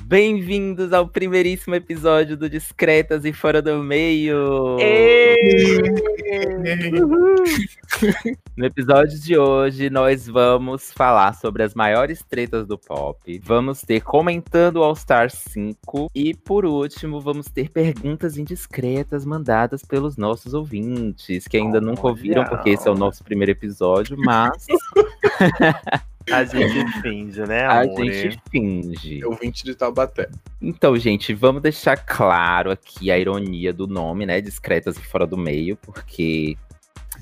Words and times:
Bem-vindos 0.00 0.90
ao 0.92 1.06
primeiríssimo 1.06 1.74
episódio 1.74 2.34
do 2.34 2.48
Discretas 2.48 3.26
e 3.26 3.32
Fora 3.32 3.60
do 3.60 3.82
Meio! 3.82 4.78
No 8.56 8.64
episódio 8.64 9.20
de 9.20 9.36
hoje, 9.36 9.90
nós 9.90 10.26
vamos 10.26 10.90
falar 10.92 11.34
sobre 11.34 11.62
as 11.62 11.74
maiores 11.74 12.22
tretas 12.22 12.66
do 12.66 12.78
pop. 12.78 13.38
Vamos 13.44 13.82
ter 13.82 14.00
comentando 14.00 14.76
o 14.76 14.82
All 14.82 14.96
Star 14.96 15.30
5. 15.30 16.10
E 16.14 16.34
por 16.34 16.64
último, 16.64 17.20
vamos 17.20 17.46
ter 17.48 17.68
perguntas 17.68 18.38
indiscretas 18.38 19.26
mandadas 19.26 19.82
pelos 19.82 20.16
nossos 20.16 20.54
ouvintes, 20.54 21.46
que 21.46 21.58
ainda 21.58 21.80
nunca 21.82 22.06
ouviram, 22.06 22.44
porque 22.44 22.70
esse 22.70 22.88
é 22.88 22.90
o 22.90 22.96
nosso 22.96 23.22
primeiro 23.22 23.52
episódio, 23.52 24.16
mas. 24.18 24.66
A 26.32 26.44
gente 26.44 27.02
finge, 27.02 27.40
né, 27.42 27.66
A 27.66 27.84
gente 27.84 28.40
finge. 28.50 29.24
Ouvinte 29.24 29.64
de 29.64 29.74
Taubaté. 29.74 30.28
Então, 30.60 30.96
gente, 30.96 31.34
vamos 31.34 31.62
deixar 31.62 31.96
claro 31.96 32.70
aqui 32.70 33.10
a 33.10 33.18
ironia 33.18 33.72
do 33.72 33.86
nome, 33.86 34.24
né? 34.26 34.40
Discretas 34.40 34.96
e 34.96 35.02
fora 35.02 35.26
do 35.26 35.36
meio, 35.36 35.76
porque 35.76 36.56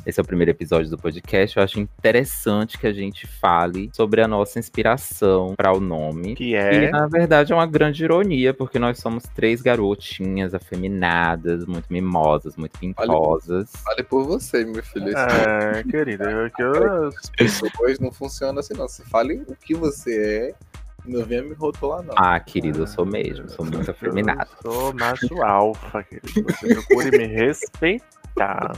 esse 0.04 0.18
é 0.18 0.22
o 0.22 0.26
primeiro 0.26 0.50
episódio 0.50 0.90
do 0.90 0.98
podcast. 0.98 1.56
Eu 1.56 1.62
acho 1.62 1.78
interessante 1.78 2.78
que 2.78 2.86
a 2.86 2.92
gente 2.92 3.26
fale 3.26 3.90
sobre 3.92 4.22
a 4.22 4.28
nossa 4.28 4.58
inspiração 4.58 5.54
para 5.56 5.72
o 5.72 5.80
nome. 5.80 6.34
Que 6.34 6.52
E, 6.52 6.54
é. 6.54 6.90
na 6.90 7.06
verdade, 7.06 7.52
é 7.52 7.54
uma 7.54 7.66
grande 7.66 8.04
ironia, 8.04 8.54
porque 8.54 8.78
nós 8.78 8.98
somos 8.98 9.24
três 9.34 9.60
garotinhas 9.60 10.54
afeminadas, 10.54 11.66
muito 11.66 11.86
mimosas, 11.90 12.56
muito 12.56 12.78
pintosas. 12.78 13.70
Fale 13.84 14.02
por 14.02 14.24
você, 14.24 14.64
meu 14.64 14.82
filho. 14.82 15.12
Ah, 15.16 15.82
querida, 15.88 16.30
eu, 16.30 16.50
que 16.50 16.62
eu, 16.62 17.08
As 17.08 17.30
pessoas 17.30 17.98
não 17.98 18.10
funcionam 18.10 18.60
assim, 18.60 18.74
não. 18.74 18.88
Você 18.88 19.04
fale 19.04 19.42
o 19.46 19.54
que 19.54 19.74
você 19.74 20.54
é. 20.56 20.70
Não 21.06 21.24
venha 21.24 21.42
me 21.42 21.54
rotular, 21.54 22.02
não. 22.02 22.14
Ah, 22.16 22.38
querido, 22.38 22.82
eu 22.82 22.86
sou 22.86 23.06
mesmo, 23.06 23.48
sou 23.48 23.64
muito 23.64 23.90
afeminada. 23.90 24.46
eu 24.64 24.72
sou 24.72 24.94
macho 24.94 25.42
alfa, 25.42 26.02
querido. 26.02 26.42
Você 26.42 26.74
procure 26.74 27.10
me 27.16 27.26
respeitar. 27.26 28.72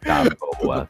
Tá 0.00 0.24
boa. 0.60 0.86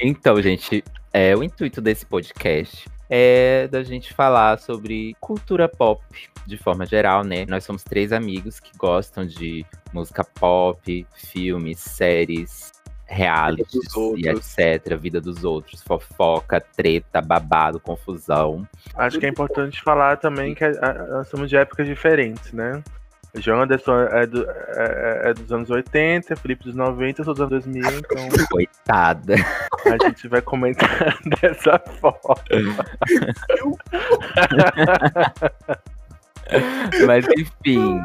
Então, 0.00 0.40
gente, 0.40 0.84
é, 1.12 1.36
o 1.36 1.42
intuito 1.42 1.80
desse 1.80 2.06
podcast 2.06 2.88
é 3.08 3.68
da 3.68 3.82
gente 3.82 4.14
falar 4.14 4.58
sobre 4.58 5.14
cultura 5.20 5.68
pop 5.68 6.02
de 6.46 6.56
forma 6.56 6.86
geral, 6.86 7.22
né? 7.22 7.44
Nós 7.46 7.64
somos 7.64 7.84
três 7.84 8.12
amigos 8.12 8.58
que 8.58 8.76
gostam 8.76 9.26
de 9.26 9.64
música 9.92 10.24
pop, 10.24 11.06
filmes, 11.14 11.78
séries, 11.78 12.72
realities 13.12 13.94
e 14.16 14.28
etc. 14.28 14.96
Vida 14.98 15.20
dos 15.20 15.44
outros, 15.44 15.82
fofoca, 15.82 16.60
treta, 16.60 17.20
babado, 17.20 17.78
confusão. 17.78 18.66
Acho 18.94 19.18
que 19.18 19.26
é 19.26 19.28
importante 19.28 19.82
falar 19.82 20.16
também 20.16 20.54
que 20.54 20.66
nós 21.10 21.28
somos 21.28 21.48
de 21.48 21.56
épocas 21.56 21.86
diferentes, 21.86 22.52
né? 22.52 22.82
João 23.36 23.62
Anderson 23.62 23.98
é, 24.10 24.26
do- 24.26 24.46
é- 24.50 25.30
é 25.30 25.34
dos 25.34 25.50
anos 25.50 25.70
80, 25.70 26.36
Felipe 26.36 26.64
dos 26.64 26.74
90, 26.74 27.20
eu 27.20 27.24
sou 27.24 27.32
dos 27.34 27.40
anos 27.40 27.64
2000, 27.64 27.82
então 27.98 28.28
Coitada. 28.50 29.34
a 29.86 30.06
gente 30.06 30.28
vai 30.28 30.42
comentar 30.42 31.16
dessa 31.40 31.78
forma. 32.00 32.44
Mas 37.06 37.26
enfim, 37.36 38.00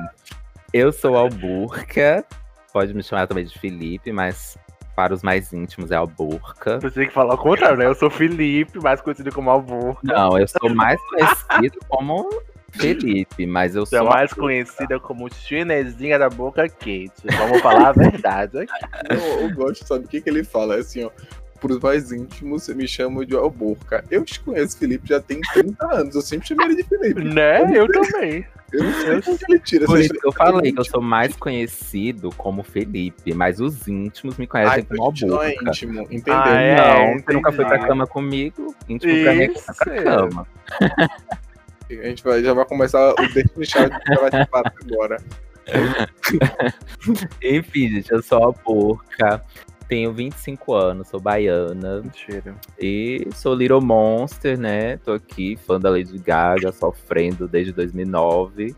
eu 0.73 0.91
sou 0.91 1.15
Alburca. 1.17 2.23
Pode 2.71 2.93
me 2.93 3.03
chamar 3.03 3.27
também 3.27 3.45
de 3.45 3.57
Felipe, 3.59 4.11
mas 4.11 4.57
para 4.95 5.13
os 5.13 5.21
mais 5.23 5.51
íntimos 5.51 5.91
é 5.91 5.95
Alburca. 5.95 6.79
Você 6.79 6.91
tem 7.01 7.07
que 7.07 7.13
falar 7.13 7.33
o 7.35 7.37
contrário, 7.37 7.77
né? 7.77 7.85
Eu 7.85 7.95
sou 7.95 8.09
Felipe, 8.09 8.79
mais 8.79 9.01
conhecido 9.01 9.31
como 9.31 9.49
Alvor. 9.49 9.97
Não, 10.03 10.37
eu 10.37 10.47
sou 10.47 10.73
mais 10.73 10.99
conhecido 11.09 11.79
como 11.89 12.29
Felipe, 12.71 13.45
mas 13.45 13.75
eu 13.75 13.85
Você 13.85 13.95
é 13.95 13.99
sou 13.99 14.09
mais 14.09 14.33
conhecida 14.33 14.99
como 14.99 15.31
chinesinha 15.33 16.19
da 16.19 16.29
boca 16.29 16.67
quente. 16.67 17.13
Vamos 17.37 17.61
falar 17.61 17.89
a 17.89 17.91
verdade 17.91 18.59
aqui. 18.59 18.73
Eu, 19.09 19.41
eu 19.41 19.53
gosto, 19.55 19.87
sabe 19.87 20.05
o 20.05 20.07
que, 20.07 20.21
que 20.21 20.29
ele 20.29 20.43
fala? 20.43 20.75
É 20.75 20.79
assim, 20.79 21.03
ó. 21.03 21.11
Pros 21.59 21.79
mais 21.79 22.11
íntimos, 22.11 22.67
me 22.67 22.87
chamam 22.87 23.25
de 23.25 23.35
Alborca. 23.35 24.03
Eu 24.11 24.23
te 24.23 24.39
conheço, 24.39 24.77
Felipe, 24.77 25.09
já 25.09 25.19
tem 25.19 25.39
30 25.53 25.95
anos. 25.95 26.15
Eu 26.15 26.21
sempre 26.21 26.47
chamei 26.47 26.67
ele 26.67 26.75
de 26.75 26.83
Felipe. 26.83 27.23
Né? 27.23 27.61
Eu 27.75 27.87
também. 27.87 28.45
Eu 28.71 28.83
não 28.83 28.93
sei 28.93 29.33
onde 29.33 29.45
ele 29.49 29.59
tira 29.59 29.85
Por 29.85 29.99
isso 29.99 30.13
eu 30.23 30.31
falei 30.31 30.73
que 30.73 30.79
eu 30.79 30.83
sou 30.83 31.01
mais 31.01 31.35
conhecido 31.35 32.29
como 32.35 32.63
Felipe, 32.63 33.33
mas 33.33 33.61
os 33.61 33.87
íntimos 33.87 34.37
me 34.37 34.45
conhecem 34.45 34.73
Ai, 34.79 34.83
como 34.83 35.09
a 35.09 35.13
gente 35.13 35.25
não 35.25 35.41
é 35.41 35.53
íntimo, 35.53 36.01
entendeu? 36.11 36.33
Ah, 36.33 36.59
é? 36.59 36.75
Não, 36.75 37.23
você 37.23 37.33
nunca 37.33 37.51
foi 37.53 37.65
pra 37.65 37.75
entendi. 37.75 37.87
cama 37.87 38.05
comigo, 38.05 38.75
íntimo 38.89 39.23
pra 39.23 39.33
mim 39.33 39.41
é 39.41 39.47
que 39.47 39.61
tá 39.61 39.73
pra 39.73 39.95
Isso. 39.95 40.03
cama. 40.03 40.47
A 41.89 42.07
gente 42.07 42.23
vai, 42.23 42.43
já 42.43 42.53
vai 42.53 42.65
começar 42.65 43.11
o 43.11 43.33
Destiny 43.33 43.65
Child 43.65 43.91
fácil 44.51 44.79
agora. 44.85 45.17
Enfim, 47.43 47.89
gente, 47.89 48.11
eu 48.11 48.21
sou 48.21 48.49
a 48.49 48.51
Burca, 48.51 49.41
tenho 49.87 50.13
25 50.13 50.73
anos, 50.73 51.07
sou 51.07 51.19
baiana 51.19 52.01
Mentira. 52.01 52.55
e 52.79 53.27
sou 53.33 53.53
Little 53.53 53.81
Monster, 53.81 54.57
né? 54.57 54.97
Tô 54.97 55.13
aqui, 55.13 55.57
fã 55.65 55.79
da 55.79 55.89
Lady 55.89 56.17
Gaga, 56.17 56.71
sofrendo 56.71 57.47
desde 57.47 57.71
2009. 57.71 58.75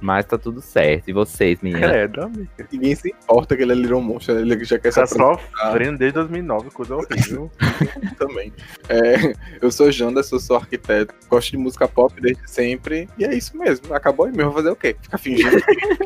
Mas 0.00 0.24
tá 0.24 0.38
tudo 0.38 0.60
certo. 0.60 1.08
E 1.08 1.12
vocês, 1.12 1.60
meninas? 1.60 1.90
Credo, 1.90 2.22
amiga. 2.22 2.50
Ninguém 2.72 2.94
se 2.94 3.08
importa 3.10 3.56
que 3.56 3.62
ele 3.62 3.72
é 3.72 3.74
Little 3.74 4.00
Monster, 4.00 4.36
ele 4.36 4.64
já 4.64 4.78
quer 4.78 4.90
se 4.90 4.96
Tá 4.96 5.04
apresentar 5.04 5.40
sofrendo 5.66 5.98
desde 5.98 6.14
2009, 6.14 6.70
coisa 6.70 6.96
horrível. 6.96 7.50
também. 8.18 8.52
É, 8.88 9.34
eu 9.60 9.70
sou 9.70 9.90
Janda, 9.90 10.22
sou 10.22 10.56
arquiteto, 10.56 11.14
gosto 11.28 11.50
de 11.50 11.56
música 11.56 11.86
pop 11.86 12.18
desde 12.20 12.50
sempre, 12.50 13.08
e 13.18 13.24
é 13.24 13.34
isso 13.34 13.56
mesmo. 13.56 13.94
Acabou 13.94 14.26
aí 14.26 14.32
mesmo, 14.32 14.52
fazer 14.52 14.70
o 14.70 14.76
quê? 14.76 14.96
Ficar 15.00 15.18
fingindo 15.18 15.56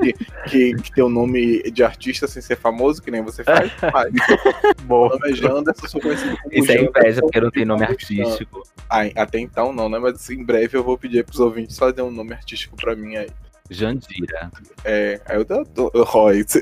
que, 0.01 0.13
que, 0.49 0.75
que 0.75 0.93
tem 0.93 1.05
o 1.05 1.09
nome 1.09 1.63
de 1.71 1.85
artista 1.85 2.27
sem 2.27 2.43
ser 2.43 2.57
famoso, 2.57 3.03
que 3.03 3.11
nem 3.11 3.23
você 3.23 3.45
faz? 3.45 3.71
Faz. 3.79 4.13
Meu 4.13 4.87
Bom, 4.87 5.09
nome 5.09 5.31
é 5.31 5.35
Janda, 5.35 5.75
eu 5.83 5.89
sou 5.89 6.01
conhecido 6.01 6.37
como 6.39 6.55
Isso 6.55 6.73
é 6.73 6.79
Janda, 6.79 7.01
inveja, 7.01 7.21
porque 7.21 7.41
não 7.41 7.51
tem 7.51 7.65
nome 7.65 7.85
artístico. 7.85 8.63
Ah, 8.89 9.03
até 9.17 9.39
então 9.39 9.73
não, 9.73 9.89
né? 9.89 9.99
Mas 9.99 10.29
em 10.31 10.45
breve 10.45 10.77
eu 10.77 10.83
vou 10.83 10.99
pedir 10.99 11.25
pros 11.25 11.41
ouvintes 11.41 11.79
fazer 11.79 12.03
um 12.03 12.11
nome 12.11 12.33
artístico 12.33 12.77
pra 12.77 12.95
mim 12.95 13.17
aí. 13.17 13.29
Jandira. 13.71 14.51
É, 14.85 15.21
aí 15.27 15.37
eu 15.37 15.45
tô. 15.45 15.91
Roy, 16.05 16.45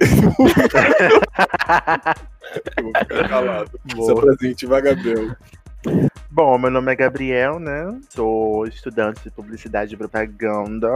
eu 2.77 2.85
vou 2.85 2.93
ficar 2.93 3.29
calado. 3.29 3.81
Seu 3.91 4.15
boa. 4.15 4.23
presente, 4.23 4.67
vai, 4.67 4.83
Gabriel. 4.83 5.37
Bom, 6.31 6.57
meu 6.59 6.71
nome 6.71 6.93
é 6.93 6.97
Gabriel, 6.97 7.59
né? 7.59 8.01
Sou 8.09 8.67
estudante 8.67 9.21
de 9.25 9.31
publicidade 9.31 9.95
e 9.95 9.99
propaganda. 9.99 10.89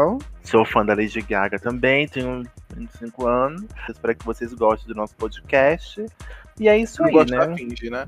Sou 0.45 0.65
fã 0.65 0.87
da 0.87 0.95
Lady 0.95 1.21
Gaga 1.23 1.59
também, 1.59 2.07
tenho 2.07 2.45
25 2.75 3.27
anos. 3.27 3.65
Espero 3.89 4.17
que 4.17 4.25
vocês 4.25 4.55
gostem 4.55 4.89
do 4.89 4.95
nosso 4.95 5.17
podcast. 5.17 6.07
E 6.59 6.69
é 6.69 6.79
isso 6.79 7.03
Não 7.03 7.09
aí, 7.09 7.15
gosta 7.15 7.47
né? 7.49 7.57
finge, 7.57 7.91
né? 7.91 8.07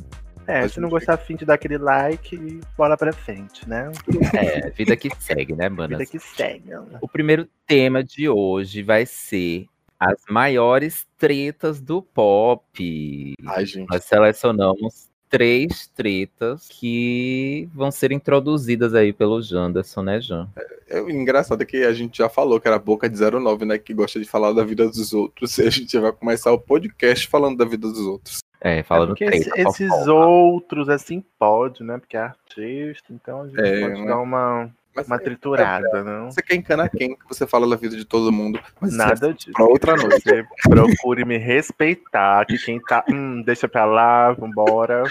É, 0.49 0.63
Mas 0.63 0.73
se 0.73 0.81
não 0.81 0.89
gostar, 0.89 1.19
fim 1.19 1.37
de 1.37 1.45
dar 1.45 1.55
aquele 1.55 1.77
like 1.77 2.35
e 2.35 2.59
bola 2.75 2.97
pra 2.97 3.13
frente, 3.13 3.69
né? 3.69 3.93
É, 4.35 4.71
vida 4.71 4.97
que 4.97 5.11
segue, 5.21 5.55
né, 5.55 5.69
manas? 5.69 5.99
Vida 5.99 6.11
que 6.11 6.19
segue. 6.19 6.71
O 7.03 7.07
primeiro 7.07 7.47
tema 7.67 8.03
de 8.03 8.31
hoje 8.31 8.83
vai 8.83 9.05
ser 9.05 9.67
as 10.01 10.23
maiores 10.31 11.07
tretas 11.19 11.83
do 11.83 12.01
pop. 12.01 13.35
Ai, 13.47 13.67
gente. 13.67 13.91
Nós 13.91 14.05
selecionamos 14.05 15.11
três 15.29 15.87
tretas 15.89 16.67
que 16.69 17.69
vão 17.75 17.91
ser 17.91 18.11
introduzidas 18.11 18.95
aí 18.95 19.13
pelo 19.13 19.43
Janderson, 19.43 20.03
né, 20.03 20.19
Jan? 20.19 20.49
É, 20.89 20.99
o 21.03 21.11
engraçado 21.11 21.61
é 21.61 21.67
que 21.67 21.85
a 21.85 21.93
gente 21.93 22.17
já 22.17 22.29
falou 22.31 22.59
que 22.59 22.67
era 22.67 22.79
boca 22.79 23.07
de 23.07 23.19
09, 23.19 23.67
né? 23.67 23.77
Que 23.77 23.93
gosta 23.93 24.19
de 24.19 24.25
falar 24.25 24.53
da 24.53 24.65
vida 24.65 24.89
dos 24.89 25.13
outros. 25.13 25.59
E 25.59 25.67
a 25.67 25.71
gente 25.71 25.99
vai 25.99 26.13
começar 26.13 26.53
o 26.53 26.59
podcast 26.59 27.29
falando 27.29 27.59
da 27.59 27.67
vida 27.67 27.87
dos 27.87 28.01
outros. 28.01 28.39
É, 28.61 28.79
É 28.79 28.83
falando 28.83 29.09
porque 29.11 29.27
treta. 29.27 29.49
esse- 29.51 29.61
esses 29.61 29.89
fofoca. 29.89 30.13
outros, 30.13 30.89
assim, 30.89 31.25
pode, 31.39 31.83
né? 31.85 31.99
Porque 31.99 32.17
é 32.17 32.21
artista, 32.21 33.13
então 33.13 33.43
a 33.43 33.47
gente 33.49 33.61
É, 33.61 33.81
pode 33.89 34.01
né? 34.01 34.07
dar 34.07 34.19
uma, 34.19 34.71
Mas 34.97 35.07
uma 35.07 35.17
é, 35.17 35.19
triturada, 35.21 36.03
não? 36.03 36.31
Você 36.33 36.43
quer 36.43 36.57
encanar 36.57 36.91
quem 36.91 37.15
que 37.15 37.29
você 37.29 37.47
fala 37.47 37.69
da 37.69 37.77
vida 37.77 37.97
de 37.97 38.05
todo 38.05 38.33
mundo? 38.33 38.59
Mas 38.81 38.93
é 38.95 38.97
Nada 38.97 39.33
disso. 39.33 39.53
pra 39.53 39.65
outra 39.65 39.95
noite. 39.97 40.23
Você 40.23 40.45
procure 40.69 41.25
me 41.25 41.37
respeitar, 41.39 42.45
que 42.47 42.59
quem 42.59 42.81
tá. 42.81 43.05
Hum, 43.09 43.43
deixa 43.43 43.69
pra 43.69 43.85
lá, 43.85 44.33
vambora. 44.33 45.05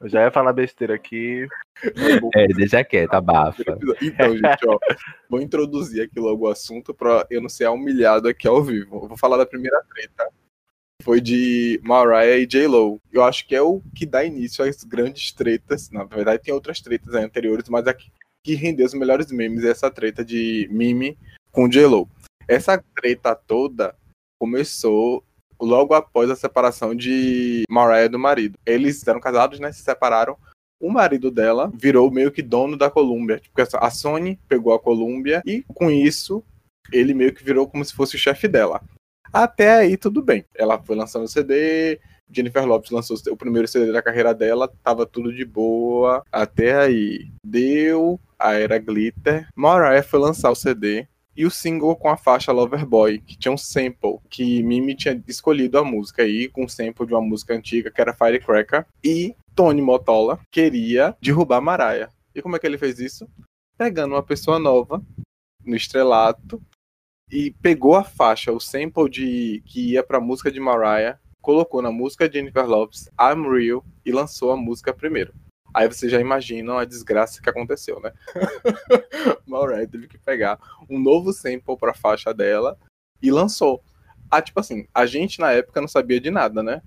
Eu 0.00 0.08
já 0.08 0.22
ia 0.22 0.30
falar 0.30 0.52
besteira 0.54 0.94
aqui. 0.94 1.46
É, 2.34 2.46
deixa 2.48 2.82
quieto, 2.82 3.14
abafa. 3.14 3.62
Então, 4.00 4.32
gente, 4.36 4.66
ó, 4.68 4.78
vou 5.28 5.40
introduzir 5.42 6.02
aqui 6.04 6.18
logo 6.18 6.46
o 6.46 6.50
assunto 6.50 6.92
pra 6.94 7.24
eu 7.30 7.40
não 7.42 7.48
ser 7.48 7.68
humilhado 7.68 8.28
aqui 8.28 8.48
ao 8.48 8.62
vivo. 8.62 8.96
Eu 9.04 9.08
vou 9.08 9.16
falar 9.18 9.36
da 9.36 9.46
primeira 9.46 9.80
treta. 9.94 10.26
Foi 11.02 11.20
de 11.20 11.80
Mariah 11.82 12.38
e 12.38 12.46
J-Lo. 12.46 13.00
Eu 13.12 13.24
acho 13.24 13.46
que 13.46 13.54
é 13.54 13.62
o 13.62 13.82
que 13.94 14.06
dá 14.06 14.24
início 14.24 14.64
às 14.64 14.84
grandes 14.84 15.32
tretas. 15.32 15.90
Na 15.90 16.04
verdade, 16.04 16.42
tem 16.42 16.54
outras 16.54 16.80
tretas 16.80 17.14
anteriores, 17.14 17.68
mas 17.68 17.86
a 17.86 17.94
que- 17.94 18.10
rendeu 18.54 18.86
os 18.86 18.94
melhores 18.94 19.30
memes 19.30 19.64
é 19.64 19.70
essa 19.70 19.90
treta 19.90 20.24
de 20.24 20.68
Mimi 20.70 21.16
com 21.50 21.68
J-Lo. 21.68 22.08
Essa 22.48 22.82
treta 22.96 23.34
toda 23.34 23.94
começou 24.40 25.24
logo 25.60 25.94
após 25.94 26.28
a 26.28 26.36
separação 26.36 26.94
de 26.94 27.62
Mariah 27.70 28.08
do 28.08 28.18
marido. 28.18 28.58
Eles 28.66 29.06
eram 29.06 29.20
casados, 29.20 29.60
né? 29.60 29.70
Se 29.72 29.82
separaram 29.82 30.36
o 30.80 30.90
marido 30.90 31.30
dela 31.30 31.70
virou 31.72 32.10
meio 32.10 32.32
que 32.32 32.42
dono 32.42 32.76
da 32.76 32.90
Columbia. 32.90 33.38
Tipo, 33.38 33.54
a 33.76 33.90
Sony 33.90 34.36
pegou 34.48 34.74
a 34.74 34.80
Columbia 34.80 35.40
e 35.46 35.62
com 35.68 35.88
isso 35.88 36.42
ele 36.92 37.14
meio 37.14 37.32
que 37.32 37.44
virou 37.44 37.68
como 37.68 37.84
se 37.84 37.94
fosse 37.94 38.16
o 38.16 38.18
chefe 38.18 38.48
dela. 38.48 38.82
Até 39.32 39.76
aí 39.76 39.96
tudo 39.96 40.22
bem. 40.22 40.44
Ela 40.54 40.82
foi 40.82 40.94
lançando 40.94 41.24
o 41.24 41.28
CD, 41.28 41.98
Jennifer 42.32 42.64
Lopes 42.64 42.90
lançou 42.90 43.16
o 43.30 43.36
primeiro 43.36 43.68
CD 43.68 43.92
da 43.92 44.02
carreira 44.02 44.34
dela, 44.34 44.72
tava 44.82 45.06
tudo 45.06 45.32
de 45.32 45.44
boa. 45.44 46.24
Até 46.32 46.74
aí 46.74 47.30
deu 47.44 48.18
a 48.38 48.54
era 48.54 48.78
glitter. 48.78 49.46
Mariah 49.54 50.02
foi 50.02 50.18
lançar 50.18 50.50
o 50.50 50.56
CD 50.56 51.06
e 51.36 51.46
o 51.46 51.50
single 51.50 51.96
com 51.96 52.08
a 52.08 52.16
faixa 52.16 52.52
Loverboy, 52.52 53.18
que 53.18 53.38
tinha 53.38 53.52
um 53.52 53.56
sample, 53.56 54.18
que 54.28 54.62
Mimi 54.62 54.94
tinha 54.94 55.22
escolhido 55.26 55.78
a 55.78 55.84
música 55.84 56.22
aí, 56.22 56.48
com 56.48 56.64
um 56.64 56.68
sample 56.68 57.06
de 57.06 57.14
uma 57.14 57.22
música 57.22 57.54
antiga 57.54 57.90
que 57.90 58.00
era 58.00 58.12
Firecracker, 58.12 58.86
e 59.02 59.34
Tony 59.54 59.80
Motola 59.80 60.38
queria 60.50 61.16
derrubar 61.22 61.60
Mariah. 61.60 62.10
E 62.34 62.42
como 62.42 62.56
é 62.56 62.58
que 62.58 62.66
ele 62.66 62.78
fez 62.78 62.98
isso? 62.98 63.26
Pegando 63.78 64.14
uma 64.14 64.22
pessoa 64.22 64.58
nova 64.58 65.02
no 65.64 65.76
estrelato 65.76 66.60
e 67.32 67.50
pegou 67.50 67.96
a 67.96 68.04
faixa, 68.04 68.52
o 68.52 68.60
sample 68.60 69.08
de 69.08 69.62
que 69.64 69.92
ia 69.92 70.02
para 70.02 70.20
música 70.20 70.52
de 70.52 70.60
Mariah, 70.60 71.18
colocou 71.40 71.80
na 71.80 71.90
música 71.90 72.28
de 72.28 72.38
Jennifer 72.38 72.66
Lopez, 72.66 73.08
I'm 73.18 73.50
Real, 73.50 73.82
e 74.04 74.12
lançou 74.12 74.52
a 74.52 74.56
música 74.56 74.92
primeiro. 74.92 75.32
Aí 75.72 75.88
você 75.88 76.10
já 76.10 76.20
imagina 76.20 76.78
a 76.78 76.84
desgraça 76.84 77.40
que 77.40 77.48
aconteceu, 77.48 77.98
né? 78.00 78.12
Mariah 79.46 79.88
teve 79.88 80.06
que 80.06 80.18
pegar 80.18 80.58
um 80.90 81.00
novo 81.00 81.32
sample 81.32 81.78
para 81.78 81.92
a 81.92 81.94
faixa 81.94 82.34
dela 82.34 82.78
e 83.22 83.30
lançou. 83.30 83.82
Ah, 84.30 84.42
tipo 84.42 84.60
assim, 84.60 84.86
a 84.92 85.06
gente 85.06 85.40
na 85.40 85.52
época 85.52 85.80
não 85.80 85.88
sabia 85.88 86.20
de 86.20 86.30
nada, 86.30 86.62
né? 86.62 86.82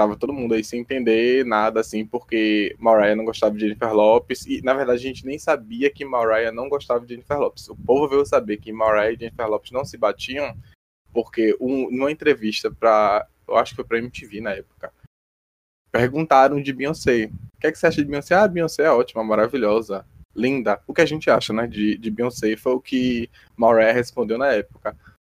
Tava 0.00 0.16
todo 0.16 0.32
mundo 0.32 0.54
aí 0.54 0.64
sem 0.64 0.80
entender 0.80 1.44
nada, 1.44 1.80
assim, 1.80 2.06
porque 2.06 2.74
Mariah 2.78 3.14
não 3.14 3.26
gostava 3.26 3.54
de 3.54 3.60
Jennifer 3.60 3.92
Lopes. 3.92 4.46
E, 4.46 4.62
na 4.62 4.72
verdade, 4.72 4.98
a 4.98 5.02
gente 5.02 5.26
nem 5.26 5.38
sabia 5.38 5.90
que 5.90 6.06
Mariah 6.06 6.50
não 6.50 6.70
gostava 6.70 7.04
de 7.04 7.12
Jennifer 7.12 7.38
Lopes. 7.38 7.68
O 7.68 7.76
povo 7.76 8.08
veio 8.08 8.24
saber 8.24 8.56
que 8.56 8.72
Mariah 8.72 9.12
e 9.12 9.18
Jennifer 9.18 9.46
Lopes 9.46 9.72
não 9.72 9.84
se 9.84 9.98
batiam 9.98 10.56
porque 11.12 11.54
um, 11.60 11.90
numa 11.90 12.10
entrevista 12.10 12.70
pra... 12.70 13.28
Eu 13.46 13.58
acho 13.58 13.72
que 13.72 13.76
foi 13.76 13.84
pra 13.84 13.98
MTV 13.98 14.40
na 14.40 14.52
época. 14.52 14.90
Perguntaram 15.92 16.62
de 16.62 16.72
Beyoncé. 16.72 17.26
O 17.26 17.60
que, 17.60 17.66
é 17.66 17.70
que 17.70 17.78
você 17.78 17.86
acha 17.86 18.02
de 18.02 18.08
Beyoncé? 18.08 18.34
Ah, 18.34 18.48
Beyoncé 18.48 18.84
é 18.84 18.90
ótima, 18.90 19.22
maravilhosa, 19.22 20.06
linda. 20.34 20.80
O 20.86 20.94
que 20.94 21.02
a 21.02 21.06
gente 21.06 21.30
acha, 21.30 21.52
né, 21.52 21.66
de, 21.66 21.98
de 21.98 22.10
Beyoncé 22.10 22.56
foi 22.56 22.72
o 22.72 22.80
que 22.80 23.28
Mariah 23.54 23.92
respondeu 23.92 24.38
na 24.38 24.50
época. 24.50 24.96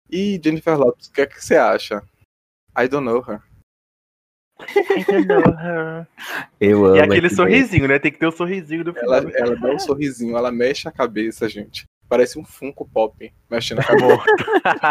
E 0.09 0.41
Jennifer 0.41 0.79
Lopes, 0.79 1.09
o 1.09 1.13
que 1.13 1.23
é 1.23 1.27
que 1.27 1.45
você 1.45 1.57
acha? 1.57 2.01
I 2.79 2.87
don't 2.87 3.05
know 3.05 3.25
her. 3.29 3.43
Eu 6.61 6.87
amo. 6.87 6.97
E 6.97 7.01
aquele 7.01 7.31
sorrisinho, 7.31 7.89
né? 7.89 7.99
Tem 7.99 8.13
que 8.13 8.19
ter 8.19 8.27
o 8.27 8.33
sorrisinho 8.33 8.85
do 8.85 8.93
final. 8.95 9.15
Ela, 9.15 9.31
ela 9.35 9.57
dá 9.57 9.75
um 9.75 9.79
sorrisinho, 9.79 10.37
ela 10.37 10.51
mexe 10.53 10.89
a 10.89 10.93
cabeça, 10.93 11.49
gente. 11.49 11.87
Parece 12.09 12.39
um 12.39 12.45
Funko 12.45 12.87
Pop 12.87 13.33
mexendo 13.51 13.81
a 13.81 13.85
cabeça. 13.85 14.23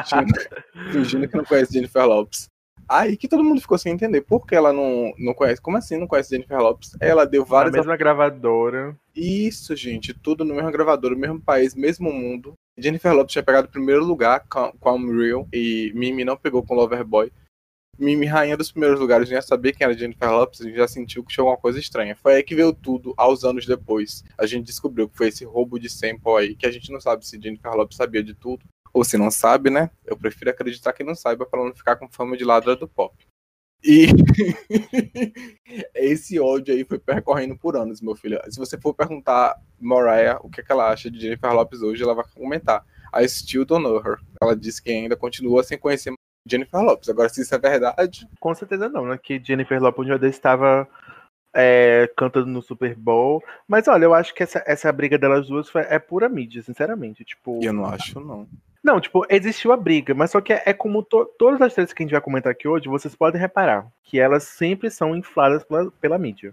fingindo, 0.05 0.91
fingindo 0.91 1.27
que 1.27 1.37
não 1.37 1.45
conhece 1.45 1.73
Jennifer 1.73 2.05
Lopes. 2.05 2.49
Aí 2.89 3.15
que 3.15 3.27
todo 3.27 3.43
mundo 3.43 3.61
ficou 3.61 3.77
sem 3.77 3.93
entender. 3.93 4.21
Por 4.21 4.45
que 4.45 4.53
ela 4.55 4.73
não, 4.73 5.13
não 5.17 5.33
conhece? 5.33 5.61
Como 5.61 5.77
assim 5.77 5.97
não 5.97 6.07
conhece 6.07 6.31
Jennifer 6.31 6.57
Lopes? 6.57 6.91
Ela 6.99 7.25
deu 7.25 7.43
Na 7.43 7.47
várias. 7.47 7.73
mesma 7.73 7.95
gravadora. 7.95 8.95
Isso, 9.15 9.75
gente. 9.75 10.13
Tudo 10.13 10.43
no 10.43 10.55
mesmo 10.55 10.71
gravador, 10.71 11.15
mesmo 11.15 11.39
país, 11.39 11.73
mesmo 11.75 12.11
mundo. 12.11 12.53
Jennifer 12.77 13.13
Lopes 13.13 13.33
tinha 13.33 13.43
pegado 13.43 13.67
o 13.67 13.71
primeiro 13.71 14.03
lugar 14.03 14.43
com, 14.49 14.73
com 14.79 14.95
Unreal 14.95 15.47
e 15.53 15.91
Mimi 15.95 16.25
não 16.25 16.35
pegou 16.35 16.63
com 16.63 16.73
Loverboy. 16.73 17.31
Mimi, 18.01 18.25
rainha 18.25 18.57
dos 18.57 18.71
primeiros 18.71 18.99
lugares, 18.99 19.29
nem 19.29 19.35
ia 19.35 19.41
saber 19.43 19.73
quem 19.73 19.85
era 19.85 19.93
Jennifer 19.93 20.27
a 20.27 20.49
gente 20.51 20.75
já 20.75 20.87
sentiu 20.87 21.23
que 21.23 21.31
tinha 21.31 21.43
alguma 21.43 21.55
coisa 21.57 21.79
estranha. 21.79 22.15
Foi 22.15 22.33
aí 22.33 22.41
que 22.41 22.55
veio 22.55 22.73
tudo, 22.73 23.13
aos 23.15 23.43
anos 23.43 23.63
depois. 23.63 24.23
A 24.39 24.47
gente 24.47 24.65
descobriu 24.65 25.07
que 25.07 25.15
foi 25.15 25.27
esse 25.27 25.45
roubo 25.45 25.79
de 25.79 25.87
sample 25.87 26.33
aí, 26.35 26.55
que 26.55 26.65
a 26.65 26.71
gente 26.71 26.91
não 26.91 26.99
sabe 26.99 27.27
se 27.27 27.39
Jennifer 27.39 27.71
Lopes 27.75 27.95
sabia 27.95 28.23
de 28.23 28.33
tudo, 28.33 28.65
ou 28.91 29.03
se 29.03 29.19
não 29.19 29.29
sabe, 29.29 29.69
né? 29.69 29.91
Eu 30.03 30.17
prefiro 30.17 30.49
acreditar 30.49 30.93
que 30.93 31.03
não 31.03 31.13
saiba 31.13 31.45
para 31.45 31.63
não 31.63 31.75
ficar 31.75 31.95
com 31.95 32.09
fama 32.09 32.35
de 32.35 32.43
ladra 32.43 32.75
do 32.75 32.87
pop. 32.87 33.15
E 33.83 34.07
esse 35.93 36.39
ódio 36.39 36.73
aí 36.73 36.83
foi 36.83 36.97
percorrendo 36.97 37.55
por 37.55 37.77
anos, 37.77 38.01
meu 38.01 38.15
filho. 38.15 38.41
Se 38.49 38.57
você 38.57 38.79
for 38.79 38.95
perguntar 38.95 39.55
Mariah 39.79 40.39
o 40.41 40.49
que, 40.49 40.61
é 40.61 40.63
que 40.63 40.71
ela 40.71 40.89
acha 40.91 41.09
de 41.09 41.19
Jennifer 41.19 41.53
Lopes 41.53 41.83
hoje, 41.83 42.01
ela 42.01 42.15
vai 42.15 42.25
comentar. 42.33 42.83
I 43.13 43.27
still 43.29 43.63
don't 43.63 43.83
know 43.83 43.97
her. 43.97 44.17
Ela 44.41 44.55
disse 44.55 44.81
que 44.81 44.89
ainda 44.89 45.15
continua 45.15 45.63
sem 45.63 45.77
conhecer 45.77 46.11
Jennifer 46.45 46.81
Lopes. 46.81 47.09
Agora, 47.09 47.29
se 47.29 47.41
isso 47.41 47.53
é 47.53 47.59
verdade, 47.59 48.27
Com 48.39 48.53
certeza 48.53 48.89
não, 48.89 49.05
né? 49.05 49.19
Que 49.21 49.41
Jennifer 49.43 49.81
Lopez 49.81 50.07
dia 50.07 50.17
desse 50.17 50.37
estava 50.37 50.87
é, 51.53 52.09
cantando 52.15 52.47
no 52.47 52.61
Super 52.61 52.95
Bowl. 52.95 53.43
Mas 53.67 53.87
olha, 53.87 54.05
eu 54.05 54.13
acho 54.13 54.33
que 54.33 54.43
essa, 54.43 54.63
essa 54.65 54.91
briga 54.91 55.17
delas 55.17 55.47
duas 55.47 55.69
foi, 55.69 55.81
é 55.81 55.99
pura 55.99 56.27
mídia, 56.29 56.61
sinceramente. 56.61 57.23
Tipo, 57.23 57.59
eu 57.61 57.73
não 57.73 57.85
acho, 57.85 58.19
não. 58.19 58.47
Não, 58.83 58.99
tipo, 58.99 59.23
existiu 59.29 59.71
a 59.71 59.77
briga, 59.77 60.15
mas 60.15 60.31
só 60.31 60.41
que 60.41 60.51
é, 60.51 60.63
é 60.65 60.73
como 60.73 61.03
to- 61.03 61.29
todas 61.37 61.61
as 61.61 61.71
tretas 61.73 61.93
que 61.93 62.01
a 62.01 62.03
gente 62.05 62.13
vai 62.13 62.21
comentar 62.21 62.51
aqui 62.51 62.67
hoje, 62.67 62.89
vocês 62.89 63.15
podem 63.15 63.39
reparar 63.39 63.85
que 64.03 64.19
elas 64.19 64.43
sempre 64.43 64.89
são 64.89 65.15
infladas 65.15 65.63
pela, 65.63 65.91
pela 66.01 66.17
mídia. 66.17 66.51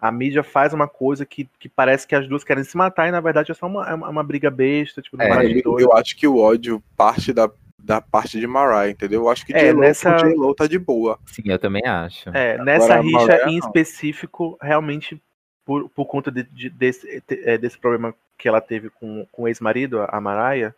A 0.00 0.10
mídia 0.10 0.42
faz 0.42 0.72
uma 0.72 0.88
coisa 0.88 1.26
que, 1.26 1.46
que 1.58 1.68
parece 1.68 2.06
que 2.06 2.14
as 2.14 2.26
duas 2.26 2.42
querem 2.42 2.64
se 2.64 2.74
matar 2.74 3.06
e 3.06 3.10
na 3.10 3.20
verdade 3.20 3.50
é 3.52 3.54
só 3.54 3.66
uma, 3.66 3.86
é 3.86 3.92
uma, 3.92 4.08
uma 4.08 4.22
briga 4.22 4.50
besta, 4.50 5.02
tipo, 5.02 5.20
É, 5.20 5.28
bastidor. 5.28 5.78
eu 5.78 5.92
acho 5.92 6.16
que 6.16 6.26
o 6.26 6.38
ódio 6.38 6.82
parte 6.96 7.34
da, 7.34 7.50
da 7.78 8.00
parte 8.00 8.38
de 8.40 8.46
Mariah, 8.46 8.90
entendeu? 8.90 9.22
Eu 9.22 9.28
acho 9.28 9.46
que 9.46 9.52
É, 9.54 9.66
J-Lo, 9.66 9.80
nessa- 9.80 10.16
J-Lo 10.16 10.54
tá 10.54 10.66
de 10.66 10.78
boa. 10.78 11.18
Sim, 11.26 11.42
eu 11.46 11.58
também 11.58 11.86
acho. 11.86 12.28
É, 12.30 12.58
nessa 12.62 12.94
a 12.94 13.00
rixa 13.00 13.18
Mariah, 13.18 13.48
em 13.48 13.58
não. 13.58 13.66
específico, 13.66 14.58
realmente, 14.60 15.20
por, 15.64 15.88
por 15.90 16.06
conta 16.06 16.30
de- 16.30 16.42
de- 16.44 16.70
desse, 16.70 17.22
é, 17.30 17.56
desse 17.56 17.78
problema 17.78 18.14
que 18.36 18.48
ela 18.48 18.60
teve 18.60 18.90
com, 18.90 19.26
com 19.30 19.42
o 19.42 19.48
ex-marido, 19.48 20.00
a 20.08 20.20
Mariah, 20.20 20.74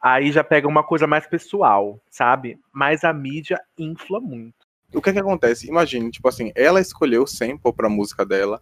aí 0.00 0.32
já 0.32 0.42
pega 0.42 0.66
uma 0.68 0.82
coisa 0.82 1.06
mais 1.06 1.26
pessoal, 1.26 2.00
sabe? 2.10 2.58
Mas 2.72 3.04
a 3.04 3.12
mídia 3.12 3.60
infla 3.78 4.20
muito. 4.20 4.54
O 4.94 5.00
que 5.00 5.10
é 5.10 5.12
que 5.12 5.18
acontece? 5.18 5.68
Imagine, 5.68 6.10
tipo 6.10 6.28
assim, 6.28 6.52
ela 6.54 6.80
escolheu 6.80 7.22
o 7.22 7.26
sample 7.26 7.72
pra 7.72 7.88
música 7.88 8.26
dela, 8.26 8.60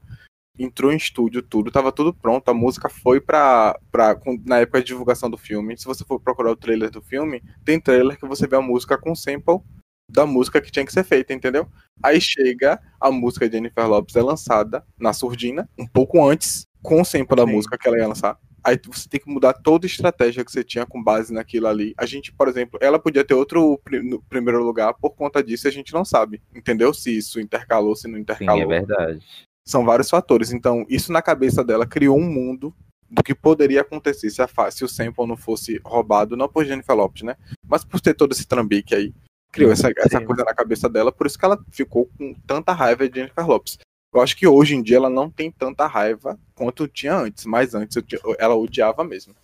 entrou 0.62 0.92
em 0.92 0.96
estúdio, 0.96 1.42
tudo, 1.42 1.70
tava 1.70 1.90
tudo 1.90 2.12
pronto, 2.12 2.48
a 2.50 2.54
música 2.54 2.88
foi 2.88 3.20
pra, 3.20 3.78
pra 3.90 4.18
na 4.44 4.58
época 4.58 4.80
de 4.80 4.86
divulgação 4.86 5.30
do 5.30 5.38
filme. 5.38 5.76
Se 5.76 5.84
você 5.84 6.04
for 6.04 6.20
procurar 6.20 6.50
o 6.50 6.56
trailer 6.56 6.90
do 6.90 7.00
filme, 7.00 7.42
tem 7.64 7.80
trailer 7.80 8.18
que 8.18 8.26
você 8.26 8.46
vê 8.46 8.56
a 8.56 8.60
música 8.62 8.98
com 8.98 9.14
sample 9.14 9.60
da 10.08 10.26
música 10.26 10.60
que 10.60 10.70
tinha 10.70 10.84
que 10.84 10.92
ser 10.92 11.04
feita, 11.04 11.32
entendeu? 11.32 11.68
Aí 12.02 12.20
chega 12.20 12.80
a 13.00 13.10
música 13.10 13.48
de 13.48 13.56
Jennifer 13.56 13.86
Lopes 13.86 14.16
é 14.16 14.22
lançada 14.22 14.84
na 14.98 15.12
surdina, 15.12 15.68
um 15.78 15.86
pouco 15.86 16.22
antes, 16.28 16.66
com 16.82 17.00
o 17.00 17.04
sample 17.04 17.36
da 17.36 17.46
Sim. 17.46 17.52
música 17.52 17.78
que 17.78 17.86
ela 17.86 17.98
ia 17.98 18.08
lançar. 18.08 18.38
Aí 18.62 18.78
você 18.84 19.08
tem 19.08 19.20
que 19.20 19.30
mudar 19.30 19.54
toda 19.54 19.86
a 19.86 19.88
estratégia 19.88 20.44
que 20.44 20.52
você 20.52 20.62
tinha 20.62 20.84
com 20.84 21.02
base 21.02 21.32
naquilo 21.32 21.66
ali. 21.66 21.94
A 21.96 22.04
gente, 22.04 22.32
por 22.32 22.46
exemplo, 22.46 22.78
ela 22.82 22.98
podia 22.98 23.24
ter 23.24 23.34
outro 23.34 23.80
primeiro 24.28 24.62
lugar, 24.62 24.92
por 24.94 25.10
conta 25.14 25.42
disso 25.42 25.66
a 25.66 25.70
gente 25.70 25.94
não 25.94 26.04
sabe. 26.04 26.42
Entendeu? 26.54 26.92
Se 26.92 27.16
isso 27.16 27.40
intercalou, 27.40 27.96
se 27.96 28.06
não 28.06 28.16
Sim, 28.16 28.22
intercalou. 28.22 28.62
é 28.62 28.66
verdade. 28.66 29.24
São 29.66 29.84
vários 29.84 30.10
fatores. 30.10 30.52
Então, 30.52 30.84
isso 30.88 31.12
na 31.12 31.22
cabeça 31.22 31.62
dela 31.62 31.86
criou 31.86 32.18
um 32.18 32.28
mundo 32.28 32.74
do 33.10 33.22
que 33.22 33.34
poderia 33.34 33.80
acontecer 33.80 34.30
se, 34.30 34.40
a 34.40 34.70
se 34.70 34.84
o 34.84 34.88
sample 34.88 35.26
não 35.26 35.36
fosse 35.36 35.80
roubado, 35.84 36.36
não 36.36 36.48
por 36.48 36.64
Jennifer 36.64 36.94
Lopes, 36.94 37.22
né? 37.22 37.36
Mas 37.66 37.84
por 37.84 38.00
ter 38.00 38.14
todo 38.14 38.32
esse 38.32 38.46
trambique 38.46 38.94
aí. 38.94 39.12
Criou 39.52 39.72
essa, 39.72 39.90
essa 39.96 40.20
coisa 40.24 40.44
na 40.44 40.54
cabeça 40.54 40.88
dela, 40.88 41.10
por 41.10 41.26
isso 41.26 41.36
que 41.36 41.44
ela 41.44 41.58
ficou 41.72 42.08
com 42.16 42.32
tanta 42.46 42.72
raiva 42.72 43.08
de 43.08 43.18
Jennifer 43.18 43.44
Lopes. 43.46 43.78
Eu 44.14 44.20
acho 44.20 44.36
que 44.36 44.46
hoje 44.46 44.76
em 44.76 44.82
dia 44.82 44.96
ela 44.96 45.10
não 45.10 45.28
tem 45.28 45.50
tanta 45.50 45.86
raiva 45.86 46.38
quanto 46.54 46.86
tinha 46.86 47.16
antes, 47.16 47.44
mas 47.44 47.74
antes 47.74 47.96
ela 48.38 48.54
odiava 48.56 49.02
mesmo. 49.02 49.34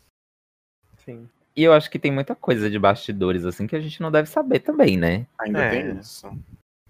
Sim. 1.05 1.29
E 1.57 1.65
eu 1.65 1.73
acho 1.73 1.91
que 1.91 1.99
tem 1.99 2.13
muita 2.13 2.35
coisa 2.35 2.69
de 2.69 2.79
bastidores, 2.79 3.45
assim, 3.45 3.67
que 3.67 3.75
a 3.75 3.81
gente 3.81 4.01
não 4.01 4.11
deve 4.11 4.29
saber 4.29 4.61
também, 4.61 4.97
né? 4.97 5.27
Ainda 5.41 5.65
É. 5.65 5.71
tem 5.71 5.99
isso. 5.99 6.31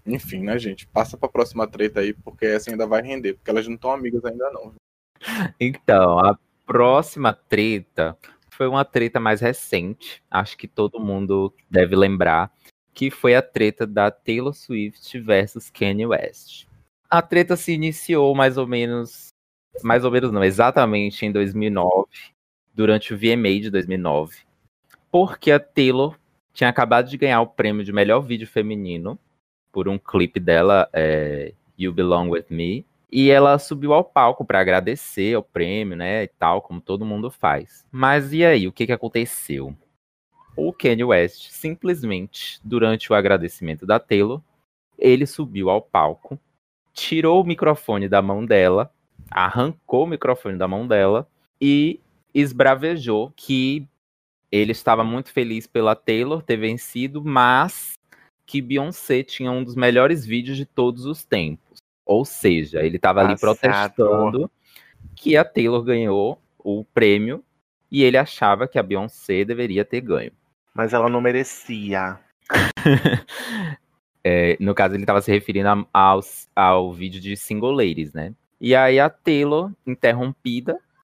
Enfim, 0.07 0.41
né, 0.43 0.57
gente? 0.57 0.87
Passa 0.87 1.17
pra 1.17 1.27
próxima 1.27 1.67
treta 1.67 1.99
aí, 1.99 2.13
porque 2.13 2.45
essa 2.45 2.71
ainda 2.71 2.87
vai 2.87 3.01
render, 3.01 3.33
porque 3.33 3.51
elas 3.51 3.67
não 3.67 3.75
estão 3.75 3.91
amigas 3.91 4.23
ainda 4.23 4.49
não. 4.51 4.73
Então, 5.59 6.19
a 6.19 6.37
próxima 6.65 7.33
treta 7.33 8.17
foi 8.51 8.67
uma 8.67 8.85
treta 8.85 9.19
mais 9.19 9.41
recente. 9.41 10.23
Acho 10.31 10.57
que 10.57 10.67
todo 10.67 10.99
mundo 10.99 11.53
deve 11.69 11.95
lembrar. 11.95 12.51
Que 12.93 13.11
foi 13.11 13.35
a 13.35 13.41
treta 13.41 13.85
da 13.85 14.09
Taylor 14.09 14.53
Swift 14.53 15.19
versus 15.19 15.69
Kanye 15.69 16.07
West. 16.07 16.65
A 17.09 17.21
treta 17.21 17.55
se 17.55 17.73
iniciou 17.73 18.33
mais 18.33 18.57
ou 18.57 18.65
menos. 18.65 19.27
Mais 19.83 20.03
ou 20.03 20.09
menos 20.09 20.31
não, 20.31 20.43
exatamente 20.43 21.25
em 21.25 21.31
2009. 21.31 22.07
Durante 22.73 23.13
o 23.13 23.17
VMA 23.17 23.59
de 23.61 23.69
2009. 23.69 24.37
Porque 25.11 25.51
a 25.51 25.59
Taylor 25.59 26.17
tinha 26.53 26.69
acabado 26.69 27.09
de 27.09 27.17
ganhar 27.17 27.41
o 27.41 27.47
prêmio 27.47 27.83
de 27.83 27.93
melhor 27.93 28.21
vídeo 28.21 28.47
feminino. 28.47 29.19
Por 29.77 29.87
um 29.87 29.99
clipe 29.99 30.39
dela, 30.39 30.89
é, 30.91 31.53
You 31.77 31.93
Belong 31.93 32.29
With 32.29 32.45
Me. 32.49 32.83
E 33.11 33.29
ela 33.29 33.59
subiu 33.59 33.93
ao 33.93 34.03
palco 34.03 34.43
para 34.43 34.59
agradecer 34.59 35.37
o 35.37 35.43
prêmio, 35.43 35.95
né, 35.95 36.23
e 36.23 36.27
tal, 36.27 36.61
como 36.61 36.81
todo 36.81 37.05
mundo 37.05 37.29
faz. 37.29 37.85
Mas 37.91 38.33
e 38.33 38.43
aí, 38.43 38.67
o 38.67 38.71
que 38.71 38.87
que 38.87 38.91
aconteceu? 38.91 39.75
O 40.55 40.73
Kanye 40.73 41.03
West, 41.03 41.51
simplesmente, 41.51 42.59
durante 42.63 43.11
o 43.11 43.15
agradecimento 43.15 43.85
da 43.85 43.99
Taylor, 43.99 44.41
ele 44.97 45.27
subiu 45.27 45.69
ao 45.69 45.81
palco, 45.81 46.39
tirou 46.91 47.41
o 47.41 47.45
microfone 47.45 48.09
da 48.09 48.21
mão 48.21 48.43
dela 48.43 48.91
arrancou 49.29 50.03
o 50.03 50.07
microfone 50.07 50.57
da 50.57 50.67
mão 50.67 50.87
dela 50.87 51.27
e 51.59 51.99
esbravejou 52.33 53.31
que 53.35 53.87
ele 54.51 54.71
estava 54.71 55.03
muito 55.03 55.31
feliz 55.31 55.67
pela 55.67 55.95
Taylor 55.95 56.41
ter 56.41 56.57
vencido, 56.57 57.23
mas 57.23 57.96
que 58.47 58.61
Beyoncé 58.61 59.21
tinha 59.21 59.51
um 59.51 59.61
dos 59.61 59.75
melhores 59.75 60.25
vídeos 60.25 60.55
de 60.55 60.65
todos 60.65 61.05
os 61.05 61.23
tempos. 61.23 61.79
Ou 62.05 62.23
seja, 62.23 62.81
ele 62.81 62.95
estava 62.95 63.19
ali 63.19 63.37
protestando 63.37 64.49
que 65.13 65.35
a 65.35 65.43
Taylor 65.43 65.83
ganhou 65.83 66.41
o 66.57 66.85
prêmio 66.85 67.43
e 67.91 68.03
ele 68.03 68.17
achava 68.17 68.67
que 68.67 68.79
a 68.79 68.83
Beyoncé 68.83 69.43
deveria 69.43 69.83
ter 69.83 69.99
ganho. 69.99 70.31
Mas 70.73 70.93
ela 70.93 71.09
não 71.09 71.19
merecia. 71.19 72.17
é, 74.23 74.55
no 74.59 74.73
caso, 74.73 74.95
ele 74.95 75.03
estava 75.03 75.21
se 75.21 75.29
referindo 75.29 75.67
a, 75.67 75.85
ao, 75.93 76.21
ao 76.55 76.93
vídeo 76.93 77.19
de 77.19 77.35
Single 77.35 77.71
Ladies, 77.71 78.13
né? 78.13 78.33
E 78.59 78.73
aí 78.73 78.99
a 78.99 79.09
Taylor, 79.09 79.71
interrompida, 79.85 80.79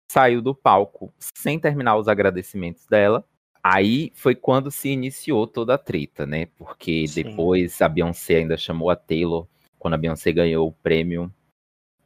saiu 0.10 0.42
do 0.42 0.56
palco 0.56 1.14
sem 1.20 1.60
terminar 1.60 1.98
os 1.98 2.08
agradecimentos 2.08 2.86
dela. 2.86 3.26
Aí 3.70 4.14
foi 4.16 4.34
quando 4.34 4.72
se 4.72 4.88
iniciou 4.88 5.46
toda 5.46 5.74
a 5.74 5.78
treta, 5.78 6.26
né? 6.26 6.48
Porque 6.58 7.06
Sim. 7.06 7.24
depois 7.24 7.82
a 7.82 7.90
Beyoncé 7.90 8.38
ainda 8.38 8.56
chamou 8.56 8.90
a 8.90 8.96
Taylor, 8.96 9.46
quando 9.78 9.96
a 9.96 9.98
Beyoncé 9.98 10.32
ganhou 10.32 10.70
o 10.70 10.72
prêmio, 10.72 11.30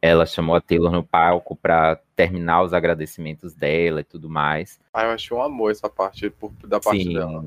ela 0.00 0.26
chamou 0.26 0.56
a 0.56 0.60
Taylor 0.60 0.90
no 0.90 1.04
palco 1.04 1.54
para 1.54 2.00
terminar 2.16 2.62
os 2.62 2.72
agradecimentos 2.72 3.54
dela 3.54 4.00
e 4.00 4.04
tudo 4.04 4.28
mais. 4.28 4.80
Ah, 4.92 5.04
eu 5.04 5.10
achei 5.10 5.36
um 5.36 5.42
amor 5.42 5.70
essa 5.70 5.88
parte 5.88 6.32
da 6.64 6.80
parte 6.80 7.04
Sim. 7.04 7.14
dela. 7.14 7.44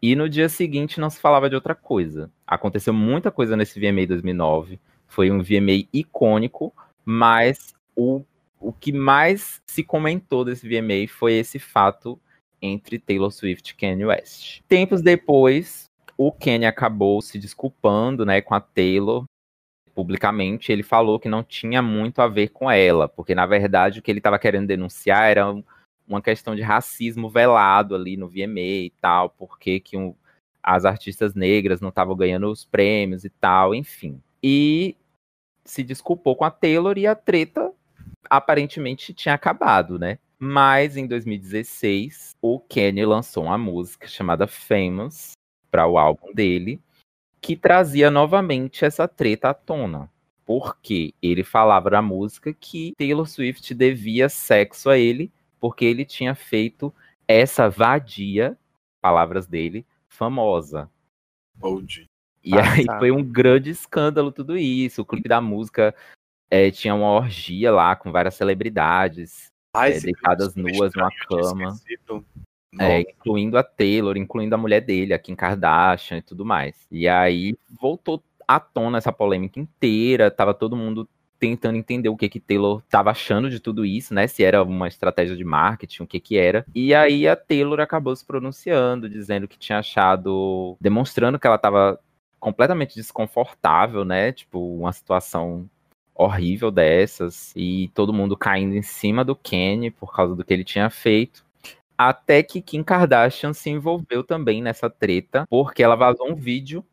E 0.00 0.14
no 0.14 0.28
dia 0.28 0.48
seguinte 0.48 1.00
não 1.00 1.10
se 1.10 1.18
falava 1.18 1.50
de 1.50 1.56
outra 1.56 1.74
coisa. 1.74 2.30
Aconteceu 2.46 2.94
muita 2.94 3.32
coisa 3.32 3.56
nesse 3.56 3.80
VMA 3.80 4.06
2009. 4.06 4.78
Foi 5.08 5.28
um 5.28 5.42
VMA 5.42 5.88
icônico, 5.92 6.72
mas 7.04 7.74
o 7.96 8.22
o 8.58 8.72
que 8.72 8.90
mais 8.90 9.60
se 9.66 9.84
comentou 9.84 10.44
desse 10.44 10.66
VMA 10.66 11.06
foi 11.08 11.34
esse 11.34 11.58
fato 11.58 12.18
entre 12.72 12.98
Taylor 12.98 13.30
Swift 13.30 13.70
e 13.70 13.76
Kanye 13.76 14.04
West. 14.04 14.60
Tempos 14.68 15.02
depois, 15.02 15.84
o 16.16 16.32
Kanye 16.32 16.66
acabou 16.66 17.20
se 17.20 17.38
desculpando, 17.38 18.24
né, 18.24 18.40
com 18.40 18.54
a 18.54 18.60
Taylor 18.60 19.24
publicamente. 19.94 20.70
Ele 20.70 20.82
falou 20.82 21.18
que 21.18 21.28
não 21.28 21.42
tinha 21.42 21.80
muito 21.80 22.20
a 22.20 22.28
ver 22.28 22.48
com 22.48 22.70
ela, 22.70 23.08
porque 23.08 23.34
na 23.34 23.46
verdade 23.46 23.98
o 23.98 24.02
que 24.02 24.10
ele 24.10 24.20
estava 24.20 24.38
querendo 24.38 24.66
denunciar 24.66 25.30
era 25.30 25.46
uma 26.06 26.22
questão 26.22 26.54
de 26.54 26.62
racismo 26.62 27.28
velado 27.28 27.94
ali 27.94 28.16
no 28.16 28.28
VMA 28.28 28.60
e 28.60 28.92
tal, 29.00 29.30
porque 29.30 29.80
que 29.80 29.96
um, 29.96 30.14
as 30.62 30.84
artistas 30.84 31.34
negras 31.34 31.80
não 31.80 31.88
estavam 31.88 32.14
ganhando 32.14 32.50
os 32.50 32.64
prêmios 32.64 33.24
e 33.24 33.30
tal, 33.30 33.74
enfim. 33.74 34.20
E 34.42 34.94
se 35.64 35.82
desculpou 35.82 36.36
com 36.36 36.44
a 36.44 36.50
Taylor 36.50 36.96
e 36.98 37.06
a 37.06 37.14
treta 37.14 37.72
aparentemente 38.28 39.14
tinha 39.14 39.34
acabado, 39.34 39.98
né? 39.98 40.18
Mas 40.38 40.96
em 40.96 41.06
2016, 41.06 42.36
o 42.42 42.60
Kanye 42.60 43.06
lançou 43.06 43.44
uma 43.44 43.56
música 43.56 44.06
chamada 44.06 44.46
Famous 44.46 45.32
para 45.70 45.86
o 45.86 45.96
álbum 45.96 46.32
dele, 46.34 46.80
que 47.40 47.56
trazia 47.56 48.10
novamente 48.10 48.84
essa 48.84 49.08
treta 49.08 49.50
à 49.50 49.54
tona. 49.54 50.10
Porque 50.44 51.14
ele 51.22 51.42
falava 51.42 51.90
na 51.90 52.02
música 52.02 52.52
que 52.52 52.92
Taylor 52.96 53.26
Swift 53.26 53.74
devia 53.74 54.28
sexo 54.28 54.90
a 54.90 54.98
ele, 54.98 55.32
porque 55.58 55.84
ele 55.84 56.04
tinha 56.04 56.34
feito 56.34 56.94
essa 57.26 57.68
vadia, 57.68 58.56
palavras 59.00 59.46
dele, 59.46 59.86
famosa. 60.06 60.90
Old. 61.60 62.06
E 62.44 62.54
ah, 62.54 62.74
aí 62.74 62.84
tá. 62.84 62.98
foi 62.98 63.10
um 63.10 63.24
grande 63.24 63.70
escândalo 63.70 64.30
tudo 64.30 64.56
isso. 64.56 65.02
O 65.02 65.04
clipe 65.04 65.28
da 65.28 65.40
música 65.40 65.94
é, 66.50 66.70
tinha 66.70 66.94
uma 66.94 67.10
orgia 67.10 67.72
lá 67.72 67.96
com 67.96 68.12
várias 68.12 68.34
celebridades 68.34 69.50
Ai, 69.76 69.92
é, 69.92 70.00
deitadas 70.00 70.54
nuas 70.54 70.92
numa 70.94 71.10
cama. 71.28 71.76
É, 72.78 73.00
incluindo 73.00 73.56
a 73.56 73.62
Taylor, 73.62 74.16
incluindo 74.16 74.54
a 74.54 74.58
mulher 74.58 74.80
dele, 74.80 75.14
a 75.14 75.18
Kim 75.18 75.34
Kardashian 75.34 76.18
e 76.18 76.22
tudo 76.22 76.44
mais. 76.44 76.86
E 76.90 77.08
aí 77.08 77.54
voltou 77.80 78.22
à 78.46 78.60
tona 78.60 78.98
essa 78.98 79.12
polêmica 79.12 79.58
inteira, 79.58 80.30
tava 80.30 80.52
todo 80.52 80.76
mundo 80.76 81.08
tentando 81.38 81.76
entender 81.76 82.08
o 82.08 82.16
que 82.16 82.28
que 82.28 82.40
Taylor 82.40 82.82
estava 82.84 83.10
achando 83.10 83.50
de 83.50 83.60
tudo 83.60 83.84
isso, 83.84 84.14
né? 84.14 84.26
Se 84.26 84.42
era 84.42 84.62
uma 84.62 84.88
estratégia 84.88 85.36
de 85.36 85.44
marketing, 85.44 86.02
o 86.02 86.06
que 86.06 86.20
que 86.20 86.36
era. 86.36 86.64
E 86.74 86.94
aí 86.94 87.28
a 87.28 87.36
Taylor 87.36 87.80
acabou 87.80 88.14
se 88.16 88.24
pronunciando, 88.24 89.08
dizendo 89.08 89.48
que 89.48 89.58
tinha 89.58 89.78
achado, 89.78 90.76
demonstrando 90.80 91.38
que 91.38 91.46
ela 91.46 91.56
estava 91.56 91.98
completamente 92.40 92.94
desconfortável, 92.94 94.04
né? 94.04 94.32
Tipo, 94.32 94.76
uma 94.76 94.92
situação 94.92 95.68
horrível 96.16 96.70
dessas 96.70 97.52
e 97.54 97.88
todo 97.94 98.12
mundo 98.12 98.36
caindo 98.36 98.74
em 98.74 98.82
cima 98.82 99.24
do 99.24 99.36
Kenny 99.36 99.90
por 99.90 100.14
causa 100.14 100.34
do 100.34 100.44
que 100.44 100.52
ele 100.52 100.64
tinha 100.64 100.88
feito. 100.88 101.44
Até 101.96 102.42
que 102.42 102.60
Kim 102.60 102.82
Kardashian 102.82 103.52
se 103.52 103.70
envolveu 103.70 104.22
também 104.22 104.62
nessa 104.62 104.90
treta, 104.90 105.46
porque 105.48 105.82
ela 105.82 105.96
vazou 105.96 106.30
um 106.30 106.34
vídeo 106.34 106.84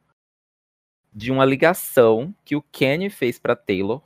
de 1.14 1.32
uma 1.32 1.46
ligação 1.46 2.34
que 2.44 2.56
o 2.56 2.62
Kenny 2.62 3.10
fez 3.10 3.38
para 3.38 3.56
Taylor 3.56 4.02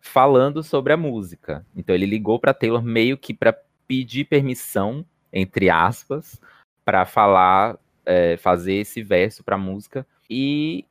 falando 0.00 0.62
sobre 0.62 0.92
a 0.92 0.96
música. 0.96 1.66
Então 1.76 1.94
ele 1.94 2.06
ligou 2.06 2.38
para 2.38 2.54
Taylor 2.54 2.82
meio 2.82 3.18
que 3.18 3.34
para 3.34 3.52
pedir 3.86 4.24
permissão, 4.24 5.04
entre 5.32 5.68
aspas, 5.68 6.40
para 6.84 7.04
falar, 7.04 7.78
é, 8.06 8.36
fazer 8.36 8.74
esse 8.74 9.02
verso 9.02 9.44
para 9.44 9.56
a 9.56 9.58
música. 9.58 10.06
E 10.28 10.84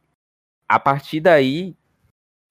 a 0.68 0.80
partir 0.80 1.22
daí 1.22 1.76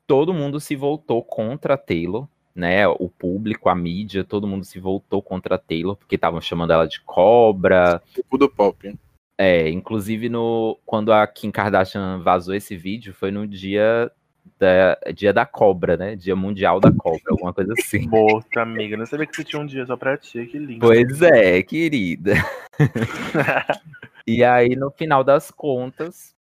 todo 0.09 0.33
mundo 0.33 0.59
se 0.59 0.75
voltou 0.75 1.23
contra 1.23 1.75
a 1.75 1.79
Taylor, 1.79 2.27
né? 2.55 2.89
O 2.89 3.09
público, 3.11 3.69
a 3.69 3.75
mídia, 3.75 4.25
todo 4.25 4.49
mundo 4.49 4.65
se 4.65 4.81
voltou 4.81 5.23
contra 5.23 5.55
a 5.55 5.59
Taylor, 5.59 5.95
porque 5.95 6.15
estavam 6.15 6.41
chamando 6.41 6.73
ela 6.73 6.89
de 6.89 7.01
cobra. 7.03 8.03
Tipo 8.15 8.39
do 8.39 8.49
pop. 8.49 8.99
É, 9.37 9.69
inclusive 9.69 10.29
no 10.29 10.77
quando 10.85 11.13
a 11.13 11.25
Kim 11.27 11.53
Kardashian 11.53 12.21
vazou 12.21 12.55
esse 12.55 12.75
vídeo, 12.75 13.15
foi 13.15 13.31
no 13.31 13.47
dia 13.47 14.11
da, 14.59 14.99
dia 15.15 15.33
da 15.33 15.45
cobra, 15.45 15.97
né? 15.97 16.17
Dia 16.17 16.35
mundial 16.35 16.81
da 16.81 16.91
cobra, 16.91 17.23
alguma 17.29 17.53
coisa 17.53 17.75
assim. 17.79 18.09
Morta, 18.09 18.63
amiga. 18.63 18.97
Não 18.97 19.05
sabia 19.05 19.27
que 19.27 19.37
você 19.37 19.45
tinha 19.45 19.61
um 19.61 19.67
dia 19.67 19.85
só 19.85 19.97
pra 19.97 20.17
ti, 20.17 20.47
que 20.47 20.59
lindo. 20.59 20.81
Pois 20.81 21.21
é, 21.21 21.63
querida. 21.63 22.33
e 24.27 24.43
aí, 24.43 24.75
no 24.75 24.91
final 24.91 25.23
das 25.23 25.51
contas, 25.51 26.35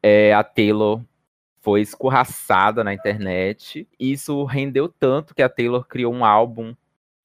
é, 0.00 0.32
a 0.32 0.44
Taylor 0.44 1.02
foi 1.66 1.80
escorraçada 1.80 2.84
na 2.84 2.94
internet. 2.94 3.88
Isso 3.98 4.44
rendeu 4.44 4.88
tanto 4.88 5.34
que 5.34 5.42
a 5.42 5.48
Taylor 5.48 5.84
criou 5.84 6.14
um 6.14 6.24
álbum 6.24 6.76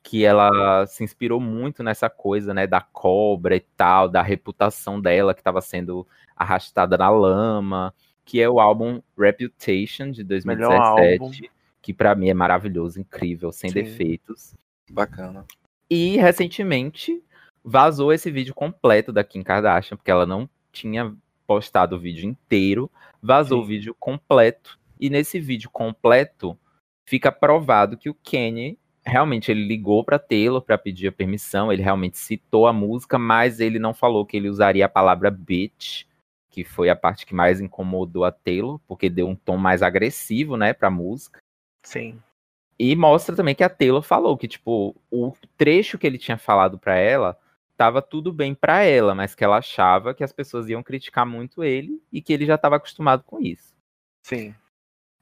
que 0.01 0.25
ela 0.25 0.83
se 0.88 1.03
inspirou 1.03 1.39
muito 1.39 1.83
nessa 1.83 2.10
coisa, 2.10 2.51
né, 2.51 2.65
da 2.65 2.81
cobra 2.81 3.55
e 3.55 3.60
tal, 3.60 4.10
da 4.10 4.24
reputação 4.24 5.00
dela 5.00 5.36
que 5.36 5.41
estava 5.41 5.62
sendo 5.62 6.07
arrastada 6.36 6.98
na 6.98 7.07
lama, 7.12 7.93
que 8.25 8.41
é 8.41 8.50
o 8.50 8.60
álbum 8.60 9.00
Reputation 9.15 10.10
de 10.10 10.24
2017, 10.24 11.51
que 11.79 11.93
para 11.93 12.15
mim 12.15 12.29
é 12.29 12.33
maravilhoso, 12.33 13.00
incrível, 13.00 13.51
sem 13.51 13.69
Sim. 13.69 13.75
defeitos. 13.75 14.55
Bacana. 14.89 15.45
E 15.88 16.17
recentemente 16.17 17.24
vazou 17.63 18.12
esse 18.12 18.31
vídeo 18.31 18.55
completo 18.55 19.13
da 19.13 19.24
Kim 19.24 19.43
Kardashian, 19.43 19.98
porque 19.98 20.10
ela 20.10 20.25
não 20.25 20.50
tinha 20.71 21.15
postado 21.51 21.98
o 21.98 22.00
vídeo 22.00 22.29
inteiro, 22.29 22.89
vazou 23.22 23.60
Sim. 23.60 23.63
o 23.63 23.67
vídeo 23.67 23.96
completo, 24.00 24.79
e 24.98 25.10
nesse 25.10 25.38
vídeo 25.38 25.70
completo 25.70 26.58
fica 27.05 27.29
provado 27.29 27.98
que 27.98 28.10
o 28.10 28.13
Kenny 28.13 28.79
realmente 29.05 29.51
ele 29.51 29.67
ligou 29.67 30.01
para 30.01 30.17
Taylor 30.17 30.62
para 30.62 30.77
pedir 30.77 31.10
a 31.10 31.12
permissão, 31.12 31.74
ele 31.74 31.84
realmente 31.84 32.17
citou 32.17 32.67
a 32.67 32.74
música, 32.74 33.17
mas 33.20 33.60
ele 33.60 33.79
não 33.79 33.93
falou 33.93 34.25
que 34.25 34.38
ele 34.38 34.48
usaria 34.48 34.86
a 34.86 34.89
palavra 34.89 35.29
bitch, 35.29 36.05
que 36.50 36.63
foi 36.63 36.89
a 36.89 36.96
parte 36.96 37.25
que 37.25 37.36
mais 37.36 37.60
incomodou 37.60 38.24
a 38.24 38.31
Taylor, 38.31 38.79
porque 38.88 39.10
deu 39.10 39.27
um 39.27 39.36
tom 39.36 39.58
mais 39.58 39.81
agressivo, 39.81 40.55
né, 40.55 40.72
pra 40.72 40.89
música. 40.89 41.39
Sim. 41.86 42.17
E 42.79 42.96
mostra 42.96 43.36
também 43.36 43.55
que 43.55 43.63
a 43.63 43.70
Taylor 43.70 44.01
falou 44.01 44.38
que, 44.38 44.48
tipo, 44.48 44.96
o 45.12 45.34
trecho 45.58 45.98
que 45.98 46.08
ele 46.08 46.17
tinha 46.17 46.38
falado 46.38 46.79
para 46.79 46.96
ela 46.96 47.38
estava 47.81 48.00
tudo 48.00 48.31
bem 48.31 48.53
para 48.53 48.83
ela, 48.83 49.15
mas 49.15 49.33
que 49.33 49.43
ela 49.43 49.57
achava 49.57 50.13
que 50.13 50.23
as 50.23 50.31
pessoas 50.31 50.69
iam 50.69 50.83
criticar 50.83 51.25
muito 51.25 51.63
ele 51.63 52.00
e 52.13 52.21
que 52.21 52.31
ele 52.31 52.45
já 52.45 52.53
estava 52.53 52.75
acostumado 52.75 53.23
com 53.23 53.41
isso. 53.41 53.75
Sim. 54.21 54.53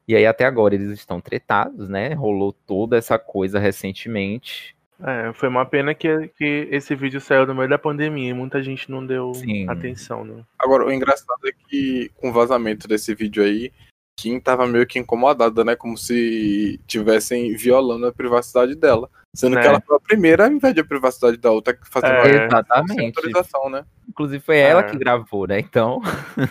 E 0.06 0.14
aí 0.14 0.26
até 0.26 0.44
agora 0.44 0.76
eles 0.76 0.90
estão 0.90 1.22
tretados, 1.22 1.88
né? 1.88 2.14
Rolou 2.14 2.52
toda 2.52 2.98
essa 2.98 3.18
coisa 3.18 3.60
recentemente. 3.60 4.76
É, 5.02 5.32
foi 5.32 5.48
uma 5.48 5.66
pena 5.66 5.96
que, 5.96 6.28
que 6.38 6.68
esse 6.70 6.94
vídeo 6.94 7.22
saiu 7.22 7.48
no 7.48 7.56
meio 7.56 7.70
da 7.70 7.78
pandemia 7.78 8.32
e 8.32 8.34
muita 8.34 8.62
gente 8.62 8.92
não 8.92 9.06
deu 9.06 9.34
Sim. 9.34 9.70
atenção, 9.70 10.26
né? 10.26 10.44
Agora, 10.60 10.86
o 10.86 10.92
engraçado 10.92 11.40
é 11.48 11.52
que 11.70 12.12
com 12.16 12.30
o 12.30 12.34
vazamento 12.34 12.90
desse 12.90 13.16
vídeo 13.16 13.42
aí, 13.42 13.72
Kim 14.20 14.38
tava 14.38 14.68
meio 14.68 14.86
que 14.86 15.00
incomodada, 15.00 15.64
né? 15.64 15.78
Como 15.78 15.98
se 15.98 16.78
tivessem 16.86 17.56
violando 17.56 18.06
a 18.06 18.12
privacidade 18.12 18.76
dela. 18.76 19.10
Sendo 19.34 19.58
é. 19.58 19.62
que 19.62 19.68
ela 19.68 19.80
foi 19.80 19.96
a 19.96 20.00
primeira 20.00 20.46
a 20.46 20.50
invadir 20.50 20.82
a 20.82 20.88
privacidade 20.88 21.38
da 21.38 21.52
outra, 21.52 21.78
fazendo 21.90 22.14
é, 22.28 22.46
exatamente. 22.48 23.06
autorização, 23.06 23.70
né? 23.70 23.86
Inclusive 24.10 24.44
foi 24.44 24.58
ela 24.58 24.82
é. 24.82 24.84
que 24.84 24.98
gravou, 24.98 25.48
né? 25.48 25.60
Então. 25.60 26.02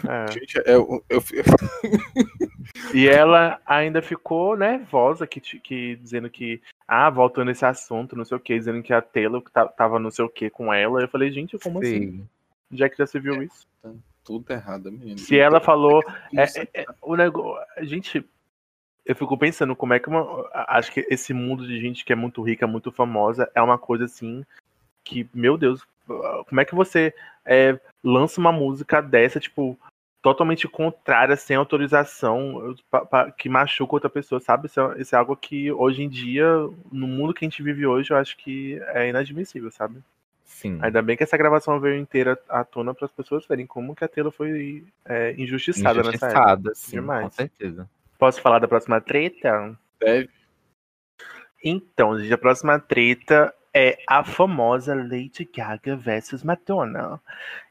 É. 0.09 0.33
Gente, 0.33 0.63
eu, 0.65 1.05
eu, 1.11 1.21
E 2.95 3.07
ela 3.07 3.61
ainda 3.67 4.01
ficou 4.01 4.57
nervosa, 4.57 5.27
que, 5.27 5.41
que, 5.41 5.97
dizendo 5.97 6.31
que, 6.31 6.63
ah, 6.87 7.11
voltando 7.11 7.51
esse 7.51 7.65
assunto, 7.65 8.17
não 8.17 8.25
sei 8.25 8.37
o 8.37 8.41
que, 8.41 8.59
dizendo 8.59 8.83
que 8.83 8.93
a 8.93 9.03
Taylor 9.03 9.43
tava 9.77 9.99
não 9.99 10.11
sei 10.11 10.25
o 10.25 10.31
que 10.31 10.49
com 10.49 10.73
ela. 10.73 11.03
Eu 11.03 11.09
falei, 11.09 11.31
gente, 11.31 11.59
como 11.59 11.85
Sim. 11.85 12.27
assim? 12.71 12.85
É 12.85 12.89
que 12.89 12.97
já 12.97 13.07
se 13.07 13.19
viu 13.19 13.43
isso? 13.43 13.67
Tá 13.83 13.91
tudo 14.29 14.53
errado, 14.53 14.93
menino. 14.93 15.19
Se 15.19 15.39
ela 15.39 15.59
falou. 15.59 16.03
É, 16.37 16.43
é, 16.43 16.83
é, 16.83 16.87
o 17.01 17.17
negócio. 17.17 17.65
Gente, 17.87 18.23
eu 19.07 19.17
fico 19.17 19.39
pensando 19.39 19.75
como 19.75 19.95
é 19.95 19.99
que 19.99 20.09
uma. 20.09 20.47
Acho 20.53 20.93
que 20.93 21.07
esse 21.09 21.33
mundo 21.33 21.67
de 21.67 21.81
gente 21.81 22.05
que 22.05 22.13
é 22.13 22.17
muito 22.17 22.43
rica, 22.43 22.67
muito 22.67 22.93
famosa, 22.93 23.51
é 23.55 23.63
uma 23.63 23.79
coisa 23.79 24.05
assim 24.05 24.45
que, 25.03 25.27
meu 25.33 25.57
Deus, 25.57 25.83
como 26.47 26.61
é 26.61 26.65
que 26.67 26.75
você 26.75 27.15
é, 27.47 27.81
lança 28.05 28.39
uma 28.39 28.53
música 28.53 29.01
dessa, 29.01 29.41
tipo, 29.41 29.79
totalmente 30.21 30.69
contrária, 30.69 31.35
sem 31.35 31.57
autorização, 31.57 32.75
pra, 32.91 33.07
pra, 33.07 33.33
que 33.33 33.49
machuca 33.49 33.95
outra 33.95 34.11
pessoa, 34.11 34.43
sabe? 34.43 34.67
Isso 34.67 34.79
é, 34.79 35.01
isso 35.01 35.15
é, 35.15 35.19
algo 35.19 35.35
que 35.35 35.73
hoje 35.73 36.03
em 36.03 36.09
dia, 36.11 36.47
no 36.93 37.07
mundo 37.07 37.33
que 37.33 37.47
a 37.47 37.49
gente 37.49 37.63
vive 37.63 37.87
hoje, 37.87 38.13
eu 38.13 38.19
acho 38.19 38.37
que 38.37 38.79
é 38.89 39.09
inadmissível, 39.09 39.71
sabe? 39.71 40.03
Sim. 40.49 40.79
Ainda 40.83 41.03
bem 41.03 41.17
que 41.17 41.23
essa 41.23 41.37
gravação 41.37 41.79
veio 41.79 41.95
inteira 41.95 42.37
à 42.49 42.65
tona 42.65 42.95
para 42.95 43.05
as 43.05 43.13
pessoas 43.13 43.47
verem 43.47 43.67
como 43.67 43.95
que 43.95 44.03
a 44.03 44.09
Taylor 44.09 44.33
foi 44.33 44.83
é, 45.05 45.35
injustiçada, 45.39 46.01
injustiçada 46.01 46.33
nessa 46.33 46.53
época. 46.53 46.75
Sim, 46.75 46.97
Demais. 46.97 47.25
com 47.25 47.31
certeza. 47.31 47.89
Posso 48.19 48.41
falar 48.41 48.59
da 48.59 48.67
próxima 48.67 49.01
treta? 49.01 49.79
Deve. 50.01 50.31
Então, 51.63 52.19
gente, 52.19 52.33
a 52.33 52.39
próxima 52.39 52.81
treta 52.81 53.55
é 53.75 53.99
a 54.09 54.25
famosa 54.25 54.95
Lady 54.95 55.49
Gaga 55.55 55.95
versus 55.95 56.43
Madonna. 56.43 57.21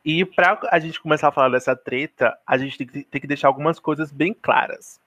E 0.05 0.23
para 0.23 0.59
a 0.71 0.79
gente 0.79 1.01
começar 1.01 1.29
a 1.29 1.31
falar 1.31 1.49
dessa 1.49 1.75
treta, 1.75 2.37
a 2.45 2.57
gente 2.57 2.77
tem 2.77 2.87
que, 2.87 3.03
tem 3.03 3.21
que 3.21 3.27
deixar 3.27 3.47
algumas 3.47 3.79
coisas 3.79 4.11
bem 4.11 4.33
claras. 4.33 5.01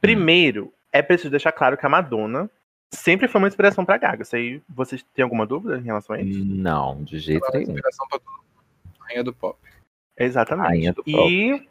Primeiro, 0.00 0.74
é 0.92 1.00
preciso 1.00 1.30
deixar 1.30 1.52
claro 1.52 1.78
que 1.78 1.86
a 1.86 1.88
Madonna 1.88 2.50
sempre 2.94 3.28
foi 3.28 3.40
uma 3.40 3.48
inspiração 3.48 3.84
para 3.84 3.98
Gaga. 3.98 4.22
Isso 4.22 4.36
aí, 4.36 4.62
vocês 4.68 5.02
têm 5.14 5.22
alguma 5.22 5.46
dúvida 5.46 5.78
em 5.78 5.82
relação 5.82 6.16
a 6.16 6.20
isso? 6.20 6.44
Não, 6.44 7.02
de 7.02 7.18
jeito 7.18 7.46
nenhum. 7.52 7.72
Inspiração 7.72 8.06
pra 8.08 8.20
Rainha 9.00 9.24
do 9.24 9.32
pop. 9.32 9.58
Exatamente. 10.16 10.68
Rainha 10.68 10.92
do 10.92 11.02
pop. 11.02 11.10
E 11.10 11.68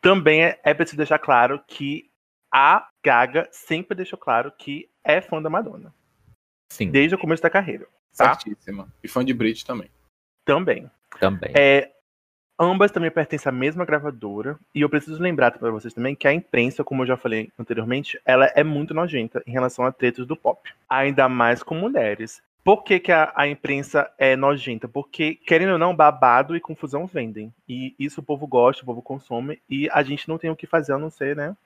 também 0.00 0.44
é, 0.44 0.60
é 0.62 0.74
preciso 0.74 0.96
deixar 0.96 1.18
claro 1.18 1.62
que 1.66 2.10
a 2.52 2.88
Gaga 3.04 3.48
sempre 3.50 3.96
deixou 3.96 4.18
claro 4.18 4.52
que 4.52 4.88
é 5.04 5.20
fã 5.20 5.42
da 5.42 5.50
Madonna. 5.50 5.94
Sim. 6.72 6.90
Desde 6.90 7.14
o 7.14 7.18
começo 7.18 7.42
da 7.42 7.50
carreira. 7.50 7.86
Tá? 8.16 8.34
Certíssima. 8.34 8.88
E 9.02 9.08
fã 9.08 9.24
de 9.24 9.34
Brit 9.34 9.64
também. 9.64 9.90
Também. 10.44 10.90
Também. 11.20 11.52
É, 11.56 11.92
ambas 12.58 12.90
também 12.90 13.10
pertencem 13.10 13.48
à 13.48 13.52
mesma 13.52 13.84
gravadora. 13.84 14.58
E 14.74 14.80
eu 14.80 14.88
preciso 14.88 15.22
lembrar 15.22 15.52
para 15.52 15.70
vocês 15.70 15.94
também 15.94 16.14
que 16.14 16.26
a 16.26 16.32
imprensa, 16.32 16.84
como 16.84 17.02
eu 17.02 17.06
já 17.06 17.16
falei 17.16 17.50
anteriormente, 17.58 18.20
ela 18.24 18.46
é 18.54 18.64
muito 18.64 18.94
nojenta 18.94 19.42
em 19.46 19.52
relação 19.52 19.84
a 19.84 19.92
tretas 19.92 20.26
do 20.26 20.36
pop. 20.36 20.70
Ainda 20.88 21.28
mais 21.28 21.62
com 21.62 21.74
mulheres. 21.74 22.42
Por 22.64 22.82
que, 22.82 22.98
que 22.98 23.12
a, 23.12 23.32
a, 23.36 23.46
imprensa 23.46 24.10
é 24.18 24.34
nojenta? 24.34 24.88
Porque, 24.88 25.36
querendo 25.36 25.74
ou 25.74 25.78
não, 25.78 25.94
babado 25.94 26.56
e 26.56 26.60
confusão 26.60 27.06
vendem. 27.06 27.54
E 27.68 27.94
isso 27.96 28.20
o 28.20 28.24
povo 28.24 28.44
gosta, 28.44 28.82
o 28.82 28.86
povo 28.86 29.00
consome. 29.00 29.62
E 29.70 29.88
a 29.92 30.02
gente 30.02 30.28
não 30.28 30.36
tem 30.36 30.50
o 30.50 30.56
que 30.56 30.66
fazer 30.66 30.92
a 30.92 30.98
não 30.98 31.08
ser, 31.08 31.36
né? 31.36 31.56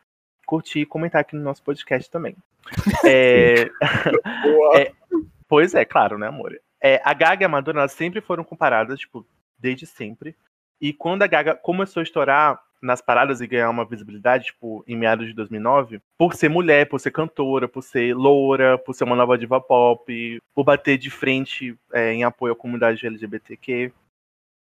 Curtir 0.44 0.80
e 0.80 0.86
comentar 0.86 1.22
aqui 1.22 1.34
no 1.34 1.42
nosso 1.42 1.62
podcast 1.62 2.10
também. 2.10 2.36
é... 3.06 3.70
é... 4.76 4.92
Pois 5.48 5.74
é, 5.74 5.86
claro, 5.86 6.18
né, 6.18 6.26
amor? 6.26 6.60
É, 6.80 7.00
a 7.02 7.14
Gaga 7.14 7.44
e 7.44 7.46
a 7.46 7.48
Madonna 7.48 7.80
elas 7.80 7.92
sempre 7.92 8.20
foram 8.20 8.44
comparadas, 8.44 9.00
tipo, 9.00 9.26
desde 9.58 9.86
sempre. 9.86 10.36
E 10.80 10.92
quando 10.92 11.22
a 11.22 11.26
Gaga 11.26 11.54
começou 11.54 12.00
a 12.00 12.04
estourar 12.04 12.60
nas 12.80 13.02
paradas 13.02 13.40
e 13.40 13.46
ganhar 13.46 13.68
uma 13.68 13.84
visibilidade, 13.84 14.46
tipo, 14.46 14.82
em 14.86 14.96
meados 14.96 15.26
de 15.26 15.34
2009, 15.34 16.00
por 16.16 16.34
ser 16.34 16.48
mulher, 16.48 16.88
por 16.88 16.98
ser 16.98 17.10
cantora, 17.10 17.68
por 17.68 17.82
ser 17.82 18.14
loura, 18.14 18.78
por 18.78 18.94
ser 18.94 19.04
uma 19.04 19.16
nova 19.16 19.36
diva 19.36 19.60
pop, 19.60 20.42
por 20.54 20.64
bater 20.64 20.96
de 20.96 21.10
frente 21.10 21.76
é, 21.92 22.12
em 22.12 22.24
apoio 22.24 22.54
à 22.54 22.56
comunidade 22.56 23.06
LGBTQ, 23.06 23.92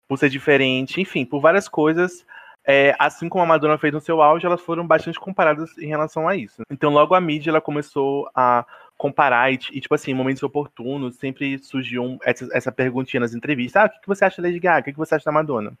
por 0.07 0.17
ser 0.17 0.29
diferente, 0.29 0.99
enfim, 0.99 1.25
por 1.25 1.39
várias 1.39 1.67
coisas. 1.67 2.25
É, 2.65 2.93
assim 2.99 3.29
como 3.29 3.43
a 3.43 3.47
Madonna 3.47 3.77
fez 3.77 3.93
no 3.93 4.01
seu 4.01 4.21
auge, 4.21 4.45
elas 4.45 4.61
foram 4.61 4.85
bastante 4.85 5.19
comparadas 5.19 5.77
em 5.77 5.87
relação 5.87 6.27
a 6.27 6.35
isso. 6.35 6.63
Então, 6.69 6.91
logo 6.91 7.15
a 7.15 7.21
mídia 7.21 7.49
ela 7.49 7.61
começou 7.61 8.29
a 8.35 8.65
comparar 8.97 9.53
e, 9.53 9.57
tipo 9.57 9.93
assim, 9.95 10.11
em 10.11 10.15
momentos 10.15 10.43
oportunos, 10.43 11.15
sempre 11.15 11.59
surgiu 11.59 12.17
essa, 12.23 12.49
essa 12.51 12.71
perguntinha 12.71 13.21
nas 13.21 13.33
entrevistas: 13.33 13.83
ah, 13.83 13.85
o 13.85 14.01
que, 14.01 14.07
você 14.07 14.25
acha 14.25 14.41
da 14.41 14.47
Lady 14.47 14.59
Gaga? 14.59 14.89
O 14.89 14.93
que 14.93 14.97
você 14.97 15.15
acha 15.15 15.23
da 15.23 15.31
Madonna? 15.31 15.71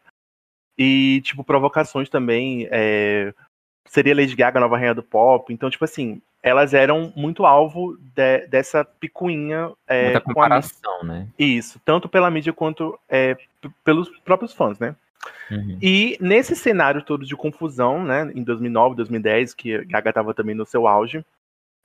E, 0.77 1.21
tipo, 1.23 1.43
provocações 1.43 2.09
também. 2.09 2.67
É, 2.69 3.33
seria 3.85 4.15
Lady 4.15 4.35
Gaga 4.35 4.59
a 4.59 4.61
nova 4.61 4.77
rainha 4.77 4.93
do 4.93 5.03
pop. 5.03 5.51
Então, 5.51 5.69
tipo 5.69 5.83
assim, 5.85 6.21
elas 6.43 6.73
eram 6.73 7.11
muito 7.15 7.45
alvo 7.45 7.97
de, 8.15 8.47
dessa 8.47 8.85
picuinha. 8.85 9.71
É, 9.87 10.05
Muita 10.05 10.21
comparação, 10.21 11.03
né? 11.03 11.27
Isso, 11.37 11.79
tanto 11.83 12.07
pela 12.07 12.29
mídia 12.29 12.53
quanto 12.53 12.97
é, 13.09 13.37
pelos 13.83 14.09
próprios 14.19 14.53
fãs, 14.53 14.77
né? 14.79 14.95
Uhum. 15.51 15.77
E 15.81 16.17
nesse 16.21 16.55
cenário 16.55 17.01
todo 17.01 17.25
de 17.25 17.35
confusão, 17.35 18.03
né, 18.03 18.31
em 18.33 18.43
2009, 18.43 18.95
2010, 18.95 19.53
que 19.53 19.83
Gaga 19.85 20.09
estava 20.09 20.33
também 20.33 20.55
no 20.55 20.65
seu 20.65 20.87
auge, 20.87 21.25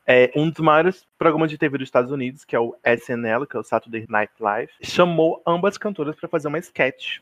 é, 0.07 0.31
um 0.35 0.51
dos 0.51 0.61
maiores 0.61 1.07
programas 1.17 1.51
de 1.51 1.59
TV 1.59 1.79
dos 1.79 1.87
Estados 1.87 2.11
Unidos, 2.11 2.45
que 2.45 2.57
é 2.57 2.61
o 2.61 2.75
SNL, 2.85 3.47
que 3.47 3.57
é 3.57 3.61
o 3.61 3.65
Saturday 3.65 4.05
Night 4.09 4.33
Live, 4.39 4.73
chamou 4.83 5.43
ambas 5.47 5.79
cantoras 5.79 6.17
para 6.17 6.29
fazer 6.29 6.49
uma 6.49 6.59
sketch 6.59 7.19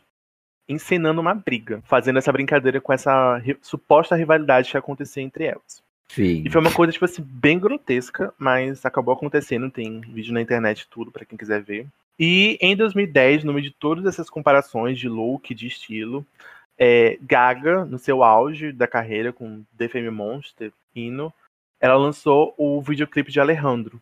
encenando 0.70 1.20
uma 1.20 1.34
briga, 1.34 1.82
fazendo 1.84 2.18
essa 2.18 2.32
brincadeira 2.32 2.80
com 2.80 2.92
essa 2.92 3.38
ri 3.38 3.56
suposta 3.60 4.14
rivalidade 4.14 4.70
que 4.70 4.76
acontecia 4.76 5.22
entre 5.22 5.44
elas. 5.44 5.82
Sim. 6.08 6.42
E 6.44 6.50
foi 6.50 6.60
uma 6.60 6.72
coisa, 6.72 6.92
tipo 6.92 7.04
assim, 7.04 7.22
bem 7.22 7.58
grotesca, 7.58 8.32
mas 8.38 8.84
acabou 8.84 9.14
acontecendo, 9.14 9.70
tem 9.70 10.00
vídeo 10.00 10.32
na 10.32 10.40
internet 10.40 10.86
tudo 10.88 11.10
para 11.10 11.24
quem 11.24 11.38
quiser 11.38 11.62
ver. 11.62 11.86
E 12.18 12.58
em 12.60 12.76
2010, 12.76 13.44
no 13.44 13.52
meio 13.52 13.64
de 13.64 13.70
todas 13.70 14.04
essas 14.04 14.28
comparações 14.28 14.98
de 14.98 15.08
look, 15.08 15.54
de 15.54 15.66
estilo, 15.66 16.26
é, 16.78 17.18
Gaga, 17.22 17.84
no 17.84 17.98
seu 17.98 18.22
auge 18.22 18.72
da 18.72 18.86
carreira 18.86 19.32
com 19.32 19.62
The 19.76 19.88
Fame 19.88 20.10
Monster, 20.10 20.72
Hino, 20.94 21.32
ela 21.80 21.96
lançou 21.96 22.54
o 22.58 22.80
videoclipe 22.82 23.32
de 23.32 23.40
Alejandro. 23.40 24.00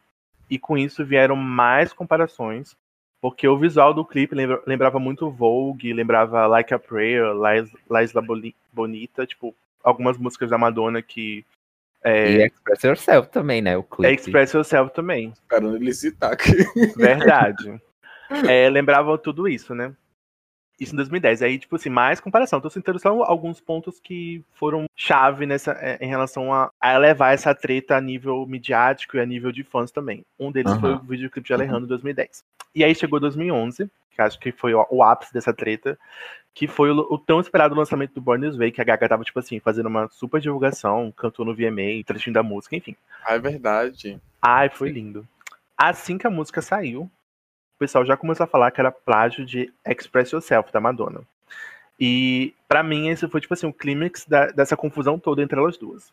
E 0.50 0.58
com 0.58 0.76
isso 0.78 1.04
vieram 1.04 1.36
mais 1.36 1.92
comparações 1.92 2.76
porque 3.20 3.48
o 3.48 3.58
visual 3.58 3.92
do 3.92 4.04
clipe 4.04 4.34
lembra, 4.34 4.62
lembrava 4.66 4.98
muito 4.98 5.30
Vogue, 5.30 5.92
lembrava 5.92 6.46
Like 6.46 6.72
a 6.72 6.78
Prayer, 6.78 7.34
La 7.34 8.02
Isla 8.02 8.22
Bonita, 8.72 9.26
tipo, 9.26 9.54
algumas 9.82 10.16
músicas 10.16 10.50
da 10.50 10.58
Madonna 10.58 11.02
que. 11.02 11.44
É... 12.02 12.30
E 12.30 12.46
Express 12.46 12.82
Yourself 12.84 13.28
também, 13.30 13.60
né? 13.60 13.76
O 13.76 13.82
clipe. 13.82 14.14
Express 14.14 14.52
Yourself 14.52 14.94
também. 14.94 15.32
Esperando 15.32 15.76
ele 15.76 15.92
citar 15.92 16.32
aqui. 16.32 16.52
Verdade. 16.96 17.80
é, 18.48 18.68
lembrava 18.70 19.18
tudo 19.18 19.48
isso, 19.48 19.74
né? 19.74 19.92
Isso 20.78 20.94
em 20.94 20.96
2010. 20.96 21.42
Aí, 21.42 21.58
tipo 21.58 21.76
assim, 21.76 21.90
mais 21.90 22.20
comparação. 22.20 22.60
Tô 22.60 22.70
citando 22.70 22.98
só 22.98 23.08
alguns 23.24 23.60
pontos 23.60 23.98
que 23.98 24.42
foram 24.54 24.86
chave 24.94 25.44
nessa, 25.46 25.72
é, 25.72 25.98
em 26.00 26.08
relação 26.08 26.52
a, 26.52 26.70
a 26.80 26.94
elevar 26.94 27.34
essa 27.34 27.54
treta 27.54 27.96
a 27.96 28.00
nível 28.00 28.46
midiático 28.46 29.16
e 29.16 29.20
a 29.20 29.26
nível 29.26 29.50
de 29.50 29.64
fãs 29.64 29.90
também. 29.90 30.24
Um 30.38 30.52
deles 30.52 30.72
uhum. 30.72 30.80
foi 30.80 30.94
o 30.94 30.98
videoclipe 31.00 31.46
de 31.46 31.52
Alejandro 31.52 31.82
uhum. 31.82 31.88
2010. 31.88 32.44
E 32.74 32.84
aí 32.84 32.94
chegou 32.94 33.18
2011, 33.18 33.90
que 34.12 34.22
acho 34.22 34.38
que 34.38 34.52
foi 34.52 34.74
o, 34.74 34.86
o 34.90 35.02
ápice 35.02 35.32
dessa 35.32 35.52
treta, 35.52 35.98
que 36.54 36.66
foi 36.66 36.90
o, 36.90 37.06
o, 37.10 37.18
tão 37.18 37.40
esperado 37.40 37.74
lançamento 37.74 38.14
do 38.14 38.20
Born 38.20 38.46
This 38.46 38.56
Way, 38.56 38.72
que 38.72 38.80
a 38.80 38.84
Gaga 38.84 39.08
tava, 39.08 39.24
tipo 39.24 39.38
assim, 39.38 39.60
fazendo 39.60 39.86
uma 39.86 40.08
super 40.08 40.40
divulgação, 40.40 41.12
cantou 41.16 41.44
no 41.44 41.54
VMA, 41.54 42.04
trechinho 42.04 42.34
da 42.34 42.42
música, 42.42 42.76
enfim. 42.76 42.96
Ah, 43.24 43.34
é 43.34 43.38
verdade. 43.38 44.20
Ai, 44.42 44.68
foi 44.68 44.90
lindo. 44.90 45.26
Assim 45.76 46.18
que 46.18 46.26
a 46.26 46.30
música 46.30 46.60
saiu, 46.60 47.08
o 47.78 47.84
pessoal 47.86 48.04
já 48.04 48.16
começou 48.16 48.42
a 48.42 48.48
falar 48.48 48.72
que 48.72 48.80
era 48.80 48.90
plágio 48.90 49.46
de 49.46 49.72
Express 49.86 50.32
Yourself, 50.32 50.72
da 50.72 50.80
Madonna. 50.80 51.20
E 51.98 52.52
para 52.66 52.82
mim 52.82 53.08
esse 53.08 53.28
foi 53.28 53.40
tipo 53.40 53.54
assim 53.54 53.68
o 53.68 53.72
clímax 53.72 54.26
dessa 54.52 54.76
confusão 54.76 55.16
toda 55.16 55.44
entre 55.44 55.60
elas 55.60 55.78
duas. 55.78 56.12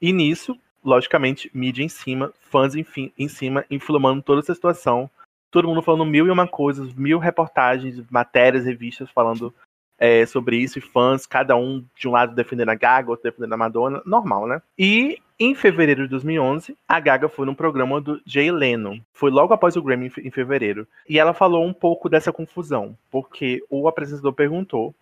E 0.00 0.12
nisso, 0.12 0.56
logicamente, 0.84 1.50
mídia 1.52 1.82
em 1.82 1.88
cima, 1.88 2.32
fãs 2.48 2.76
enfim, 2.76 3.12
em 3.18 3.26
cima, 3.26 3.64
inflamando 3.68 4.22
toda 4.22 4.40
essa 4.40 4.54
situação. 4.54 5.10
Todo 5.50 5.66
mundo 5.66 5.82
falando 5.82 6.06
mil 6.06 6.28
e 6.28 6.30
uma 6.30 6.46
coisas, 6.46 6.94
mil 6.94 7.18
reportagens, 7.18 8.00
matérias, 8.08 8.64
revistas 8.64 9.10
falando 9.10 9.52
é, 9.98 10.26
sobre 10.26 10.56
isso, 10.56 10.78
e 10.78 10.82
fãs, 10.82 11.26
cada 11.26 11.56
um 11.56 11.84
de 11.96 12.08
um 12.08 12.12
lado 12.12 12.34
defendendo 12.34 12.70
a 12.70 12.74
Gaga, 12.74 13.10
outro 13.10 13.24
defendendo 13.30 13.52
a 13.52 13.56
Madonna, 13.56 14.02
normal, 14.04 14.46
né? 14.46 14.60
E 14.78 15.18
em 15.38 15.54
fevereiro 15.54 16.04
de 16.04 16.10
2011, 16.10 16.76
a 16.86 17.00
Gaga 17.00 17.28
foi 17.28 17.46
num 17.46 17.54
programa 17.54 18.00
do 18.00 18.20
Jay 18.24 18.50
Leno. 18.50 19.00
Foi 19.12 19.30
logo 19.30 19.52
após 19.52 19.76
o 19.76 19.82
Grammy 19.82 20.12
em 20.18 20.30
fevereiro. 20.30 20.86
E 21.08 21.18
ela 21.18 21.34
falou 21.34 21.64
um 21.64 21.72
pouco 21.72 22.08
dessa 22.08 22.32
confusão, 22.32 22.96
porque 23.10 23.62
o 23.68 23.88
apresentador 23.88 24.32
perguntou 24.32 24.94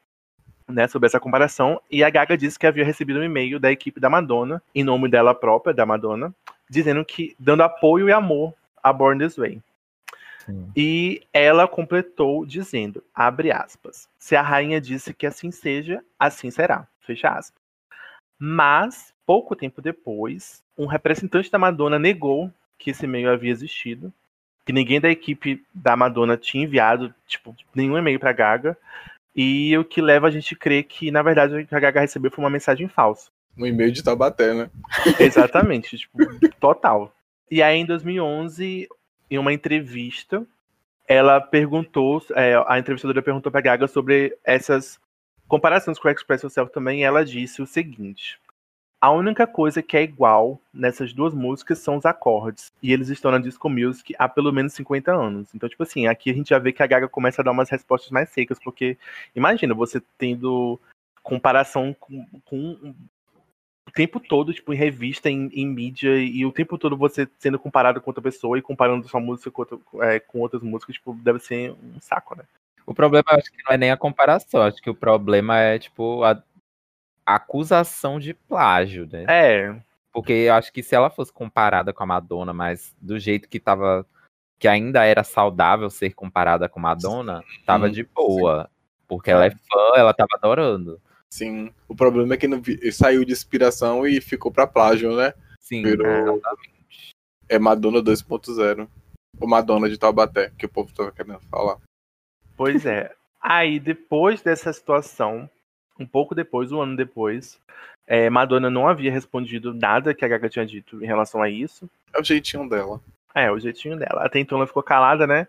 né, 0.69 0.89
sobre 0.89 1.07
essa 1.07 1.21
comparação, 1.21 1.81
e 1.91 2.03
a 2.03 2.09
Gaga 2.09 2.37
disse 2.37 2.59
que 2.59 2.67
havia 2.67 2.85
recebido 2.85 3.19
um 3.19 3.25
e-mail 3.25 3.61
da 3.61 3.71
equipe 3.71 4.01
da 4.01 4.09
Madonna, 4.09 4.63
em 4.75 4.85
nome 4.85 5.09
dela 5.09 5.35
própria, 5.35 5.75
da 5.75 5.85
Madonna, 5.85 6.35
dizendo 6.71 7.05
que 7.05 7.37
dando 7.39 7.63
apoio 7.63 8.09
e 8.09 8.13
amor 8.13 8.55
a 8.83 8.93
Born 8.93 9.23
This 9.23 9.37
Way. 9.37 9.61
E 10.77 11.23
ela 11.33 11.69
completou 11.69 12.45
dizendo, 12.47 13.03
abre 13.15 13.51
aspas, 13.51 14.09
se 14.19 14.35
a 14.35 14.43
rainha 14.43 14.81
disse 14.81 15.15
que 15.15 15.27
assim 15.27 15.51
seja, 15.51 16.03
assim 16.19 16.51
será, 16.51 16.87
fecha 17.01 17.29
aspas. 17.29 17.61
Mas 18.39 19.13
pouco 19.27 19.55
tempo 19.55 19.81
depois, 19.81 20.63
um 20.77 20.87
representante 20.87 21.51
da 21.51 21.59
Madonna 21.59 21.99
negou 21.99 22.51
que 22.79 22.91
esse 22.91 23.05
e-mail 23.05 23.31
havia 23.31 23.51
existido, 23.51 24.13
que 24.65 24.73
ninguém 24.73 25.01
da 25.01 25.11
equipe 25.11 25.65
da 25.73 25.97
Madonna 25.97 26.37
tinha 26.37 26.65
enviado, 26.65 27.15
tipo, 27.27 27.55
nenhum 27.75 27.97
e-mail 27.97 28.19
para 28.19 28.33
Gaga, 28.33 28.77
e 29.35 29.77
o 29.79 29.85
que 29.85 30.01
leva 30.03 30.27
a 30.27 30.31
gente 30.31 30.55
a 30.55 30.59
crer 30.59 30.85
que, 30.85 31.11
na 31.11 31.23
verdade, 31.23 31.55
o 31.55 31.67
que 31.67 31.75
a 31.75 31.81
Gaga 31.81 32.01
recebeu 32.01 32.31
foi 32.31 32.45
uma 32.45 32.51
mensagem 32.51 32.89
falsa. 32.89 33.31
Um 33.57 33.67
e-mail 33.67 33.93
de 33.93 34.03
Tabaté, 34.03 34.55
né? 34.55 34.71
Exatamente, 35.21 35.99
tipo, 35.99 36.19
total. 36.59 37.15
E 37.51 37.63
aí, 37.63 37.79
em 37.79 37.87
2011, 37.87 38.89
em 39.33 39.39
uma 39.39 39.53
entrevista, 39.53 40.47
ela 41.09 41.41
perguntou, 41.41 42.23
é, 42.35 42.55
a 42.67 42.79
entrevistadora 42.79 43.23
perguntou 43.23 43.51
pra 43.51 43.63
Gaga 43.63 43.89
sobre 43.89 44.37
essas 44.45 45.01
comparações 45.49 45.99
com 45.99 46.07
o 46.07 46.11
Express 46.11 46.43
Yourself 46.43 46.71
também, 46.71 47.01
e 47.01 47.03
ela 47.03 47.25
disse 47.25 47.63
o 47.63 47.67
seguinte: 47.67 48.39
a 49.01 49.11
única 49.11 49.47
coisa 49.47 49.83
que 49.83 49.97
é 49.97 50.03
igual 50.03 50.61
nessas 50.73 51.15
duas 51.15 51.33
músicas 51.33 51.79
são 51.79 51.97
os 51.97 52.05
acordes. 52.05 52.71
E 52.83 52.93
eles 52.93 53.09
estão 53.09 53.31
na 53.31 53.39
Disco 53.39 53.71
Music 53.71 54.15
há 54.19 54.29
pelo 54.29 54.53
menos 54.53 54.75
50 54.75 55.11
anos. 55.11 55.49
Então, 55.55 55.67
tipo 55.67 55.83
assim, 55.83 56.07
aqui 56.07 56.31
a 56.31 56.35
gente 56.35 56.51
já 56.51 56.59
vê 56.59 56.71
que 56.71 56.83
a 56.83 56.87
Gaga 56.87 57.09
começa 57.09 57.41
a 57.41 57.45
dar 57.45 57.53
umas 57.53 57.71
respostas 57.71 58.11
mais 58.11 58.29
secas, 58.29 58.59
porque 58.63 58.99
imagina 59.35 59.75
você 59.75 60.01
tendo 60.19 60.79
comparação 61.23 61.97
com, 61.99 62.27
com 62.45 62.95
tempo 63.95 64.19
todo, 64.21 64.53
tipo, 64.53 64.73
em 64.73 64.77
revista, 64.77 65.31
em, 65.31 65.51
em, 65.53 65.67
mídia, 65.67 66.17
e 66.17 66.45
o 66.45 66.53
tempo 66.53 66.79
todo 66.79 66.97
você 66.97 67.29
sendo 67.39 67.59
comparado 67.59 68.01
com 68.01 68.11
outra 68.11 68.23
pessoa 68.23 68.59
e 68.59 68.63
comparando 68.63 69.09
sua 69.09 69.21
música 69.21 69.51
com, 69.51 69.63
outra, 69.63 69.79
é, 70.01 70.21
com 70.21 70.41
outras 70.41 70.63
músicas, 70.63 70.97
tipo, 70.97 71.15
deve 71.15 71.39
ser 71.41 71.73
um 71.73 72.01
saco, 72.01 72.37
né? 72.37 72.45
O 72.87 72.95
problema, 72.95 73.25
acho 73.31 73.51
que 73.53 73.63
não 73.65 73.75
é 73.75 73.79
nem 73.79 73.91
a 73.91 73.97
comparação, 73.97 74.63
acho 74.63 74.83
que 74.83 74.91
o 74.91 74.95
problema 74.95 75.59
é, 75.59 75.79
tipo, 75.79 76.25
a 76.25 76.43
acusação 77.27 78.19
de 78.19 78.35
plágio, 78.35 79.09
né? 79.11 79.25
É. 79.29 79.77
Porque 80.13 80.33
eu 80.33 80.55
acho 80.55 80.73
que 80.73 80.83
se 80.83 80.95
ela 80.95 81.09
fosse 81.09 81.33
comparada 81.33 81.93
com 81.93 82.03
a 82.03 82.07
Madonna, 82.07 82.53
mas 82.53 82.95
do 83.01 83.19
jeito 83.19 83.49
que 83.49 83.59
tava. 83.59 84.07
que 84.59 84.69
ainda 84.69 85.05
era 85.05 85.25
saudável 85.25 85.89
ser 85.89 86.13
comparada 86.13 86.69
com 86.69 86.79
a 86.81 86.83
Madonna, 86.83 87.43
tava 87.65 87.91
de 87.91 88.05
boa. 88.05 88.69
Porque 89.09 89.31
ela 89.31 89.47
é 89.47 89.51
fã, 89.51 89.93
ela 89.97 90.13
tava 90.13 90.31
adorando. 90.35 91.01
Sim. 91.33 91.73
O 91.89 91.97
problema 91.97 92.35
é 92.35 92.37
que 92.37 92.47
não 92.47 92.61
saiu 92.93 93.25
de 93.25 93.33
inspiração 93.33 94.07
e 94.07 94.21
ficou 94.21 94.53
pra 94.53 94.67
plágio, 94.67 95.17
né? 95.17 95.33
Sim, 95.59 95.83
Virou... 95.83 96.07
exatamente. 96.07 97.15
É 97.49 97.59
Madonna 97.59 98.03
2.0. 98.03 98.87
Ou 99.41 99.49
Madonna 99.49 99.89
de 99.89 99.97
Taubaté, 99.97 100.53
que 100.59 100.67
o 100.67 100.69
povo 100.69 100.93
tava 100.93 101.11
querendo 101.11 101.41
falar. 101.51 101.79
Pois 102.55 102.85
é. 102.85 103.15
Aí, 103.41 103.81
depois 103.81 104.43
dessa 104.43 104.71
situação, 104.75 105.49
um 105.99 106.07
pouco 106.07 106.35
depois, 106.35 106.71
um 106.71 106.83
ano 106.83 106.99
depois, 106.99 107.59
é, 108.07 108.29
Madonna 108.29 108.69
não 108.69 108.87
havia 108.87 109.11
respondido 109.11 109.73
nada 109.73 110.13
que 110.13 110.27
a 110.27 110.29
Gaga 110.29 110.51
tinha 110.51 110.67
dito 110.67 111.03
em 111.03 111.07
relação 111.07 111.43
a 111.43 111.49
isso. 111.49 111.89
É 112.15 112.21
o 112.21 112.25
jeitinho 112.25 112.69
dela. 112.69 113.01
É, 113.35 113.51
o 113.51 113.59
jeitinho 113.59 113.99
dela. 113.99 114.23
Até 114.27 114.39
então 114.39 114.59
ela 114.59 114.67
ficou 114.67 114.83
calada, 114.83 115.27
né? 115.27 115.49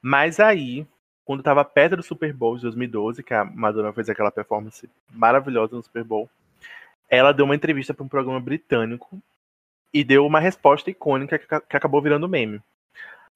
Mas 0.00 0.40
aí, 0.40 0.86
quando 1.28 1.42
tava 1.42 1.62
perto 1.62 1.94
do 1.94 2.02
Super 2.02 2.32
Bowl 2.32 2.56
de 2.56 2.62
2012, 2.62 3.22
que 3.22 3.34
a 3.34 3.44
Madonna 3.44 3.92
fez 3.92 4.08
aquela 4.08 4.30
performance 4.30 4.88
maravilhosa 5.12 5.76
no 5.76 5.82
Super 5.82 6.02
Bowl, 6.02 6.26
ela 7.06 7.32
deu 7.32 7.44
uma 7.44 7.54
entrevista 7.54 7.92
para 7.92 8.02
um 8.02 8.08
programa 8.08 8.40
britânico 8.40 9.20
e 9.92 10.02
deu 10.02 10.24
uma 10.24 10.40
resposta 10.40 10.88
icônica 10.90 11.38
que, 11.38 11.76
acabou 11.76 12.00
virando 12.00 12.26
meme. 12.26 12.62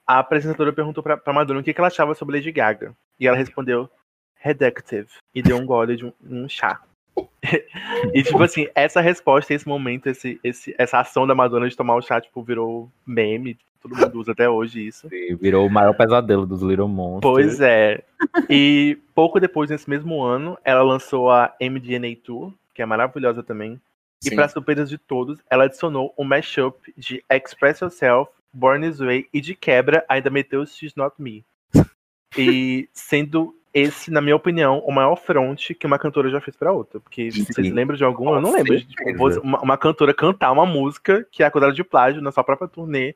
A 0.06 0.20
apresentadora 0.20 0.72
perguntou 0.72 1.02
pra 1.02 1.32
Madonna 1.34 1.60
o 1.60 1.62
que, 1.62 1.74
que 1.74 1.78
ela 1.78 1.88
achava 1.88 2.14
sobre 2.14 2.38
Lady 2.38 2.50
Gaga. 2.50 2.96
E 3.20 3.28
ela 3.28 3.36
respondeu: 3.36 3.90
Reductive 4.36 5.10
e 5.34 5.42
deu 5.42 5.58
um 5.58 5.66
gole 5.66 5.94
de 5.94 6.06
um, 6.06 6.12
um 6.24 6.48
chá. 6.48 6.80
e, 8.14 8.22
tipo 8.22 8.42
assim, 8.42 8.68
essa 8.74 9.02
resposta, 9.02 9.52
esse 9.52 9.68
momento, 9.68 10.06
esse, 10.06 10.40
esse, 10.42 10.74
essa 10.78 10.98
ação 10.98 11.26
da 11.26 11.34
Madonna 11.34 11.68
de 11.68 11.76
tomar 11.76 11.96
o 11.96 12.00
chá, 12.00 12.18
tipo, 12.22 12.42
virou 12.42 12.90
meme. 13.06 13.58
Todo 13.82 13.96
mundo 13.96 14.20
usa 14.20 14.32
até 14.32 14.48
hoje 14.48 14.86
isso. 14.86 15.08
Sim, 15.08 15.34
virou 15.34 15.66
o 15.66 15.70
maior 15.70 15.92
pesadelo 15.94 16.46
dos 16.46 16.62
Little 16.62 16.86
Monsters. 16.86 17.22
Pois 17.22 17.60
é. 17.60 18.04
E 18.48 18.96
pouco 19.14 19.40
depois, 19.40 19.68
nesse 19.68 19.90
mesmo 19.90 20.22
ano, 20.22 20.56
ela 20.64 20.82
lançou 20.82 21.30
a 21.30 21.52
MDNA 21.60 22.16
Tour, 22.22 22.52
que 22.72 22.80
é 22.80 22.86
maravilhosa 22.86 23.42
também. 23.42 23.80
Sim. 24.20 24.32
E 24.32 24.36
para 24.36 24.48
surpresa 24.48 24.86
de 24.86 24.96
todos, 24.96 25.40
ela 25.50 25.64
adicionou 25.64 26.14
um 26.16 26.22
mashup 26.22 26.78
de 26.96 27.24
Express 27.28 27.80
Yourself, 27.80 28.30
Born 28.52 28.88
This 28.88 29.00
Way 29.00 29.28
e 29.32 29.40
de 29.40 29.54
quebra 29.56 30.04
ainda 30.08 30.30
meteu 30.30 30.64
She's 30.64 30.94
Not 30.94 31.16
Me. 31.18 31.44
E 32.38 32.88
sendo 32.92 33.54
esse, 33.74 34.10
na 34.10 34.20
minha 34.20 34.36
opinião, 34.36 34.78
o 34.80 34.92
maior 34.92 35.16
front 35.16 35.72
que 35.78 35.86
uma 35.86 35.98
cantora 35.98 36.28
já 36.30 36.40
fez 36.40 36.56
para 36.56 36.72
outra. 36.72 37.00
Porque 37.00 37.32
Sim. 37.32 37.44
vocês 37.44 37.72
lembram 37.72 37.96
de 37.96 38.04
algum? 38.04 38.34
eu 38.34 38.40
não 38.40 38.52
lembro. 38.52 38.78
Tipo, 38.78 39.40
uma, 39.40 39.60
uma, 39.60 39.78
cantora 39.78 40.12
cantar 40.12 40.52
uma 40.52 40.66
música 40.66 41.26
que 41.30 41.42
é 41.42 41.46
acusada 41.46 41.72
de 41.72 41.82
plágio 41.82 42.20
na 42.20 42.30
sua 42.30 42.44
própria 42.44 42.68
turnê. 42.68 43.14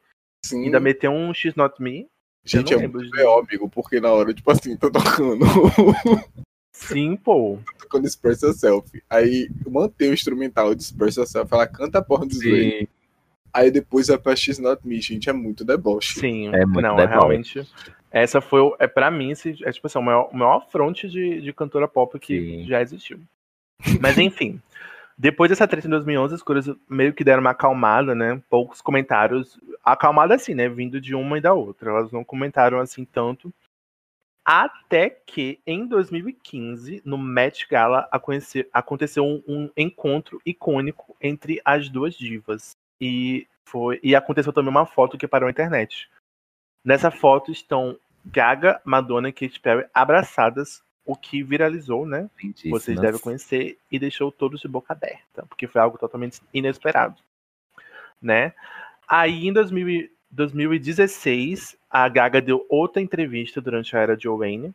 Sim. 0.49 0.65
Ainda 0.65 0.81
meter 0.81 1.09
um 1.09 1.33
X 1.33 1.55
Not 1.55 1.81
Me. 1.83 2.09
Gente, 2.45 2.73
é 2.73 2.77
muito 2.77 3.11
de... 3.11 3.27
amigo, 3.27 3.69
porque 3.69 4.01
na 4.01 4.13
hora, 4.13 4.33
tipo 4.33 4.51
assim, 4.51 4.77
tô 4.77 4.91
tocando. 4.91 5.45
Sim, 6.73 7.17
pô. 7.17 7.59
Tô 7.79 7.85
tocando 7.85 8.07
Express 8.07 8.43
Yourself. 8.43 9.03
Aí 9.09 9.49
mantém 9.67 10.11
o 10.11 10.15
instrumental 10.15 10.75
de 10.75 10.83
Express 10.83 11.17
Yourself, 11.17 11.53
ela 11.53 11.67
canta 11.67 11.99
a 11.99 12.03
porra 12.03 12.27
do 12.27 12.35
Sim. 12.35 12.87
Aí 13.53 13.71
depois 13.71 14.09
vai 14.09 14.19
pra 14.19 14.37
X 14.37 14.59
Not 14.59 14.87
Me, 14.87 15.01
gente, 15.01 15.31
é 15.31 15.33
muito 15.33 15.65
deboche. 15.65 16.21
Sim, 16.21 16.49
é 16.49 16.67
muito 16.67 16.83
não, 16.83 16.97
deboche. 16.97 17.19
realmente. 17.19 17.69
Essa 18.13 18.41
foi, 18.41 18.61
é 18.79 18.87
para 18.87 19.11
mim, 19.11 19.33
é 19.33 19.73
tipo 19.73 19.87
assim, 19.87 19.99
o 19.99 20.03
maior, 20.03 20.29
o 20.31 20.37
maior 20.37 20.69
fronte 20.71 21.09
de, 21.09 21.41
de 21.41 21.53
cantora 21.53 21.89
pop 21.89 22.19
que 22.19 22.39
Sim. 22.39 22.67
já 22.67 22.83
existiu. 22.83 23.19
Mas 24.01 24.19
enfim, 24.19 24.61
depois 25.19 25.49
dessa 25.49 25.67
treta 25.67 25.87
em 25.87 25.91
2011, 25.91 26.35
as 26.35 26.43
coisas 26.43 26.77
meio 26.89 27.15
que 27.15 27.25
deram 27.25 27.41
uma 27.41 27.51
acalmada, 27.51 28.15
né? 28.15 28.43
Poucos 28.51 28.83
comentários, 28.83 29.59
acalmada 29.83 30.35
assim, 30.35 30.55
né? 30.55 30.69
Vindo 30.69 31.01
de 31.01 31.15
uma 31.15 31.39
e 31.39 31.41
da 31.41 31.55
outra. 31.55 31.91
Elas 31.91 32.13
não 32.13 32.23
comentaram 32.23 32.79
assim 32.79 33.05
tanto. 33.05 33.53
Até 34.45 35.09
que 35.11 35.59
em 35.67 35.87
2015, 35.87 37.03
no 37.05 37.17
Met 37.17 37.67
Gala, 37.67 38.09
aconteceu 38.73 39.25
um, 39.25 39.43
um 39.49 39.71
encontro 39.77 40.41
icônico 40.45 41.17
entre 41.21 41.61
as 41.65 41.89
duas 41.89 42.15
divas. 42.15 42.77
E, 43.01 43.47
foi, 43.65 43.99
e 44.03 44.15
aconteceu 44.15 44.53
também 44.53 44.71
uma 44.71 44.87
foto 44.87 45.19
que 45.19 45.27
parou 45.27 45.49
a 45.49 45.51
internet. 45.51 46.11
Nessa 46.85 47.11
foto 47.11 47.51
estão 47.51 47.99
Gaga, 48.25 48.81
Madonna 48.85 49.31
e 49.31 49.33
Katy 49.33 49.59
Perry 49.61 49.87
abraçadas, 49.93 50.83
o 51.07 51.15
que 51.17 51.43
viralizou, 51.43 52.05
né? 52.05 52.29
Vocês 52.69 52.99
devem 53.01 53.21
conhecer 53.21 53.79
e 53.91 53.99
deixou 53.99 54.33
todos 54.33 54.61
de 54.61 54.69
boca 54.69 54.93
aberta, 54.93 55.47
porque 55.49 55.69
foi 55.69 55.81
algo 55.81 55.97
totalmente 55.97 56.41
inesperado, 56.53 57.23
né? 58.21 58.53
Aí 59.09 59.47
em 59.47 59.53
2000, 59.53 60.11
2016, 60.31 61.79
a 61.89 62.09
Gaga 62.09 62.43
deu 62.43 62.67
outra 62.69 63.01
entrevista 63.01 63.61
durante 63.61 63.97
a 63.97 64.01
era 64.01 64.17
de 64.17 64.29
Wayne, 64.29 64.75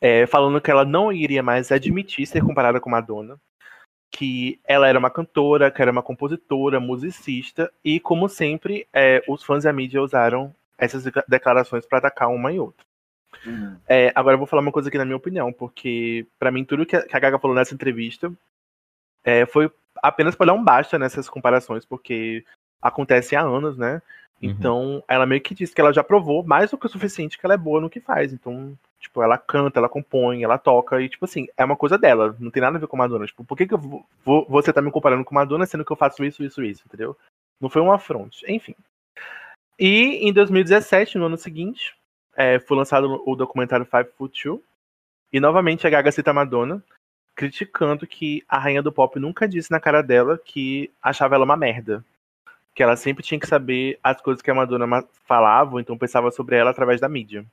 é, 0.00 0.26
falando 0.26 0.60
que 0.60 0.70
ela 0.70 0.84
não 0.84 1.12
iria 1.12 1.42
mais 1.42 1.72
admitir 1.72 2.26
ser 2.26 2.42
comparada 2.42 2.80
com 2.80 2.88
Madonna, 2.88 3.38
que 4.10 4.60
ela 4.64 4.86
era 4.86 4.98
uma 4.98 5.10
cantora, 5.10 5.70
que 5.70 5.82
era 5.82 5.90
uma 5.90 6.02
compositora, 6.02 6.78
musicista, 6.78 7.72
e 7.84 7.98
como 7.98 8.28
sempre, 8.28 8.86
é, 8.92 9.22
os 9.28 9.42
fãs 9.42 9.64
e 9.64 9.68
a 9.68 9.72
mídia 9.72 10.02
usaram 10.02 10.54
essas 10.78 11.04
declarações 11.28 11.86
para 11.86 11.98
atacar 11.98 12.28
uma 12.28 12.52
e 12.52 12.58
outra. 12.58 12.84
Uhum. 13.44 13.76
É, 13.88 14.12
agora 14.14 14.34
eu 14.34 14.38
vou 14.38 14.46
falar 14.46 14.62
uma 14.62 14.72
coisa 14.72 14.88
aqui 14.88 14.98
na 14.98 15.04
minha 15.04 15.16
opinião, 15.16 15.52
porque 15.52 16.26
para 16.38 16.50
mim 16.50 16.64
tudo 16.64 16.86
que 16.86 16.96
a 16.96 17.18
Gaga 17.18 17.38
falou 17.38 17.56
nessa 17.56 17.74
entrevista 17.74 18.32
é, 19.24 19.46
foi 19.46 19.70
apenas 20.02 20.34
para 20.34 20.46
dar 20.46 20.54
um 20.54 20.64
basta 20.64 20.98
nessas 20.98 21.28
comparações, 21.28 21.84
porque 21.84 22.44
acontece 22.80 23.36
há 23.36 23.42
anos, 23.42 23.76
né? 23.76 24.02
Uhum. 24.42 24.50
Então 24.50 25.04
ela 25.08 25.26
meio 25.26 25.40
que 25.40 25.54
disse 25.54 25.74
que 25.74 25.80
ela 25.80 25.92
já 25.92 26.02
provou 26.02 26.44
mais 26.44 26.70
do 26.70 26.78
que 26.78 26.86
o 26.86 26.88
suficiente 26.88 27.38
que 27.38 27.46
ela 27.46 27.54
é 27.54 27.58
boa 27.58 27.80
no 27.80 27.90
que 27.90 28.00
faz. 28.00 28.32
Então, 28.32 28.76
tipo, 28.98 29.22
ela 29.22 29.38
canta, 29.38 29.78
ela 29.78 29.88
compõe, 29.88 30.42
ela 30.42 30.58
toca, 30.58 31.00
e 31.00 31.08
tipo 31.08 31.24
assim, 31.24 31.46
é 31.56 31.64
uma 31.64 31.76
coisa 31.76 31.98
dela, 31.98 32.36
não 32.38 32.50
tem 32.50 32.60
nada 32.60 32.76
a 32.76 32.80
ver 32.80 32.86
com 32.86 32.96
Madonna. 32.96 33.26
Tipo, 33.26 33.44
por 33.44 33.56
que, 33.56 33.66
que 33.66 33.74
eu 33.74 34.06
vou, 34.24 34.46
você 34.48 34.72
tá 34.72 34.82
me 34.82 34.90
comparando 34.90 35.24
com 35.24 35.34
Madonna 35.34 35.66
sendo 35.66 35.84
que 35.84 35.92
eu 35.92 35.96
faço 35.96 36.24
isso, 36.24 36.42
isso, 36.42 36.62
isso, 36.62 36.82
entendeu? 36.86 37.16
Não 37.60 37.68
foi 37.68 37.82
um 37.82 37.92
afronte. 37.92 38.44
Enfim. 38.48 38.74
E 39.78 40.28
em 40.28 40.32
2017, 40.32 41.18
no 41.18 41.26
ano 41.26 41.36
seguinte, 41.36 41.94
é, 42.36 42.58
foi 42.58 42.76
lançado 42.76 43.22
o 43.26 43.36
documentário 43.36 43.86
Five 43.86 44.10
Foot 44.16 44.42
Two. 44.42 44.62
E 45.32 45.40
novamente 45.40 45.86
a 45.86 45.90
Gaga 45.90 46.12
cita 46.12 46.32
Madonna, 46.32 46.82
criticando 47.34 48.06
que 48.06 48.44
a 48.48 48.58
rainha 48.58 48.82
do 48.82 48.92
pop 48.92 49.18
nunca 49.18 49.48
disse 49.48 49.70
na 49.70 49.80
cara 49.80 50.02
dela 50.02 50.38
que 50.38 50.90
achava 51.02 51.34
ela 51.34 51.44
uma 51.44 51.56
merda. 51.56 52.04
Que 52.74 52.82
ela 52.82 52.96
sempre 52.96 53.22
tinha 53.22 53.40
que 53.40 53.46
saber 53.46 53.98
as 54.02 54.20
coisas 54.20 54.42
que 54.42 54.50
a 54.50 54.54
Madonna 54.54 55.06
falava, 55.24 55.80
então 55.80 55.96
pensava 55.96 56.30
sobre 56.30 56.56
ela 56.56 56.70
através 56.70 57.00
da 57.00 57.08
mídia. 57.08 57.44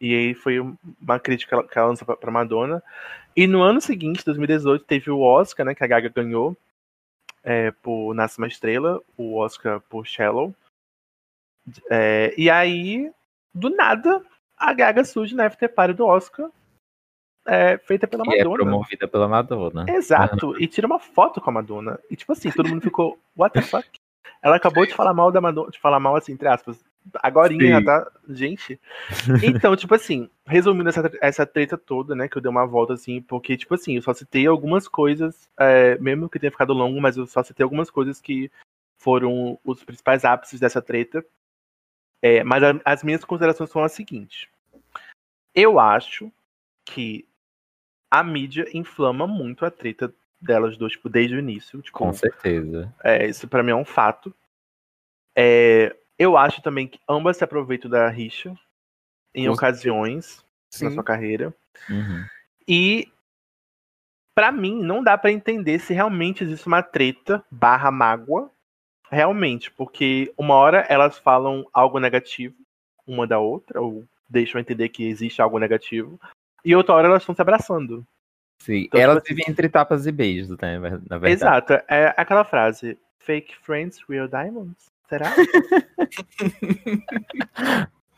E 0.00 0.14
aí 0.14 0.34
foi 0.34 0.60
uma 0.60 1.18
crítica 1.18 1.62
que 1.64 1.78
ela 1.78 1.88
lançou 1.88 2.16
pra 2.16 2.30
Madonna. 2.30 2.82
E 3.36 3.46
no 3.46 3.62
ano 3.62 3.80
seguinte, 3.80 4.24
2018, 4.24 4.84
teve 4.84 5.10
o 5.10 5.20
Oscar, 5.20 5.66
né, 5.66 5.74
que 5.74 5.82
a 5.82 5.86
Gaga 5.86 6.08
ganhou 6.08 6.56
é, 7.42 7.70
por 7.70 8.14
Nasce 8.14 8.38
uma 8.38 8.46
Estrela, 8.46 9.00
o 9.16 9.36
Oscar 9.36 9.80
por 9.82 10.06
Shallow. 10.06 10.54
É, 11.90 12.34
e 12.36 12.48
aí, 12.48 13.12
do 13.54 13.70
nada, 13.70 14.22
a 14.56 14.72
Gaga 14.72 15.04
surge 15.04 15.34
na 15.34 15.46
after 15.46 15.72
party 15.72 15.94
do 15.94 16.06
Oscar 16.06 16.50
é, 17.48 17.78
feita 17.78 18.06
pela 18.06 18.24
Que 18.24 18.34
é 18.34 18.38
Madonna. 18.44 18.56
promovida 18.56 19.08
pela 19.08 19.26
Madonna. 19.26 19.86
Exato, 19.88 20.60
e 20.62 20.66
tira 20.66 20.86
uma 20.86 20.98
foto 20.98 21.40
com 21.40 21.48
a 21.48 21.52
Madonna. 21.54 21.98
E 22.10 22.14
tipo 22.14 22.30
assim, 22.32 22.50
todo 22.50 22.68
mundo 22.68 22.82
ficou, 22.82 23.18
what 23.34 23.54
the 23.54 23.62
fuck? 23.62 23.88
Ela 24.42 24.56
acabou 24.56 24.86
de 24.86 24.94
falar 24.94 25.14
mal 25.14 25.32
da 25.32 25.40
Madonna, 25.40 25.70
de 25.70 25.80
falar 25.80 25.98
mal 25.98 26.14
assim, 26.14 26.32
entre 26.32 26.46
aspas. 26.46 26.84
Agorinha, 27.22 27.78
Sim. 27.78 27.84
tá? 27.84 28.10
Gente. 28.28 28.78
Então, 29.42 29.74
tipo 29.74 29.94
assim, 29.94 30.28
resumindo 30.46 30.90
essa, 30.90 31.10
essa 31.22 31.46
treta 31.46 31.78
toda, 31.78 32.14
né? 32.14 32.28
Que 32.28 32.36
eu 32.36 32.42
dei 32.42 32.50
uma 32.50 32.66
volta 32.66 32.92
assim, 32.92 33.22
porque, 33.22 33.56
tipo 33.56 33.74
assim, 33.74 33.96
eu 33.96 34.02
só 34.02 34.12
citei 34.12 34.46
algumas 34.46 34.86
coisas, 34.86 35.48
é, 35.58 35.96
mesmo 35.98 36.28
que 36.28 36.38
tenha 36.38 36.52
ficado 36.52 36.74
longo, 36.74 37.00
mas 37.00 37.16
eu 37.16 37.26
só 37.26 37.42
citei 37.42 37.64
algumas 37.64 37.90
coisas 37.90 38.20
que 38.20 38.50
foram 38.98 39.58
os 39.64 39.82
principais 39.82 40.24
ápices 40.24 40.60
dessa 40.60 40.82
treta. 40.82 41.24
É, 42.22 42.42
mas 42.42 42.62
a- 42.62 42.80
as 42.84 43.02
minhas 43.04 43.24
considerações 43.24 43.70
são 43.70 43.82
as 43.82 43.92
seguintes. 43.92 44.48
Eu 45.54 45.78
acho 45.78 46.32
que 46.84 47.26
a 48.10 48.22
mídia 48.24 48.66
inflama 48.72 49.26
muito 49.26 49.64
a 49.64 49.70
treta 49.70 50.12
delas 50.40 50.76
duas, 50.76 50.92
tipo, 50.92 51.08
desde 51.08 51.36
o 51.36 51.38
início. 51.38 51.80
Tipo, 51.82 51.98
Com 51.98 52.12
certeza. 52.12 52.92
é, 53.04 53.26
isso 53.26 53.46
pra 53.48 53.62
mim 53.62 53.72
é 53.72 53.76
um 53.76 53.84
fato. 53.84 54.34
É, 55.36 55.96
eu 56.18 56.36
acho 56.36 56.62
também 56.62 56.88
que 56.88 57.00
ambas 57.08 57.36
se 57.36 57.44
aproveitam 57.44 57.90
da 57.90 58.08
rixa 58.08 58.56
em 59.34 59.46
Com 59.46 59.52
ocasiões 59.52 60.44
na 60.80 60.88
Sim. 60.90 60.94
sua 60.94 61.04
carreira. 61.04 61.54
Uhum. 61.88 62.24
E 62.66 63.12
pra 64.34 64.50
mim 64.50 64.80
não 64.82 65.02
dá 65.02 65.16
pra 65.18 65.30
entender 65.32 65.78
se 65.78 65.92
realmente 65.92 66.42
existe 66.44 66.66
uma 66.66 66.82
treta 66.82 67.44
barra 67.50 67.90
mágoa. 67.90 68.50
Realmente, 69.10 69.70
porque 69.70 70.32
uma 70.36 70.54
hora 70.54 70.84
elas 70.88 71.18
falam 71.18 71.66
algo 71.72 71.98
negativo 71.98 72.54
uma 73.06 73.26
da 73.26 73.38
outra, 73.38 73.80
ou 73.80 74.04
deixam 74.28 74.60
entender 74.60 74.90
que 74.90 75.08
existe 75.08 75.40
algo 75.40 75.58
negativo, 75.58 76.20
e 76.62 76.76
outra 76.76 76.94
hora 76.94 77.08
elas 77.08 77.22
estão 77.22 77.34
se 77.34 77.40
abraçando. 77.40 78.06
Sim, 78.60 78.84
Então, 78.86 79.00
elas 79.00 79.16
tipo 79.22 79.26
assim- 79.28 79.34
vivem 79.36 79.50
entre 79.52 79.68
tapas 79.68 80.06
e 80.06 80.12
beijos, 80.12 80.50
né? 80.60 80.78
Na 80.78 81.16
verdade. 81.16 81.32
Exato, 81.32 81.72
é 81.88 82.12
aquela 82.16 82.44
frase: 82.44 82.98
fake 83.20 83.56
friends, 83.56 83.98
real 84.08 84.28
diamonds. 84.28 84.86
Será? 85.08 85.32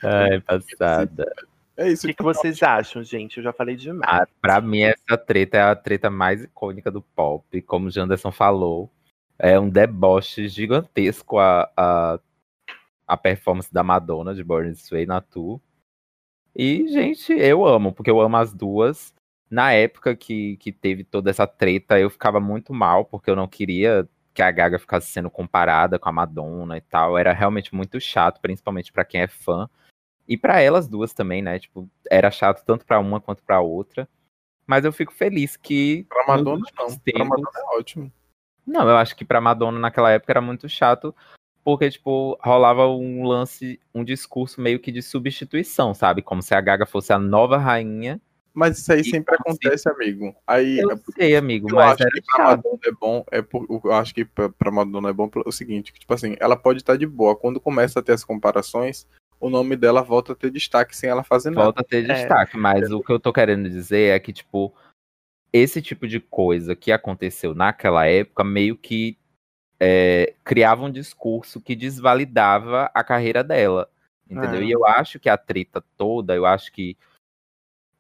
Ai, 0.03 0.41
passada. 0.41 1.31
É 1.77 1.85
O 1.85 1.87
isso 1.89 2.07
que, 2.07 2.15
que 2.15 2.23
vocês 2.23 2.63
acham, 2.63 3.03
gente? 3.03 3.37
Eu 3.39 3.45
já 3.45 3.53
falei 3.53 3.77
demais. 3.77 4.03
Ah, 4.13 4.27
pra 4.41 4.61
mim, 4.61 4.83
essa 4.83 5.17
treta 5.17 5.57
é 5.57 5.63
a 5.63 5.77
treta 5.77 6.11
mais 6.11 6.43
icônica 6.45 6.91
do 6.91 7.01
pop. 7.01 7.63
Como 7.63 7.87
o 7.87 7.91
Janderson 7.91 8.33
falou, 8.33 8.91
é 9.41 9.59
um 9.59 9.69
deboche 9.69 10.49
gigantesco 10.49 11.39
a, 11.39 11.71
a, 11.77 12.21
a 13.07 13.17
performance 13.17 13.73
da 13.73 13.83
Madonna 13.83 14.35
de 14.35 14.45
Born 14.45 14.71
This 14.73 14.91
Way 14.91 15.07
na 15.07 15.21
tour. 15.21 15.61
E, 16.55 16.87
gente, 16.89 17.33
eu 17.33 17.65
amo, 17.65 17.93
porque 17.93 18.11
eu 18.11 18.21
amo 18.21 18.37
as 18.37 18.53
duas. 18.53 19.15
Na 19.51 19.73
época 19.73 20.15
que, 20.15 20.57
que 20.59 20.71
teve 20.71 21.03
toda 21.05 21.31
essa 21.31 21.47
treta, 21.47 21.99
eu 21.99 22.11
ficava 22.11 22.39
muito 22.39 22.73
mal, 22.73 23.05
porque 23.05 23.31
eu 23.31 23.37
não 23.37 23.49
queria 23.49 24.09
que 24.33 24.43
a 24.43 24.51
Gaga 24.51 24.79
ficasse 24.79 25.09
sendo 25.11 25.29
comparada 25.31 25.99
com 25.99 26.09
a 26.09 26.13
Madonna 26.13 26.77
e 26.77 26.81
tal. 26.81 27.19
Era 27.19 27.33
realmente 27.33 27.75
muito 27.75 28.01
chato, 28.01 28.41
principalmente 28.41 28.93
pra 28.93 29.05
quem 29.05 29.23
é 29.23 29.27
fã. 29.29 29.69
E 30.29 30.37
pra 30.37 30.61
elas 30.61 30.87
duas 30.87 31.13
também, 31.13 31.43
né? 31.43 31.59
Tipo, 31.59 31.89
era 32.09 32.31
chato 32.31 32.65
tanto 32.65 32.87
pra 32.87 33.01
uma 33.01 33.21
quanto 33.21 33.43
pra 33.43 33.61
outra. 33.61 34.09
Mas 34.67 34.85
eu 34.85 34.93
fico 34.93 35.13
feliz 35.13 35.57
que. 35.57 36.05
Pra 36.09 36.25
Madonna, 36.29 36.45
não. 36.45 36.85
últimos 36.85 36.95
Pra 36.97 37.03
tempos- 37.13 37.29
Madonna 37.29 37.51
é 37.59 37.79
ótimo. 37.79 38.13
Não, 38.71 38.89
eu 38.89 38.97
acho 38.97 39.17
que 39.17 39.25
pra 39.25 39.41
Madonna 39.41 39.79
naquela 39.81 40.11
época 40.13 40.33
era 40.33 40.41
muito 40.41 40.69
chato, 40.69 41.13
porque, 41.65 41.91
tipo, 41.91 42.39
rolava 42.41 42.87
um 42.87 43.25
lance, 43.25 43.81
um 43.93 44.05
discurso 44.05 44.61
meio 44.61 44.79
que 44.79 44.93
de 44.93 45.03
substituição, 45.03 45.93
sabe? 45.93 46.23
Como 46.23 46.41
se 46.41 46.55
a 46.55 46.61
Gaga 46.61 46.87
fosse 46.87 47.13
a 47.13 47.19
nova 47.19 47.57
rainha. 47.59 48.21
Mas 48.55 48.79
isso 48.79 48.93
aí 48.93 49.01
E 49.01 49.05
sempre 49.05 49.35
se- 49.37 49.41
acontece, 49.43 49.89
amigo. 49.89 50.35
Aí 50.47 50.79
Eu 50.79 50.91
é 50.93 50.97
porque 50.97 51.21
sei, 51.23 51.37
amigo, 51.37 51.69
eu 51.71 51.75
mas 51.77 51.93
acho 51.95 52.03
era 52.03 52.11
que 52.13 52.23
pra 52.23 52.37
chato. 52.37 52.57
Madonna 52.57 52.79
é 52.85 52.93
bom, 52.93 53.25
é 53.31 53.43
por, 53.43 53.67
eu 53.85 53.93
acho 53.93 54.15
que 54.15 54.25
pra, 54.25 54.49
pra 54.49 54.71
Madonna 54.71 55.11
é 55.11 55.13
bom 55.13 55.29
pelo 55.29 55.51
seguinte, 55.51 55.93
que, 55.93 55.99
tipo 56.01 56.15
assim, 56.15 56.37
ela 56.41 56.57
pode 56.57 56.79
estar 56.79 56.97
de 56.97 57.07
boa. 57.07 57.35
Quando 57.37 57.61
começa 57.61 57.99
a 57.99 58.03
ter 58.03 58.13
as 58.13 58.25
comparações, 58.25 59.07
o 59.41 59.51
nome 59.51 59.77
dela 59.77 60.03
volta 60.03 60.33
a 60.33 60.37
ter 60.37 60.51
destaque 60.51 60.97
sem 60.97 61.11
ela 61.11 61.23
fazer 61.25 61.51
nada. 61.51 61.63
Volta 61.65 61.81
a 61.81 61.85
ter 61.85 62.05
É. 62.09 62.15
destaque, 62.15 62.57
mas 62.57 62.91
o 62.93 63.01
que 63.03 63.13
eu 63.13 63.19
tô 63.21 63.33
querendo 63.33 63.69
dizer 63.69 64.15
é 64.17 64.19
que, 64.21 64.33
tipo, 64.33 64.73
esse 65.53 65.81
tipo 65.83 66.07
de 66.07 66.21
coisa 66.21 66.77
que 66.77 66.93
aconteceu 66.93 67.55
naquela 67.55 68.07
época 68.07 68.45
meio 68.45 68.77
que 68.77 69.19
é, 69.79 70.35
criava 70.45 70.85
um 70.85 70.91
discurso 70.91 71.61
que 71.61 71.75
desvalidava 71.75 72.91
a 72.95 73.03
carreira 73.03 73.43
dela. 73.43 73.89
Entendeu? 74.29 74.61
É. 74.61 74.65
E 74.65 74.71
eu 74.71 74.87
acho 74.87 75.19
que 75.19 75.29
a 75.29 75.37
treta 75.37 75.83
toda, 75.97 76.35
eu 76.37 76.47
acho 76.47 76.71
que 76.73 76.97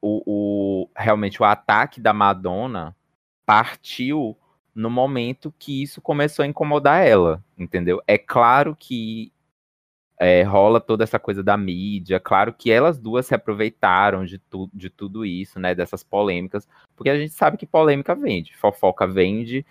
o, 0.00 0.22
o- 0.84 0.90
realmente 0.96 1.42
o 1.42 1.44
ataque 1.44 2.00
da 2.00 2.12
Madonna 2.12 2.94
partiu 3.44 4.36
no 4.74 4.88
momento 4.88 5.52
que 5.58 5.82
isso 5.82 6.00
começou 6.00 6.44
a 6.44 6.46
incomodar 6.46 7.04
ela, 7.06 7.42
entendeu? 7.58 8.00
É 8.06 8.16
claro 8.16 8.76
que 8.78 9.32
é, 10.22 10.42
rola 10.42 10.78
toda 10.82 11.02
essa 11.02 11.18
coisa 11.18 11.42
da 11.42 11.56
mídia, 11.56 12.20
claro 12.20 12.52
que 12.52 12.70
elas 12.70 12.98
duas 12.98 13.24
se 13.24 13.34
aproveitaram 13.34 14.22
de, 14.26 14.36
tu, 14.36 14.68
de 14.74 14.90
tudo 14.90 15.24
isso, 15.24 15.58
né, 15.58 15.74
dessas 15.74 16.02
polêmicas, 16.04 16.68
porque 16.94 17.08
a 17.08 17.18
gente 17.18 17.32
sabe 17.32 17.56
que 17.56 17.64
polêmica 17.66 18.14
vende, 18.14 18.54
fofoca 18.54 19.06
vende, 19.06 19.64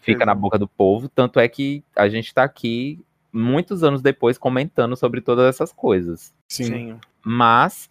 fica 0.00 0.24
na 0.24 0.32
boca 0.34 0.56
do 0.56 0.68
povo, 0.68 1.08
tanto 1.08 1.40
é 1.40 1.48
que 1.48 1.82
a 1.96 2.08
gente 2.08 2.32
tá 2.32 2.44
aqui 2.44 3.04
muitos 3.32 3.82
anos 3.82 4.00
depois 4.00 4.38
comentando 4.38 4.96
sobre 4.96 5.20
todas 5.20 5.44
essas 5.52 5.72
coisas. 5.72 6.32
Sim. 6.48 6.64
Sim. 6.64 7.00
Mas 7.24 7.90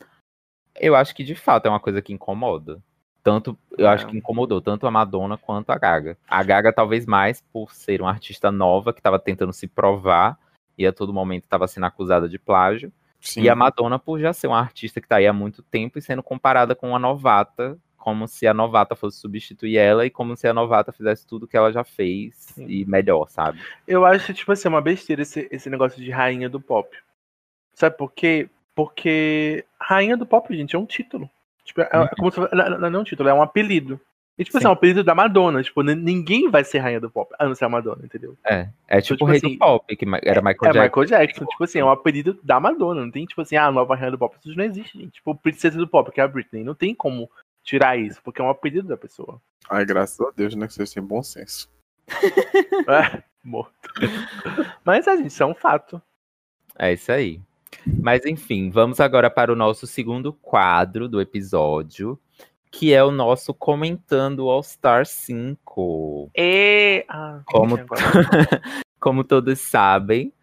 eu 0.80 0.95
acho 0.95 1.13
que 1.13 1.23
de 1.23 1.36
fato 1.36 1.65
é 1.65 1.69
uma 1.69 1.82
coisa 1.82 2.01
que 2.01 2.13
incomoda. 2.13 2.82
Tanto, 3.21 3.58
eu 3.78 3.88
É. 3.88 3.89
acho 3.89 4.08
que 4.08 4.15
incomodou 4.17 4.62
tanto 4.62 4.88
a 4.88 4.91
Madonna 4.91 5.36
quanto 5.38 5.71
a 5.71 5.78
Gaga. 5.78 6.17
A 6.30 6.41
Gaga 6.43 6.71
talvez 6.71 7.06
mais 7.06 7.41
por 7.51 7.73
ser 7.73 8.01
uma 8.01 8.10
artista 8.12 8.51
nova 8.51 8.93
que 8.93 8.99
estava 9.01 9.19
tentando 9.19 9.51
se 9.51 9.67
provar 9.67 10.38
e 10.78 10.86
a 10.86 10.94
todo 10.94 11.14
momento 11.14 11.44
estava 11.44 11.68
sendo 11.68 11.86
acusada 11.86 12.28
de 12.28 12.40
plágio. 12.40 12.92
Sim. 13.20 13.42
E 13.42 13.50
a 13.50 13.56
Madonna 13.56 13.98
por 13.98 14.20
já 14.20 14.32
ser 14.34 14.48
uma 14.48 14.60
artista 14.60 15.02
que 15.02 15.08
tá 15.08 15.16
aí 15.18 15.26
há 15.26 15.34
muito 15.34 15.64
tempo 15.64 15.98
e 15.98 16.02
sendo 16.02 16.22
comparada 16.22 16.76
com 16.76 16.90
uma 16.90 17.00
novata, 17.00 17.78
como 17.98 18.28
se 18.28 18.46
a 18.46 18.54
novata 18.54 18.96
fosse 18.96 19.20
substituir 19.20 19.78
ela 19.78 20.06
e 20.06 20.12
como 20.12 20.38
se 20.38 20.48
a 20.48 20.54
novata 20.54 20.92
fizesse 20.92 21.26
tudo 21.26 21.48
que 21.48 21.58
ela 21.58 21.72
já 21.72 21.84
fez 21.84 22.36
Sim. 22.36 22.68
e 22.68 22.86
melhor, 22.86 23.28
sabe? 23.30 23.60
Eu 23.88 24.06
acho, 24.06 24.32
tipo 24.32 24.52
assim, 24.52 24.68
uma 24.68 24.80
besteira 24.80 25.24
esse, 25.24 25.48
esse 25.52 25.72
negócio 25.72 26.02
de 26.02 26.12
rainha 26.12 26.48
do 26.48 26.62
pop. 26.62 26.96
Sabe 27.74 27.98
por 27.98 28.12
quê? 28.12 28.48
Porque 28.76 29.66
rainha 29.82 30.16
do 30.16 30.26
pop, 30.26 30.56
gente, 30.56 30.76
é 30.76 30.80
um 30.80 30.86
título. 30.86 31.28
Tipo, 31.64 31.82
é, 31.82 31.90
é 31.92 32.08
como 32.16 32.32
se, 32.32 32.40
não 32.40 32.90
não 32.92 33.00
é 33.00 33.02
um 33.02 33.04
título, 33.04 33.28
é 33.28 33.34
um 33.34 33.42
apelido. 33.42 34.00
E, 34.38 34.43
tipo 34.43 34.58
assim, 34.58 34.63
Sim. 34.63 34.67
é 34.67 34.69
um 34.69 34.74
apelido 34.74 35.04
da 35.04 35.15
Madonna. 35.15 35.63
Tipo, 35.63 35.82
ninguém 35.82 36.50
vai 36.50 36.63
ser 36.63 36.80
rainha 36.80 37.00
do 37.00 37.10
pop, 37.10 37.34
a 37.39 37.45
não 37.48 37.56
ser 37.56 37.65
a 37.65 37.69
Madonna, 37.69 38.04
entendeu? 38.04 38.38
É, 38.45 38.67
é 38.88 39.02
tipo 39.02 39.15
tipo 39.15 39.26
o 39.26 39.28
rei 39.28 39.38
assim, 39.38 39.54
do 39.54 39.60
pop, 39.60 39.95
que 39.95 40.06
era 40.24 40.41
Michael 40.41 40.58
é 40.71 40.74
Jackson. 40.74 40.82
Michael 40.84 41.06
Jackson. 41.06 41.45
Tipo 41.45 41.63
assim, 41.63 41.80
é 41.80 41.86
um 41.86 41.89
apelido 41.89 42.39
da 42.43 42.60
Madonna. 42.60 43.02
Não 43.02 43.12
tem, 43.12 43.26
tipo 43.26 43.41
assim, 43.41 43.56
ah, 43.56 43.67
a 43.67 43.71
nova 43.71 43.95
rainha 43.95 44.12
do 44.12 44.17
pop. 44.17 44.36
Isso 44.43 44.58
não 44.58 44.65
existe, 44.65 44.98
gente. 44.98 45.13
Tipo, 45.13 45.36
princesa 45.36 45.78
do 45.78 45.88
pop, 45.88 46.12
que 46.12 46.19
é 46.19 46.24
a 46.24 46.28
Britney. 46.28 46.63
Não 46.63 46.76
tem 46.76 46.93
como 46.93 47.30
tirar 47.63 47.98
isso, 47.98 48.21
porque 48.24 48.41
é 48.41 48.43
um 48.43 48.50
apelido 48.50 48.88
da 48.88 48.98
pessoa. 48.98 49.41
Ai, 49.69 49.86
graças 49.86 50.19
a 50.19 50.32
Deus, 50.36 50.54
né? 50.54 50.67
Que 50.67 50.74
vocês 50.74 50.93
têm 50.93 51.04
bom 51.04 51.24
senso. 51.24 51.69
É, 52.88 53.24
morto. 53.43 53.74
Mas, 54.84 55.08
é, 55.08 55.17
gente, 55.17 55.28
isso 55.28 55.41
é 55.41 55.45
um 55.45 55.56
fato. 55.56 56.02
É 56.78 56.93
isso 56.93 57.12
aí. 57.12 57.41
Mas 57.86 58.26
enfim, 58.26 58.69
vamos 58.69 59.00
agora 59.00 59.30
para 59.30 59.52
o 59.52 59.56
nosso 59.56 59.88
segundo 59.88 60.34
quadro 60.34 61.08
do 61.08 61.21
episódio, 61.21 62.19
que 62.78 62.94
é 62.94 63.02
o 63.02 63.10
nosso 63.10 63.54
comentando 63.54 64.50
All 64.50 64.62
Star 64.62 65.06
5. 65.06 66.30
E... 66.36 67.06
Ah, 67.08 67.42
Como- 67.46 67.78
Como 69.00 69.24
todos 69.24 69.60
sabem, 69.60 70.34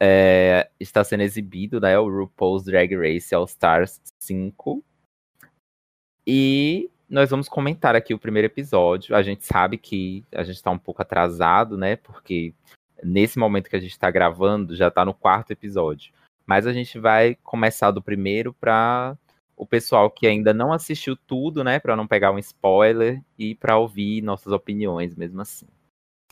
é, 0.00 0.68
está 0.80 1.04
sendo 1.04 1.22
exibido 1.22 1.80
né, 1.80 1.96
o 1.98 2.08
RuPaul's 2.08 2.64
Drag 2.64 2.96
Race 2.96 3.32
All 3.32 3.44
Stars 3.44 4.00
5. 4.18 4.82
E 6.26 6.90
nós 7.08 7.30
vamos 7.30 7.48
comentar 7.48 7.94
aqui 7.94 8.12
o 8.12 8.18
primeiro 8.18 8.46
episódio. 8.46 9.14
A 9.14 9.22
gente 9.22 9.46
sabe 9.46 9.78
que 9.78 10.24
a 10.32 10.42
gente 10.42 10.56
está 10.56 10.72
um 10.72 10.78
pouco 10.78 11.02
atrasado, 11.02 11.76
né? 11.76 11.94
Porque 11.94 12.54
nesse 13.04 13.38
momento 13.38 13.70
que 13.70 13.76
a 13.76 13.80
gente 13.80 13.92
está 13.92 14.10
gravando, 14.10 14.74
já 14.74 14.88
está 14.88 15.04
no 15.04 15.14
quarto 15.14 15.52
episódio. 15.52 16.12
Mas 16.44 16.66
a 16.66 16.72
gente 16.72 16.98
vai 16.98 17.36
começar 17.36 17.90
do 17.92 18.02
primeiro 18.02 18.52
para 18.52 19.16
o 19.58 19.66
pessoal 19.66 20.10
que 20.10 20.26
ainda 20.26 20.54
não 20.54 20.72
assistiu 20.72 21.16
tudo, 21.16 21.64
né? 21.64 21.80
Para 21.80 21.96
não 21.96 22.06
pegar 22.06 22.30
um 22.30 22.38
spoiler 22.38 23.20
e 23.36 23.54
para 23.54 23.76
ouvir 23.76 24.22
nossas 24.22 24.52
opiniões 24.52 25.14
mesmo 25.16 25.40
assim. 25.40 25.66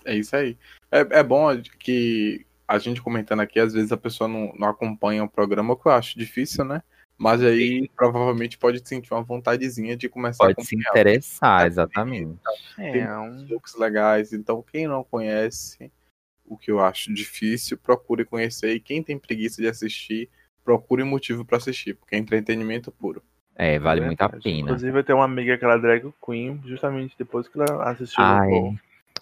É 0.04 0.14
isso 0.14 0.34
aí. 0.36 0.56
É, 0.90 1.00
é 1.18 1.22
bom 1.22 1.48
que 1.78 2.46
a 2.66 2.78
gente 2.78 3.02
comentando 3.02 3.40
aqui, 3.40 3.58
às 3.58 3.72
vezes 3.72 3.92
a 3.92 3.96
pessoa 3.96 4.28
não, 4.28 4.52
não 4.56 4.68
acompanha 4.68 5.24
o 5.24 5.28
programa, 5.28 5.74
o 5.74 5.76
que 5.76 5.88
eu 5.88 5.92
acho 5.92 6.18
difícil, 6.18 6.64
né? 6.64 6.82
Mas 7.18 7.42
aí 7.42 7.88
provavelmente 7.96 8.58
pode 8.58 8.86
sentir 8.86 9.12
uma 9.12 9.22
vontadezinha 9.22 9.96
de 9.96 10.08
começar 10.08 10.44
a 10.44 10.54
Pode 10.54 10.66
se 10.66 10.76
interessar, 10.76 11.66
exatamente. 11.66 12.38
É, 12.78 13.18
um... 13.18 13.46
looks 13.48 13.74
legais. 13.76 14.32
Então, 14.32 14.62
quem 14.62 14.86
não 14.86 15.02
conhece, 15.02 15.90
o 16.44 16.58
que 16.58 16.70
eu 16.70 16.78
acho 16.78 17.12
difícil, 17.14 17.78
procure 17.78 18.24
conhecer. 18.24 18.74
E 18.74 18.80
quem 18.80 19.02
tem 19.02 19.18
preguiça 19.18 19.62
de 19.62 19.68
assistir, 19.68 20.28
procure 20.66 21.04
motivo 21.04 21.44
pra 21.44 21.58
assistir, 21.58 21.94
porque 21.94 22.16
é 22.16 22.18
entretenimento 22.18 22.90
puro. 22.90 23.22
É, 23.54 23.78
vale 23.78 24.00
muito 24.00 24.20
a 24.20 24.28
pena. 24.28 24.42
Inclusive, 24.44 24.98
eu 24.98 25.04
tenho 25.04 25.18
uma 25.18 25.24
amiga 25.24 25.56
que 25.56 25.64
ela 25.64 25.74
é 25.74 25.78
drag 25.78 26.12
queen, 26.22 26.60
justamente 26.66 27.14
depois 27.16 27.48
que 27.48 27.58
ela 27.58 27.88
assistiu 27.88 28.22
o 28.22 28.26
Ai. 28.26 28.50
RuPaul. 28.50 28.76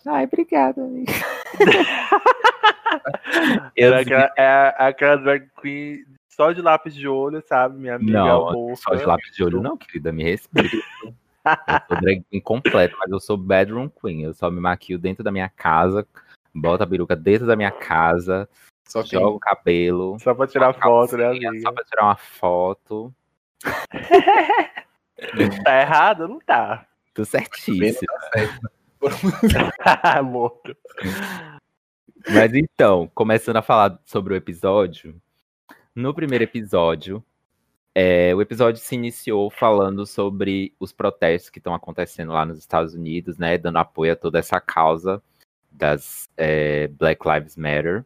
Ai, 0.06 0.24
obrigada, 0.24 0.82
amiga. 0.82 1.12
Ela 3.76 3.96
é 3.96 4.00
aquela, 4.00 4.32
é 4.36 4.74
aquela 4.78 5.16
drag 5.16 5.46
queen 5.60 6.04
só 6.28 6.52
de 6.52 6.62
lápis 6.62 6.94
de 6.94 7.06
olho, 7.06 7.42
sabe? 7.46 7.78
Minha 7.78 7.96
amiga 7.96 8.18
Não, 8.18 8.74
só 8.76 8.94
de 8.94 9.04
lápis 9.04 9.34
de 9.34 9.44
olho 9.44 9.60
não, 9.60 9.76
querida, 9.76 10.12
me 10.12 10.24
respeita. 10.24 10.76
Eu 10.76 11.14
sou 11.88 12.00
drag 12.00 12.24
queen 12.30 12.40
completa, 12.40 12.96
mas 12.98 13.10
eu 13.10 13.20
sou 13.20 13.36
bedroom 13.36 13.88
queen. 13.88 14.22
Eu 14.22 14.34
só 14.34 14.50
me 14.50 14.60
maquio 14.60 14.98
dentro 14.98 15.22
da 15.22 15.30
minha 15.30 15.48
casa, 15.48 16.06
boto 16.54 16.82
a 16.82 16.86
peruca 16.86 17.14
dentro 17.14 17.46
da 17.46 17.56
minha 17.56 17.70
casa, 17.70 18.48
Só 18.86 19.02
que 19.02 19.10
jogo 19.10 19.36
o 19.36 19.40
cabelo. 19.40 20.18
Só 20.20 20.34
pra 20.34 20.46
tirar 20.46 20.72
foto, 20.74 21.16
né, 21.16 21.26
amiga? 21.26 21.60
Só 21.60 21.72
pra 21.72 21.84
tirar 21.84 22.04
uma 22.04 22.16
foto. 22.16 23.14
Tá 25.64 25.80
errado? 25.80 26.28
Não 26.28 26.38
tá. 26.38 26.86
Tudo 27.14 27.24
certíssimo. 27.24 28.12
Morto. 30.24 30.76
Mas 32.28 32.54
então, 32.54 33.10
começando 33.14 33.56
a 33.56 33.62
falar 33.62 33.98
sobre 34.04 34.34
o 34.34 34.36
episódio. 34.36 35.20
No 35.94 36.12
primeiro 36.12 36.44
episódio, 36.44 37.24
é, 37.94 38.34
o 38.34 38.42
episódio 38.42 38.80
se 38.80 38.94
iniciou 38.94 39.50
falando 39.50 40.04
sobre 40.04 40.74
os 40.80 40.92
protestos 40.92 41.50
que 41.50 41.58
estão 41.58 41.74
acontecendo 41.74 42.32
lá 42.32 42.44
nos 42.44 42.58
Estados 42.58 42.94
Unidos, 42.94 43.38
né? 43.38 43.56
Dando 43.56 43.78
apoio 43.78 44.12
a 44.12 44.16
toda 44.16 44.38
essa 44.38 44.60
causa 44.60 45.22
das 45.70 46.28
é, 46.36 46.88
Black 46.88 47.26
Lives 47.28 47.56
Matter. 47.56 48.04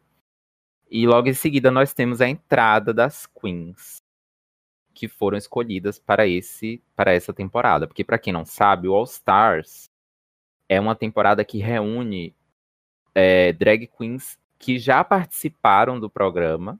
E 0.89 1.05
logo 1.05 1.27
em 1.27 1.33
seguida 1.33 1.69
nós 1.69 1.93
temos 1.93 2.19
a 2.21 2.27
entrada 2.27 2.93
das 2.93 3.25
queens 3.25 4.01
que 4.93 5.07
foram 5.07 5.37
escolhidas 5.37 5.99
para 5.99 6.27
esse 6.27 6.81
para 6.95 7.13
essa 7.13 7.33
temporada, 7.33 7.87
porque 7.87 8.03
para 8.03 8.17
quem 8.17 8.33
não 8.33 8.43
sabe, 8.45 8.87
o 8.87 8.93
All 8.93 9.03
Stars 9.03 9.89
é 10.67 10.79
uma 10.79 10.95
temporada 10.95 11.45
que 11.45 11.59
reúne 11.59 12.35
é, 13.15 13.53
drag 13.53 13.87
queens 13.87 14.37
que 14.57 14.77
já 14.77 15.03
participaram 15.03 15.99
do 15.99 16.09
programa 16.09 16.79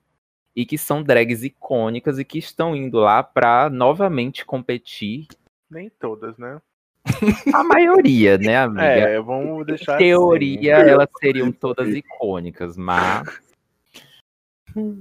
e 0.56 0.66
que 0.66 0.78
são 0.78 1.02
drags 1.02 1.44
icônicas 1.44 2.20
e 2.20 2.26
que 2.26 2.38
estão 2.38 2.76
indo 2.76 3.00
lá 3.00 3.24
para 3.24 3.70
novamente 3.70 4.46
competir. 4.46 5.28
Nem 5.70 5.90
todas, 5.90 6.38
né? 6.38 6.60
A 7.54 7.64
maioria, 7.64 8.38
né, 8.38 8.58
amiga? 8.58 8.84
É, 8.84 9.22
vamos 9.22 9.62
Em 9.62 9.66
deixar 9.66 9.98
teoria, 9.98 10.78
assim. 10.78 10.90
elas 10.90 11.10
seriam 11.20 11.52
todas 11.52 11.88
icônicas, 11.90 12.76
mas. 12.76 13.49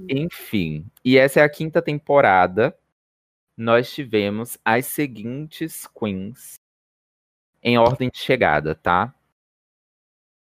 Enfim. 0.09 0.85
E 1.03 1.17
essa 1.17 1.39
é 1.39 1.43
a 1.43 1.49
quinta 1.49 1.81
temporada. 1.81 2.75
Nós 3.55 3.91
tivemos 3.93 4.57
as 4.63 4.85
seguintes 4.85 5.87
queens 5.87 6.55
em 7.61 7.77
ordem 7.77 8.09
de 8.09 8.17
chegada, 8.17 8.73
tá? 8.73 9.13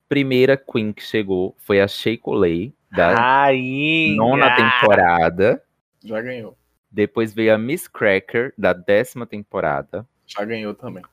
Primeira 0.10 0.58
queen 0.58 0.92
que 0.92 1.04
chegou 1.04 1.56
foi 1.58 1.80
a 1.80 1.88
Shea 1.88 2.18
Coulee, 2.18 2.74
da 2.92 3.14
Rainha! 3.14 4.16
nona 4.16 4.56
temporada. 4.56 5.64
já 6.04 6.22
ganhou. 6.22 6.58
Depois 6.92 7.34
veio 7.34 7.54
a 7.56 7.58
Miss 7.58 7.88
Cracker, 7.88 8.54
da 8.58 8.74
décima 8.74 9.26
temporada. 9.26 10.08
Já 10.28 10.46
ganhou 10.46 10.76
também. 10.76 11.04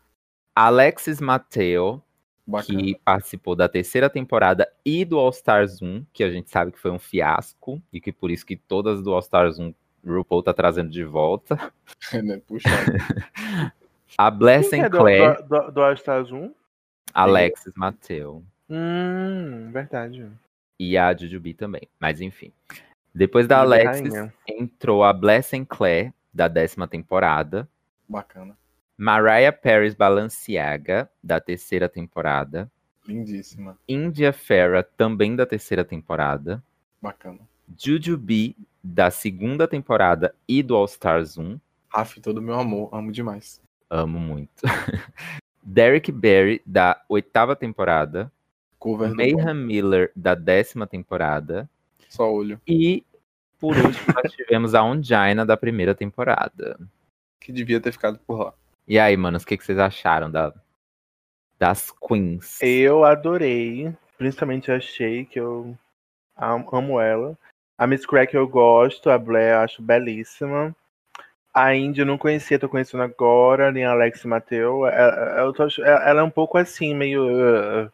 Alexis 0.54 1.20
Mateo, 1.20 2.02
Bacana. 2.50 2.80
que 2.80 3.00
participou 3.04 3.54
da 3.54 3.68
terceira 3.68 4.10
temporada 4.10 4.70
e 4.84 5.04
do 5.04 5.18
All 5.18 5.30
Stars 5.30 5.80
1, 5.80 6.04
que 6.12 6.24
a 6.24 6.30
gente 6.30 6.50
sabe 6.50 6.72
que 6.72 6.78
foi 6.78 6.90
um 6.90 6.98
fiasco, 6.98 7.80
e 7.92 8.00
que 8.00 8.12
por 8.12 8.30
isso 8.30 8.44
que 8.44 8.56
todas 8.56 9.02
do 9.02 9.12
All 9.12 9.20
Stars 9.20 9.58
1 9.58 9.72
RuPaul 10.04 10.42
tá 10.42 10.52
trazendo 10.52 10.90
de 10.90 11.04
volta. 11.04 11.72
né? 12.24 12.40
Puxa. 12.46 12.68
A 14.18 14.30
Bless 14.30 14.70
Quem 14.70 14.80
que 14.80 14.86
é 14.86 14.88
do, 14.88 14.98
Claire, 14.98 15.42
do, 15.42 15.48
do, 15.48 15.70
do 15.72 15.82
All 15.82 15.92
Stars 15.92 16.32
1? 16.32 16.52
Alexis 17.14 17.74
Mateo. 17.76 18.44
Hum, 18.68 19.70
verdade. 19.72 20.28
E 20.78 20.96
a 20.96 21.14
Jujubi 21.14 21.54
também. 21.54 21.82
Mas 21.98 22.20
enfim. 22.20 22.52
Depois 23.14 23.46
da 23.46 23.64
Jujubi 23.64 23.74
Alexis, 23.74 24.14
rainha. 24.14 24.34
entrou 24.48 25.04
a 25.04 25.12
Bless 25.12 25.52
Claire, 25.66 26.12
da 26.32 26.48
décima 26.48 26.86
temporada. 26.88 27.68
Bacana. 28.08 28.56
Mariah 29.00 29.50
Paris 29.50 29.94
Balenciaga, 29.94 31.10
da 31.24 31.40
terceira 31.40 31.88
temporada. 31.88 32.70
Lindíssima. 33.08 33.78
India 33.88 34.30
Farah, 34.30 34.82
também 34.82 35.34
da 35.34 35.46
terceira 35.46 35.82
temporada. 35.82 36.62
Bacana. 37.00 37.38
Jujubee, 37.78 38.54
da 38.84 39.10
segunda 39.10 39.66
temporada 39.66 40.34
e 40.46 40.62
do 40.62 40.76
All 40.76 40.84
Stars 40.84 41.38
1. 41.38 41.58
Raf, 41.88 42.20
todo 42.20 42.42
meu 42.42 42.60
amor. 42.60 42.90
Amo 42.92 43.10
demais. 43.10 43.62
Amo 43.88 44.18
muito. 44.20 44.52
Derek 45.64 46.12
Barry, 46.12 46.60
da 46.66 47.02
oitava 47.08 47.56
temporada. 47.56 48.30
Cover 48.78 49.14
Mayhem 49.14 49.54
Miller, 49.54 50.12
da 50.14 50.34
décima 50.34 50.86
temporada. 50.86 51.66
Só 52.06 52.30
olho. 52.30 52.60
E, 52.68 53.02
por 53.58 53.74
último, 53.78 54.14
nós 54.14 54.30
tivemos 54.34 54.74
a 54.74 54.84
Ongina, 54.84 55.46
da 55.46 55.56
primeira 55.56 55.94
temporada. 55.94 56.78
Que 57.40 57.50
devia 57.50 57.80
ter 57.80 57.92
ficado 57.92 58.18
por 58.18 58.38
lá. 58.38 58.54
E 58.90 58.98
aí, 58.98 59.16
manos, 59.16 59.44
o 59.44 59.46
que, 59.46 59.56
que 59.56 59.64
vocês 59.64 59.78
acharam 59.78 60.28
da, 60.28 60.52
das 61.56 61.92
queens? 61.92 62.60
Eu 62.60 63.04
adorei. 63.04 63.94
Principalmente 64.18 64.72
achei 64.72 65.24
que 65.24 65.38
eu 65.38 65.78
am- 66.36 66.66
amo 66.72 67.00
ela. 67.00 67.38
A 67.78 67.86
Miss 67.86 68.04
Crack 68.04 68.34
eu 68.34 68.48
gosto, 68.48 69.08
a 69.08 69.16
Blair 69.16 69.52
eu 69.54 69.58
acho 69.60 69.80
belíssima. 69.80 70.74
A 71.54 71.72
Indy 71.72 72.00
eu 72.00 72.06
não 72.06 72.18
conhecia, 72.18 72.58
tô 72.58 72.68
conhecendo 72.68 73.04
agora, 73.04 73.70
nem 73.70 73.84
a 73.84 73.92
Alex 73.92 74.24
Mateu. 74.24 74.84
Ela, 74.84 75.42
eu 75.42 75.52
tô 75.52 75.62
ach- 75.62 75.78
ela 75.78 76.22
é 76.22 76.24
um 76.24 76.28
pouco 76.30 76.58
assim, 76.58 76.92
meio. 76.92 77.26
uh, 77.86 77.92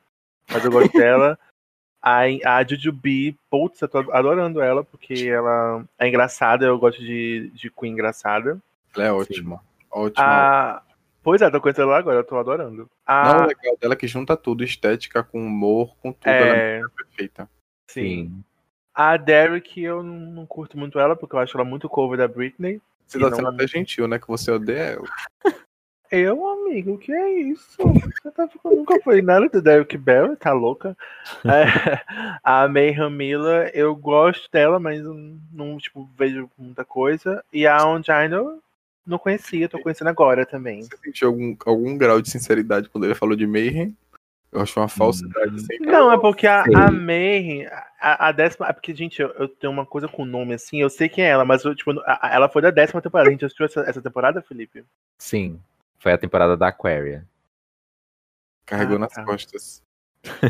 mas 0.48 0.64
eu 0.64 0.72
gosto 0.72 0.96
dela. 0.96 1.38
A, 2.00 2.20
a 2.44 2.62
Jujubee, 2.64 3.36
putz, 3.50 3.82
eu 3.82 3.88
tô 3.88 3.98
adorando 4.12 4.62
ela, 4.62 4.84
porque 4.84 5.26
ela 5.28 5.84
é 5.98 6.06
engraçada, 6.06 6.64
eu 6.64 6.78
gosto 6.78 7.00
de, 7.00 7.50
de 7.52 7.68
Queen 7.68 7.92
engraçada. 7.92 8.62
Ela 8.94 9.06
é 9.06 9.12
ótima. 9.12 9.60
Ótima. 9.96 10.26
A, 10.26 10.82
pois 11.22 11.40
é, 11.40 11.50
tô 11.50 11.58
conhecendo 11.58 11.88
ela 11.88 11.98
agora, 11.98 12.18
eu 12.18 12.24
tô 12.24 12.36
adorando. 12.36 12.90
A, 13.06 13.32
Não, 13.32 13.44
o 13.44 13.46
legal 13.46 13.76
dela 13.80 13.94
é 13.94 13.96
que 13.96 14.06
junta 14.06 14.36
tudo, 14.36 14.62
estética 14.62 15.22
com 15.22 15.40
humor, 15.40 15.96
com 16.02 16.12
tudo. 16.12 16.28
Ela 16.28 16.54
é 16.54 16.80
é, 16.80 16.82
perfeita. 16.94 17.48
sim. 17.88 18.44
A 18.94 19.16
Derek, 19.16 19.82
eu 19.82 20.02
não, 20.02 20.46
curto 20.46 20.78
muito 20.78 20.98
ela, 20.98 21.16
porque 21.16 21.34
eu 21.34 21.38
acho 21.38 21.56
ela 21.56 21.64
muito 21.66 21.88
cover 21.88 22.18
da 22.18 22.28
Britney. 22.28 22.80
Você 23.06 23.18
tá 23.18 23.30
não- 23.30 23.36
sendo 23.36 23.48
até 23.48 23.66
gentil, 23.66 24.06
né? 24.08 24.18
Que 24.18 24.26
você 24.28 24.50
odeia 24.50 24.96
ela. 24.96 25.04
Eu, 26.08 26.48
amigo, 26.48 26.94
o 26.94 26.98
que 26.98 27.12
é 27.12 27.32
isso? 27.40 27.76
Você 27.78 28.30
tá 28.30 28.46
ficando... 28.46 28.76
Nunca 28.76 29.00
foi 29.02 29.20
nada 29.20 29.48
do 29.48 29.60
Derek 29.60 29.98
Barry, 29.98 30.36
tá 30.36 30.52
louca? 30.52 30.96
É, 31.44 32.00
a 32.44 32.68
Mayhem 32.68 33.10
Miller, 33.10 33.72
eu 33.74 33.94
gosto 33.96 34.48
dela, 34.52 34.78
mas 34.78 35.02
não, 35.52 35.76
tipo, 35.78 36.08
vejo 36.16 36.48
muita 36.56 36.84
coisa. 36.84 37.44
E 37.52 37.66
a 37.66 37.84
Ongina, 37.84 38.36
eu 38.36 38.62
não 39.06 39.18
conhecia, 39.18 39.68
tô 39.68 39.78
conhecendo 39.78 40.08
agora 40.08 40.44
também. 40.44 40.82
Você 40.82 40.96
sentiu 40.96 41.28
algum, 41.28 41.56
algum 41.64 41.96
grau 41.96 42.20
de 42.20 42.30
sinceridade 42.30 42.88
quando 42.88 43.04
ele 43.04 43.14
falou 43.14 43.36
de 43.36 43.46
Mayhem? 43.46 43.96
Eu 44.52 44.60
acho 44.60 44.78
uma 44.80 44.88
falsidade 44.88 45.60
sem 45.62 45.78
Não, 45.80 46.10
é 46.10 46.18
porque 46.18 46.46
a, 46.46 46.62
a 46.62 46.90
Mayhem, 46.90 47.66
a, 48.00 48.28
a 48.28 48.32
décima. 48.32 48.66
É 48.68 48.72
porque, 48.72 48.94
gente, 48.94 49.20
eu, 49.20 49.28
eu 49.32 49.48
tenho 49.48 49.72
uma 49.72 49.84
coisa 49.84 50.08
com 50.08 50.24
nome 50.24 50.54
assim, 50.54 50.80
eu 50.80 50.88
sei 50.88 51.08
quem 51.08 51.24
é 51.24 51.28
ela, 51.28 51.44
mas 51.44 51.64
eu, 51.64 51.74
tipo, 51.74 51.90
a- 52.00 52.18
a- 52.28 52.34
ela 52.34 52.48
foi 52.48 52.62
da 52.62 52.70
décima 52.70 53.02
temporada. 53.02 53.28
A 53.28 53.32
gente 53.32 53.44
assistiu 53.44 53.66
essa, 53.66 53.80
essa 53.82 54.00
temporada, 54.00 54.40
Felipe? 54.42 54.84
Sim. 55.18 55.60
Foi 55.98 56.12
a 56.12 56.18
temporada 56.18 56.56
da 56.56 56.68
Aquaria. 56.68 57.26
Carregou 58.64 58.96
Ah, 58.96 59.00
nas 59.00 59.12
tá. 59.12 59.24
costas. 59.24 59.82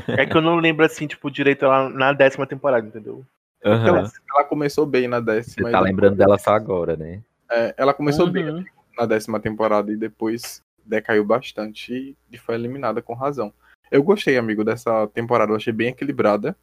É 0.09 0.25
que 0.25 0.37
eu 0.37 0.41
não 0.41 0.57
lembro 0.57 0.85
assim, 0.85 1.07
tipo, 1.07 1.31
direito 1.31 1.65
ela 1.65 1.89
na 1.89 2.13
décima 2.13 2.47
temporada, 2.47 2.87
entendeu? 2.87 3.25
Aham. 3.65 3.87
Ela, 3.89 4.13
ela 4.31 4.45
começou 4.45 4.87
bem 4.87 5.09
na 5.09 5.21
décima. 5.21 5.69
Você 5.69 5.73
tá 5.73 5.81
lembrando 5.81 6.17
dela 6.17 6.39
só 6.39 6.51
agora, 6.55 6.97
né? 6.97 7.23
É, 7.51 7.75
ela 7.77 7.95
começou 7.95 8.31
bem 8.31 8.49
Uhum. 8.51 8.65
na 8.99 9.07
décima 9.07 9.39
temporada 9.41 9.93
e 9.93 9.97
depois 9.97 10.61
decaiu 10.85 11.25
bastante 11.25 12.17
e- 12.31 12.39
foi 12.39 12.55
eliminada 12.55 13.01
com 13.03 13.15
razão. 13.15 13.53
Eu 13.91 14.03
gostei, 14.03 14.37
amigo, 14.37 14.65
dessa 14.65 15.07
temporada. 15.09 15.53
Eu 15.53 15.57
achei 15.57 15.73
bem 15.73 15.89
equilibrada. 15.89 16.57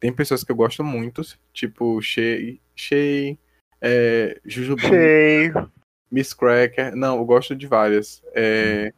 Tem 0.00 0.12
pessoas 0.12 0.42
que 0.44 0.50
eu 0.52 0.56
gosto 0.56 0.82
muito, 0.84 1.22
tipo 1.52 2.00
Shea, 2.00 2.56
Shea 2.74 3.36
é, 3.80 4.40
Jujubu, 4.44 4.80
Sei. 4.82 5.52
Miss 6.10 6.32
Cracker. 6.34 6.94
Não, 6.96 7.18
eu 7.18 7.24
gosto 7.24 7.54
de 7.54 7.66
várias. 7.66 8.22
É, 8.34 8.92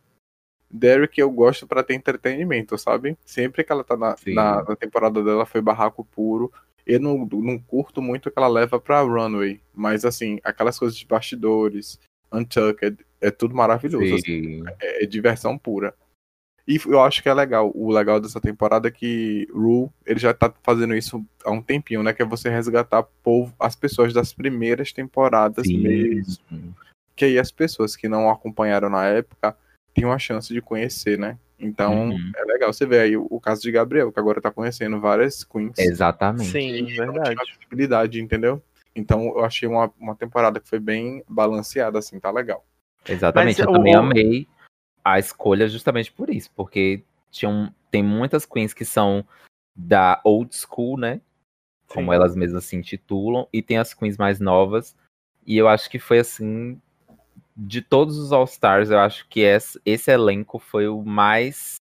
Derek 0.71 1.21
eu 1.21 1.31
gosto 1.31 1.67
pra 1.67 1.83
ter 1.83 1.95
entretenimento, 1.95 2.77
sabe? 2.77 3.17
Sempre 3.25 3.63
que 3.65 3.71
ela 3.73 3.85
tá 3.85 3.97
na, 3.97 4.17
na, 4.29 4.63
na 4.65 4.77
temporada 4.77 5.23
dela 5.23 5.47
foi 5.47 5.61
barraco 5.61 6.05
puro. 6.05 6.53
Eu 6.87 7.01
não, 7.01 7.27
não 7.27 7.59
curto 7.59 8.01
muito 8.01 8.31
que 8.31 8.39
ela 8.39 8.47
leva 8.47 8.79
pra 8.79 9.01
runway, 9.01 9.61
mas 9.75 10.05
assim, 10.05 10.39
aquelas 10.45 10.79
coisas 10.79 10.97
de 10.97 11.05
bastidores, 11.05 11.99
untucked, 12.33 13.05
é 13.21 13.31
tudo 13.31 13.55
maravilhoso. 13.55 14.15
assim, 14.15 14.23
Sim. 14.23 14.65
é, 14.81 15.03
é 15.03 15.07
diversão 15.07 15.59
pura. 15.59 15.95
E 16.69 16.81
eu 16.87 17.01
acho 17.01 17.23
que 17.23 17.29
é 17.29 17.35
legal. 17.35 17.71
O 17.75 17.93
legal 17.93 18.21
dessa 18.21 18.41
temporada 18.41 18.89
é 18.89 18.91
que 18.91 19.47
Ru, 19.53 19.93
ele 20.05 20.19
já 20.19 20.35
tá 20.35 20.53
fazendo 20.65 20.97
isso 20.97 21.25
há 21.45 21.51
um 21.51 21.63
tempinho, 21.63 22.03
né? 22.03 22.13
Que 22.13 22.23
é 22.23 22.27
você 22.27 22.49
resgatar 22.49 23.05
povo, 23.23 23.55
as 23.59 23.77
pessoas 23.77 24.13
das 24.13 24.33
primeiras 24.33 24.93
temporadas 24.93 25.67
Sim. 25.67 25.79
mesmo. 25.79 26.75
que 27.15 27.25
aí 27.25 27.39
as 27.39 27.53
pessoas 27.53 27.95
que 27.95 28.09
não 28.09 28.29
acompanharam 28.29 28.91
na 28.91 29.07
época 29.07 29.57
têm 29.95 30.05
uma 30.05 30.19
chance 30.19 30.53
de 30.53 30.61
conhecer, 30.61 31.17
né? 31.17 31.39
Então 31.59 32.11
Uhum. 32.11 32.33
é 32.37 32.45
legal 32.45 32.73
você 32.73 32.85
ver 32.87 33.01
aí 33.01 33.17
o, 33.17 33.27
o 33.31 33.41
caso 33.41 33.63
de 33.63 33.71
Gabriel, 33.73 34.13
que 34.13 34.21
agora 34.21 34.41
tá 34.41 34.51
conhecendo 34.51 35.01
várias 35.01 35.43
queens. 35.43 35.79
Exatamente. 35.79 36.51
Sim, 36.51 36.83
não 36.97 37.15
verdade. 37.15 37.41
visibilidade, 37.59 38.21
entendeu? 38.21 38.63
Então 38.95 39.27
eu 39.29 39.45
achei 39.45 39.69
uma, 39.69 39.93
uma 39.99 40.15
temporada 40.15 40.61
que 40.61 40.69
foi 40.69 40.79
bem 40.79 41.23
balanceada, 41.29 41.99
assim, 41.99 42.19
tá 42.21 42.31
legal. 42.31 42.65
Exatamente. 43.09 43.59
Mas 43.59 43.59
eu 43.59 43.69
o- 43.69 43.73
também 43.73 43.95
amei 43.95 44.49
a 45.05 45.19
escolha 45.19 45.69
justamente 45.69 46.13
por 46.13 46.29
isso, 46.31 46.51
porque 46.55 47.03
tinham, 47.31 47.73
tem 47.91 48.03
muitas 48.03 48.45
queens 48.45 48.75
que 48.75 48.85
são 48.85 49.27
da 49.75 50.21
old 50.25 50.55
school, 50.57 50.99
né? 50.99 51.21
Como 51.89 52.11
Sim. 52.11 52.15
elas 52.17 52.35
mesmas 52.35 52.65
se 52.65 52.75
intitulam, 52.77 53.47
e 53.53 53.63
tem 53.63 53.79
as 53.79 53.95
queens 53.95 54.17
mais 54.17 54.41
novas. 54.41 54.97
E 55.47 55.57
eu 55.57 55.69
acho 55.69 55.89
que 55.89 55.99
foi 55.99 56.19
assim. 56.19 56.81
De 57.57 57.81
todos 57.81 58.19
os 58.19 58.33
All-Stars, 58.33 58.91
eu 58.91 58.99
acho 58.99 59.27
que 59.29 59.41
esse, 59.41 59.81
esse 59.85 60.11
elenco 60.11 60.59
foi 60.59 60.89
o 60.89 61.03
mais 61.03 61.77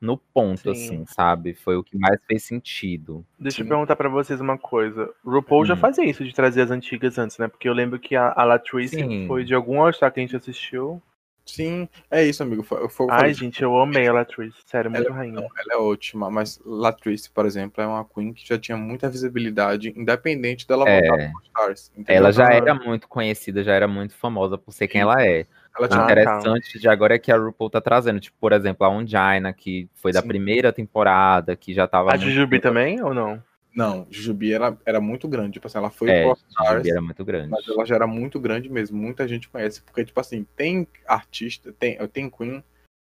no 0.00 0.16
ponto, 0.16 0.60
Sim. 0.62 0.70
assim, 0.70 1.06
sabe? 1.06 1.54
Foi 1.54 1.76
o 1.76 1.82
que 1.82 1.96
mais 1.98 2.20
fez 2.26 2.44
sentido. 2.44 3.24
Deixa 3.38 3.62
eu 3.62 3.64
Sim. 3.64 3.68
perguntar 3.70 3.96
pra 3.96 4.08
vocês 4.08 4.40
uma 4.40 4.56
coisa. 4.58 5.12
O 5.24 5.30
RuPaul 5.30 5.64
já 5.64 5.74
Hum. 5.74 5.78
fazia 5.78 6.04
isso 6.04 6.24
de 6.24 6.34
trazer 6.34 6.62
as 6.62 6.70
antigas 6.70 7.18
antes, 7.18 7.38
né? 7.38 7.48
Porque 7.48 7.68
eu 7.68 7.72
lembro 7.72 7.98
que 7.98 8.14
a, 8.14 8.32
a 8.36 8.44
Latrice 8.44 8.96
Sim. 8.96 9.26
foi 9.26 9.44
de 9.44 9.54
algum 9.54 9.80
All-Star 9.82 10.12
que 10.12 10.20
a 10.20 10.22
gente 10.22 10.36
assistiu. 10.36 11.02
Sim, 11.50 11.88
é 12.10 12.22
isso, 12.24 12.42
amigo. 12.42 12.62
Foi, 12.62 12.88
foi, 12.88 13.06
o 13.06 13.10
Ai, 13.10 13.32
gente, 13.32 13.62
eu 13.62 13.76
amei 13.78 14.06
a 14.06 14.12
Latrice. 14.12 14.56
Sério, 14.66 14.90
muito 14.90 15.06
Ela- 15.06 15.16
rainha. 15.16 15.32
Não, 15.34 15.42
ela 15.44 15.72
é 15.72 15.76
ótima, 15.76 16.30
mas 16.30 16.60
Latrice, 16.64 17.30
por 17.30 17.46
exemplo, 17.46 17.82
é 17.82 17.86
uma 17.86 18.04
queen 18.04 18.32
que 18.34 18.46
já 18.46 18.58
tinha 18.58 18.76
muita 18.76 19.08
visibilidade, 19.08 19.92
independente 19.96 20.66
dela 20.68 20.88
É. 20.88 21.00
voltar 21.08 21.30
pro 21.32 21.42
Stars. 21.44 21.92
entendeu? 21.96 22.16
Ela 22.16 22.32
já 22.32 22.48
Ah. 22.48 22.52
era 22.54 22.74
muito 22.74 23.08
conhecida, 23.08 23.64
já 23.64 23.72
era 23.72 23.88
muito 23.88 24.14
famosa 24.14 24.58
por 24.58 24.72
ser 24.72 24.88
quem 24.88 25.00
ela 25.00 25.20
é. 25.24 25.46
Ela 25.76 25.86
O 25.86 25.88
tinha 25.88 26.00
Ah, 26.00 26.04
interessante 26.04 26.78
de 26.78 26.88
agora 26.88 27.14
é 27.14 27.18
que 27.18 27.30
a 27.32 27.36
RuPaul 27.36 27.70
tá 27.70 27.80
trazendo, 27.80 28.18
tipo, 28.20 28.36
por 28.40 28.52
exemplo, 28.52 28.84
a 28.86 28.90
Ongina, 28.90 29.52
que 29.52 29.88
foi 29.94 30.12
da 30.12 30.20
Sim. 30.20 30.28
primeira 30.28 30.72
temporada, 30.72 31.54
que 31.56 31.72
já 31.72 31.86
tava. 31.86 32.10
A 32.10 32.16
muito- 32.16 32.24
Jujubi 32.28 32.60
também, 32.60 33.02
ou 33.02 33.14
não? 33.14 33.42
Não, 33.78 34.08
Jujubi 34.10 34.52
era, 34.52 34.76
era 34.84 35.00
muito 35.00 35.28
grande. 35.28 35.52
Tipo 35.52 35.68
assim, 35.68 35.78
ela 35.78 35.88
foi 35.88 36.10
É, 36.10 36.24
pro 36.24 36.36
Stars, 36.48 36.84
era 36.88 37.00
muito 37.00 37.24
grande. 37.24 37.48
mas 37.48 37.68
ela 37.68 37.86
já 37.86 37.94
era 37.94 38.08
muito 38.08 38.40
grande 38.40 38.68
mesmo. 38.68 38.98
Muita 38.98 39.28
gente 39.28 39.48
conhece. 39.48 39.80
Porque, 39.82 40.04
tipo 40.04 40.18
assim, 40.18 40.44
tem 40.56 40.84
artista, 41.06 41.72
tem, 41.78 41.96
tem 42.08 42.28
Queen 42.28 42.64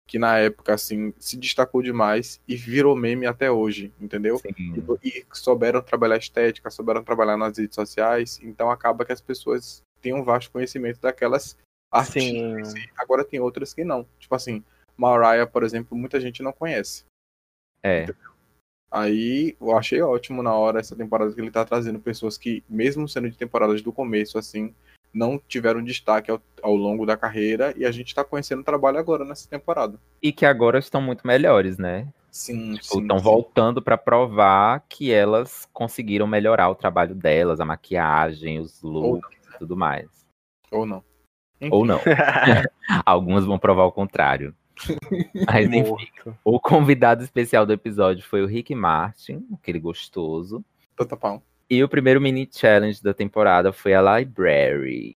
que 0.06 0.16
na 0.16 0.38
época, 0.38 0.72
assim, 0.72 1.12
se 1.18 1.36
destacou 1.36 1.82
demais 1.82 2.40
e 2.46 2.54
virou 2.54 2.94
meme 2.94 3.26
até 3.26 3.50
hoje, 3.50 3.92
entendeu? 4.00 4.38
Sim. 4.38 4.72
Tipo, 4.74 4.96
E 5.02 5.24
souberam 5.32 5.82
trabalhar 5.82 6.18
estética, 6.18 6.70
souberam 6.70 7.02
trabalhar 7.02 7.36
nas 7.36 7.58
redes 7.58 7.74
sociais, 7.74 8.38
então 8.42 8.70
acaba 8.70 9.04
que 9.04 9.12
as 9.12 9.20
pessoas 9.20 9.82
têm 10.00 10.14
um 10.14 10.22
vasto 10.22 10.52
conhecimento 10.52 11.00
daquelas 11.00 11.56
artistas. 11.92 12.72
Sim. 12.72 12.84
Agora 12.96 13.24
tem 13.24 13.40
outras 13.40 13.74
que 13.74 13.82
não. 13.82 14.06
Tipo 14.20 14.36
assim, 14.36 14.64
Mariah, 14.96 15.46
por 15.46 15.64
exemplo, 15.64 15.96
muita 15.98 16.20
gente 16.20 16.42
não 16.44 16.52
conhece. 16.52 17.04
É. 17.82 18.06
Aí 18.90 19.56
eu 19.60 19.76
achei 19.76 20.02
ótimo 20.02 20.42
na 20.42 20.52
hora 20.52 20.80
essa 20.80 20.96
temporada 20.96 21.32
que 21.32 21.40
ele 21.40 21.50
tá 21.50 21.64
trazendo 21.64 22.00
pessoas 22.00 22.36
que, 22.36 22.64
mesmo 22.68 23.08
sendo 23.08 23.30
de 23.30 23.36
temporadas 23.36 23.80
do 23.82 23.92
começo, 23.92 24.36
assim, 24.36 24.74
não 25.14 25.38
tiveram 25.38 25.82
destaque 25.82 26.30
ao, 26.30 26.40
ao 26.62 26.74
longo 26.74 27.06
da 27.06 27.16
carreira 27.16 27.72
e 27.76 27.84
a 27.84 27.92
gente 27.92 28.14
tá 28.14 28.24
conhecendo 28.24 28.60
o 28.60 28.64
trabalho 28.64 28.98
agora 28.98 29.24
nessa 29.24 29.48
temporada. 29.48 29.98
E 30.20 30.32
que 30.32 30.44
agora 30.44 30.78
estão 30.78 31.00
muito 31.00 31.26
melhores, 31.26 31.78
né? 31.78 32.08
Sim, 32.30 32.74
Tipo, 32.74 33.00
estão 33.00 33.18
voltando 33.18 33.82
pra 33.82 33.98
provar 33.98 34.84
que 34.88 35.12
elas 35.12 35.68
conseguiram 35.72 36.26
melhorar 36.26 36.68
o 36.68 36.76
trabalho 36.76 37.14
delas, 37.14 37.60
a 37.60 37.64
maquiagem, 37.64 38.60
os 38.60 38.82
looks 38.82 39.48
e 39.54 39.58
tudo 39.58 39.76
mais. 39.76 40.08
Ou 40.70 40.86
não. 40.86 41.02
Ou 41.70 41.84
não. 41.84 42.00
Algumas 43.04 43.44
vão 43.44 43.58
provar 43.58 43.84
o 43.84 43.92
contrário. 43.92 44.54
Mas 45.46 45.66
enfim, 45.66 45.82
Morto. 45.82 46.38
o 46.44 46.60
convidado 46.60 47.22
especial 47.22 47.66
do 47.66 47.72
episódio 47.72 48.24
foi 48.24 48.42
o 48.42 48.46
Rick 48.46 48.74
Martin, 48.74 49.46
aquele 49.54 49.78
gostoso. 49.78 50.64
Tanta 50.96 51.16
pau. 51.16 51.42
E 51.68 51.82
o 51.84 51.88
primeiro 51.88 52.20
mini 52.20 52.48
challenge 52.50 53.02
da 53.02 53.14
temporada 53.14 53.72
foi 53.72 53.94
a 53.94 54.18
Library, 54.18 55.16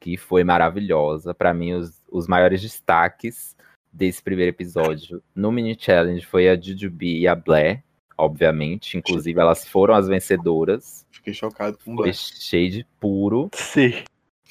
que 0.00 0.16
foi 0.16 0.44
maravilhosa. 0.44 1.34
Pra 1.34 1.52
mim, 1.52 1.72
os, 1.72 2.02
os 2.10 2.28
maiores 2.28 2.62
destaques 2.62 3.56
desse 3.92 4.22
primeiro 4.22 4.50
episódio 4.50 5.22
no 5.34 5.50
mini 5.50 5.76
challenge 5.78 6.24
foi 6.24 6.48
a 6.48 6.54
Jujubee 6.60 7.20
e 7.20 7.26
a 7.26 7.34
Blair, 7.34 7.82
obviamente. 8.16 8.96
Inclusive, 8.96 9.40
elas 9.40 9.66
foram 9.66 9.94
as 9.94 10.06
vencedoras. 10.06 11.04
Fiquei 11.10 11.34
chocado 11.34 11.76
com 11.84 11.94
o 11.94 11.96
Foi 11.96 12.04
Black. 12.04 12.16
shade 12.16 12.86
puro. 13.00 13.48
Sim. 13.52 14.04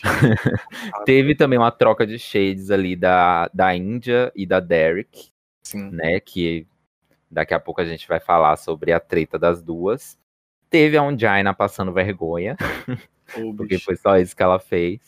Teve 1.06 1.36
também 1.36 1.58
uma 1.58 1.72
troca 1.72 2.06
de 2.06 2.18
shades 2.20 2.72
ali 2.72 2.96
da, 2.96 3.50
da 3.54 3.76
Índia 3.76 4.32
e 4.36 4.46
da 4.46 4.60
Derek, 4.60 5.30
Sim. 5.64 5.90
né? 5.92 6.20
Que 6.20 6.68
daqui 7.30 7.54
a 7.54 7.60
pouco 7.60 7.82
a 7.82 7.86
gente 7.86 8.08
vai 8.08 8.20
falar 8.20 8.56
sobre 8.58 8.92
a 8.92 9.00
treta 9.00 9.38
das 9.40 9.62
duas. 9.62 10.18
Teve 10.70 10.98
a 10.98 11.04
Ongina 11.04 11.54
passando 11.54 11.94
vergonha. 11.94 12.56
Ô, 13.38 13.54
porque 13.56 13.80
foi 13.80 13.96
só 13.96 14.18
isso 14.18 14.36
que 14.36 14.44
ela 14.44 14.60
fez. 14.60 15.00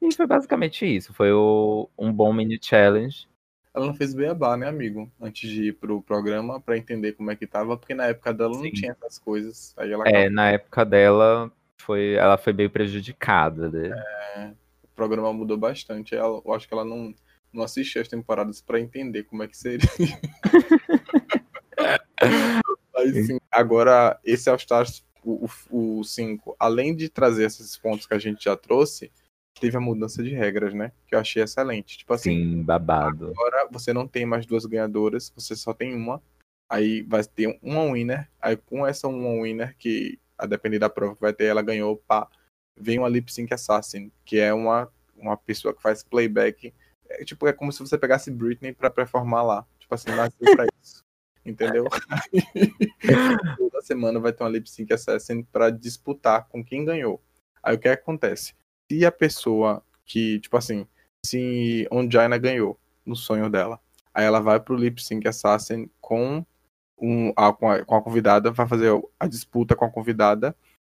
E 0.00 0.14
foi 0.14 0.26
basicamente 0.26 0.84
isso. 0.84 1.12
Foi 1.14 1.32
o- 1.32 1.88
um 1.98 2.12
bom 2.12 2.32
mini 2.32 2.58
challenge. 2.60 3.26
Ela 3.74 3.86
não 3.86 3.94
fez 3.94 4.14
beabá, 4.14 4.56
né, 4.56 4.68
amigo? 4.68 5.10
Antes 5.20 5.50
de 5.50 5.68
ir 5.68 5.72
pro 5.72 6.00
programa 6.00 6.60
pra 6.60 6.76
entender 6.76 7.12
como 7.14 7.30
é 7.30 7.36
que 7.36 7.46
tava, 7.46 7.76
porque 7.76 7.94
na 7.94 8.06
época 8.06 8.32
dela 8.32 8.54
não 8.54 8.62
Sim. 8.62 8.70
tinha 8.70 8.92
essas 8.92 9.18
coisas. 9.18 9.74
Aí 9.76 9.90
ela 9.90 10.06
É, 10.06 10.30
na 10.30 10.50
época 10.52 10.84
dela, 10.84 11.50
foi, 11.84 12.14
ela 12.14 12.36
foi 12.36 12.52
meio 12.52 12.70
prejudicada, 12.70 13.70
né? 13.70 14.54
o 14.82 14.88
programa 14.94 15.32
mudou 15.32 15.56
bastante. 15.56 16.14
Ela, 16.14 16.40
eu 16.44 16.52
acho 16.52 16.68
que 16.68 16.74
ela 16.74 16.84
não, 16.84 17.14
não 17.52 17.64
assistiu 17.64 18.02
as 18.02 18.08
temporadas 18.08 18.60
pra 18.60 18.80
entender 18.80 19.24
como 19.24 19.42
é 19.42 19.48
que 19.48 19.56
seria. 19.56 19.88
Aí 22.96 23.24
sim, 23.24 23.38
agora 23.50 24.18
esse 24.24 24.48
All 24.48 24.56
Stars, 24.56 25.04
o 25.24 26.04
5, 26.04 26.56
além 26.58 26.94
de 26.94 27.08
trazer 27.08 27.44
esses 27.44 27.76
pontos 27.76 28.06
que 28.06 28.14
a 28.14 28.18
gente 28.18 28.44
já 28.44 28.56
trouxe, 28.56 29.10
teve 29.60 29.76
a 29.76 29.80
mudança 29.80 30.22
de 30.22 30.30
regras, 30.30 30.74
né? 30.74 30.92
Que 31.06 31.14
eu 31.14 31.18
achei 31.18 31.42
excelente. 31.42 31.98
Tipo 31.98 32.14
assim, 32.14 32.30
Sim, 32.30 32.62
babado. 32.62 33.30
agora 33.30 33.68
você 33.70 33.92
não 33.92 34.06
tem 34.06 34.26
mais 34.26 34.46
duas 34.46 34.66
ganhadoras, 34.66 35.32
você 35.34 35.56
só 35.56 35.72
tem 35.72 35.94
uma. 35.94 36.22
Aí 36.68 37.02
vai 37.02 37.22
ter 37.24 37.58
uma 37.62 37.92
winner. 37.92 38.28
Aí 38.40 38.56
com 38.56 38.86
essa 38.86 39.08
uma 39.08 39.42
winner, 39.42 39.76
que 39.76 40.18
a 40.38 40.46
depender 40.46 40.78
da 40.78 40.90
prova 40.90 41.14
que 41.14 41.20
vai 41.20 41.32
ter, 41.32 41.44
ela 41.44 41.62
ganhou, 41.62 41.96
pá, 41.96 42.28
vem 42.76 42.98
uma 42.98 43.08
lip 43.08 43.32
sync 43.32 43.52
assassin, 43.52 44.10
que 44.24 44.38
é 44.38 44.52
uma, 44.52 44.90
uma 45.16 45.36
pessoa 45.36 45.74
que 45.74 45.82
faz 45.82 46.02
playback. 46.02 46.72
É, 47.08 47.24
tipo, 47.24 47.46
é 47.46 47.52
como 47.52 47.72
se 47.72 47.80
você 47.80 47.96
pegasse 47.96 48.30
Britney 48.30 48.72
pra 48.72 48.90
performar 48.90 49.44
lá. 49.44 49.66
Tipo 49.78 49.94
assim, 49.94 50.10
nasceu 50.10 50.54
pra 50.54 50.66
isso. 50.82 51.02
Entendeu? 51.44 51.84
Toda 53.58 53.82
semana 53.82 54.18
vai 54.18 54.32
ter 54.32 54.42
uma 54.42 54.50
lip 54.50 54.68
sync 54.68 54.92
assassin 54.92 55.42
pra 55.42 55.70
disputar 55.70 56.48
com 56.48 56.64
quem 56.64 56.84
ganhou. 56.84 57.22
Aí 57.62 57.74
o 57.74 57.78
que 57.78 57.88
acontece? 57.88 58.54
Se 58.90 59.04
a 59.04 59.12
pessoa 59.12 59.82
que, 60.04 60.40
tipo 60.40 60.56
assim, 60.56 60.86
se 61.24 61.86
Ongina 61.90 62.38
ganhou 62.38 62.78
no 63.04 63.14
sonho 63.14 63.50
dela, 63.50 63.78
aí 64.12 64.24
ela 64.24 64.40
vai 64.40 64.58
pro 64.58 64.76
lip 64.76 65.02
sync 65.02 65.26
assassin 65.26 65.90
com, 66.00 66.44
um, 66.98 67.32
a, 67.36 67.52
com, 67.52 67.70
a, 67.70 67.84
com 67.84 67.96
a 67.96 68.02
convidada, 68.02 68.50
vai 68.50 68.66
fazer 68.66 68.90
a 69.18 69.26
disputa 69.26 69.74
com 69.74 69.84
a 69.84 69.90
convidada. 69.90 70.56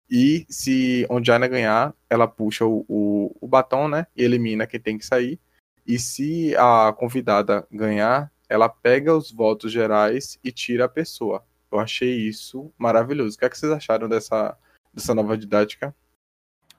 E 0.09 0.45
se 0.49 1.05
Ongina 1.09 1.47
ganhar, 1.47 1.93
ela 2.09 2.27
puxa 2.27 2.65
o, 2.65 2.85
o, 2.87 3.35
o 3.41 3.47
batom, 3.47 3.87
né? 3.87 4.07
E 4.15 4.23
elimina 4.23 4.65
quem 4.65 4.79
tem 4.79 4.97
que 4.97 5.05
sair. 5.05 5.39
E 5.85 5.99
se 5.99 6.55
a 6.55 6.93
convidada 6.97 7.67
ganhar, 7.71 8.31
ela 8.49 8.69
pega 8.69 9.15
os 9.15 9.31
votos 9.31 9.71
gerais 9.71 10.39
e 10.43 10.51
tira 10.51 10.85
a 10.85 10.89
pessoa. 10.89 11.45
Eu 11.71 11.79
achei 11.79 12.15
isso 12.27 12.71
maravilhoso. 12.77 13.35
O 13.35 13.39
que, 13.39 13.45
é 13.45 13.49
que 13.49 13.57
vocês 13.57 13.71
acharam 13.71 14.07
dessa, 14.07 14.57
dessa 14.93 15.13
nova 15.13 15.37
didática? 15.37 15.93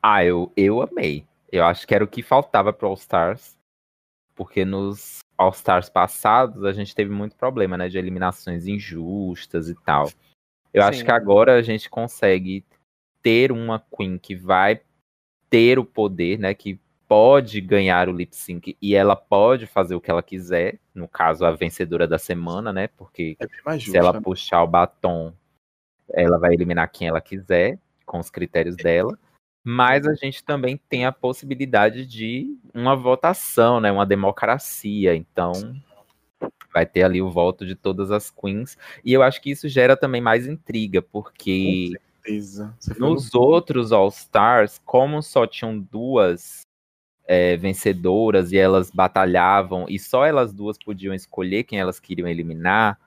Ah, 0.02 0.24
eu, 0.24 0.52
eu 0.56 0.80
amei. 0.80 1.26
Eu 1.50 1.64
acho 1.64 1.86
que 1.86 1.94
era 1.94 2.04
o 2.04 2.08
que 2.08 2.22
faltava 2.22 2.72
pro 2.72 2.88
All 2.88 2.94
Stars. 2.94 3.56
Porque 4.34 4.64
nos 4.64 5.18
All 5.38 5.50
Stars 5.50 5.88
passados 5.88 6.64
a 6.64 6.72
gente 6.72 6.94
teve 6.94 7.12
muito 7.12 7.36
problema, 7.36 7.78
né? 7.78 7.88
De 7.88 7.96
eliminações 7.96 8.66
injustas 8.66 9.68
e 9.68 9.74
tal. 9.84 10.10
Eu 10.74 10.82
acho 10.82 10.98
Sim. 10.98 11.04
que 11.04 11.10
agora 11.12 11.54
a 11.54 11.62
gente 11.62 11.88
consegue 11.88 12.64
ter 13.22 13.52
uma 13.52 13.82
Queen 13.96 14.18
que 14.18 14.34
vai 14.34 14.80
ter 15.48 15.78
o 15.78 15.84
poder, 15.84 16.38
né? 16.38 16.52
Que 16.54 16.80
pode 17.06 17.60
ganhar 17.60 18.08
o 18.08 18.12
lip 18.12 18.36
sync 18.36 18.76
e 18.82 18.94
ela 18.94 19.16
pode 19.16 19.66
fazer 19.66 19.94
o 19.94 20.00
que 20.00 20.10
ela 20.10 20.22
quiser. 20.22 20.78
No 20.94 21.08
caso, 21.08 21.44
a 21.46 21.52
vencedora 21.52 22.06
da 22.06 22.18
semana, 22.18 22.72
né? 22.72 22.88
Porque 22.88 23.36
É 23.38 23.78
se 23.78 23.96
ela 23.96 24.20
puxar 24.20 24.62
o 24.62 24.66
batom, 24.66 25.32
ela 26.10 26.38
vai 26.38 26.52
eliminar 26.52 26.90
quem 26.90 27.08
ela 27.08 27.20
quiser, 27.20 27.78
com 28.04 28.18
os 28.18 28.28
critérios 28.28 28.76
dela. 28.76 29.18
Mas 29.70 30.06
a 30.06 30.14
gente 30.14 30.42
também 30.42 30.80
tem 30.88 31.04
a 31.04 31.12
possibilidade 31.12 32.06
de 32.06 32.56
uma 32.72 32.96
votação, 32.96 33.78
né? 33.80 33.92
Uma 33.92 34.06
democracia. 34.06 35.14
Então, 35.14 35.52
vai 36.72 36.86
ter 36.86 37.02
ali 37.02 37.20
o 37.20 37.30
voto 37.30 37.66
de 37.66 37.74
todas 37.74 38.10
as 38.10 38.30
queens. 38.30 38.78
E 39.04 39.12
eu 39.12 39.22
acho 39.22 39.42
que 39.42 39.50
isso 39.50 39.68
gera 39.68 39.94
também 39.94 40.22
mais 40.22 40.46
intriga, 40.46 41.02
porque 41.02 41.92
nos 42.98 43.34
outros 43.34 43.92
All 43.92 44.08
Stars, 44.08 44.80
como 44.86 45.22
só 45.22 45.46
tinham 45.46 45.78
duas 45.78 46.62
é, 47.26 47.58
vencedoras 47.58 48.52
e 48.52 48.56
elas 48.56 48.90
batalhavam 48.90 49.84
e 49.86 49.98
só 49.98 50.24
elas 50.24 50.50
duas 50.50 50.78
podiam 50.78 51.12
escolher 51.12 51.64
quem 51.64 51.78
elas 51.78 52.00
queriam 52.00 52.26
eliminar, 52.26 52.98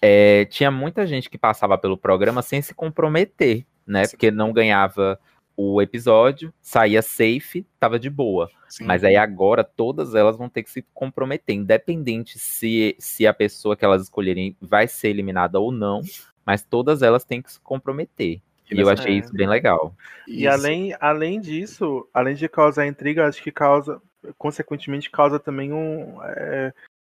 é, 0.00 0.44
tinha 0.44 0.70
muita 0.70 1.04
gente 1.04 1.28
que 1.28 1.36
passava 1.36 1.76
pelo 1.76 1.98
programa 1.98 2.42
sem 2.42 2.62
se 2.62 2.72
comprometer, 2.72 3.66
né? 3.84 4.04
Sim. 4.04 4.10
Porque 4.12 4.30
não 4.30 4.52
ganhava 4.52 5.18
o 5.56 5.80
episódio, 5.80 6.52
saía 6.60 7.02
safe, 7.02 7.66
tava 7.78 7.98
de 7.98 8.10
boa. 8.10 8.50
Sim. 8.68 8.84
Mas 8.84 9.04
aí 9.04 9.16
agora 9.16 9.62
todas 9.62 10.14
elas 10.14 10.36
vão 10.36 10.48
ter 10.48 10.62
que 10.62 10.70
se 10.70 10.82
comprometer, 10.92 11.54
independente 11.54 12.38
se, 12.38 12.96
se 12.98 13.26
a 13.26 13.32
pessoa 13.32 13.76
que 13.76 13.84
elas 13.84 14.02
escolherem 14.02 14.56
vai 14.60 14.88
ser 14.88 15.08
eliminada 15.08 15.60
ou 15.60 15.70
não, 15.70 16.00
mas 16.44 16.62
todas 16.62 17.02
elas 17.02 17.24
têm 17.24 17.40
que 17.40 17.52
se 17.52 17.60
comprometer. 17.60 18.40
E 18.70 18.80
eu 18.80 18.88
achei 18.88 19.14
é. 19.14 19.18
isso 19.18 19.32
bem 19.32 19.46
legal. 19.46 19.94
E 20.26 20.44
isso. 20.44 20.48
além, 20.48 20.96
além 21.00 21.40
disso, 21.40 22.08
além 22.12 22.34
de 22.34 22.48
causar 22.48 22.86
intriga, 22.86 23.26
acho 23.26 23.42
que 23.42 23.52
causa, 23.52 24.00
consequentemente, 24.38 25.10
causa 25.10 25.38
também 25.38 25.72
um. 25.72 26.18
É, 26.22 26.72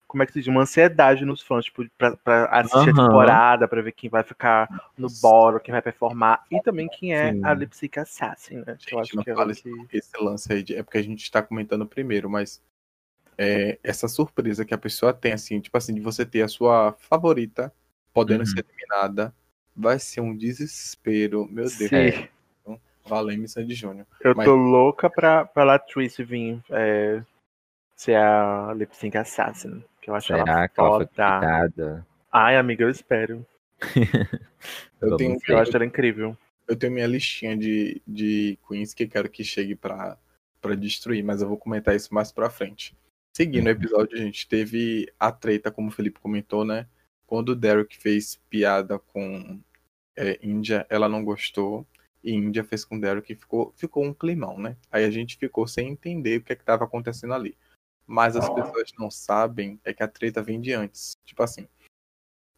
como 0.10 0.24
é 0.24 0.26
que 0.26 0.34
se 0.34 0.40
diz? 0.40 0.48
Uma 0.48 0.62
ansiedade 0.62 1.24
nos 1.24 1.40
fãs, 1.40 1.66
tipo, 1.66 1.86
pra, 1.96 2.18
pra 2.18 2.46
assistir 2.46 2.90
uhum. 2.90 3.00
a 3.00 3.06
temporada, 3.06 3.68
pra 3.68 3.82
ver 3.82 3.92
quem 3.92 4.10
vai 4.10 4.24
ficar 4.24 4.68
no 4.98 5.08
bolo, 5.22 5.60
quem 5.60 5.72
vai 5.72 5.84
performar, 5.84 6.44
e 6.52 6.60
também 6.62 6.88
quem 6.88 7.14
é 7.14 7.32
Sim. 7.32 7.46
a 7.46 7.54
Lip 7.54 7.76
Sync 7.76 8.00
Assassin, 8.00 8.56
né? 8.66 8.76
Gente, 8.80 8.92
eu 8.92 9.00
acho 9.00 9.16
não 9.16 9.24
que 9.24 9.30
é 9.30 9.36
fala 9.36 9.52
esse, 9.52 9.62
que... 9.62 9.98
esse 9.98 10.18
lance 10.20 10.52
aí, 10.52 10.64
de, 10.64 10.76
é 10.76 10.82
porque 10.82 10.98
a 10.98 11.04
gente 11.04 11.32
tá 11.32 11.44
comentando 11.44 11.86
primeiro, 11.86 12.28
mas 12.28 12.60
é, 13.38 13.78
essa 13.84 14.08
surpresa 14.08 14.66
que 14.66 14.74
a 14.74 14.80
pessoa 14.80 15.14
tem, 15.14 15.32
assim, 15.32 15.60
tipo 15.60 15.78
assim, 15.78 15.94
de 15.94 16.02
você 16.02 16.26
ter 16.26 16.42
a 16.42 16.48
sua 16.48 16.96
favorita 16.98 17.72
podendo 18.12 18.40
uhum. 18.40 18.48
ser 18.48 18.66
eliminada, 18.68 19.32
vai 19.76 20.00
ser 20.00 20.22
um 20.22 20.36
desespero, 20.36 21.46
meu 21.46 21.66
Deus. 21.66 21.74
Sim. 21.74 22.28
Então, 22.62 22.82
Valeme 23.06 23.48
Sandy 23.48 23.76
Júnior. 23.76 24.08
Eu 24.22 24.34
mas... 24.36 24.46
tô 24.46 24.56
louca 24.56 25.08
pra, 25.08 25.46
pra 25.46 25.64
Latrice 25.64 26.24
vir 26.24 26.60
é, 26.72 27.22
ser 28.00 28.16
a 28.16 28.74
Lip 28.74 28.96
Sync 28.96 29.18
Assassin. 29.18 29.84
Que 30.10 30.12
eu 30.12 30.16
acho 30.16 30.28
Será 30.28 30.40
ela 30.40 30.70
foda. 30.76 32.08
Ai, 32.32 32.58
amiga, 32.58 32.84
eu 32.84 32.90
espero. 32.90 33.46
eu, 35.00 35.16
tenho, 35.18 35.38
eu 35.48 35.58
acho 35.60 35.76
ela 35.76 35.86
incrível. 35.86 36.36
Eu 36.68 36.76
tenho 36.76 36.94
minha 36.94 37.06
listinha 37.06 37.56
de, 37.56 38.02
de 38.08 38.58
queens 38.68 38.94
que 38.94 39.08
quero 39.08 39.30
que 39.30 39.44
chegue 39.44 39.76
pra, 39.76 40.18
pra 40.60 40.74
destruir, 40.74 41.24
mas 41.24 41.44
eu 41.44 41.48
vou 41.48 41.58
comentar 41.58 41.96
isso 41.96 42.12
mais 42.12 42.32
pra 42.32 42.50
frente. 42.50 42.98
Seguindo 43.32 43.68
o 43.68 43.70
episódio, 43.70 44.18
a 44.18 44.22
gente 44.22 44.48
teve 44.48 45.12
a 45.20 45.32
treta, 45.32 45.70
como 45.70 45.90
o 45.90 45.92
Felipe 45.92 46.20
comentou, 46.20 46.66
né? 46.66 46.88
Quando 47.28 47.50
o 47.50 47.56
Derek 47.56 47.96
fez 47.96 48.42
piada 48.50 48.98
com 48.98 49.60
é, 50.18 50.40
Índia, 50.42 50.88
ela 50.90 51.08
não 51.08 51.24
gostou. 51.24 51.86
E 52.24 52.34
Índia 52.34 52.64
fez 52.64 52.84
com 52.84 52.98
o 52.98 53.02
Derek 53.02 53.32
e 53.32 53.36
ficou, 53.36 53.72
ficou 53.78 54.04
um 54.04 54.14
climão, 54.14 54.58
né? 54.58 54.76
Aí 54.92 55.06
a 55.06 55.12
gente 55.12 55.38
ficou 55.38 55.68
sem 55.68 55.90
entender 55.90 56.40
o 56.40 56.42
que 56.42 56.52
é 56.52 56.56
estava 56.56 56.84
acontecendo 56.84 57.36
ali. 57.36 57.56
Mas 58.10 58.36
as 58.36 58.50
pessoas 58.50 58.92
não 58.98 59.12
sabem 59.12 59.80
é 59.86 59.94
que 59.94 60.02
a 60.02 60.08
treta 60.08 60.42
vem 60.42 60.60
de 60.60 60.74
antes. 60.74 61.16
Tipo 61.24 61.44
assim, 61.44 61.68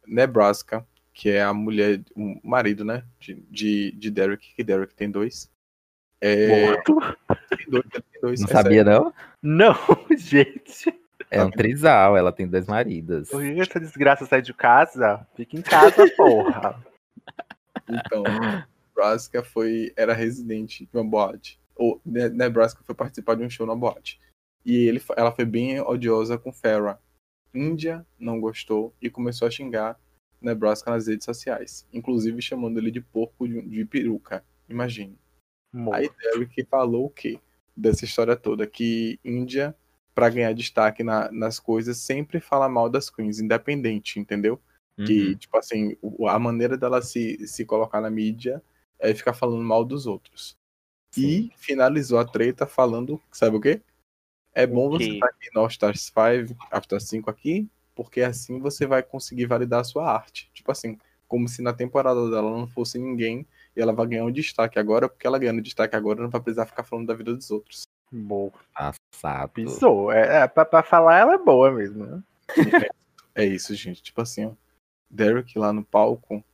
Nebraska, 0.06 0.86
que 1.12 1.28
é 1.28 1.42
a 1.42 1.52
mulher, 1.52 2.02
o 2.16 2.40
marido, 2.42 2.86
né? 2.86 3.04
De, 3.20 3.34
de, 3.50 3.92
de 3.92 4.10
Derek, 4.10 4.54
que 4.54 4.64
Derek 4.64 4.94
tem 4.94 5.10
dois. 5.10 5.52
É... 6.22 6.66
Morto? 6.66 6.98
Tem 7.54 7.66
dois, 7.68 7.84
tem 7.84 8.20
dois. 8.22 8.40
Não 8.40 8.48
é 8.48 8.50
sabia, 8.50 8.82
sério. 8.82 9.12
não? 9.42 9.74
Não, 9.76 9.76
gente. 10.16 10.98
É 11.30 11.44
um 11.44 11.50
trisal, 11.50 12.16
ela 12.16 12.32
tem 12.32 12.48
dois 12.48 12.66
maridos. 12.66 13.28
Por 13.28 13.42
que 13.42 13.60
essa 13.60 13.78
desgraça 13.78 14.24
sai 14.24 14.40
de 14.40 14.54
casa? 14.54 15.26
Fica 15.36 15.54
em 15.54 15.62
casa, 15.62 16.10
porra. 16.16 16.82
Então, 17.86 18.22
Nebraska 18.88 19.42
foi, 19.42 19.92
era 19.96 20.14
residente 20.14 20.86
de 20.86 20.96
uma 20.96 21.04
boate. 21.04 21.60
Ou 21.76 22.00
Nebraska 22.06 22.82
foi 22.84 22.94
participar 22.94 23.34
de 23.34 23.44
um 23.44 23.50
show 23.50 23.66
na 23.66 23.74
boate. 23.74 24.18
E 24.64 24.86
ele, 24.86 25.02
ela 25.16 25.32
foi 25.32 25.44
bem 25.44 25.80
odiosa 25.80 26.38
com 26.38 26.52
Farrah. 26.52 26.98
Índia 27.54 28.06
não 28.18 28.40
gostou 28.40 28.94
e 29.00 29.10
começou 29.10 29.46
a 29.46 29.50
xingar 29.50 29.98
Nebraska 30.40 30.90
nas 30.90 31.06
redes 31.06 31.24
sociais, 31.24 31.86
inclusive 31.92 32.40
chamando 32.40 32.78
ele 32.78 32.90
de 32.90 33.00
porco 33.00 33.46
de, 33.46 33.60
de 33.62 33.84
peruca. 33.84 34.44
Imagine. 34.68 35.18
Aí 35.92 36.10
Derek 36.20 36.64
falou 36.64 37.06
o 37.06 37.10
quê? 37.10 37.38
Dessa 37.76 38.04
história 38.04 38.36
toda, 38.36 38.66
que 38.66 39.18
Índia, 39.24 39.74
para 40.14 40.28
ganhar 40.28 40.52
destaque 40.52 41.02
na, 41.02 41.30
nas 41.32 41.58
coisas, 41.58 41.96
sempre 41.96 42.40
fala 42.40 42.68
mal 42.68 42.88
das 42.88 43.08
queens, 43.08 43.40
independente, 43.40 44.18
entendeu? 44.18 44.60
Uhum. 44.98 45.04
Que, 45.06 45.36
tipo 45.36 45.56
assim, 45.56 45.96
a 46.28 46.38
maneira 46.38 46.76
dela 46.76 47.00
se, 47.00 47.46
se 47.46 47.64
colocar 47.64 48.00
na 48.00 48.10
mídia 48.10 48.62
é 48.98 49.14
ficar 49.14 49.32
falando 49.32 49.62
mal 49.62 49.84
dos 49.84 50.06
outros. 50.06 50.56
Sim. 51.14 51.22
E 51.26 51.52
finalizou 51.56 52.18
a 52.18 52.24
treta 52.24 52.66
falando, 52.66 53.20
sabe 53.30 53.56
o 53.56 53.60
quê? 53.60 53.80
É 54.54 54.66
bom 54.66 54.92
okay. 54.92 55.06
você 55.06 55.14
estar 55.14 55.26
aqui 55.26 55.48
no 55.54 55.60
All 55.60 55.66
Stars 55.68 56.02
5, 56.02 56.56
All 56.70 56.80
Stars 56.80 57.08
5 57.08 57.30
aqui, 57.30 57.68
porque 57.94 58.20
assim 58.20 58.58
você 58.58 58.86
vai 58.86 59.02
conseguir 59.02 59.46
validar 59.46 59.80
a 59.80 59.84
sua 59.84 60.10
arte. 60.10 60.50
Tipo 60.52 60.70
assim, 60.70 60.98
como 61.26 61.48
se 61.48 61.62
na 61.62 61.72
temporada 61.72 62.30
dela 62.30 62.50
não 62.50 62.66
fosse 62.66 62.98
ninguém 62.98 63.46
e 63.74 63.80
ela 63.80 63.92
vai 63.92 64.06
ganhar 64.06 64.24
um 64.24 64.32
destaque 64.32 64.78
agora, 64.78 65.08
porque 65.08 65.26
ela 65.26 65.38
ganhando 65.38 65.62
destaque 65.62 65.96
agora 65.96 66.22
não 66.22 66.28
vai 66.28 66.40
precisar 66.40 66.66
ficar 66.66 66.84
falando 66.84 67.06
da 67.06 67.14
vida 67.14 67.34
dos 67.34 67.50
outros. 67.50 67.84
Bom. 68.12 68.52
Passado. 68.74 69.50
Pisou. 69.50 70.12
É, 70.12 70.42
é, 70.42 70.48
pra, 70.48 70.66
pra 70.66 70.82
falar 70.82 71.18
ela 71.18 71.34
é 71.34 71.38
boa 71.38 71.72
mesmo, 71.72 72.04
né? 72.04 72.22
É, 73.34 73.42
é 73.42 73.46
isso, 73.46 73.74
gente. 73.74 74.02
Tipo 74.02 74.20
assim, 74.20 74.44
ó. 74.44 74.52
Derek 75.08 75.58
lá 75.58 75.72
no 75.72 75.84
palco 75.84 76.44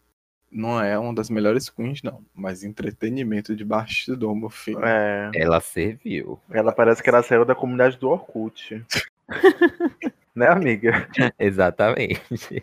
não 0.50 0.80
é 0.80 0.98
uma 0.98 1.14
das 1.14 1.30
melhores 1.30 1.68
queens, 1.68 2.02
não. 2.02 2.24
Mas 2.34 2.64
entretenimento 2.64 3.54
de 3.54 3.64
bastidor, 3.64 4.34
meu 4.34 4.50
filho. 4.50 4.84
É. 4.84 5.30
Ela 5.34 5.60
serviu. 5.60 6.40
Ela 6.50 6.72
parece 6.72 7.02
que 7.02 7.08
ela 7.08 7.22
saiu 7.22 7.44
da 7.44 7.54
comunidade 7.54 7.98
do 7.98 8.08
Orkut. 8.08 8.84
né, 10.34 10.48
amiga? 10.48 11.08
Exatamente. 11.38 12.62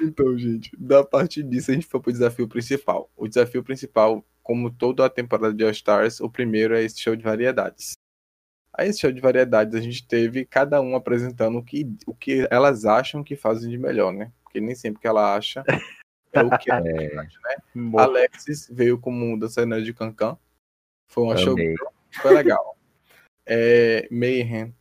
então, 0.00 0.36
gente, 0.36 0.70
da 0.76 1.04
parte 1.04 1.42
disso 1.42 1.70
a 1.70 1.74
gente 1.74 1.86
foi 1.86 2.00
pro 2.00 2.12
desafio 2.12 2.48
principal. 2.48 3.10
O 3.16 3.28
desafio 3.28 3.62
principal, 3.62 4.24
como 4.42 4.70
toda 4.70 5.04
a 5.06 5.10
temporada 5.10 5.54
de 5.54 5.64
All 5.64 5.70
Stars, 5.70 6.20
o 6.20 6.28
primeiro 6.28 6.74
é 6.76 6.82
esse 6.82 7.00
show 7.00 7.14
de 7.14 7.22
variedades. 7.22 7.96
Aí 8.72 8.88
esse 8.88 9.00
show 9.00 9.10
de 9.10 9.20
variedades 9.20 9.74
a 9.74 9.80
gente 9.80 10.06
teve 10.06 10.44
cada 10.44 10.80
um 10.82 10.94
apresentando 10.94 11.58
o 11.58 11.62
que, 11.62 11.90
o 12.06 12.14
que 12.14 12.46
elas 12.50 12.84
acham 12.84 13.24
que 13.24 13.34
fazem 13.34 13.70
de 13.70 13.78
melhor, 13.78 14.12
né? 14.12 14.30
porque 14.56 14.60
nem 14.60 14.74
sempre 14.74 15.00
que 15.00 15.06
ela 15.06 15.34
acha 15.34 15.62
é 16.38 16.42
o 16.42 16.58
que 16.58 16.70
é, 16.70 16.80
verdade, 16.80 17.38
né? 17.42 17.90
Alexis 17.98 18.68
veio 18.70 18.98
como 18.98 19.38
dançarina 19.38 19.80
de 19.80 19.92
Cancan. 19.92 20.38
Foi 21.08 21.24
uma 21.24 21.36
show. 21.36 21.56
Foi 22.22 22.34
legal. 22.34 22.74
É, 23.48 24.08
Mayhem 24.10 24.74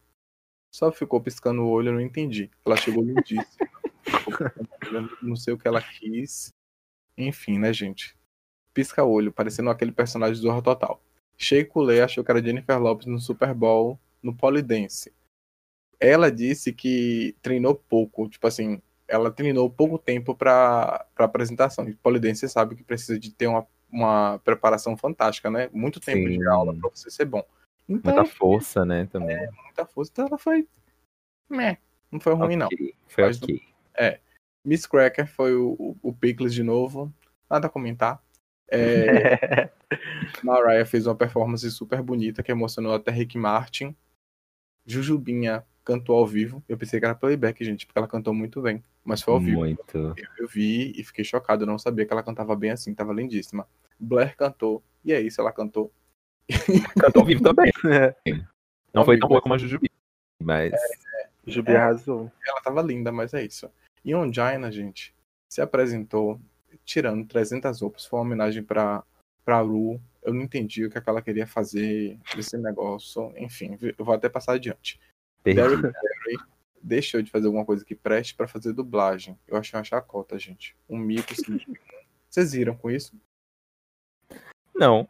só 0.74 0.92
ficou 0.92 1.22
piscando 1.22 1.62
o 1.62 1.70
olho, 1.70 1.90
eu 1.90 1.94
não 1.94 2.02
entendi. 2.02 2.50
Ela 2.66 2.76
chegou 2.76 3.04
lindíssima. 3.04 3.70
não 5.22 5.36
sei 5.36 5.54
o 5.54 5.58
que 5.58 5.68
ela 5.68 5.80
quis. 5.80 6.52
Enfim, 7.16 7.60
né, 7.60 7.72
gente? 7.72 8.18
Pisca 8.74 9.04
o 9.04 9.12
olho, 9.12 9.32
parecendo 9.32 9.70
aquele 9.70 9.92
personagem 9.92 10.42
do 10.42 10.50
Horror 10.50 10.64
Total. 10.64 11.02
Shea 11.38 11.66
Coulee 11.66 12.02
achou 12.02 12.24
que 12.24 12.32
era 12.32 12.44
Jennifer 12.44 12.78
Lopes 12.80 13.06
no 13.06 13.20
Super 13.20 13.54
Bowl 13.54 14.00
no 14.22 14.36
Polidense. 14.36 15.14
Ela 16.00 16.32
disse 16.32 16.74
que 16.74 17.36
treinou 17.42 17.76
pouco, 17.76 18.28
tipo 18.28 18.46
assim, 18.48 18.82
ela 19.08 19.32
treinou 19.32 19.70
pouco 19.70 19.98
tempo 19.98 20.36
para 20.36 21.06
apresentação. 21.16 21.88
E 21.88 21.96
polidense 21.96 22.48
sabe 22.50 22.76
que 22.76 22.84
precisa 22.84 23.20
de 23.20 23.32
ter 23.32 23.48
uma, 23.48 23.66
uma 23.92 24.40
preparação 24.40 24.98
fantástica, 24.98 25.50
né? 25.50 25.70
Muito 25.74 26.00
tempo 26.00 26.28
Sim. 26.28 26.40
de 26.40 26.48
aula 26.48 26.74
para 26.76 26.90
você 26.90 27.10
ser 27.10 27.26
bom. 27.26 27.44
Então, 27.88 28.14
muita 28.14 28.26
força, 28.26 28.84
né, 28.84 29.06
também. 29.06 29.36
É, 29.36 29.50
muita 29.64 29.86
força. 29.86 30.12
Então 30.12 30.28
ela 30.28 30.38
foi. 30.38 30.68
Meh, 31.50 31.78
não 32.12 32.20
foi 32.20 32.34
ruim, 32.34 32.62
okay. 32.62 32.88
não. 32.90 32.98
Foi 33.08 33.24
Mas, 33.26 33.42
ok. 33.42 33.62
É. 33.96 34.20
Miss 34.64 34.88
Cracker 34.88 35.28
foi 35.28 35.56
o, 35.56 35.76
o, 35.78 35.98
o 36.02 36.14
Pickles 36.14 36.54
de 36.54 36.64
novo. 36.64 37.14
Nada 37.50 37.68
a 37.68 37.70
comentar. 37.70 38.24
É, 38.68 39.70
Mariah 40.44 40.86
fez 40.86 41.06
uma 41.06 41.16
performance 41.16 41.70
super 41.70 42.02
bonita 42.02 42.42
que 42.42 42.52
emocionou 42.52 42.96
até 42.96 43.12
Rick 43.12 43.38
Martin. 43.38 43.96
Jujubinha 44.88 45.64
cantou 45.86 46.18
ao 46.18 46.26
vivo. 46.26 46.64
Eu 46.68 46.78
pensei 46.78 47.00
que 47.00 47.06
era 47.06 47.16
playback, 47.16 47.64
gente, 47.64 47.86
porque 47.86 47.98
ela 47.98 48.08
cantou 48.08 48.34
muito 48.34 48.62
bem. 48.62 48.84
Mas 49.04 49.22
foi 49.22 49.34
ao 49.36 49.40
vivo. 49.40 49.60
Muito. 49.60 49.96
Eu, 49.96 50.16
eu 50.40 50.48
vi 50.48 50.92
e 50.98 51.04
fiquei 51.04 51.24
chocado. 51.24 51.64
Eu 51.64 51.68
não 51.68 51.78
sabia 51.78 52.06
que 52.06 52.12
ela 52.12 52.24
cantava 52.24 52.56
bem 52.56 52.72
assim, 52.72 52.94
tava 52.94 53.14
lindíssima. 53.14 53.68
Blair 54.00 54.36
cantou. 54.36 54.84
E 55.06 55.14
é 55.14 55.22
isso, 55.22 55.40
ela 55.40 55.54
cantou. 55.54 55.94
cantou 57.00 57.22
ao 57.22 57.26
vivo 57.26 57.44
também. 57.44 57.72
É. 57.86 58.16
Não 58.92 59.02
ao 59.02 59.06
foi 59.06 59.20
tão 59.20 59.30
boa 59.30 59.42
como 59.42 59.54
a 59.54 59.58
Jujubi. 59.58 59.90
Mas. 60.42 60.74
É, 60.74 60.76
é. 60.76 61.30
Jujubi 61.46 61.72
é, 61.72 61.78
arrasou. 61.78 62.32
Ela 62.46 62.62
tava 62.62 62.82
linda, 62.82 63.12
mas 63.12 63.34
é 63.34 63.46
isso. 63.46 63.70
E 64.04 64.14
Onjaina, 64.16 64.72
gente, 64.72 65.14
se 65.48 65.62
apresentou 65.62 66.42
tirando 66.84 67.28
300 67.28 67.80
roupas. 67.80 68.06
Foi 68.06 68.20
uma 68.20 68.26
homenagem 68.26 68.64
pra, 68.64 69.04
pra 69.44 69.62
Ru. 69.62 70.02
Eu 70.24 70.34
não 70.34 70.42
entendi 70.42 70.86
o 70.86 70.90
que, 70.90 70.98
é 70.98 71.02
que 71.02 71.10
ela 71.10 71.22
queria 71.22 71.46
fazer 71.46 72.18
desse 72.36 72.58
negócio. 72.58 73.32
Enfim, 73.38 73.78
eu 73.80 74.04
vou 74.04 74.16
até 74.16 74.28
passar 74.28 74.54
adiante. 74.54 75.00
Barry 75.54 75.94
deixou 76.82 77.22
de 77.22 77.32
fazer 77.32 77.48
alguma 77.48 77.66
coisa 77.66 77.84
que 77.84 77.96
preste 77.96 78.36
para 78.36 78.48
fazer 78.48 78.72
dublagem. 78.74 79.38
Eu 79.48 79.58
achei 79.58 79.78
uma 79.78 79.84
chacota, 79.84 80.38
gente. 80.40 80.76
Um 80.90 80.98
mico. 80.98 81.34
Vocês 82.30 82.54
viram 82.54 82.76
com 82.76 82.90
isso? 82.92 83.14
Não. 84.76 85.08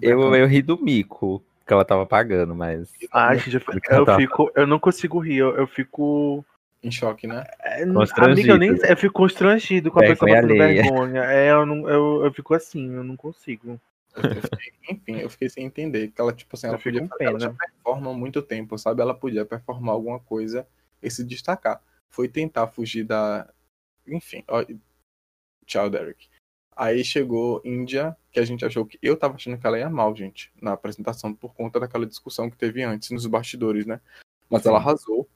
Eu, 0.00 0.34
eu 0.34 0.46
ri 0.46 0.62
do 0.62 0.76
mico. 0.82 1.44
que 1.66 1.72
ela 1.72 1.84
tava 1.84 2.04
pagando, 2.06 2.54
mas. 2.54 2.90
Ai, 3.12 3.38
gente, 3.38 3.54
eu, 3.54 3.62
eu 3.90 4.04
tava- 4.04 4.18
fico. 4.18 4.50
Eu 4.54 4.66
não 4.66 4.78
consigo 4.78 5.18
rir, 5.18 5.36
eu, 5.36 5.56
eu 5.56 5.66
fico. 5.66 6.44
Em 6.82 6.90
choque, 6.90 7.28
né? 7.28 7.44
é, 7.60 7.86
Constrangido. 7.86 8.32
Amiga, 8.32 8.52
eu, 8.54 8.58
nem, 8.58 8.90
eu 8.90 8.96
fico 8.96 9.14
constrangido 9.14 9.88
com 9.92 10.00
a 10.00 10.02
pessoa 10.02 10.28
passando 10.28 10.50
alheia. 10.50 10.82
vergonha. 10.82 11.22
É, 11.22 11.52
eu, 11.52 11.64
não, 11.64 11.88
eu, 11.88 12.24
eu 12.24 12.32
fico 12.32 12.54
assim, 12.54 12.92
eu 12.92 13.04
não 13.04 13.16
consigo. 13.16 13.80
Eu- 14.14 14.30
eu 14.30 14.42
fiquei- 14.42 14.72
enfim, 14.90 15.16
eu 15.16 15.30
fiquei 15.30 15.48
sem 15.48 15.64
entender. 15.64 16.08
Que 16.08 16.20
ela, 16.20 16.32
tipo 16.32 16.54
assim, 16.54 16.66
ela 16.66 16.78
podia 16.78 17.06
fazer, 17.06 17.24
ela 17.24 17.40
já 17.40 17.52
performa 17.52 18.10
há 18.10 18.14
muito 18.14 18.42
tempo, 18.42 18.76
sabe? 18.78 19.00
Ela 19.02 19.14
podia 19.14 19.44
performar 19.44 19.94
alguma 19.94 20.20
coisa 20.20 20.66
e 21.02 21.10
se 21.10 21.24
destacar. 21.24 21.82
Foi 22.10 22.28
tentar 22.28 22.66
fugir 22.66 23.04
da. 23.04 23.52
Enfim, 24.06 24.44
ó, 24.48 24.64
tchau, 25.66 25.88
Derek. 25.88 26.28
Aí 26.74 27.04
chegou 27.04 27.60
Índia, 27.64 28.16
que 28.30 28.40
a 28.40 28.44
gente 28.44 28.64
achou 28.64 28.84
que. 28.84 28.98
Eu 29.02 29.16
tava 29.16 29.34
achando 29.34 29.58
que 29.58 29.66
ela 29.66 29.78
ia 29.78 29.90
mal, 29.90 30.14
gente, 30.16 30.52
na 30.60 30.72
apresentação, 30.72 31.34
por 31.34 31.54
conta 31.54 31.78
daquela 31.78 32.06
discussão 32.06 32.50
que 32.50 32.56
teve 32.56 32.82
antes 32.82 33.10
nos 33.10 33.26
bastidores, 33.26 33.86
né? 33.86 34.00
Mas 34.48 34.66
ela 34.66 34.78
Sim. 34.78 34.86
arrasou 34.86 35.28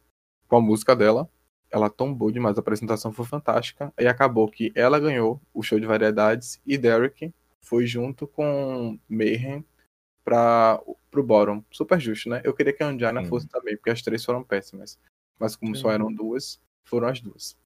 com 0.48 0.56
a 0.56 0.60
música 0.60 0.94
dela. 0.96 1.28
Ela 1.70 1.90
tombou 1.90 2.30
demais, 2.30 2.56
a 2.56 2.60
apresentação 2.60 3.12
foi 3.12 3.24
fantástica. 3.26 3.92
E 3.98 4.06
acabou 4.06 4.50
que 4.50 4.72
ela 4.74 4.98
ganhou 5.00 5.40
o 5.52 5.62
show 5.62 5.78
de 5.80 5.86
variedades 5.86 6.60
e 6.66 6.78
Derek 6.78 7.32
foi 7.66 7.84
junto 7.84 8.28
com 8.28 8.98
Mayhem 9.08 9.64
para 10.24 10.80
pro 11.10 11.22
bottom. 11.22 11.64
Super 11.70 11.98
justo, 12.00 12.28
né? 12.28 12.40
Eu 12.44 12.54
queria 12.54 12.72
que 12.72 12.82
a 12.82 12.86
Anjana 12.86 13.22
Sim. 13.22 13.28
fosse 13.28 13.48
também, 13.48 13.76
porque 13.76 13.90
as 13.90 14.02
três 14.02 14.24
foram 14.24 14.44
péssimas. 14.44 14.98
Mas 15.38 15.56
como 15.56 15.74
só 15.74 15.90
eram 15.90 16.12
duas, 16.12 16.60
foram 16.84 17.08
as 17.08 17.20
duas. 17.20 17.58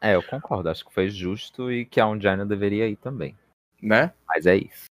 É, 0.00 0.14
eu 0.16 0.22
concordo. 0.22 0.68
Acho 0.68 0.84
que 0.84 0.92
foi 0.92 1.08
justo 1.08 1.70
e 1.70 1.86
que 1.86 2.00
a 2.00 2.06
Undina 2.06 2.44
deveria 2.44 2.88
ir 2.88 2.96
também. 2.96 3.36
Né? 3.80 4.12
Mas 4.26 4.46
é 4.46 4.56
isso. 4.56 4.86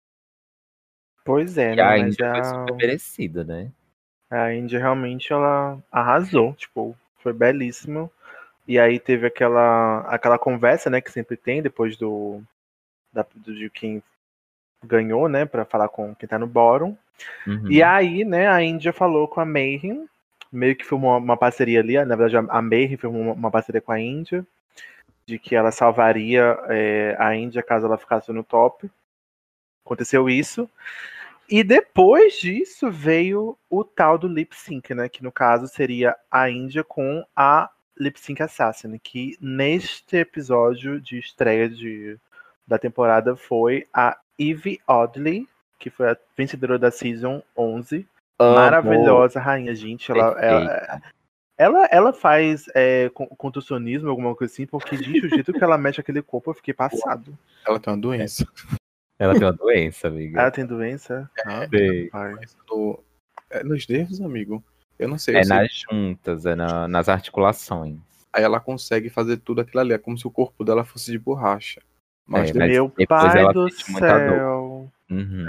Pois 1.25 1.57
é, 1.57 1.73
E 1.73 1.77
né? 1.77 1.83
a 1.83 1.87
Mas 1.87 2.15
Índia 2.15 2.31
foi 2.31 2.41
a, 2.41 2.45
super 2.45 2.77
merecida, 2.77 3.45
né? 3.45 3.73
a 4.29 4.55
Índia 4.55 4.79
realmente 4.79 5.33
ela 5.33 5.83
arrasou. 5.91 6.55
Tipo, 6.55 6.97
foi 7.17 7.33
belíssimo. 7.33 8.13
E 8.69 8.79
aí 8.79 9.01
teve 9.01 9.27
aquela, 9.27 10.01
aquela 10.03 10.39
conversa, 10.39 10.91
né, 10.91 11.01
que 11.01 11.11
sempre 11.11 11.37
tem 11.37 11.61
depois 11.63 11.97
do, 11.97 12.41
da, 13.13 13.27
do 13.35 13.55
de 13.55 13.69
quem 13.71 14.03
ganhou, 14.85 15.29
né, 15.29 15.45
pra 15.45 15.65
falar 15.65 15.89
com 15.89 16.15
quem 16.15 16.29
tá 16.29 16.39
no 16.39 16.47
bórum. 16.47 16.97
Uhum. 17.47 17.71
E 17.71 17.83
aí, 17.83 18.25
né, 18.25 18.49
a 18.49 18.63
Índia 18.63 18.93
falou 18.93 19.29
com 19.29 19.41
a 19.41 19.45
Mayhem, 19.45 20.09
meio 20.51 20.75
que 20.75 20.85
foi 20.85 20.99
uma, 20.99 21.37
parceria 21.37 21.81
ali, 21.81 22.03
na 22.05 22.17
verdade 22.17 22.37
a 22.49 22.63
Mayhem 22.63 22.99
uma, 23.05 23.33
uma 23.33 23.51
parceria 23.51 23.81
com 23.81 23.93
a 23.93 24.01
Índia, 24.01 24.45
de 25.27 25.39
que 25.39 25.55
ela 25.55 25.71
salvaria 25.71 26.59
é, 26.69 27.17
a 27.19 27.37
Índia 27.37 27.63
caso 27.63 27.87
ela 27.87 27.99
ficasse 27.99 28.33
no 28.33 28.43
top. 28.43 28.91
Aconteceu 29.85 30.29
isso. 30.29 30.69
E 31.49 31.63
depois 31.65 32.35
disso 32.35 32.91
veio 32.91 33.57
o 33.69 33.85
tal 33.85 34.17
do 34.17 34.29
lip 34.29 34.55
sync, 34.57 34.95
né, 34.95 35.09
que 35.09 35.23
no 35.23 35.33
caso 35.33 35.67
seria 35.69 36.17
a 36.31 36.49
Índia 36.49 36.85
com 36.85 37.25
a 37.35 37.71
Lip 37.99 38.19
Sync 38.19 38.43
Assassin, 38.43 38.99
que 38.99 39.37
neste 39.41 40.17
episódio 40.17 41.01
de 41.01 41.19
estreia 41.19 41.69
de, 41.69 42.17
da 42.67 42.79
temporada 42.79 43.37
foi 43.37 43.87
a 43.93 44.17
Eve 44.41 44.81
Oddly, 44.89 45.47
que 45.79 45.91
foi 45.91 46.11
a 46.11 46.17
vencedora 46.37 46.79
da 46.79 46.91
Season 46.91 47.43
11. 47.57 48.07
Amo. 48.39 48.55
Maravilhosa 48.55 49.39
rainha, 49.39 49.75
gente. 49.75 50.11
Ela, 50.11 50.41
ela, 50.41 51.03
ela, 51.59 51.87
ela 51.91 52.13
faz 52.13 52.65
é, 52.75 53.11
con- 53.11 53.27
contorcionismo, 53.27 54.09
alguma 54.09 54.35
coisa 54.35 54.53
assim, 54.53 54.67
porque 54.67 54.95
o 54.97 54.99
jeito 55.29 55.53
que 55.53 55.63
ela 55.63 55.77
mexe 55.77 56.01
aquele 56.01 56.23
corpo, 56.23 56.51
eu 56.51 56.55
fiquei 56.55 56.73
passado. 56.73 57.37
Ela 57.67 57.79
tem 57.79 57.93
uma 57.93 58.01
doença. 58.01 58.47
Ela 59.19 59.35
tem 59.35 59.43
uma 59.45 59.53
doença, 59.53 60.09
amiga. 60.09 60.41
Ela 60.41 60.51
tem 60.51 60.65
doença? 60.65 61.31
Ah, 61.45 61.69
Sei. 61.69 62.09
pai. 62.09 62.35
No- 62.71 62.99
é 63.51 63.63
nos 63.63 63.87
nervos, 63.87 64.21
amigo. 64.23 64.65
Eu 64.99 65.09
não 65.09 65.19
sei. 65.19 65.37
É 65.37 65.41
eu 65.41 65.45
sei 65.45 65.57
nas 65.59 65.73
juntas, 65.91 66.47
é 66.47 66.55
na- 66.55 66.89
nas 66.89 67.09
articulações. 67.11 67.99
Aí 68.33 68.43
ela 68.43 68.61
consegue 68.61 69.11
fazer 69.11 69.37
tudo 69.39 69.61
aquilo 69.61 69.81
ali. 69.81 69.93
É 69.93 69.99
como 69.99 70.17
se 70.17 70.27
o 70.27 70.31
corpo 70.31 70.65
dela 70.65 70.85
fosse 70.85 71.11
de 71.11 71.19
borracha. 71.19 71.83
Mas 72.31 72.51
É, 72.51 72.55
mas 72.55 72.71
Meu 72.71 72.89
pai 73.09 73.41
ela 73.41 73.53
do 73.53 73.69
céu. 73.69 74.89
Uhum. 75.11 75.47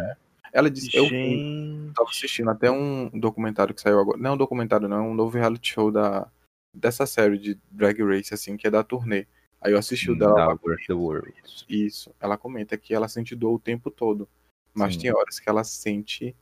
ela 0.51 0.71
disse. 0.71 0.97
Eu 0.97 1.05
Gente. 1.05 1.93
tava 1.93 2.09
assistindo 2.09 2.49
até 2.49 2.71
um 2.71 3.07
documentário 3.13 3.75
que 3.75 3.81
saiu 3.81 3.99
agora. 3.99 4.17
Não 4.17 4.31
é 4.31 4.33
um 4.33 4.37
documentário, 4.37 4.89
não. 4.89 4.97
É 4.97 5.01
um 5.01 5.13
novo 5.13 5.37
reality 5.37 5.73
show 5.73 5.91
da, 5.91 6.27
dessa 6.73 7.05
série 7.05 7.37
de 7.37 7.59
Drag 7.69 8.01
Race, 8.03 8.33
assim, 8.33 8.57
que 8.57 8.65
é 8.65 8.71
da 8.71 8.83
turnê. 8.83 9.27
Aí 9.61 9.73
eu 9.73 9.77
assisti 9.77 10.09
o 10.09 10.17
dela. 10.17 10.33
Da 10.33 10.47
lá. 10.47 10.57
Worth 10.65 10.87
the 10.87 10.93
World. 10.93 11.33
Isso. 11.69 12.11
Ela 12.19 12.35
comenta 12.35 12.75
que 12.75 12.95
ela 12.95 13.07
sente 13.07 13.35
dor 13.35 13.53
o 13.53 13.59
tempo 13.59 13.91
todo. 13.91 14.27
Mas 14.73 14.95
Sim. 14.95 15.01
tem 15.01 15.13
horas 15.13 15.39
que 15.39 15.47
ela 15.47 15.63
sente 15.63 16.35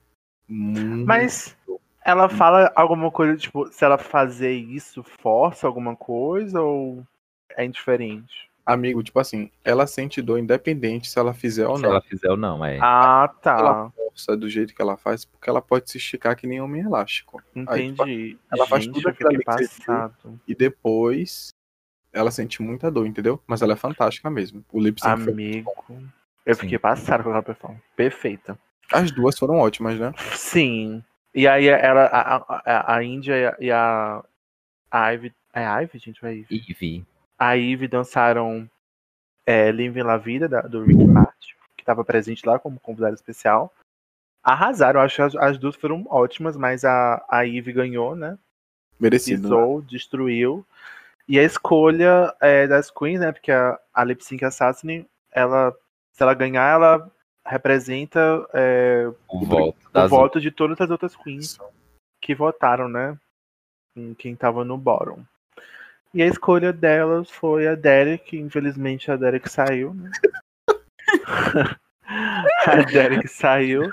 muito. 0.48 1.06
Mas 1.06 1.58
ela 2.06 2.30
fala 2.30 2.72
alguma 2.78 3.12
coisa, 3.12 3.36
tipo, 3.36 3.68
se 3.74 3.84
ela 3.84 3.98
fazer 3.98 4.54
isso, 4.54 5.04
força 5.04 5.68
alguma 5.68 5.98
coisa 5.98 6.62
ou 6.62 7.06
é 7.58 7.66
indiferente? 7.66 8.49
Amigo, 8.72 9.02
tipo 9.02 9.20
assim, 9.20 9.50
ela 9.64 9.88
sente 9.88 10.22
dor 10.22 10.38
independente 10.38 11.10
se 11.10 11.18
ela 11.18 11.34
fizer 11.34 11.68
ou 11.68 11.78
Se 11.78 11.82
não. 11.84 11.90
ela 11.90 12.02
fizer 12.02 12.30
ou 12.30 12.38
não, 12.38 12.64
é. 12.64 12.78
Ah, 12.82 13.28
tá. 13.42 13.58
Ela 13.58 13.92
força 14.10 14.38
do 14.38 14.48
jeito 14.50 14.76
que 14.76 14.82
ela 14.82 14.96
faz, 14.96 15.26
porque 15.26 15.50
ela 15.50 15.62
pode 15.62 15.90
se 15.90 15.98
esticar 15.98 16.36
que 16.36 16.46
nem 16.46 16.62
homem 16.62 16.82
elástico. 16.84 17.42
Aí, 17.68 17.90
tipo, 17.90 18.04
Entendi. 18.04 18.38
ela 18.52 18.68
faz 18.68 18.84
Gente, 18.84 18.94
tudo 18.94 19.10
eu 19.10 19.14
fiquei 19.14 19.28
aquilo 19.36 19.52
ali 19.52 19.60
que 19.60 19.68
você 19.68 19.76
viu. 19.82 19.86
passado. 19.86 20.40
E 20.48 20.54
depois 20.54 21.50
ela 22.14 22.30
sente 22.32 22.62
muita 22.62 22.92
dor, 22.92 23.08
entendeu? 23.08 23.42
Mas 23.48 23.62
ela 23.62 23.74
é 23.74 23.76
fantástica 23.76 24.30
mesmo. 24.30 24.64
O 24.72 24.80
lip 24.80 25.00
sync 25.02 25.24
foi... 25.24 25.34
Amigo. 25.34 25.72
Eu 26.46 26.56
fiquei 26.56 26.78
passado 26.80 27.24
com 27.24 27.30
aquela 27.30 27.44
performance. 27.44 27.84
Perfeita. 27.96 28.58
As 28.92 29.12
duas 29.12 29.38
foram 29.38 29.56
ótimas, 29.58 30.00
né? 30.00 30.14
Sim. 30.36 31.04
E 31.34 31.48
aí 31.48 31.68
ela, 31.68 32.06
a, 32.06 32.36
a, 32.66 32.96
a 32.96 33.04
Índia 33.04 33.56
e 33.60 33.72
a, 33.72 34.24
a 34.92 35.10
Ivy. 35.14 35.34
É 35.54 35.66
a 35.66 35.80
Ivy, 35.82 36.00
gente? 36.00 36.22
Vai 36.22 36.46
Ivy. 36.50 37.06
A 37.40 37.54
Ivy 37.54 37.88
dançaram 37.88 38.70
é, 39.46 39.72
Living 39.72 40.04
La 40.04 40.18
Vida, 40.18 40.48
da- 40.48 40.62
do 40.62 40.84
Rick 40.84 41.04
Martin, 41.06 41.54
que 41.76 41.82
estava 41.82 42.04
presente 42.04 42.46
lá 42.46 42.60
como 42.60 42.80
convidado 42.80 43.16
especial. 43.16 43.74
Arrasaram, 44.44 45.02
acho 45.02 45.16
que 45.16 45.22
as, 45.22 45.36
as 45.36 45.58
duas 45.58 45.76
foram 45.76 46.06
ótimas, 46.10 46.56
mas 46.58 46.84
a, 46.86 47.24
a 47.30 47.42
Ivy 47.44 47.72
ganhou, 47.74 48.16
né? 48.16 48.38
Merecido. 49.00 49.44
né? 49.44 49.56
Pisou, 49.56 49.82
destruiu. 49.82 50.66
E 51.28 51.40
a 51.40 51.44
escolha 51.44 52.34
é, 52.42 52.68
das 52.68 52.90
Queens, 52.92 53.20
né? 53.20 53.32
Porque 53.32 53.52
a, 53.52 53.80
a 53.94 54.04
Lip 54.04 54.24
Sync 54.24 54.44
Assassin, 54.44 55.06
ela, 55.32 55.76
se 56.12 56.22
ela 56.24 56.34
ganhar, 56.34 56.74
ela 56.74 57.12
representa 57.46 58.20
é, 58.54 59.12
O 59.28 59.46
voto 59.46 59.78
o 59.94 60.08
voto 60.08 60.42
de 60.42 60.52
todas 60.52 60.80
as 60.82 60.90
outras 60.90 61.16
Queens 61.16 61.58
que 62.22 62.36
votaram, 62.36 62.90
né? 62.90 63.18
Em 63.96 64.14
quem 64.14 64.36
tava 64.36 64.64
no 64.66 64.78
bottom. 64.78 65.24
E 66.14 66.24
a 66.24 66.28
escolha 66.28 66.74
delas 66.74 67.30
foi 67.30 67.68
a 67.68 67.76
Derek. 67.76 68.38
Infelizmente 68.38 69.12
a 69.12 69.16
Derek 69.16 69.50
saiu, 69.50 69.94
né? 69.94 70.12
a 72.66 72.76
Derek 72.92 73.28
saiu. 73.28 73.84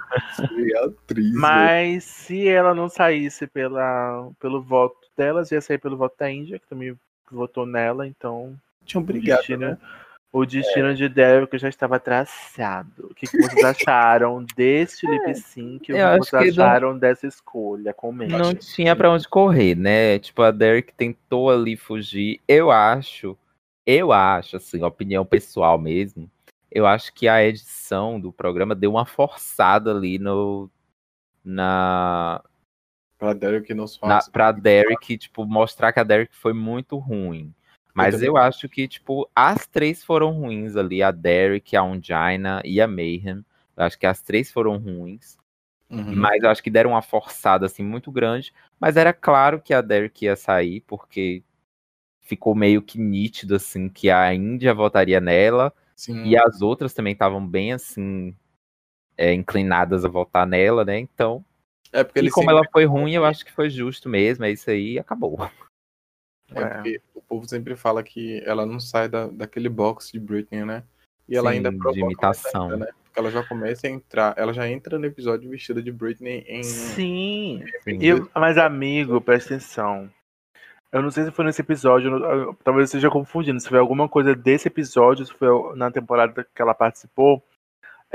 Atriz. 0.84 1.32
né? 1.32 1.38
Mas 1.38 2.04
se 2.04 2.48
ela 2.48 2.74
não 2.74 2.88
saísse 2.88 3.46
pela, 3.46 4.30
pelo 4.40 4.62
voto 4.62 5.06
delas, 5.16 5.52
ia 5.52 5.60
sair 5.60 5.78
pelo 5.78 5.96
voto 5.96 6.16
da 6.18 6.30
Índia, 6.30 6.58
que 6.58 6.66
também 6.66 6.96
votou 7.30 7.66
nela, 7.66 8.06
então 8.06 8.54
Tinha 8.84 9.00
obrigado. 9.00 9.38
destino, 9.38 9.70
né? 9.70 9.78
O 10.36 10.44
destino 10.44 10.94
de 10.94 11.08
Derek 11.08 11.56
já 11.56 11.68
estava 11.68 11.98
traçado. 11.98 13.06
O 13.10 13.14
que, 13.14 13.26
que 13.26 13.38
vocês 13.40 13.64
acharam 13.64 14.44
deste 14.54 15.06
lip 15.06 15.34
sync? 15.34 15.90
O 15.90 15.94
que 15.94 16.18
vocês 16.18 16.52
que 16.52 16.58
não- 16.58 16.66
acharam 16.66 16.98
dessa 16.98 17.26
escolha? 17.26 17.94
Comenta. 17.94 18.36
Não 18.36 18.54
tinha 18.54 18.94
pra 18.94 19.10
onde 19.10 19.26
correr, 19.26 19.74
né? 19.74 20.18
Tipo, 20.18 20.42
a 20.42 20.50
Derek 20.50 20.92
tentou 20.92 21.50
ali 21.50 21.74
fugir. 21.74 22.38
Eu 22.46 22.70
acho, 22.70 23.34
eu 23.86 24.12
acho, 24.12 24.58
assim, 24.58 24.82
opinião 24.82 25.24
pessoal 25.24 25.78
mesmo. 25.78 26.30
Eu 26.70 26.86
acho 26.86 27.14
que 27.14 27.26
a 27.26 27.42
edição 27.42 28.20
do 28.20 28.30
programa 28.30 28.74
deu 28.74 28.90
uma 28.90 29.06
forçada 29.06 29.90
ali 29.90 30.18
no. 30.18 30.70
Na. 31.42 32.42
Pra 33.18 33.32
Derek 33.32 33.72
não 33.72 33.86
se 33.86 33.98
pra 34.30 34.52
Derek, 34.52 35.16
tipo, 35.16 35.46
mostrar 35.46 35.94
que 35.94 36.00
a 36.00 36.04
Derek 36.04 36.36
foi 36.36 36.52
muito 36.52 36.98
ruim. 36.98 37.54
Mas 37.96 38.14
também 38.14 38.28
eu 38.28 38.36
acho 38.36 38.68
que, 38.68 38.86
tipo, 38.86 39.28
as 39.34 39.66
três 39.66 40.04
foram 40.04 40.30
ruins 40.32 40.76
ali. 40.76 41.02
A 41.02 41.10
Derek, 41.10 41.74
a 41.76 41.82
Ungina 41.82 42.60
e 42.64 42.80
a 42.80 42.86
Mayhem. 42.86 43.44
Eu 43.76 43.84
acho 43.84 43.98
que 43.98 44.06
as 44.06 44.20
três 44.20 44.50
foram 44.50 44.76
ruins. 44.76 45.38
Uhum. 45.88 46.14
Mas 46.16 46.42
eu 46.42 46.50
acho 46.50 46.62
que 46.62 46.70
deram 46.70 46.90
uma 46.90 47.02
forçada 47.02 47.66
assim 47.66 47.82
muito 47.82 48.10
grande. 48.10 48.52
Mas 48.78 48.96
era 48.96 49.12
claro 49.12 49.60
que 49.60 49.72
a 49.72 49.80
Derek 49.80 50.24
ia 50.24 50.36
sair, 50.36 50.82
porque 50.86 51.42
ficou 52.20 52.54
meio 52.54 52.82
que 52.82 52.98
nítido 52.98 53.54
assim 53.54 53.88
que 53.88 54.10
a 54.10 54.34
Índia 54.34 54.74
votaria 54.74 55.20
nela 55.20 55.72
Sim. 55.94 56.24
e 56.24 56.36
as 56.36 56.60
outras 56.60 56.92
também 56.92 57.12
estavam 57.12 57.46
bem 57.46 57.72
assim 57.72 58.34
é, 59.16 59.32
inclinadas 59.32 60.04
a 60.04 60.08
votar 60.08 60.46
nela, 60.46 60.84
né? 60.84 60.98
Então, 60.98 61.44
É 61.92 62.02
porque 62.04 62.20
e 62.20 62.30
como 62.30 62.50
ela 62.50 62.62
foi 62.70 62.84
ruim, 62.84 63.12
eu 63.14 63.24
acho 63.24 63.44
que 63.44 63.52
foi 63.52 63.70
justo 63.70 64.08
mesmo. 64.08 64.44
É 64.44 64.50
isso 64.50 64.68
aí, 64.68 64.98
acabou. 64.98 65.38
É 66.54 66.64
porque 66.64 67.00
o 67.14 67.20
povo 67.20 67.48
sempre 67.48 67.74
fala 67.76 68.02
que 68.02 68.42
ela 68.46 68.64
não 68.64 68.78
sai 68.78 69.08
da, 69.08 69.26
daquele 69.26 69.68
box 69.68 70.12
de 70.12 70.20
Britney, 70.20 70.64
né? 70.64 70.82
E 71.28 71.36
ela 71.36 71.50
Sim, 71.50 71.56
ainda 71.56 71.70
de 71.72 71.78
provoca 71.78 72.00
mais 72.00 72.12
imitação. 72.12 72.76
né? 72.76 72.86
que 73.12 73.20
ela 73.20 73.30
já 73.30 73.42
começa 73.42 73.86
a 73.86 73.90
entrar, 73.90 74.34
ela 74.36 74.52
já 74.52 74.68
entra 74.68 74.98
no 74.98 75.06
episódio 75.06 75.48
vestida 75.48 75.82
de 75.82 75.90
Britney 75.90 76.44
em. 76.46 76.62
Sim. 76.62 77.64
Sim. 77.82 77.98
Eu- 78.00 78.30
mas, 78.34 78.58
amigo, 78.58 79.20
presta 79.22 79.54
atenção. 79.54 80.10
Eu 80.92 81.02
não 81.02 81.10
sei 81.10 81.24
se 81.24 81.30
foi 81.30 81.44
nesse 81.46 81.62
episódio, 81.62 82.10
talvez 82.62 82.82
eu 82.82 82.98
esteja 82.98 83.10
confundindo. 83.10 83.58
Se 83.58 83.68
foi 83.68 83.78
alguma 83.78 84.08
coisa 84.08 84.34
desse 84.34 84.68
episódio, 84.68 85.24
se 85.26 85.32
foi 85.32 85.48
na 85.76 85.90
temporada 85.90 86.46
que 86.54 86.62
ela 86.62 86.74
participou. 86.74 87.42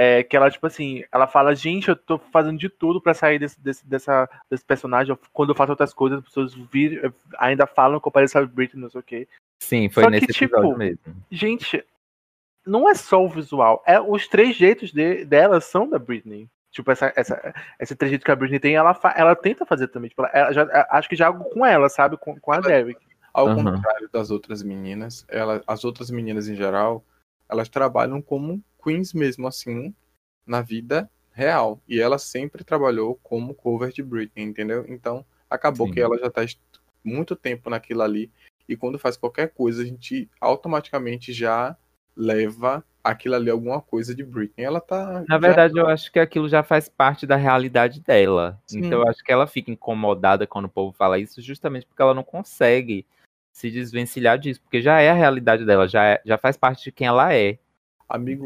É, 0.04 0.24
que 0.24 0.36
ela, 0.36 0.49
tipo 0.49 0.66
assim, 0.66 1.04
ela 1.12 1.28
fala, 1.28 1.54
gente, 1.54 1.89
eu 1.89 1.95
tô 1.95 2.18
fazendo 2.18 2.58
de 2.58 2.68
tudo 2.70 2.99
pra 2.99 3.14
sair 3.14 3.38
desse, 3.38 3.62
desse, 3.62 3.88
dessa, 3.88 4.28
desse 4.49 4.66
personagem. 4.66 5.16
Quando 5.32 5.49
eu 5.49 5.56
faço 5.56 5.74
outras 5.74 5.93
coisas, 5.93 6.18
as 6.18 6.26
pessoas 6.26 6.56
vir, 6.56 7.14
ainda 7.38 7.68
falam 7.68 7.99
que 7.99 8.08
eu 8.08 8.12
pareço 8.12 8.36
a 8.39 8.43
Britney, 8.43 8.82
não 8.82 8.89
sei 8.89 8.99
o 8.99 9.04
quê. 9.04 9.28
Sim, 9.62 9.89
foi 9.91 10.02
Só 10.02 10.10
que, 10.10 10.16
nesse 10.16 10.32
episódio 10.32 10.70
tipo, 10.70 10.80
mesmo. 10.80 10.97
Gente, 11.30 11.86
não 12.66 12.89
é 12.89 12.95
só 12.95 13.24
o 13.24 13.30
visual, 13.30 13.84
é 13.86 14.02
os 14.02 14.28
três 14.28 14.56
jeitos 14.56 14.91
de, 14.91 15.24
dela 15.24 15.62
são 15.62 15.88
da 15.88 15.99
Britney. 15.99 16.49
Tipo, 16.72 16.89
essa, 16.89 17.14
essa, 17.16 17.54
esse 17.80 17.95
trejeito 17.95 18.26
que 18.26 18.32
a 18.32 18.36
Britney 18.36 18.60
tem, 18.60 18.74
ela, 18.74 18.95
fa- 18.95 19.14
ela 19.16 19.36
tenta 19.36 19.68
fazer 19.68 19.88
também. 19.89 20.10
Tipo, 20.10 20.24
ela, 20.24 20.32
ela 20.34 20.52
já, 20.52 20.88
acho 20.89 21.10
que 21.10 21.16
já 21.16 21.28
algo 21.28 21.43
com 21.52 21.64
ela, 21.64 21.89
sabe? 21.89 22.18
Com, 22.18 22.39
com 22.39 22.52
a 22.52 22.60
Derek. 22.60 22.99
Ao 23.32 23.49
Aham. 23.49 23.66
contrário 23.66 24.10
das 24.12 24.32
outras 24.32 24.64
meninas, 24.64 25.24
ela, 25.28 25.62
as 25.68 25.86
outras 25.86 26.10
meninas 26.10 26.49
em 26.49 26.56
geral, 26.56 27.04
elas 27.47 27.70
trabalham 27.70 28.20
como 28.20 28.64
queens 28.82 29.13
mesmo 29.13 29.47
assim, 29.47 29.93
na 30.45 30.61
vida 30.61 31.09
real. 31.32 31.79
E 31.88 31.99
ela 31.99 32.17
sempre 32.17 32.63
trabalhou 32.63 33.19
como 33.23 33.53
cover 33.53 33.91
de 33.91 34.03
Britney, 34.03 34.43
entendeu? 34.45 34.86
Então, 34.88 35.25
acabou 35.49 35.88
Sim. 35.88 35.93
que 35.93 36.01
ela 36.01 36.17
já 36.17 36.29
tá 36.29 36.43
est- 36.43 36.59
muito 37.03 37.36
tempo 37.36 37.69
naquilo 37.69 38.01
ali. 38.01 38.32
E 38.67 38.75
quando 38.75 38.99
faz 38.99 39.17
qualquer 39.17 39.49
coisa, 39.49 39.82
a 39.82 39.86
gente 39.86 40.29
automaticamente 40.39 41.34
já 41.34 41.75
leva 42.15 42.84
aquilo 43.03 43.36
ali 43.36 43.49
alguma 43.49 43.82
coisa 43.82 44.13
de 44.13 44.23
Britney. 44.23 44.63
Ela 44.65 44.79
tá. 44.79 45.21
Na 45.27 45.36
já- 45.36 45.38
verdade, 45.39 45.77
eu 45.77 45.88
acho 45.88 46.11
que 46.11 46.19
aquilo 46.19 46.47
já 46.47 46.61
faz 46.61 46.88
parte 46.88 47.25
da 47.25 47.36
realidade 47.36 47.99
dela. 48.01 48.61
Sim. 48.67 48.79
Então, 48.79 49.01
eu 49.01 49.07
acho 49.07 49.23
que 49.23 49.32
ela 49.32 49.47
fica 49.47 49.71
incomodada 49.71 50.45
quando 50.45 50.65
o 50.65 50.69
povo 50.69 50.91
fala 50.95 51.17
isso, 51.17 51.41
justamente 51.41 51.86
porque 51.86 52.01
ela 52.01 52.13
não 52.13 52.23
consegue 52.23 53.05
se 53.51 53.69
desvencilhar 53.71 54.38
disso, 54.38 54.61
porque 54.61 54.82
já 54.82 55.01
é 55.01 55.09
a 55.09 55.13
realidade 55.15 55.65
dela, 55.65 55.88
já, 55.88 56.05
é- 56.05 56.21
já 56.23 56.38
faz 56.38 56.55
parte 56.55 56.84
de 56.86 56.91
quem 56.91 57.07
ela 57.07 57.34
é. 57.34 57.57
Amigo, 58.07 58.45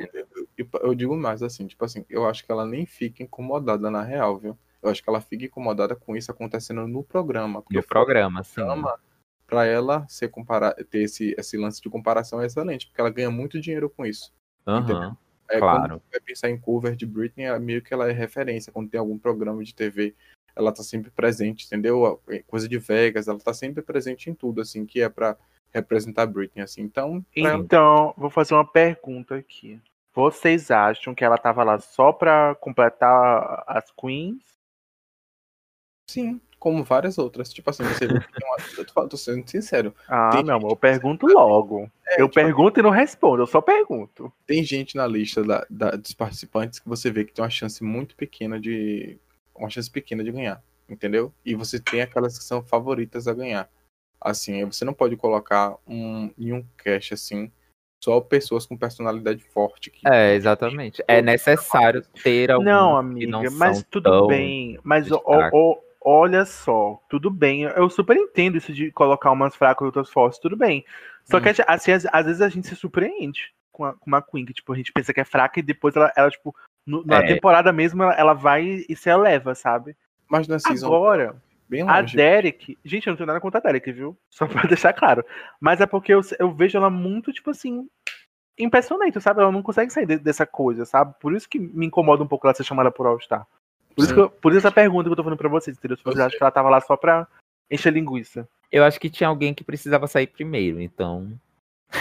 eu, 0.58 0.96
digo 0.96 1.16
mais 1.18 1.42
assim, 1.44 1.68
tipo 1.68 1.84
assim, 1.84 2.06
eu 2.10 2.26
acho 2.28 2.46
que 2.46 2.52
ela 2.52 2.66
nem 2.66 2.86
fica 2.86 3.22
incomodada 3.24 3.90
na 3.92 4.02
real, 4.02 4.38
viu? 4.38 4.58
Eu 4.82 4.90
acho 4.90 5.02
que 5.04 5.10
ela 5.10 5.20
fica 5.22 5.46
incomodada 5.46 5.96
com 5.96 6.16
isso 6.16 6.32
acontecendo 6.32 6.88
no 6.88 7.04
programa. 7.04 7.64
No 7.70 7.84
programa, 7.84 8.44
programa, 8.44 9.00
pra 9.48 9.66
ela 9.66 10.08
ser 10.08 10.30
compara 10.30 10.74
ter 10.90 11.04
esse, 11.04 11.36
esse 11.38 11.58
lance 11.58 11.82
de 11.82 11.90
comparação 11.90 12.42
é 12.42 12.46
excelente, 12.46 12.88
porque 12.88 13.02
ela 13.02 13.10
ganha 13.10 13.32
muito 13.32 13.60
dinheiro 13.60 13.90
com 13.90 14.06
isso. 14.06 14.32
Aham. 14.66 15.18
É, 15.50 15.60
Claro. 15.60 16.00
Quando 16.00 16.02
vai 16.12 16.20
pensar 16.22 16.50
em 16.50 16.58
cover 16.60 16.96
de 16.96 17.06
Britney, 17.06 17.46
é 17.46 17.60
meio 17.60 17.82
que 17.82 17.94
ela 17.94 18.10
é 18.10 18.12
referência. 18.12 18.72
Quando 18.72 18.90
tem 18.90 19.00
algum 19.00 19.18
programa 19.18 19.64
de 19.64 19.76
TV, 19.76 20.16
ela 20.56 20.72
tá 20.72 20.82
sempre 20.82 21.12
presente, 21.12 21.66
entendeu? 21.66 22.20
Coisa 22.48 22.68
de 22.68 22.78
Vegas, 22.80 23.28
ela 23.28 23.38
tá 23.40 23.54
sempre 23.54 23.84
presente 23.84 24.30
em 24.30 24.34
tudo, 24.34 24.62
assim, 24.62 24.86
que 24.86 25.02
é 25.02 25.10
pra 25.10 25.38
representar 25.72 26.26
Britney, 26.26 26.64
assim. 26.64 26.82
Então, 26.82 27.24
pra 27.34 27.50
ela- 27.52 27.64
Então, 27.64 28.14
vou 28.18 28.30
fazer 28.32 28.54
uma 28.56 28.66
pergunta 28.66 29.36
aqui. 29.36 29.80
Vocês 30.16 30.72
acham 30.72 31.14
que 31.14 31.26
ela 31.26 31.38
tava 31.38 31.64
lá 31.64 31.78
só 31.78 32.14
pra 32.14 32.56
completar 32.56 33.64
as 33.68 33.92
queens? 33.92 34.42
sim, 36.10 36.40
como 36.60 36.84
várias 36.84 37.18
outras. 37.18 37.52
Tipo 37.52 37.70
assim, 37.70 37.84
você 37.84 38.08
vê 38.08 38.20
que 38.22 38.32
tem 38.32 38.48
uma... 38.48 38.58
Eu 38.78 38.86
tô, 38.86 39.08
tô 39.10 39.18
sendo 39.18 39.48
sincero. 39.50 39.94
Ah, 40.08 40.30
Tem 40.32 40.44
meu 40.44 40.56
amor, 40.56 40.72
eu 40.72 40.76
pergunto 40.78 41.28
logo. 41.28 41.92
É, 42.08 42.22
eu 42.22 42.28
tipo, 42.30 42.36
pergunto 42.36 42.80
e 42.80 42.84
não 42.84 42.90
respondo, 42.92 43.44
eu 43.44 43.48
só 43.48 43.62
pergunto. 43.62 44.32
Tem 44.48 44.64
gente 44.64 44.96
na 44.96 45.06
lista 45.06 45.44
da- 45.44 45.66
da- 45.70 45.92
dos 45.92 46.14
participantes 46.14 46.80
que 46.80 46.88
você 46.88 47.12
vê 47.12 47.26
que 47.26 47.34
tem 47.34 47.44
uma 47.44 47.50
chance 47.50 47.84
muito 47.84 48.16
pequena 48.16 48.60
de. 48.60 49.20
Uma 49.54 49.70
chance 49.70 49.90
pequena 49.92 50.24
de 50.24 50.32
ganhar. 50.32 50.64
Entendeu? 50.88 51.34
E 51.44 51.56
você 51.56 51.80
tem 51.80 52.02
aquelas 52.02 52.38
que 52.38 52.44
são 52.44 52.64
favoritas 52.64 53.28
a 53.28 53.34
ganhar. 53.34 53.70
Assim, 54.22 54.64
você 54.66 54.86
não 54.86 54.94
pode 54.94 55.16
colocar 55.18 55.76
um, 55.86 56.32
em 56.38 56.54
um 56.54 56.64
cast 56.78 57.14
assim. 57.14 57.52
Só 58.06 58.22
pessoas 58.22 58.68
com 58.68 58.78
personalidade 58.78 59.44
forte. 59.44 59.90
Que, 59.90 60.08
É, 60.08 60.36
exatamente. 60.36 61.04
É 61.08 61.24
necessário 61.24 62.04
ter 62.24 62.52
alguns 62.52 62.66
Não, 62.66 62.92
que 62.94 63.00
amiga, 63.00 63.32
não 63.32 63.44
mas 63.54 63.78
são 63.78 63.86
tudo 63.90 64.04
tão 64.12 64.28
bem. 64.28 64.80
Mas 64.84 65.06
destaque. 65.06 65.26
ó, 65.56 65.76
olha 66.02 66.46
só, 66.46 67.02
tudo 67.10 67.32
bem. 67.32 67.64
Eu 67.64 67.90
super 67.90 68.16
entendo 68.16 68.58
isso 68.58 68.72
de 68.72 68.92
colocar 68.92 69.32
umas 69.32 69.56
fracas 69.56 69.82
e 69.82 69.86
outras 69.88 70.12
fortes, 70.12 70.38
tudo 70.40 70.56
bem. 70.56 70.86
Só 71.24 71.38
Hum. 71.38 71.42
que 71.42 71.50
assim, 71.68 71.92
às, 71.92 72.06
às 72.12 72.26
vezes 72.28 72.42
a 72.44 72.48
gente 72.50 72.68
se 72.68 72.76
surpreende 72.76 73.52
com, 73.72 73.84
a, 73.86 73.94
com 73.94 74.06
uma 74.06 74.22
Queen, 74.22 74.46
que 74.46 74.54
tipo, 74.54 74.72
a 74.72 74.76
gente 74.76 74.94
pensa 74.94 75.12
que 75.12 75.20
é 75.20 75.26
fraca 75.26 75.60
e 75.60 75.64
depois 75.64 75.96
ela, 75.96 76.14
ela 76.16 76.30
tipo, 76.30 76.56
no- 76.86 77.04
na 77.04 77.18
É. 77.18 77.24
temporada 77.34 77.74
mesmo, 77.74 78.04
ela, 78.04 78.14
ela 78.14 78.34
vai 78.34 78.86
e 78.88 78.96
se 78.96 79.10
eleva, 79.10 79.56
sabe? 79.56 79.96
Mas 80.30 80.48
na 80.48 80.60
season 80.60 80.86
Agora, 80.86 81.36
bem 81.70 81.82
a 81.82 82.02
longe. 82.02 82.16
Derek. 82.16 82.78
Gente, 82.84 83.08
eu 83.08 83.12
não 83.12 83.18
tenho 83.18 83.28
nada 83.28 83.40
contra 83.42 83.60
a 83.60 83.64
Derek, 83.64 83.92
viu? 83.92 84.18
Só 84.30 84.46
pra 84.48 84.64
deixar 84.68 84.94
claro. 84.94 85.24
Mas 85.60 85.82
é 85.82 85.86
porque 85.86 86.14
eu, 86.14 86.22
eu 86.40 86.52
vejo 86.54 86.78
ela 86.78 86.90
muito, 86.90 87.32
tipo 87.34 87.50
assim. 87.52 87.88
Impressionante, 88.58 89.20
sabe? 89.20 89.42
Ela 89.42 89.52
não 89.52 89.62
consegue 89.62 89.92
sair 89.92 90.06
de- 90.06 90.18
dessa 90.18 90.46
coisa, 90.46 90.86
sabe? 90.86 91.14
Por 91.20 91.34
isso 91.36 91.50
que 91.50 91.60
me 91.60 91.86
incomoda 91.86 92.24
um 92.24 92.28
pouco 92.28 92.48
ela 92.48 92.54
ser 92.54 92.64
chamada 92.64 92.90
por 92.90 93.06
All-Star. 93.06 93.46
Por, 93.96 94.04
isso 94.04 94.14
Sim. 94.14 94.20
eu- 94.22 94.30
por 94.30 94.52
isso 94.52 94.60
essa 94.60 94.72
pergunta 94.72 95.04
que 95.10 95.12
eu 95.12 95.16
tô 95.16 95.24
falando 95.24 95.38
pra 95.38 95.50
vocês, 95.50 95.76
entendeu? 95.78 95.98
Se 95.98 96.04
vocês 96.04 96.20
acham 96.20 96.38
que 96.38 96.44
ela 96.44 96.52
tava 96.52 96.70
lá 96.70 96.80
só 96.80 96.96
pra 96.96 97.28
encher 97.70 97.92
linguiça. 97.92 98.48
Eu 98.72 98.84
acho 98.86 99.00
que 99.00 99.10
tinha 99.10 99.28
alguém 99.28 99.54
que 99.54 99.64
precisava 99.64 100.08
sair 100.08 100.28
primeiro, 100.28 100.80
então. 100.82 101.32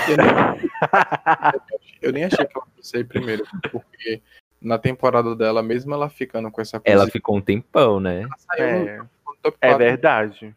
Eu 0.09 0.17
nem, 0.17 0.27
eu 2.03 2.13
nem 2.13 2.25
achei 2.25 2.45
que 2.47 2.57
ela 2.57 2.67
fosse 2.77 2.97
aí 2.99 3.05
primeiro. 3.05 3.45
Porque 3.73 4.23
na 4.61 4.79
temporada 4.79 5.35
dela, 5.37 5.63
mesmo 5.63 5.93
ela 5.93 6.09
ficando 6.09 6.51
com 6.51 6.61
essa 6.61 6.79
coisa. 6.81 6.99
Ela 7.03 7.11
ficou 7.11 7.37
um 7.37 7.41
tempão, 7.41 7.99
né? 8.01 8.23
ela 8.23 8.37
saiu 8.39 8.65
É, 8.65 9.01
top 9.45 9.59
é 9.61 9.69
4. 9.69 9.85
verdade. 9.87 10.57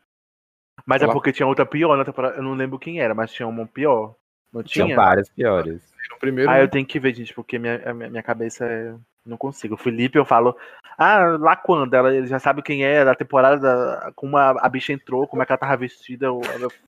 Mas 0.85 1.01
é 1.01 1.05
Ela- 1.05 1.13
porque 1.13 1.33
tinha 1.33 1.45
outra 1.47 1.65
pior 1.65 1.97
na 1.97 2.05
temporada. 2.05 2.37
Eu 2.37 2.43
não 2.43 2.53
lembro 2.53 2.79
quem 2.79 2.99
era, 3.01 3.13
mas 3.13 3.31
tinha 3.33 3.47
uma 3.47 3.65
pior. 3.67 4.15
Não 4.53 4.63
Tinham 4.63 4.87
tinha? 4.87 4.95
várias 4.95 5.27
piores. 5.29 5.81
No 6.09 6.17
primeiro. 6.17 6.49
Ah, 6.49 6.59
eu 6.59 6.69
tenho 6.69 6.85
que 6.85 6.99
ver, 6.99 7.13
gente, 7.13 7.33
porque 7.33 7.59
minha, 7.59 7.93
minha, 7.93 8.09
minha 8.09 8.23
cabeça 8.23 8.65
é... 8.65 8.95
não 9.25 9.35
consigo. 9.35 9.73
O 9.75 9.77
Felipe, 9.77 10.17
eu 10.17 10.23
falo, 10.23 10.55
ah, 10.97 11.35
lá 11.37 11.55
quando? 11.57 11.93
Ela, 11.93 12.15
ele 12.15 12.27
já 12.27 12.39
sabe 12.39 12.61
quem 12.61 12.85
é, 12.85 13.03
da 13.03 13.13
temporada, 13.13 13.59
da- 13.59 14.11
como 14.15 14.37
a, 14.37 14.51
a 14.51 14.69
bicha 14.69 14.93
entrou, 14.93 15.27
como 15.27 15.43
é 15.43 15.45
que 15.45 15.51
ela 15.51 15.59
tava 15.59 15.75
vestida, 15.75 16.29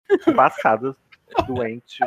fico 0.07 0.33
passada, 0.33 0.95
doente. 1.45 1.97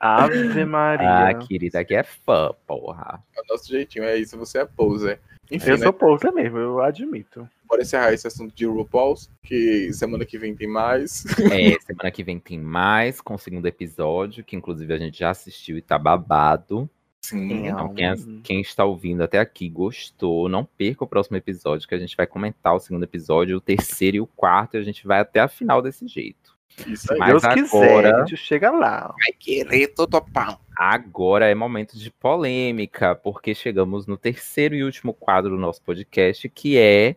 Ave 0.00 0.64
Maria. 0.64 1.28
Ah, 1.28 1.34
querida, 1.34 1.78
aqui 1.78 1.94
é 1.94 2.02
fã, 2.02 2.52
porra. 2.66 3.22
É 3.36 3.40
o 3.40 3.44
nosso 3.48 3.68
jeitinho, 3.68 4.04
é 4.04 4.16
isso, 4.16 4.36
você 4.36 4.58
é 4.58 4.64
poser. 4.64 5.20
Enfim, 5.52 5.70
eu 5.70 5.78
né? 5.78 5.84
sou 5.84 5.92
poser 5.92 6.32
mesmo, 6.32 6.58
eu 6.58 6.80
admito. 6.80 7.48
Bora 7.68 7.82
encerrar 7.82 8.12
esse 8.12 8.26
assunto 8.26 8.54
de 8.54 8.66
RuPaul's, 8.66 9.30
que 9.42 9.92
semana 9.92 10.24
que 10.24 10.38
vem 10.38 10.54
tem 10.54 10.68
mais. 10.68 11.24
É, 11.38 11.78
semana 11.80 12.10
que 12.10 12.22
vem 12.22 12.38
tem 12.38 12.58
mais 12.58 13.20
com 13.20 13.34
o 13.34 13.38
segundo 13.38 13.66
episódio, 13.66 14.44
que 14.44 14.56
inclusive 14.56 14.92
a 14.92 14.98
gente 14.98 15.18
já 15.18 15.30
assistiu 15.30 15.76
e 15.76 15.82
tá 15.82 15.98
babado. 15.98 16.88
Sim. 17.24 17.68
Então, 17.68 17.94
quem, 17.94 18.40
quem 18.42 18.60
está 18.60 18.84
ouvindo 18.84 19.22
até 19.22 19.38
aqui 19.38 19.68
gostou, 19.68 20.48
não 20.48 20.64
perca 20.64 21.04
o 21.04 21.06
próximo 21.06 21.36
episódio, 21.36 21.88
que 21.88 21.94
a 21.94 21.98
gente 21.98 22.16
vai 22.16 22.26
comentar 22.26 22.74
o 22.74 22.80
segundo 22.80 23.04
episódio, 23.04 23.56
o 23.56 23.60
terceiro 23.60 24.16
e 24.16 24.20
o 24.20 24.26
quarto, 24.26 24.76
e 24.76 24.80
a 24.80 24.82
gente 24.82 25.06
vai 25.06 25.20
até 25.20 25.38
a 25.40 25.48
final 25.48 25.80
desse 25.80 26.06
jeito. 26.08 26.52
Isso 26.86 27.12
aí. 27.12 27.18
Mas 27.18 27.30
Deus 27.30 27.54
quiser, 27.54 27.90
agora- 27.90 28.16
a 28.16 28.26
gente 28.26 28.36
chega 28.36 28.70
lá. 28.70 29.08
Vai 29.08 29.32
querer 29.38 29.88
todo 29.88 30.20
pau. 30.20 30.60
Agora 30.76 31.46
é 31.46 31.54
momento 31.54 31.98
de 31.98 32.10
polêmica, 32.10 33.14
porque 33.14 33.54
chegamos 33.54 34.06
no 34.06 34.16
terceiro 34.16 34.74
e 34.74 34.82
último 34.82 35.12
quadro 35.12 35.50
do 35.50 35.58
nosso 35.58 35.82
podcast, 35.82 36.48
que 36.48 36.78
é 36.78 37.16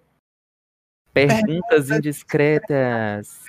Perguntas 1.15 1.89
Indiscretas. 1.89 3.41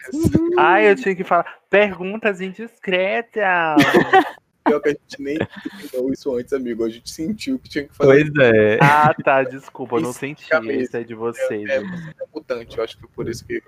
Ai, 0.57 0.89
eu 0.89 0.95
tinha 0.95 1.17
que 1.17 1.25
falar, 1.25 1.59
perguntas 1.69 2.41
indiscretas. 2.41 3.43
Pior 4.65 4.81
que 4.81 4.89
a 4.89 4.93
gente 4.93 5.21
nem 5.21 5.37
terminou 5.37 6.13
isso 6.13 6.35
antes, 6.37 6.53
amigo. 6.53 6.85
A 6.85 6.89
gente 6.89 7.11
sentiu 7.11 7.59
que 7.59 7.69
tinha 7.69 7.89
que 7.89 7.95
fazer. 7.95 8.31
Pois 8.33 8.47
é. 8.47 8.79
ah, 8.81 9.13
tá, 9.15 9.43
desculpa, 9.43 9.97
eu 9.97 10.01
não 10.01 10.13
senti 10.13 10.49
esse 10.71 10.97
aí 10.97 11.05
de 11.05 11.15
vocês. 11.15 11.69
É, 11.69 11.81
você 11.81 12.11
é 12.11 12.27
mutante, 12.33 12.79
eu 12.79 12.85
acho 12.85 12.97
que 12.97 13.01
foi 13.03 13.11
por 13.11 13.29
isso 13.29 13.45
que. 13.45 13.61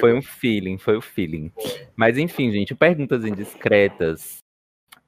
Foi 0.00 0.14
um 0.14 0.22
feeling, 0.22 0.78
foi 0.78 0.96
o 0.96 1.02
feeling. 1.02 1.52
Mas 1.94 2.16
enfim, 2.16 2.50
gente, 2.50 2.74
perguntas 2.74 3.24
indiscretas. 3.24 4.38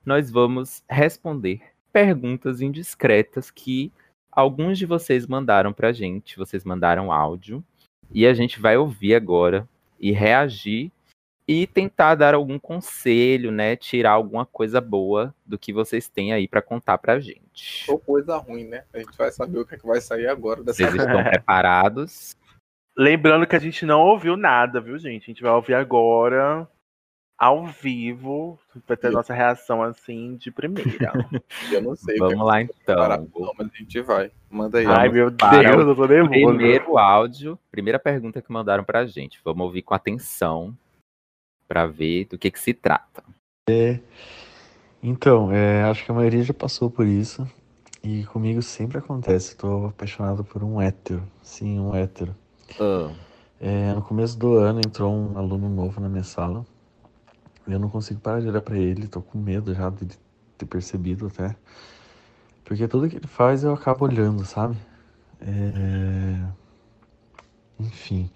Nós 0.04 0.30
vamos 0.30 0.82
responder 0.88 1.62
perguntas 1.92 2.60
indiscretas 2.60 3.50
que 3.50 3.92
alguns 4.30 4.78
de 4.78 4.86
vocês 4.86 5.26
mandaram 5.26 5.72
pra 5.72 5.92
gente. 5.92 6.36
Vocês 6.36 6.64
mandaram 6.64 7.12
áudio. 7.12 7.64
E 8.12 8.26
a 8.26 8.34
gente 8.34 8.60
vai 8.60 8.76
ouvir 8.76 9.14
agora 9.14 9.68
e 9.98 10.10
reagir 10.10 10.90
e 11.46 11.66
tentar 11.66 12.14
dar 12.14 12.32
algum 12.32 12.60
conselho, 12.60 13.50
né? 13.50 13.74
Tirar 13.74 14.12
alguma 14.12 14.46
coisa 14.46 14.80
boa 14.80 15.34
do 15.44 15.58
que 15.58 15.72
vocês 15.72 16.08
têm 16.08 16.32
aí 16.32 16.46
pra 16.46 16.62
contar 16.62 16.98
pra 16.98 17.18
gente. 17.18 17.90
Ou 17.90 17.98
coisa 17.98 18.36
ruim, 18.36 18.68
né? 18.68 18.84
A 18.92 18.98
gente 18.98 19.18
vai 19.18 19.32
saber 19.32 19.58
o 19.58 19.66
que, 19.66 19.74
é 19.74 19.78
que 19.78 19.86
vai 19.86 20.00
sair 20.00 20.28
agora 20.28 20.62
dessa 20.62 20.84
Vocês 20.84 20.94
estão 20.94 21.22
preparados? 21.24 22.36
Lembrando 22.96 23.48
que 23.48 23.56
a 23.56 23.60
gente 23.60 23.84
não 23.84 24.00
ouviu 24.00 24.36
nada, 24.36 24.80
viu, 24.80 24.96
gente? 24.96 25.24
A 25.24 25.26
gente 25.26 25.42
vai 25.42 25.50
ouvir 25.50 25.74
agora 25.74 26.68
ao 27.36 27.66
vivo 27.66 28.59
pra 28.86 28.96
ter 28.96 29.10
nossa 29.10 29.34
reação 29.34 29.82
assim 29.82 30.36
de 30.36 30.50
primeira. 30.50 31.12
Eu 31.72 31.82
não 31.82 31.96
sei. 31.96 32.16
Vamos 32.18 32.46
lá 32.46 32.62
então. 32.62 33.28
Não, 33.34 33.52
mas 33.58 33.68
a 33.72 33.76
gente 33.76 34.00
vai. 34.00 34.30
Manda 34.50 34.78
aí. 34.78 34.86
Ai, 34.86 35.08
meu 35.08 35.30
para 35.32 35.62
Deus, 35.62 35.86
eu 35.86 35.94
tô 35.96 36.06
nervoso. 36.06 36.30
Primeiro 36.30 36.98
áudio, 36.98 37.58
primeira 37.70 37.98
pergunta 37.98 38.42
que 38.42 38.52
mandaram 38.52 38.82
pra 38.82 39.06
gente. 39.06 39.40
Vamos 39.44 39.64
ouvir 39.64 39.82
com 39.82 39.94
atenção 39.94 40.76
pra 41.68 41.86
ver 41.86 42.26
do 42.26 42.36
que 42.36 42.50
que 42.50 42.58
se 42.58 42.74
trata. 42.74 43.22
Então, 45.02 45.52
é, 45.52 45.84
acho 45.84 46.04
que 46.04 46.10
a 46.10 46.14
maioria 46.14 46.42
já 46.42 46.52
passou 46.52 46.90
por 46.90 47.06
isso. 47.06 47.48
E 48.02 48.24
comigo 48.24 48.62
sempre 48.62 48.98
acontece. 48.98 49.56
Tô 49.56 49.86
apaixonado 49.86 50.42
por 50.42 50.64
um 50.64 50.80
hétero. 50.80 51.22
Sim, 51.42 51.78
um 51.80 51.94
hétero. 51.94 52.34
Ah, 52.80 53.12
É, 53.60 53.92
no 53.92 54.02
começo 54.02 54.38
do 54.38 54.54
ano 54.54 54.80
entrou 54.80 55.12
um 55.12 55.36
aluno 55.38 55.68
novo 55.68 56.00
na 56.00 56.08
minha 56.08 56.24
sala. 56.24 56.64
Eu 57.66 57.78
não 57.78 57.88
consigo 57.88 58.20
parar 58.20 58.40
de 58.40 58.48
olhar 58.48 58.62
pra 58.62 58.76
ele, 58.76 59.06
tô 59.06 59.20
com 59.20 59.38
medo 59.38 59.74
já 59.74 59.90
de 59.90 60.08
ter 60.56 60.66
percebido 60.66 61.26
até. 61.26 61.56
Porque 62.64 62.86
tudo 62.86 63.08
que 63.08 63.16
ele 63.16 63.26
faz 63.26 63.64
eu 63.64 63.74
acabo 63.74 64.04
olhando, 64.04 64.44
sabe? 64.44 64.76
É... 65.40 66.46
Enfim. 67.78 68.30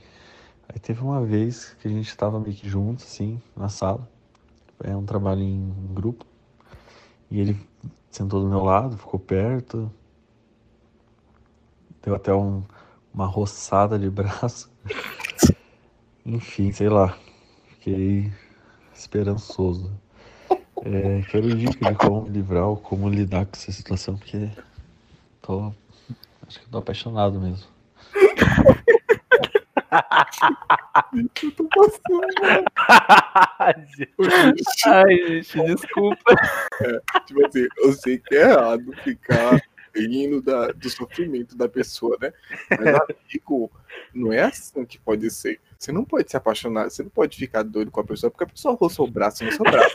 Aí 0.68 0.78
teve 0.80 1.02
uma 1.02 1.24
vez 1.24 1.76
que 1.80 1.88
a 1.88 1.90
gente 1.90 2.16
tava 2.16 2.40
meio 2.40 2.54
que 2.54 2.68
junto, 2.68 3.04
assim, 3.04 3.40
na 3.56 3.68
sala. 3.68 4.08
É 4.82 4.96
um 4.96 5.04
trabalho 5.04 5.42
em 5.42 5.72
grupo. 5.92 6.26
E 7.30 7.40
ele 7.40 7.56
sentou 8.10 8.40
do 8.40 8.48
meu 8.48 8.62
lado, 8.62 8.96
ficou 8.96 9.20
perto. 9.20 9.90
Deu 12.02 12.14
até 12.14 12.34
um, 12.34 12.64
uma 13.12 13.26
roçada 13.26 13.98
de 13.98 14.10
braço. 14.10 14.70
Enfim, 16.24 16.72
sei 16.72 16.88
lá. 16.88 17.16
Fiquei 17.68 18.32
esperançoso. 18.94 19.90
É, 20.84 21.22
quero 21.30 21.54
dica 21.56 21.90
de 21.90 21.96
como 21.96 22.28
livrar 22.28 22.68
ou 22.68 22.76
como 22.76 23.08
lidar 23.08 23.46
com 23.46 23.52
essa 23.54 23.72
situação, 23.72 24.16
porque 24.16 24.50
tô. 25.40 25.72
Acho 26.46 26.60
que 26.60 26.68
tô 26.68 26.78
apaixonado 26.78 27.40
mesmo. 27.40 27.66
Ai, 34.86 35.16
gente, 35.42 35.64
desculpa. 35.64 36.34
Tipo 37.26 37.46
assim, 37.46 37.66
eu 37.78 37.92
sei 37.92 38.18
que 38.18 38.34
é 38.34 38.50
errado 38.50 38.92
ficar 39.02 39.60
rindo 39.94 40.42
da, 40.42 40.68
do 40.68 40.90
sofrimento 40.90 41.56
da 41.56 41.68
pessoa, 41.68 42.16
né? 42.20 42.32
Mas, 42.70 42.94
amigo, 43.30 43.70
não 44.12 44.32
é 44.32 44.42
assim 44.42 44.84
que 44.84 44.98
pode 44.98 45.30
ser. 45.30 45.60
Você 45.78 45.92
não 45.92 46.04
pode 46.04 46.30
se 46.30 46.36
apaixonar, 46.36 46.90
você 46.90 47.02
não 47.02 47.10
pode 47.10 47.36
ficar 47.36 47.62
doido 47.62 47.90
com 47.90 48.00
a 48.00 48.04
pessoa 48.04 48.30
porque 48.30 48.44
a 48.44 48.48
pessoa 48.48 48.74
roçou 48.74 49.06
o 49.06 49.10
braço 49.10 49.44
no 49.44 49.52
seu 49.52 49.64
braço. 49.64 49.94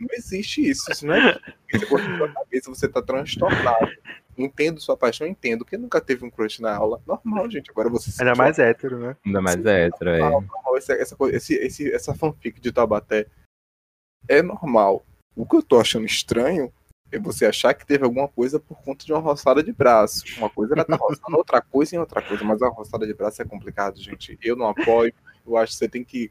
Não 0.00 0.08
existe 0.12 0.66
isso. 0.66 0.90
Isso 0.90 1.06
não 1.06 1.14
é. 1.14 1.38
Você 1.70 1.86
sua 1.86 2.32
cabeça, 2.32 2.70
você 2.70 2.88
tá 2.88 3.02
transtornado. 3.02 3.90
Entendo 4.36 4.80
sua 4.80 4.96
paixão, 4.96 5.26
entendo. 5.26 5.64
Quem 5.64 5.78
nunca 5.78 6.00
teve 6.00 6.24
um 6.24 6.30
crush 6.30 6.60
na 6.60 6.74
aula? 6.74 7.02
Normal, 7.06 7.50
gente. 7.50 7.70
Agora 7.70 7.90
você 7.90 8.10
se 8.10 8.22
Ainda 8.22 8.34
mais 8.34 8.58
hétero, 8.58 8.98
né? 8.98 9.16
Ainda 9.26 9.42
mais 9.42 9.64
hétero, 9.64 10.10
é. 10.10 10.18
normal, 10.18 10.40
normal. 10.40 10.76
Essa, 10.78 10.94
essa, 10.94 11.16
esse, 11.32 11.54
esse, 11.54 11.92
essa 11.92 12.14
fanfic 12.14 12.58
de 12.60 12.72
Taubaté 12.72 13.26
é 14.26 14.40
normal. 14.40 15.04
O 15.36 15.46
que 15.46 15.56
eu 15.56 15.62
tô 15.62 15.78
achando 15.78 16.06
estranho 16.06 16.72
é 17.12 17.18
você 17.18 17.46
achar 17.46 17.74
que 17.74 17.86
teve 17.86 18.04
alguma 18.04 18.28
coisa 18.28 18.58
por 18.60 18.80
conta 18.82 19.04
de 19.04 19.12
uma 19.12 19.20
roçada 19.20 19.62
de 19.62 19.72
braço. 19.72 20.22
Uma 20.38 20.48
coisa 20.50 20.74
era 20.74 20.84
tá 20.84 20.96
roçando 20.96 21.36
outra 21.36 21.60
coisa 21.60 21.94
em 21.96 21.98
outra 21.98 22.22
coisa, 22.22 22.44
mas 22.44 22.62
a 22.62 22.68
roçada 22.68 23.06
de 23.06 23.14
braço 23.14 23.42
é 23.42 23.44
complicado, 23.44 24.00
gente. 24.00 24.38
Eu 24.42 24.56
não 24.56 24.68
apoio. 24.68 25.12
Eu 25.46 25.56
acho 25.56 25.72
que 25.72 25.78
você 25.78 25.88
tem 25.88 26.04
que 26.04 26.30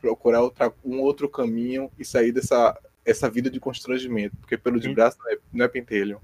procurar 0.00 0.42
outra, 0.42 0.72
um 0.84 1.00
outro 1.00 1.28
caminho 1.28 1.90
e 1.98 2.04
sair 2.04 2.30
dessa 2.32 2.78
essa 3.04 3.28
vida 3.30 3.48
de 3.50 3.58
constrangimento, 3.58 4.36
porque 4.36 4.56
pelo 4.58 4.78
de 4.78 4.92
braço 4.92 5.16
não 5.24 5.30
é, 5.32 5.38
não 5.52 5.64
é 5.64 5.68
pentelho. 5.68 6.20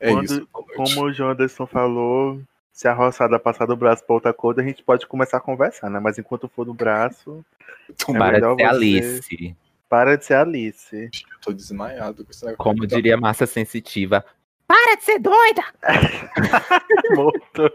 É 0.00 0.10
Quando- 0.10 0.24
isso. 0.24 0.48
Como 0.50 1.02
o 1.04 1.12
João 1.12 1.30
Anderson 1.30 1.66
falou, 1.66 2.40
se 2.72 2.88
a 2.88 2.94
roçada 2.94 3.38
passar 3.38 3.66
do 3.66 3.76
braço 3.76 4.02
pra 4.04 4.14
outra 4.14 4.32
coisa, 4.32 4.62
a 4.62 4.64
gente 4.64 4.82
pode 4.82 5.06
começar 5.06 5.36
a 5.36 5.40
conversar, 5.40 5.90
né? 5.90 6.00
Mas 6.00 6.18
enquanto 6.18 6.48
for 6.48 6.64
do 6.64 6.72
braço, 6.72 7.44
é 7.90 8.12
Para 8.12 8.32
melhor 8.32 8.56
de 8.56 8.62
ser 8.62 8.68
você- 8.68 8.74
Alice. 8.74 9.56
Para 9.92 10.16
de 10.16 10.24
ser 10.24 10.32
Alice. 10.36 10.96
Eu 10.96 11.10
tô 11.42 11.52
desmaiado 11.52 12.24
com 12.24 12.30
esse 12.30 12.42
negócio. 12.46 12.56
Como 12.64 12.86
diria 12.86 13.14
Massa 13.14 13.44
Sensitiva. 13.44 14.24
Para 14.66 14.94
de 14.96 15.04
ser 15.04 15.18
doida! 15.18 15.62
Morto. 17.14 17.70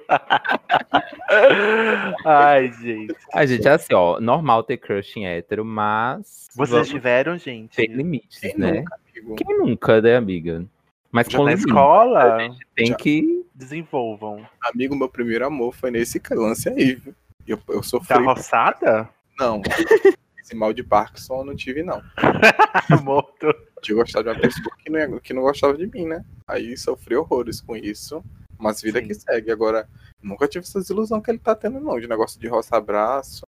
Ai, 2.25 2.71
gente. 2.73 3.15
A 3.31 3.45
gente 3.45 3.67
é 3.67 3.71
assim, 3.71 3.93
ó, 3.93 4.19
normal 4.19 4.63
ter 4.63 4.77
crush 4.77 5.15
em 5.17 5.27
hétero, 5.27 5.63
mas. 5.63 6.47
Vocês 6.55 6.69
vamos 6.71 6.89
tiveram, 6.89 7.37
gente? 7.37 7.75
ter 7.75 7.85
limites, 7.85 8.39
Quem 8.39 8.57
né? 8.57 8.71
nunca, 8.79 8.99
amigo? 9.11 9.35
Quem 9.35 9.57
nunca, 9.59 10.01
né, 10.01 10.15
amiga? 10.15 10.65
Mas 11.11 11.27
Já 11.27 11.37
com 11.37 11.43
na 11.43 11.51
limite. 11.51 11.67
escola, 11.69 12.49
Tem 12.75 12.87
Já. 12.87 12.95
que. 12.95 13.45
desenvolvam. 13.53 14.43
Amigo, 14.73 14.95
meu 14.95 15.07
primeiro 15.07 15.45
amor 15.45 15.71
foi 15.71 15.91
nesse 15.91 16.19
lance 16.31 16.67
aí, 16.67 16.95
viu? 16.95 17.13
Eu, 17.47 17.59
eu 17.69 17.83
sofri. 17.83 18.17
Da 18.17 18.23
roçada? 18.23 19.07
Não. 19.39 19.61
Esse 20.47 20.55
mal 20.55 20.71
de 20.71 20.81
Parkinson 20.81 21.39
eu 21.39 21.43
não 21.43 21.55
tive, 21.57 21.83
não. 21.83 22.01
Morto. 23.03 23.53
De 23.83 23.93
gostar 23.93 24.21
de 24.21 24.29
uma 24.29 24.39
pessoa 24.39 24.73
que 24.77 24.89
não, 24.89 24.97
ia- 24.97 25.19
que 25.19 25.33
não 25.33 25.41
gostava 25.41 25.77
de 25.77 25.85
mim, 25.87 26.05
né? 26.07 26.23
Aí 26.47 26.77
sofri 26.77 27.17
horrores 27.17 27.59
com 27.59 27.75
isso. 27.75 28.23
Mas 28.57 28.81
vida 28.81 29.01
Sim. 29.01 29.07
que 29.07 29.13
segue. 29.13 29.51
Agora, 29.51 29.89
nunca 30.23 30.47
tive 30.47 30.63
essa 30.63 30.79
desilusão 30.79 31.19
que 31.19 31.29
ele 31.29 31.37
tá 31.37 31.53
tendo, 31.53 31.81
não. 31.81 31.99
De 31.99 32.07
negócio 32.07 32.39
de 32.39 32.47
roçar 32.47 32.81
braço. 32.81 33.41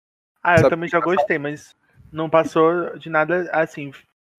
Ah, 0.42 0.54
eu 0.54 0.58
Sabe- 0.62 0.70
também 0.70 0.88
já 0.88 0.98
gostei, 0.98 1.38
mas 1.38 1.72
não 2.10 2.28
passou 2.28 2.98
de 2.98 3.08
nada 3.08 3.48
assim 3.52 3.92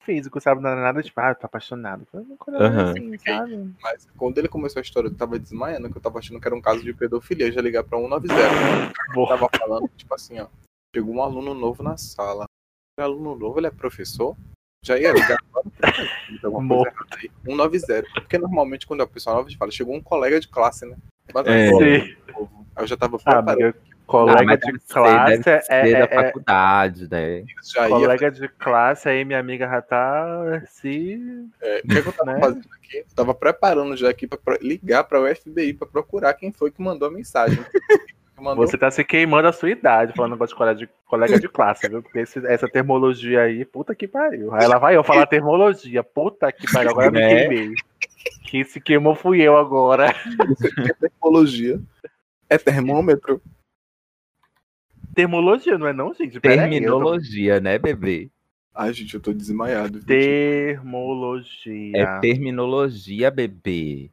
físico, 0.03 0.41
sabe? 0.41 0.61
Nada, 0.61 0.81
nada 0.81 1.01
tipo, 1.01 1.17
ah, 1.21 1.29
eu 1.29 1.35
tô 1.35 1.45
apaixonado. 1.45 2.05
Foi 2.11 2.19
uma 2.21 2.35
coisa 2.35 2.59
Aham. 2.61 2.91
assim, 2.91 3.17
sabe? 3.19 3.73
Mas 3.81 4.05
quando 4.17 4.37
ele 4.37 4.49
começou 4.49 4.81
a 4.81 4.83
história, 4.83 5.07
eu 5.07 5.15
tava 5.15 5.39
desmaiando, 5.39 5.89
que 5.89 5.97
eu 5.97 6.01
tava 6.01 6.19
achando 6.19 6.41
que 6.41 6.47
era 6.47 6.55
um 6.55 6.61
caso 6.61 6.83
de 6.83 6.93
pedofilia. 6.93 7.51
Já 7.53 7.61
ligar 7.61 7.85
pra 7.85 7.97
190. 7.97 8.33
Eu 8.35 9.15
Morto. 9.15 9.29
tava 9.29 9.49
falando, 9.57 9.89
tipo 9.95 10.13
assim, 10.13 10.39
ó. 10.41 10.47
Chegou 10.95 11.15
um 11.15 11.21
aluno 11.21 11.53
novo 11.53 11.83
na 11.83 11.97
sala. 11.97 12.45
O 12.99 13.03
aluno 13.03 13.35
novo, 13.35 13.59
ele 13.59 13.67
é 13.67 13.71
professor? 13.71 14.35
Já 14.83 14.97
ia 14.97 15.11
ligar 15.11 15.37
agora? 15.49 15.69
Tem 15.81 16.39
alguma 16.43 16.77
coisa 16.77 16.89
errada 16.95 17.17
aí. 17.21 17.31
190. 17.45 18.03
Porque 18.13 18.37
normalmente 18.37 18.87
quando 18.87 19.01
a 19.01 19.07
pessoa 19.07 19.35
nova, 19.35 19.47
a 19.47 19.49
gente 19.49 19.59
fala, 19.59 19.71
chegou 19.71 19.95
um 19.95 20.01
colega 20.01 20.39
de 20.39 20.47
classe, 20.47 20.85
né? 20.85 20.97
Mas 21.33 21.45
não 21.45 21.53
É. 21.53 21.69
colega. 21.71 22.17
Aí 22.75 22.83
eu 22.83 22.87
já 22.87 22.97
tava 22.97 23.17
Ah, 23.17 23.33
preparando. 23.43 23.61
amiga, 23.61 23.75
colega 24.07 24.53
Ah, 24.53 24.55
de 24.55 24.61
ser- 24.63 24.93
classe 24.93 25.33
é, 25.49 25.61
ser 25.61 25.91
da 25.91 25.99
é- 25.99 26.03
é- 26.03 26.07
faculdade, 26.25 27.07
né? 27.11 27.43
já 27.71 27.83
ia. 27.83 27.89
Colega 27.89 28.31
de 28.31 28.47
classe, 28.47 29.09
aí 29.09 29.23
minha 29.25 29.39
amiga 29.39 29.67
já 29.67 29.81
tá 29.83 30.61
se. 30.65 31.19
É, 31.61 31.79
o 31.83 31.87
que, 31.87 31.97
é 31.97 32.01
que 32.01 32.07
eu 32.07 32.13
tava 32.13 32.33
né? 32.33 32.39
fazendo 32.39 32.69
aqui? 32.73 32.97
Eu 32.97 33.15
tava 33.15 33.35
preparando 33.35 33.95
já 33.95 34.09
aqui 34.09 34.25
pra 34.25 34.37
pro- 34.39 34.57
ligar 34.59 35.03
pra 35.03 35.19
FBI 35.35 35.73
pra 35.73 35.85
procurar 35.87 36.33
quem 36.33 36.51
foi 36.51 36.71
que 36.71 36.81
mandou 36.81 37.07
a 37.07 37.11
mensagem. 37.11 37.59
Mandou 38.39 38.65
Você 38.65 38.77
tá 38.77 38.89
se 38.89 39.03
queimando 39.03 39.47
a 39.47 39.51
sua 39.51 39.69
idade, 39.69 40.13
falando 40.13 40.31
negócio 40.31 40.53
de 40.55 40.57
colega 40.57 40.79
de, 40.79 40.89
colega 41.05 41.39
de 41.39 41.47
classe, 41.49 41.87
viu? 41.87 42.01
Porque 42.01 42.19
esse- 42.19 42.45
essa 42.47 42.67
termologia 42.67 43.41
aí, 43.41 43.65
puta 43.65 43.93
que 43.93 44.07
pariu. 44.07 44.53
Aí 44.53 44.67
lá 44.67 44.77
vai 44.77 44.95
eu 44.95 45.03
falar 45.03 45.25
termologia, 45.27 46.03
puta 46.03 46.51
que 46.51 46.71
pariu, 46.71 46.91
agora 46.91 47.07
eu 47.07 47.11
me 47.11 47.19
Né? 47.19 47.27
queimei. 47.47 47.73
Quem 48.43 48.63
se 48.63 48.79
queimou 48.81 49.15
fui 49.15 49.41
eu 49.41 49.57
agora. 49.57 50.13
termologia. 50.99 51.79
É 52.49 52.57
termômetro. 52.57 53.41
Termologia, 55.13 55.77
não 55.77 55.87
é 55.87 55.93
não, 55.93 56.13
gente? 56.13 56.39
Pera 56.39 56.63
aí, 56.63 56.69
eu 56.69 56.69
tô- 56.69 56.79
Terminologia, 56.79 57.59
né, 57.59 57.77
bebê? 57.77 58.29
Ai, 58.73 58.93
gente, 58.93 59.13
eu 59.13 59.19
tô 59.19 59.33
desmaiado. 59.33 59.99
Termologia. 60.05 61.97
É 61.97 62.19
terminologia, 62.19 63.29
bebê. 63.29 64.09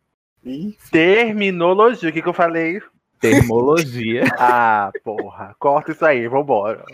Terminologia, 0.91 2.09
o 2.11 2.13
que, 2.13 2.23
que 2.23 2.29
eu 2.29 2.33
falei? 2.33 2.81
Termologia. 3.21 4.25
Ah, 4.39 4.91
porra. 5.03 5.55
Corta 5.59 5.93
isso 5.93 6.05
aí, 6.05 6.29
vambora. 6.29 6.85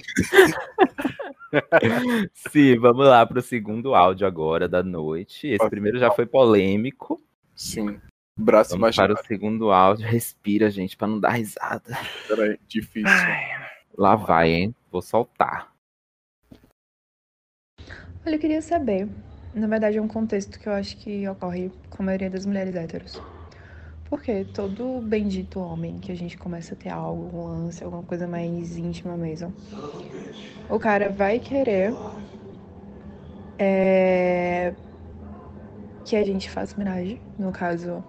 Sim, 2.32 2.78
vamos 2.78 3.06
lá 3.06 3.26
pro 3.26 3.42
segundo 3.42 3.94
áudio 3.94 4.26
agora 4.26 4.68
da 4.68 4.82
noite. 4.82 5.48
Esse 5.48 5.68
primeiro 5.68 5.98
já 5.98 6.10
foi 6.10 6.26
polêmico. 6.26 7.20
sim. 7.54 8.00
Braço 8.34 8.78
Vamos 8.78 8.96
para 8.96 9.12
o 9.12 9.24
segundo 9.26 9.70
áudio. 9.70 10.06
Respira, 10.08 10.70
gente, 10.70 10.96
pra 10.96 11.06
não 11.06 11.20
dar 11.20 11.32
risada. 11.32 11.98
Peraí, 12.26 12.58
difícil. 12.66 13.12
Lá 13.96 14.16
vai, 14.16 14.50
hein? 14.50 14.74
Vou 14.90 15.02
soltar. 15.02 15.70
Olha, 18.24 18.36
eu 18.36 18.38
queria 18.38 18.62
saber. 18.62 19.06
Na 19.54 19.66
verdade, 19.66 19.98
é 19.98 20.02
um 20.02 20.08
contexto 20.08 20.58
que 20.58 20.66
eu 20.66 20.72
acho 20.72 20.96
que 20.96 21.28
ocorre 21.28 21.70
com 21.90 22.02
a 22.02 22.06
maioria 22.06 22.30
das 22.30 22.46
mulheres 22.46 22.74
héteros. 22.74 23.20
Porque 24.12 24.44
todo 24.44 25.00
bendito 25.02 25.58
homem 25.60 25.98
que 25.98 26.12
a 26.12 26.14
gente 26.14 26.36
começa 26.38 26.74
a 26.74 26.76
ter 26.76 26.90
algo, 26.90 27.36
um 27.36 27.44
lance, 27.46 27.82
alguma 27.82 28.04
coisa 28.04 28.28
mais 28.28 28.76
íntima 28.76 29.16
mesmo, 29.16 29.56
o 30.68 30.78
cara 30.78 31.08
vai 31.10 31.38
querer 31.40 32.00
é, 33.58 34.76
que 36.04 36.16
a 36.16 36.24
gente 36.24 36.50
faça 36.50 36.74
homenagem, 36.76 37.22
no 37.36 37.52
caso, 37.52 38.04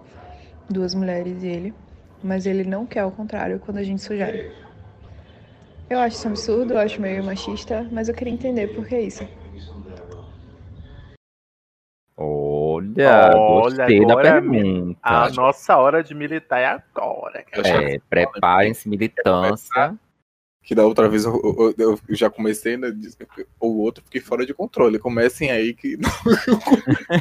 duas 0.68 0.94
mulheres 0.94 1.42
e 1.42 1.48
ele, 1.48 1.78
mas 2.22 2.46
ele 2.46 2.64
não 2.64 2.86
quer 2.86 3.04
o 3.04 3.12
contrário 3.12 3.60
quando 3.60 3.78
a 3.78 3.84
gente 3.84 4.02
sugere. 4.02 4.46
Eu 5.88 5.98
acho 6.00 6.16
isso 6.18 6.28
absurdo, 6.28 6.74
eu 6.74 6.78
acho 6.78 7.00
meio 7.00 7.24
machista, 7.24 7.88
mas 7.90 8.08
eu 8.08 8.14
queria 8.14 8.32
entender 8.34 8.68
por 8.68 8.86
que 8.86 8.98
isso. 9.00 9.28
Olha, 12.96 13.36
Olha, 13.36 13.60
gostei 13.76 14.00
da 14.06 14.12
agora 14.12 14.32
pergunta. 14.40 14.98
A 15.02 15.28
nossa 15.30 15.76
hora 15.76 16.02
de 16.02 16.14
militar 16.14 16.58
é 16.60 16.66
agora. 16.66 17.44
É, 17.52 17.98
preparem-se, 18.08 18.88
militância. 18.88 19.96
Que 20.62 20.74
da 20.74 20.84
outra 20.84 21.08
vez 21.08 21.24
eu, 21.26 21.74
eu- 21.76 21.98
eu 22.08 22.14
já 22.16 22.30
comecei, 22.30 22.76
né? 22.76 22.88
O 23.60 23.82
outro 23.82 24.02
fiquei 24.04 24.20
fora 24.20 24.46
de 24.46 24.54
controle. 24.54 24.98
Comecem 24.98 25.50
aí 25.50 25.74
que. 25.74 25.98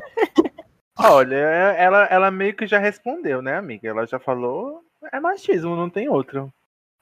Olha, 0.98 1.36
ela, 1.36 2.06
ela 2.06 2.32
meio 2.32 2.56
que 2.56 2.68
já 2.68 2.78
respondeu, 2.80 3.42
né, 3.42 3.58
amiga? 3.58 3.88
Ela 3.90 4.06
já 4.06 4.20
falou. 4.20 4.82
É 5.12 5.20
machismo, 5.20 5.76
não 5.76 5.90
tem 5.90 6.08
outro. 6.08 6.54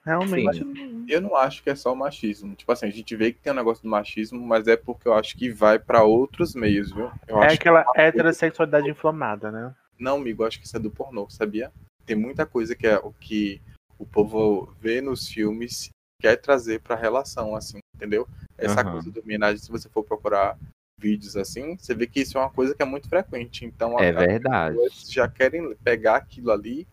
Realmente. 0.04 0.66
Eu 1.08 1.22
não 1.22 1.36
acho 1.36 1.62
que 1.62 1.70
é 1.70 1.76
só 1.76 1.94
machismo. 1.94 2.56
Tipo 2.56 2.72
assim, 2.72 2.86
a 2.88 2.92
gente 2.92 3.16
vê 3.16 3.32
que 3.32 3.40
tem 3.40 3.52
um 3.52 3.56
negócio 3.56 3.84
do 3.84 3.90
machismo, 3.90 4.40
mas 4.40 4.68
é 4.68 4.76
porque 4.78 5.08
eu 5.08 5.14
acho 5.14 5.36
que 5.38 5.50
vai 5.52 5.78
pra 5.78 6.04
outros 6.04 6.56
meios, 6.56 6.92
viu? 6.92 7.12
Eu 7.28 7.42
É 7.42 7.48
acho 7.48 7.60
que- 7.60 7.68
aquela 7.70 7.86
heterossexualidade 7.96 8.90
inflamada, 8.90 9.52
né? 9.52 9.76
Não, 10.00 10.18
amigo, 10.18 10.44
acho 10.46 10.60
que 10.60 10.66
isso 10.66 10.78
é 10.78 10.80
do 10.80 10.90
pornô, 10.90 11.30
sabia? 11.30 11.72
Tem 12.06 12.16
muita 12.16 12.46
coisa 12.46 12.76
que 12.76 12.88
é 12.88 12.98
o 12.98 13.12
que 13.14 13.62
o 14.00 14.06
povo 14.06 14.74
vê 14.80 15.02
nos 15.02 15.28
filmes 15.28 15.90
quer 16.20 16.36
trazer 16.38 16.80
pra 16.82 16.96
relação, 16.96 17.56
assim, 17.56 17.80
entendeu? 17.96 18.28
Essa 18.58 18.82
Aham. 18.82 18.92
coisa 18.92 19.12
do 19.12 19.20
homenagem, 19.22 19.58
se 19.60 19.72
você 19.72 19.90
for 19.90 20.04
procurar 20.04 20.58
vídeos 20.98 21.36
assim, 21.36 21.76
você 21.78 21.94
vê 21.96 22.06
que 22.08 22.22
isso 22.22 22.38
é 22.38 22.42
uma 22.42 22.50
coisa 22.52 22.74
que 22.76 22.82
é 22.82 22.86
muito 22.86 23.08
frequente. 23.10 23.66
Então, 23.66 24.00
É 24.00 24.12
verdade. 24.12 24.78
as 24.78 24.84
pessoas 24.94 25.12
já 25.12 25.28
querem 25.28 25.76
pegar 25.78 26.16
aquilo 26.18 26.52
ali 26.52 26.88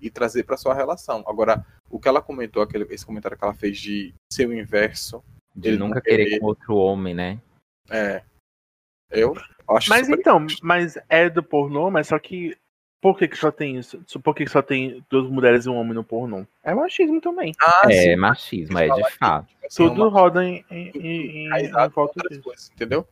e 0.00 0.10
trazer 0.10 0.44
pra 0.44 0.56
sua 0.56 0.74
relação. 0.74 1.24
Agora, 1.26 1.64
o 1.90 1.98
que 1.98 2.08
ela 2.08 2.22
comentou, 2.22 2.62
aquele, 2.62 2.84
esse 2.92 3.04
comentário 3.06 3.36
que 3.36 3.44
ela 3.44 3.54
fez 3.54 3.78
de 3.78 4.14
ser 4.32 4.46
o 4.48 4.52
inverso, 4.54 5.22
De 5.54 5.70
Ele 5.70 5.78
nunca 5.78 6.00
querer 6.00 6.24
querer. 6.26 6.38
com 6.40 6.46
outro 6.46 6.76
homem, 6.76 7.14
né? 7.14 7.40
é. 7.90 8.22
Eu 9.10 9.34
acho 9.70 9.88
Mas 9.88 10.06
super- 10.06 10.20
então, 10.20 10.46
mas 10.62 10.98
é 11.08 11.30
do 11.30 11.42
pornô, 11.42 11.90
mas 11.90 12.08
só 12.08 12.18
que. 12.18 12.56
Por 13.00 13.16
que, 13.16 13.26
que 13.28 13.36
só 13.36 13.50
tem 13.52 13.78
isso? 13.78 14.02
Por 14.22 14.34
que, 14.34 14.44
que 14.44 14.50
só 14.50 14.60
tem 14.60 15.04
duas 15.08 15.30
mulheres 15.30 15.64
e 15.66 15.68
um 15.70 15.76
homem 15.76 15.94
no 15.94 16.02
pornô? 16.04 16.44
É 16.64 16.74
machismo 16.74 17.20
também. 17.20 17.54
Ah, 17.60 17.82
é 17.88 17.92
sim, 17.92 18.16
machismo, 18.16 18.76
é 18.78 18.88
de 18.88 19.10
fato. 19.12 19.46
assim, 19.64 19.84
é 19.84 19.88
Tudo 19.88 20.02
uma- 20.02 20.10
roda 20.10 20.44
em, 20.44 20.64
em, 20.70 20.88
em, 20.98 21.48
em, 21.48 21.64
em 21.66 21.88
volta 21.88 22.20
disso. 22.28 22.42
coisas, 22.42 22.70
entendeu? 22.70 23.06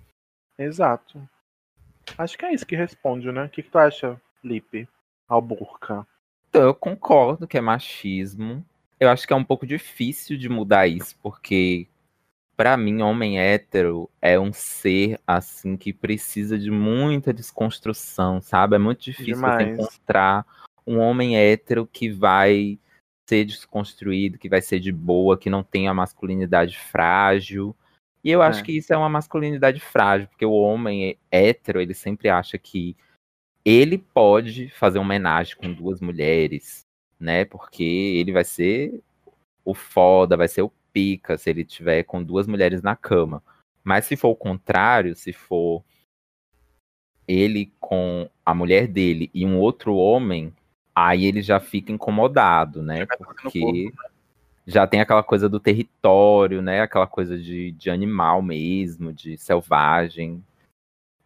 Exato. 0.58 1.26
Acho 2.18 2.36
que 2.36 2.44
é 2.44 2.52
isso 2.52 2.66
que 2.66 2.76
responde, 2.76 3.30
né? 3.32 3.44
O 3.44 3.48
que, 3.48 3.62
que 3.62 3.70
tu 3.70 3.78
acha, 3.78 4.20
Lipe? 4.44 4.88
Alburca. 5.28 6.06
Então, 6.56 6.68
eu 6.68 6.74
concordo 6.74 7.46
que 7.46 7.58
é 7.58 7.60
machismo. 7.60 8.64
Eu 8.98 9.10
acho 9.10 9.26
que 9.26 9.32
é 9.34 9.36
um 9.36 9.44
pouco 9.44 9.66
difícil 9.66 10.38
de 10.38 10.48
mudar 10.48 10.88
isso, 10.88 11.14
porque 11.22 11.86
pra 12.56 12.78
mim, 12.78 13.02
homem 13.02 13.38
hétero 13.38 14.08
é 14.22 14.40
um 14.40 14.54
ser 14.54 15.20
assim 15.26 15.76
que 15.76 15.92
precisa 15.92 16.58
de 16.58 16.70
muita 16.70 17.30
desconstrução, 17.30 18.40
sabe? 18.40 18.74
É 18.74 18.78
muito 18.78 19.02
difícil 19.02 19.36
você 19.36 19.64
encontrar 19.64 20.46
um 20.86 20.98
homem 20.98 21.36
hétero 21.36 21.86
que 21.86 22.08
vai 22.08 22.78
ser 23.28 23.44
desconstruído, 23.44 24.38
que 24.38 24.48
vai 24.48 24.62
ser 24.62 24.80
de 24.80 24.90
boa, 24.90 25.36
que 25.36 25.50
não 25.50 25.62
tem 25.62 25.88
a 25.88 25.92
masculinidade 25.92 26.78
frágil. 26.78 27.76
E 28.24 28.30
eu 28.30 28.40
acho 28.40 28.60
É. 28.60 28.62
que 28.62 28.72
isso 28.72 28.94
é 28.94 28.96
uma 28.96 29.10
masculinidade 29.10 29.78
frágil, 29.78 30.26
porque 30.28 30.46
o 30.46 30.54
homem 30.54 31.18
hétero, 31.30 31.82
ele 31.82 31.92
sempre 31.92 32.30
acha 32.30 32.56
que 32.56 32.96
ele 33.66 33.98
pode 33.98 34.68
fazer 34.68 34.98
uma 34.98 35.04
homenagem 35.04 35.56
com 35.56 35.72
duas 35.72 36.00
mulheres, 36.00 36.86
né? 37.18 37.44
Porque 37.44 37.82
ele 37.82 38.30
vai 38.30 38.44
ser 38.44 39.02
o 39.64 39.74
foda, 39.74 40.36
vai 40.36 40.46
ser 40.46 40.62
o 40.62 40.72
pica 40.92 41.36
se 41.36 41.50
ele 41.50 41.64
tiver 41.64 42.04
com 42.04 42.22
duas 42.22 42.46
mulheres 42.46 42.80
na 42.80 42.94
cama. 42.94 43.42
Mas 43.82 44.04
se 44.04 44.16
for 44.16 44.28
o 44.28 44.36
contrário, 44.36 45.16
se 45.16 45.32
for 45.32 45.82
ele 47.26 47.72
com 47.80 48.30
a 48.44 48.54
mulher 48.54 48.86
dele 48.86 49.28
e 49.34 49.44
um 49.44 49.58
outro 49.58 49.96
homem, 49.96 50.54
aí 50.94 51.24
ele 51.24 51.42
já 51.42 51.58
fica 51.58 51.90
incomodado, 51.90 52.84
né? 52.84 53.04
Porque 53.04 53.92
já 54.64 54.86
tem 54.86 55.00
aquela 55.00 55.24
coisa 55.24 55.48
do 55.48 55.58
território, 55.58 56.62
né? 56.62 56.82
Aquela 56.82 57.06
coisa 57.08 57.36
de, 57.36 57.72
de 57.72 57.90
animal 57.90 58.40
mesmo, 58.42 59.12
de 59.12 59.36
selvagem. 59.36 60.40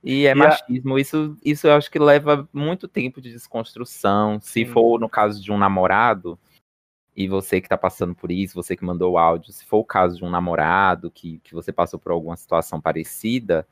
E 0.03 0.26
é 0.26 0.30
E 0.30 0.30
a- 0.30 0.34
machismo. 0.34 0.98
Isso, 0.98 1.36
isso 1.44 1.66
eu 1.66 1.74
acho 1.74 1.90
que 1.90 1.98
leva 1.98 2.48
muito 2.53 2.88
tempo 2.88 3.20
de 3.20 3.30
desconstrução. 3.30 4.40
Se 4.40 4.64
Sim. 4.64 4.66
for 4.66 4.98
no 4.98 5.09
caso 5.09 5.42
de 5.42 5.53
um 5.53 5.59
namorado, 5.59 6.38
e 7.14 7.28
você 7.28 7.61
que 7.61 7.68
tá 7.68 7.76
passando 7.76 8.14
por 8.14 8.30
isso, 8.30 8.55
você 8.55 8.76
que 8.76 8.84
mandou 8.84 9.12
o 9.12 9.18
áudio, 9.18 9.53
se 9.53 9.64
for 9.66 9.78
o 9.78 9.84
caso 9.84 10.16
de 10.16 10.24
um 10.24 10.30
namorado 10.30 11.11
que, 11.11 11.38
que 11.40 11.55
você 11.55 11.72
passou 11.72 11.98
por 11.98 12.12
alguma 12.12 12.36
situação 12.36 12.80
parecida, 12.80 13.66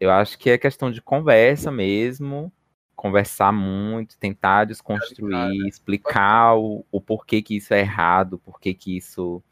eu 0.00 0.10
acho 0.10 0.38
que 0.38 0.50
é 0.50 0.56
questão 0.56 0.90
de 0.90 1.02
conversa 1.02 1.70
mesmo, 1.70 2.50
conversar 2.96 3.52
muito, 3.52 4.16
tentar 4.18 4.64
desconstruir, 4.64 5.66
explicar 5.66 6.56
o, 6.56 6.84
o 6.90 7.00
porquê 7.00 7.42
que 7.42 7.56
isso 7.56 7.74
é 7.74 7.80
errado, 7.80 8.38
porquê 8.38 8.72
que 8.72 8.96
isso 8.96 9.42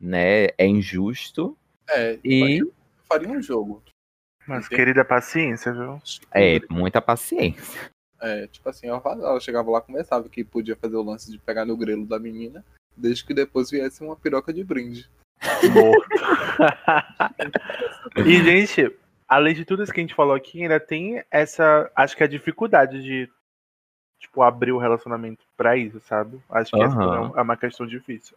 né, 0.00 0.46
é 0.58 0.66
injusto. 0.66 1.56
É, 1.88 2.18
E 2.24 2.60
faria 3.08 3.28
um 3.28 3.40
jogo. 3.40 3.82
Mas, 4.46 4.68
querida 4.68 5.04
paciência, 5.04 5.72
viu? 5.72 6.00
é 6.32 6.60
muita 6.70 7.00
paciência. 7.00 7.90
É, 8.20 8.46
tipo 8.46 8.68
assim, 8.68 8.88
ela, 8.88 9.02
ela 9.04 9.40
chegava 9.40 9.70
lá, 9.70 9.80
conversava 9.80 10.28
que 10.28 10.44
podia 10.44 10.76
fazer 10.76 10.96
o 10.96 11.02
lance 11.02 11.30
de 11.30 11.38
pegar 11.38 11.64
no 11.64 11.76
grelo 11.76 12.06
da 12.06 12.18
menina, 12.18 12.64
desde 12.96 13.24
que 13.24 13.34
depois 13.34 13.70
viesse 13.70 14.02
uma 14.02 14.16
piroca 14.16 14.52
de 14.52 14.64
brinde. 14.64 15.08
E, 18.16 18.44
gente, 18.44 18.96
além 19.28 19.54
de 19.54 19.64
tudo 19.64 19.82
isso 19.82 19.92
que 19.92 19.98
a 19.98 20.02
gente 20.02 20.14
falou 20.14 20.34
aqui, 20.34 20.62
ainda 20.62 20.78
tem 20.78 21.22
essa. 21.30 21.90
Acho 21.96 22.16
que 22.16 22.22
a 22.22 22.28
dificuldade 22.28 23.02
de 23.02 23.28
tipo, 24.20 24.42
abrir 24.42 24.72
o 24.72 24.78
relacionamento 24.78 25.44
pra 25.56 25.76
isso, 25.76 26.00
sabe? 26.00 26.40
Acho 26.48 26.70
que 26.70 26.82
essa 26.82 26.96
Aham. 26.96 27.32
é 27.36 27.42
uma 27.42 27.56
questão 27.56 27.86
difícil. 27.86 28.36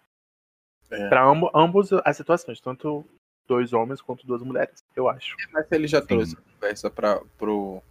É. 0.90 1.08
Pra 1.10 1.24
ambo, 1.24 1.52
ambos 1.54 1.94
as 1.94 2.18
situações, 2.18 2.60
tanto 2.60 3.06
dois 3.48 3.74
homens 3.74 4.02
quanto 4.02 4.28
duas 4.28 4.42
mulheres, 4.42 4.84
eu 4.96 5.08
acho. 5.10 5.36
Mas 5.52 5.68
se 5.68 5.76
ele 5.76 5.88
já 5.88 6.02
Sim. 6.02 6.08
trouxe 6.08 6.36
a 6.36 6.54
conversa 6.54 6.90
pra, 6.90 7.22
pro, 7.38 7.82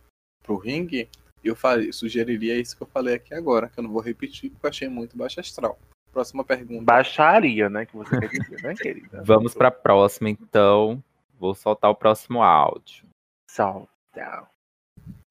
pro 0.43 0.57
ringue, 0.57 1.09
eu 1.43 1.57
falei, 1.57 1.93
sugeriria 1.93 2.59
isso 2.59 2.77
que 2.77 2.83
eu 2.83 2.87
falei 2.87 3.15
aqui 3.15 3.35
agora, 3.35 3.69
que 3.69 3.79
eu 3.79 3.85
não 3.85 3.91
vou 3.91 4.03
repetir, 4.03 4.51
porque 4.51 4.67
eu 4.67 4.71
achei 4.71 4.89
muito 4.89 5.17
baixo 5.17 5.41
astral. 5.41 5.79
Próxima 6.13 6.45
pergunta. 6.45 6.85
Baixaria, 6.85 7.69
né? 7.69 7.85
Que 7.85 7.97
você 7.97 8.19
quer 8.19 8.29
dizer, 8.29 8.63
né, 8.63 8.75
querida? 8.75 9.23
Vamos 9.25 9.55
pra 9.55 9.71
próxima, 9.71 10.31
então. 10.31 11.03
Vou 11.39 11.55
soltar 11.55 11.91
o 11.91 11.95
próximo 11.95 12.43
áudio. 12.43 13.05
Salve. 13.51 13.87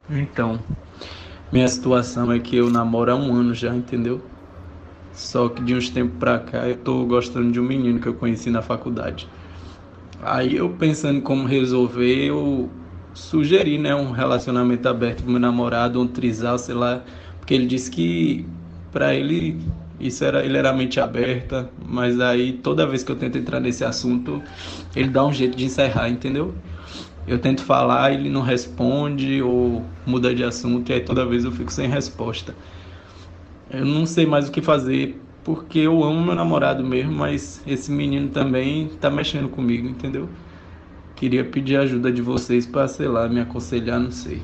Então, 0.07 0.59
minha 1.51 1.67
situação 1.67 2.31
é 2.31 2.39
que 2.39 2.55
eu 2.55 2.69
namoro 2.69 3.11
há 3.11 3.15
um 3.15 3.33
ano 3.33 3.55
já, 3.55 3.75
entendeu? 3.75 4.21
Só 5.11 5.49
que 5.49 5.63
de 5.63 5.73
uns 5.73 5.89
tempos 5.89 6.17
pra 6.19 6.39
cá 6.39 6.67
eu 6.67 6.77
tô 6.77 7.03
gostando 7.05 7.51
de 7.51 7.59
um 7.59 7.63
menino 7.63 7.99
que 7.99 8.07
eu 8.07 8.13
conheci 8.13 8.51
na 8.51 8.61
faculdade. 8.61 9.27
Aí 10.25 10.55
eu 10.55 10.69
pensando 10.69 11.19
em 11.19 11.21
como 11.21 11.45
resolver, 11.45 12.25
eu 12.25 12.67
sugeri, 13.13 13.77
né, 13.77 13.93
um 13.93 14.09
relacionamento 14.09 14.89
aberto 14.89 15.23
com 15.23 15.29
meu 15.29 15.39
namorado, 15.39 16.01
um 16.01 16.07
trisal, 16.07 16.57
sei 16.57 16.73
lá, 16.73 17.03
porque 17.37 17.53
ele 17.53 17.67
disse 17.67 17.91
que 17.91 18.43
pra 18.91 19.13
ele 19.13 19.61
isso 19.99 20.25
era, 20.25 20.43
ele 20.43 20.57
era 20.57 20.73
mente 20.73 20.99
aberta, 20.99 21.69
mas 21.87 22.19
aí 22.19 22.53
toda 22.53 22.87
vez 22.87 23.03
que 23.03 23.11
eu 23.11 23.15
tento 23.15 23.37
entrar 23.37 23.59
nesse 23.59 23.85
assunto, 23.85 24.41
ele 24.95 25.09
dá 25.09 25.23
um 25.23 25.31
jeito 25.31 25.55
de 25.55 25.63
encerrar, 25.65 26.09
entendeu? 26.09 26.55
Eu 27.27 27.37
tento 27.37 27.63
falar, 27.63 28.11
ele 28.11 28.27
não 28.27 28.41
responde 28.41 29.43
ou 29.43 29.85
muda 30.07 30.33
de 30.33 30.43
assunto, 30.43 30.89
e 30.89 30.93
aí 30.93 31.01
toda 31.01 31.23
vez 31.23 31.45
eu 31.45 31.51
fico 31.51 31.71
sem 31.71 31.87
resposta. 31.87 32.55
Eu 33.69 33.85
não 33.85 34.07
sei 34.07 34.25
mais 34.25 34.49
o 34.49 34.51
que 34.51 34.61
fazer, 34.61 35.21
porque 35.45 35.77
eu 35.77 36.03
amo 36.03 36.25
meu 36.25 36.33
namorado 36.33 36.83
mesmo, 36.83 37.11
mas 37.11 37.61
esse 37.67 37.91
menino 37.91 38.29
também 38.29 38.89
tá 38.97 39.11
mexendo 39.11 39.47
comigo, 39.47 39.87
entendeu? 39.87 40.27
Queria 41.15 41.45
pedir 41.45 41.77
ajuda 41.77 42.11
de 42.11 42.19
vocês 42.19 42.65
para, 42.65 42.87
sei 42.87 43.07
lá, 43.07 43.29
me 43.29 43.39
aconselhar, 43.39 43.99
não 43.99 44.11
sei. 44.11 44.41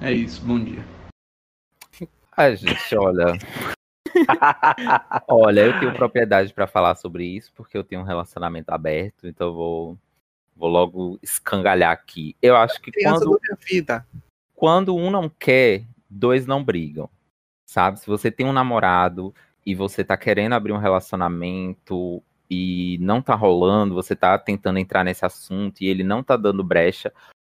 É 0.00 0.12
isso, 0.12 0.44
bom 0.44 0.58
dia. 0.58 0.84
Ai, 2.36 2.56
gente, 2.56 2.96
olha. 2.96 3.38
olha, 5.28 5.60
eu 5.60 5.78
tenho 5.78 5.94
propriedade 5.94 6.52
pra 6.52 6.66
falar 6.66 6.96
sobre 6.96 7.24
isso, 7.24 7.52
porque 7.54 7.78
eu 7.78 7.84
tenho 7.84 8.00
um 8.00 8.04
relacionamento 8.04 8.70
aberto, 8.70 9.28
então 9.28 9.46
eu 9.46 9.54
vou, 9.54 9.98
vou 10.56 10.68
logo 10.68 11.18
escangalhar 11.22 11.92
aqui. 11.92 12.34
Eu 12.42 12.56
acho 12.56 12.82
que 12.82 12.90
quando, 12.90 13.20
da 13.20 13.38
minha 13.40 13.58
vida. 13.64 14.06
quando 14.52 14.96
um 14.96 15.12
não 15.12 15.28
quer, 15.28 15.84
dois 16.10 16.44
não 16.44 16.62
brigam. 16.62 17.08
Sabe? 17.64 18.00
Se 18.00 18.06
você 18.06 18.32
tem 18.32 18.44
um 18.44 18.52
namorado 18.52 19.32
e 19.66 19.74
você 19.74 20.04
tá 20.04 20.16
querendo 20.16 20.52
abrir 20.52 20.72
um 20.72 20.78
relacionamento 20.78 22.22
e 22.48 22.96
não 23.00 23.20
tá 23.20 23.34
rolando, 23.34 23.94
você 23.94 24.14
tá 24.14 24.38
tentando 24.38 24.78
entrar 24.78 25.02
nesse 25.04 25.26
assunto 25.26 25.80
e 25.82 25.88
ele 25.88 26.04
não 26.04 26.22
tá 26.22 26.36
dando 26.36 26.62
brecha, 26.62 27.12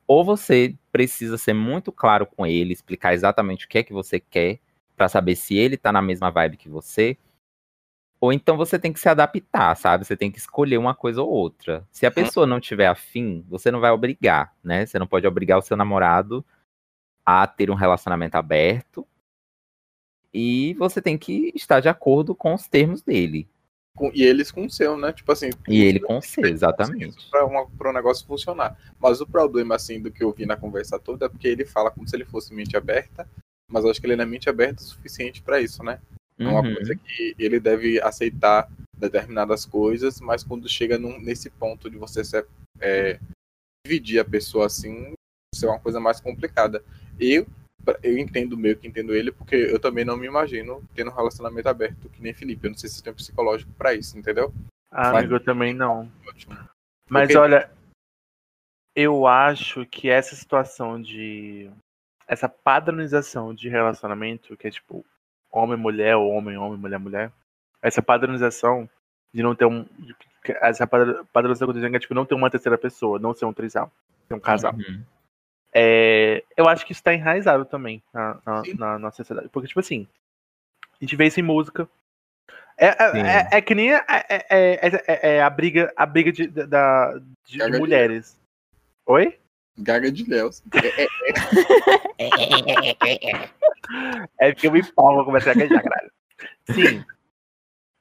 ou 0.06 0.24
você 0.24 0.76
precisa 0.92 1.36
ser 1.36 1.52
muito 1.52 1.90
claro 1.90 2.24
com 2.24 2.46
ele, 2.46 2.72
explicar 2.72 3.12
exatamente 3.12 3.66
o 3.66 3.68
que 3.68 3.78
é 3.78 3.82
que 3.82 3.92
você 3.92 4.20
quer, 4.20 4.60
pra 4.96 5.08
saber 5.08 5.34
se 5.34 5.56
ele 5.56 5.76
tá 5.76 5.92
na 5.92 6.00
mesma 6.00 6.30
vibe 6.30 6.56
que 6.56 6.68
você, 6.68 7.18
ou 8.20 8.32
então 8.32 8.56
você 8.56 8.78
tem 8.78 8.92
que 8.92 9.00
se 9.00 9.08
adaptar, 9.08 9.76
sabe? 9.76 10.04
Você 10.06 10.16
tem 10.16 10.30
que 10.30 10.38
escolher 10.38 10.78
uma 10.78 10.94
coisa 10.94 11.20
ou 11.22 11.28
outra. 11.28 11.86
Se 11.92 12.06
a 12.06 12.10
pessoa 12.10 12.46
não 12.46 12.58
tiver 12.58 12.86
afim, 12.86 13.44
você 13.48 13.70
não 13.70 13.80
vai 13.80 13.90
obrigar, 13.90 14.54
né? 14.64 14.86
Você 14.86 14.98
não 14.98 15.06
pode 15.06 15.26
obrigar 15.26 15.58
o 15.58 15.62
seu 15.62 15.76
namorado 15.76 16.44
a 17.24 17.46
ter 17.46 17.70
um 17.70 17.74
relacionamento 17.74 18.36
aberto. 18.36 19.06
E 20.38 20.74
você 20.74 21.00
tem 21.00 21.16
que 21.16 21.50
estar 21.54 21.80
de 21.80 21.88
acordo 21.88 22.34
com 22.34 22.52
os 22.52 22.68
termos 22.68 23.00
dele. 23.00 23.48
E 24.12 24.22
eles 24.22 24.50
com 24.52 24.66
o 24.66 24.70
seu, 24.70 24.94
né? 24.94 25.10
Tipo 25.10 25.32
assim. 25.32 25.48
E 25.66 25.82
ele 25.82 25.98
com 25.98 26.18
o 26.18 26.22
seu, 26.22 26.44
exatamente. 26.44 27.30
Para 27.30 27.88
o 27.88 27.92
negócio 27.94 28.26
funcionar. 28.26 28.78
Mas 29.00 29.22
o 29.22 29.26
problema, 29.26 29.74
assim, 29.76 29.98
do 29.98 30.10
que 30.10 30.22
eu 30.22 30.30
vi 30.32 30.44
na 30.44 30.54
conversa 30.54 30.98
toda 30.98 31.24
é 31.24 31.28
porque 31.30 31.48
ele 31.48 31.64
fala 31.64 31.90
como 31.90 32.06
se 32.06 32.14
ele 32.14 32.26
fosse 32.26 32.52
mente 32.52 32.76
aberta, 32.76 33.26
mas 33.70 33.82
eu 33.84 33.90
acho 33.90 33.98
que 33.98 34.06
ele 34.06 34.14
não 34.16 34.24
é 34.24 34.26
mente 34.26 34.50
aberta 34.50 34.82
o 34.82 34.84
suficiente 34.84 35.40
para 35.40 35.58
isso, 35.58 35.82
né? 35.82 35.98
É 36.38 36.46
uma 36.46 36.60
Uhum. 36.60 36.74
coisa 36.74 36.94
que 36.94 37.34
ele 37.38 37.58
deve 37.58 37.98
aceitar 38.02 38.70
determinadas 38.94 39.64
coisas, 39.64 40.20
mas 40.20 40.44
quando 40.44 40.68
chega 40.68 40.98
num- 40.98 41.18
nesse 41.18 41.48
ponto 41.48 41.88
de 41.88 41.96
você 41.96 42.22
se- 42.22 42.44
é, 42.78 43.18
dividir 43.86 44.18
a 44.20 44.24
pessoa 44.24 44.66
assim, 44.66 45.14
isso 45.54 45.64
é 45.64 45.70
uma 45.70 45.80
coisa 45.80 45.98
mais 45.98 46.20
complicada. 46.20 46.84
Eu, 47.18 47.46
eu 48.02 48.18
entendo 48.18 48.56
meio 48.56 48.76
que 48.76 48.86
entendo 48.88 49.14
ele, 49.14 49.30
porque 49.32 49.54
eu 49.56 49.78
também 49.78 50.04
não 50.04 50.16
me 50.16 50.26
imagino 50.26 50.82
tendo 50.94 51.10
um 51.10 51.14
relacionamento 51.14 51.68
aberto, 51.68 52.08
que 52.08 52.22
nem 52.22 52.32
Felipe. 52.34 52.66
Eu 52.66 52.70
não 52.72 52.78
sei 52.78 52.88
se 52.90 53.02
tem 53.02 53.12
um 53.12 53.16
psicológico 53.16 53.70
pra 53.72 53.94
isso, 53.94 54.18
entendeu? 54.18 54.52
Ah, 54.90 55.12
Vai. 55.12 55.20
amigo, 55.22 55.34
eu 55.34 55.40
também 55.44 55.74
não. 55.74 56.10
Ótimo. 56.26 56.56
Mas 57.08 57.28
Porque- 57.28 57.38
olha, 57.38 57.70
eu 58.94 59.26
acho 59.26 59.84
que 59.86 60.08
essa 60.08 60.34
situação 60.34 61.00
de. 61.00 61.70
Essa 62.28 62.48
padronização 62.48 63.54
de 63.54 63.68
relacionamento, 63.68 64.56
que 64.56 64.66
é 64.66 64.70
tipo 64.70 65.04
homem-mulher, 65.50 66.16
ou 66.16 66.30
homem-homem, 66.32 66.78
mulher-mulher, 66.78 67.30
essa 67.80 68.02
padronização 68.02 68.88
de 69.32 69.42
não 69.42 69.54
ter 69.54 69.64
um. 69.66 69.84
de 70.00 70.14
Essa 70.60 70.86
padr- 70.86 71.24
padronização 71.32 71.66
que 71.66 71.70
eu 71.70 71.74
tô 71.74 71.80
dizendo 71.80 71.96
é 71.96 72.00
tipo 72.00 72.14
não 72.14 72.26
ter 72.26 72.34
uma 72.34 72.50
terceira 72.50 72.76
pessoa, 72.78 73.18
não 73.18 73.34
ser 73.34 73.44
um 73.44 73.52
trisal, 73.52 73.92
ser 74.28 74.34
um 74.34 74.40
casal. 74.40 74.74
Uhum. 74.74 75.02
É, 75.78 76.42
eu 76.56 76.66
acho 76.66 76.86
que 76.86 76.92
isso 76.92 77.02
tá 77.02 77.12
enraizado 77.12 77.66
também 77.66 78.02
na, 78.10 78.38
na, 78.46 78.62
na 78.78 78.98
nossa 78.98 79.18
sociedade. 79.18 79.50
Porque, 79.50 79.68
tipo 79.68 79.78
assim, 79.80 80.08
a 80.94 80.96
gente 81.04 81.14
vê 81.16 81.26
isso 81.26 81.38
em 81.38 81.42
música. 81.42 81.86
É, 82.78 82.86
é, 82.86 83.20
é- 83.20 83.48
é 83.58 83.60
que 83.60 83.74
nem 83.74 83.92
a, 83.92 84.02
é, 84.08 84.46
é- 84.48 85.36
é- 85.36 85.50
briga, 85.50 85.92
a 85.94 86.06
briga 86.06 86.32
de, 86.32 86.46
da, 86.46 87.12
de, 87.44 87.58
Gaga 87.58 87.72
de 87.72 87.78
mulheres. 87.78 88.40
Oi? 89.04 89.38
Gaga 89.76 90.10
de 90.10 90.24
Léus. 90.30 90.62
É, 94.40 94.52
porque 94.52 94.66
eu 94.66 94.72
me 94.72 94.80
empolgo, 94.80 95.24
comecei 95.26 95.52
a 95.52 95.54
gaguejar, 95.54 95.82
caralho. 95.82 96.10
Sim. 96.70 97.04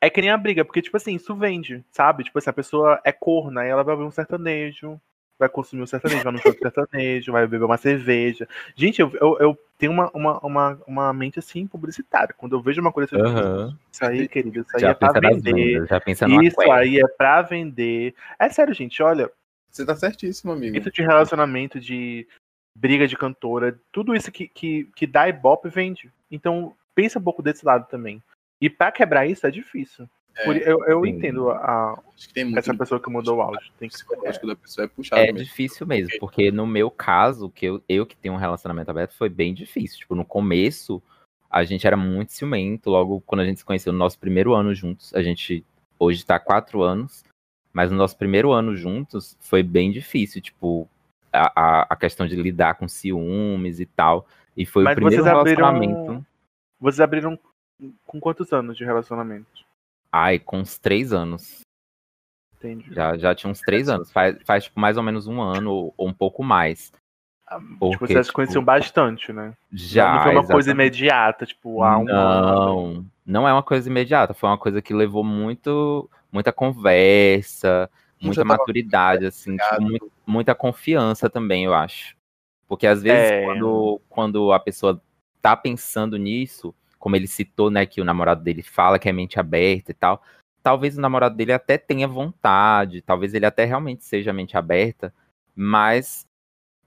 É 0.02 0.10
que 0.10 0.20
nem 0.22 0.30
a 0.32 0.38
briga, 0.38 0.64
porque, 0.66 0.82
tipo 0.82 0.98
assim, 0.98 1.14
isso 1.16 1.36
vende, 1.36 1.84
sabe? 1.92 2.24
Tipo 2.24 2.40
assim, 2.40 2.50
a 2.50 2.54
pessoa 2.54 3.00
é 3.04 3.12
corna, 3.12 3.62
aí 3.62 3.70
ela 3.70 3.84
vai 3.84 3.94
ouvir 3.94 4.08
um 4.08 4.12
sertanejo, 4.12 5.00
vai 5.38 5.50
consumir 5.50 5.84
um 5.84 5.88
sertanejo, 5.88 6.24
vai 6.24 6.34
no 6.34 6.40
show 6.40 6.54
de 6.54 6.60
sertanejo, 6.60 7.32
vai 7.32 7.48
beber 7.48 7.66
uma 7.66 7.78
cerveja. 7.78 8.48
Gente, 8.76 9.02
eu, 9.02 9.12
eu, 9.20 9.38
eu 9.40 9.60
tenho 9.78 9.92
uma, 9.92 10.10
uma, 10.14 10.40
uma, 10.40 10.82
uma 10.88 11.14
mente 11.14 11.40
assim, 11.40 11.68
publicitária. 11.68 12.34
Quando 12.38 12.56
eu 12.56 12.62
vejo 12.62 12.82
uma 12.82 12.92
coisa 12.92 13.16
assim, 13.16 13.26
Aham. 13.26 13.78
isso 13.92 14.06
aí, 14.06 14.28
querido, 14.28 14.62
isso 14.62 14.76
aí 14.76 14.82
Já 14.82 14.90
é 14.90 14.94
pra 14.94 15.12
vender. 15.20 15.54
vendas, 15.54 15.90
já 15.90 16.00
pensa 16.00 16.28
Isso 16.42 16.72
aí 16.72 17.00
é 17.00 17.08
pra 17.08 17.42
vender. 17.42 18.16
É 18.40 18.50
sério, 18.50 18.74
gente, 18.74 19.02
olha, 19.04 19.30
você 19.70 19.86
tá 19.86 19.96
certíssimo, 19.96 20.54
amigo. 20.54 20.78
isso 20.78 20.90
de 20.90 21.02
relacionamento, 21.02 21.80
de 21.80 22.26
briga 22.78 23.08
de 23.08 23.18
cantora, 23.18 23.80
tudo 23.92 24.16
isso 24.16 24.32
que, 24.32 24.48
que, 24.48 24.86
que 24.96 25.08
dá 25.08 25.28
ibope 25.28 25.70
vende. 25.70 26.12
Então, 26.32 26.76
pensa 26.94 27.20
um 27.20 27.24
pouco 27.24 27.42
desse 27.42 27.66
lado 27.66 27.88
também. 27.88 28.22
E 28.62 28.70
pra 28.70 28.92
quebrar 28.92 29.26
isso 29.26 29.46
é 29.46 29.52
difícil. 29.52 30.10
É, 30.38 30.44
Por- 30.44 30.58
eu 30.58 30.84
eu 30.86 31.04
sim. 31.04 31.10
entendo 31.12 31.50
a, 31.50 31.94
Acho 32.16 32.28
que 32.28 32.34
tem 32.34 32.44
muito 32.46 32.58
essa 32.60 32.74
pessoa 32.76 33.00
que 33.00 33.10
mudou 33.10 33.38
o 33.38 33.42
áudio. 33.42 33.72
Tem 33.80 33.88
o 33.88 33.92
que 33.92 33.96
psicológico 33.98 34.48
da 34.48 34.56
pessoa 34.56 34.86
é 34.86 34.88
puxado 34.88 35.22
É 35.22 35.26
mesmo. 35.32 35.40
difícil 35.46 35.88
mesmo, 35.88 36.12
porque 36.20 36.52
no 36.52 36.68
meu 36.68 36.92
caso, 36.92 37.50
que 37.50 37.66
eu, 37.66 37.82
eu 37.88 38.06
que 38.06 38.16
tenho 38.18 38.34
um 38.34 38.38
relacionamento 38.38 38.92
aberto, 38.92 39.14
foi 39.14 39.30
bem 39.30 39.54
difícil. 39.54 40.00
Tipo, 40.00 40.14
no 40.16 40.26
começo, 40.26 41.02
a 41.50 41.64
gente 41.64 41.88
era 41.88 41.96
muito 41.96 42.34
ciumento. 42.34 42.90
Logo, 42.90 43.22
quando 43.22 43.42
a 43.42 43.46
gente 43.46 43.60
se 43.60 43.66
conheceu 43.66 43.94
no 43.94 44.00
nosso 44.00 44.20
primeiro 44.20 44.54
ano 44.54 44.74
juntos, 44.76 45.14
a 45.16 45.22
gente 45.24 45.64
hoje 45.98 46.26
tá 46.26 46.36
há 46.36 46.40
quatro 46.40 46.82
anos, 46.82 47.24
mas 47.72 47.90
no 47.90 47.98
nosso 47.98 48.18
primeiro 48.18 48.52
ano 48.52 48.76
juntos 48.76 49.38
foi 49.40 49.64
bem 49.64 49.90
difícil, 49.92 50.42
tipo, 50.42 50.88
a, 51.32 51.52
a, 51.56 51.82
a 51.92 51.96
questão 51.96 52.28
de 52.28 52.36
lidar 52.36 52.76
com 52.76 52.88
ciúmes 52.90 53.80
e 53.80 53.86
tal. 53.86 54.28
E 54.58 54.66
foi 54.66 54.84
Mas 54.84 54.94
o 54.94 54.96
primeiro 54.96 55.24
vocês 55.24 55.34
abriram- 55.36 55.66
relacionamento. 55.66 56.26
Vocês 56.80 57.00
abriram 57.00 57.40
com 58.06 58.20
quantos 58.20 58.52
anos 58.52 58.76
de 58.78 58.84
relacionamento? 58.84 59.64
Ai, 60.18 60.40
com 60.40 60.60
uns 60.60 60.78
três 60.78 61.12
anos. 61.12 61.60
Entendi. 62.58 62.94
Já, 62.94 63.18
já 63.18 63.36
tinha 63.36 63.52
uns 63.52 63.60
três 63.60 63.90
anos. 63.90 64.12
Faz, 64.12 64.38
faz 64.46 64.64
tipo, 64.64 64.80
mais 64.80 64.96
ou 64.98 65.04
menos 65.04 65.28
um 65.28 65.42
ano 65.42 65.72
ou, 65.72 65.94
ou 65.98 66.08
um 66.08 66.14
pouco 66.14 66.42
mais. 66.42 66.92
tipo, 67.50 67.78
Porque, 67.80 67.98
vocês 68.14 68.20
se 68.20 68.24
tipo, 68.30 68.36
conheciam 68.36 68.64
bastante, 68.64 69.34
né? 69.34 69.54
Já. 69.72 70.14
não 70.16 70.24
foi 70.24 70.32
uma 70.32 70.48
coisa 70.48 70.70
exatamente. 70.70 70.98
imediata, 71.00 71.46
tipo, 71.46 71.84
há 71.84 71.98
um 71.98 72.08
ano. 72.10 72.56
Não, 72.96 73.06
não 73.26 73.48
é 73.48 73.52
uma 73.52 73.62
coisa 73.62 73.90
imediata. 73.90 74.34
Foi 74.34 74.50
uma 74.50 74.58
coisa 74.58 74.82
que 74.82 74.94
levou 74.94 75.24
muito, 75.24 76.10
muita 76.32 76.54
conversa, 76.54 77.90
muita 78.22 78.46
maturidade, 78.46 79.26
assim, 79.26 79.58
tipo, 79.58 79.76
ligado. 79.76 80.04
mu- 80.06 80.12
muita 80.26 80.56
confiança 80.56 81.30
também, 81.30 81.66
eu 81.66 81.74
acho. 81.74 82.16
Porque 82.68 82.88
às 82.88 83.04
vezes 83.04 83.32
É. 83.32 83.44
quando, 83.44 84.02
quando 84.10 84.52
a 84.54 84.60
pessoa 84.60 85.00
tá 85.42 85.56
pensando 85.56 86.18
nisso, 86.18 86.74
como 87.06 87.16
ele 87.16 87.28
citou, 87.28 87.70
né, 87.70 87.86
que 87.86 88.02
o 88.02 88.04
namorado 88.04 88.42
dele 88.42 88.64
fala 88.64 88.98
que 88.98 89.08
é 89.08 89.12
mente 89.12 89.40
aberta 89.40 89.92
e 89.92 89.94
tal, 89.94 90.24
talvez 90.64 90.98
o 90.98 91.02
namorado 91.02 91.36
dele 91.36 91.54
até 91.54 91.78
tenha 91.78 92.08
vontade, 92.08 93.00
talvez 93.00 93.36
ele 93.36 93.46
até 93.46 93.64
realmente 93.64 94.04
seja 94.04 94.34
mente 94.34 94.58
aberta, 94.58 95.14
mas 95.56 96.26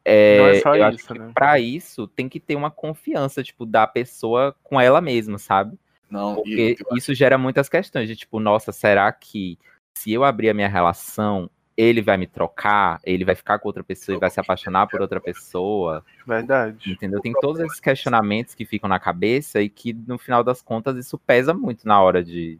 é, 0.04 0.38
Não 0.38 0.46
é 0.48 0.60
só 0.60 0.74
eu 0.74 0.84
acho 0.86 0.96
isso, 0.96 1.12
que 1.12 1.18
né? 1.20 1.30
pra 1.32 1.60
isso 1.60 2.08
tem 2.08 2.28
que 2.28 2.40
ter 2.40 2.56
uma 2.56 2.68
confiança, 2.68 3.44
tipo, 3.44 3.64
da 3.64 3.86
pessoa 3.86 4.56
com 4.64 4.80
ela 4.80 5.00
mesma, 5.00 5.38
sabe? 5.38 5.78
Não, 6.10 6.34
Porque 6.34 6.76
e, 6.80 6.84
eu 6.90 6.96
isso 6.96 7.14
gera 7.14 7.38
muitas 7.38 7.68
questões 7.68 8.08
de 8.08 8.16
tipo, 8.16 8.40
nossa, 8.40 8.72
será 8.72 9.12
que 9.12 9.56
se 9.96 10.12
eu 10.12 10.24
abrir 10.24 10.50
a 10.50 10.54
minha 10.54 10.68
relação, 10.68 11.48
ele 11.78 12.02
vai 12.02 12.16
me 12.16 12.26
trocar? 12.26 13.00
Ele 13.04 13.24
vai 13.24 13.36
ficar 13.36 13.60
com 13.60 13.68
outra 13.68 13.84
pessoa 13.84 14.16
e 14.16 14.18
vai 14.18 14.28
se 14.28 14.40
apaixonar 14.40 14.88
por 14.88 15.00
outra 15.00 15.20
pessoa? 15.20 16.04
Verdade. 16.26 16.90
Entendeu? 16.90 17.20
Tem 17.20 17.32
todos 17.32 17.60
esses 17.60 17.78
questionamentos 17.78 18.52
que 18.52 18.66
ficam 18.66 18.88
na 18.88 18.98
cabeça 18.98 19.62
e 19.62 19.68
que 19.68 19.92
no 19.92 20.18
final 20.18 20.42
das 20.42 20.60
contas 20.60 20.96
isso 20.96 21.16
pesa 21.16 21.54
muito 21.54 21.86
na 21.86 22.02
hora 22.02 22.22
de 22.24 22.58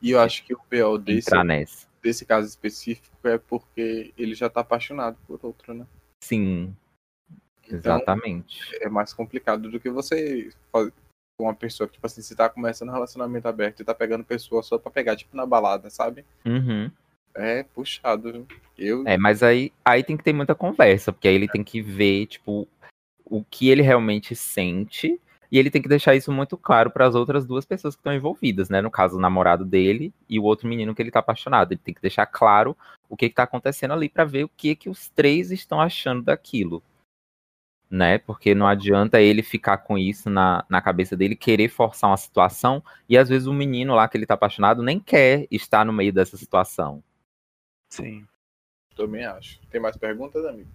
e 0.00 0.12
eu 0.12 0.20
acho 0.20 0.44
que 0.44 0.54
o 0.54 0.58
pior 0.58 0.96
desse, 0.96 1.28
entrar 1.28 1.44
nessa. 1.44 1.86
desse 2.02 2.24
caso 2.24 2.46
específico 2.46 3.16
é 3.24 3.36
porque 3.36 4.14
ele 4.16 4.34
já 4.34 4.48
tá 4.48 4.60
apaixonado 4.60 5.18
por 5.26 5.40
outro, 5.42 5.74
né? 5.74 5.86
Sim, 6.22 6.74
Então, 7.64 7.78
exatamente. 7.78 8.60
é 8.80 8.88
mais 8.88 9.12
complicado 9.12 9.68
do 9.68 9.80
que 9.80 9.90
você 9.90 10.50
fazer 10.72 10.92
com 11.36 11.46
uma 11.46 11.54
pessoa 11.54 11.86
que, 11.86 11.94
tipo 11.94 12.06
assim, 12.06 12.22
você 12.22 12.34
tá 12.34 12.48
começando 12.48 12.88
um 12.88 12.92
relacionamento 12.92 13.46
aberto 13.46 13.80
e 13.80 13.84
tá 13.84 13.94
pegando 13.94 14.24
pessoa 14.24 14.62
só 14.62 14.78
pra 14.78 14.90
pegar, 14.90 15.16
tipo, 15.16 15.36
na 15.36 15.46
balada, 15.46 15.90
sabe? 15.90 16.24
Uhum. 16.44 16.90
É 17.38 17.62
puxado. 17.62 18.46
Eu, 18.76 19.06
É, 19.06 19.16
mas 19.16 19.42
aí, 19.42 19.72
aí 19.84 20.02
tem 20.02 20.16
que 20.16 20.24
ter 20.24 20.32
muita 20.32 20.54
conversa, 20.54 21.12
porque 21.12 21.28
aí 21.28 21.34
ele 21.34 21.48
tem 21.48 21.62
que 21.62 21.80
ver, 21.80 22.26
tipo, 22.26 22.66
o 23.24 23.44
que 23.44 23.68
ele 23.68 23.82
realmente 23.82 24.34
sente, 24.34 25.20
e 25.50 25.58
ele 25.58 25.70
tem 25.70 25.80
que 25.80 25.88
deixar 25.88 26.14
isso 26.14 26.30
muito 26.30 26.56
claro 26.56 26.90
para 26.90 27.06
as 27.06 27.14
outras 27.14 27.46
duas 27.46 27.64
pessoas 27.64 27.94
que 27.94 28.00
estão 28.00 28.12
envolvidas, 28.12 28.68
né? 28.68 28.82
No 28.82 28.90
caso, 28.90 29.16
o 29.16 29.20
namorado 29.20 29.64
dele 29.64 30.12
e 30.28 30.38
o 30.38 30.44
outro 30.44 30.68
menino 30.68 30.94
que 30.94 31.00
ele 31.00 31.10
tá 31.10 31.20
apaixonado. 31.20 31.72
Ele 31.72 31.80
tem 31.82 31.94
que 31.94 32.02
deixar 32.02 32.26
claro 32.26 32.76
o 33.08 33.16
que, 33.16 33.28
que 33.28 33.34
tá 33.34 33.44
acontecendo 33.44 33.94
ali 33.94 34.08
para 34.08 34.24
ver 34.24 34.44
o 34.44 34.48
que 34.48 34.76
que 34.76 34.90
os 34.90 35.08
três 35.08 35.50
estão 35.50 35.80
achando 35.80 36.22
daquilo. 36.22 36.82
Né? 37.90 38.18
Porque 38.18 38.54
não 38.54 38.66
adianta 38.66 39.18
ele 39.22 39.42
ficar 39.42 39.78
com 39.78 39.96
isso 39.96 40.28
na, 40.28 40.66
na 40.68 40.82
cabeça 40.82 41.16
dele, 41.16 41.34
querer 41.34 41.70
forçar 41.70 42.10
uma 42.10 42.18
situação, 42.18 42.84
e 43.08 43.16
às 43.16 43.30
vezes 43.30 43.48
o 43.48 43.54
menino 43.54 43.94
lá 43.94 44.06
que 44.06 44.18
ele 44.18 44.26
tá 44.26 44.34
apaixonado 44.34 44.82
nem 44.82 45.00
quer 45.00 45.46
estar 45.50 45.86
no 45.86 45.92
meio 45.94 46.12
dessa 46.12 46.36
situação. 46.36 47.02
Sim. 47.88 48.26
também 48.96 49.24
acho. 49.24 49.60
Tem 49.70 49.80
mais 49.80 49.96
perguntas, 49.96 50.44
amigo? 50.44 50.68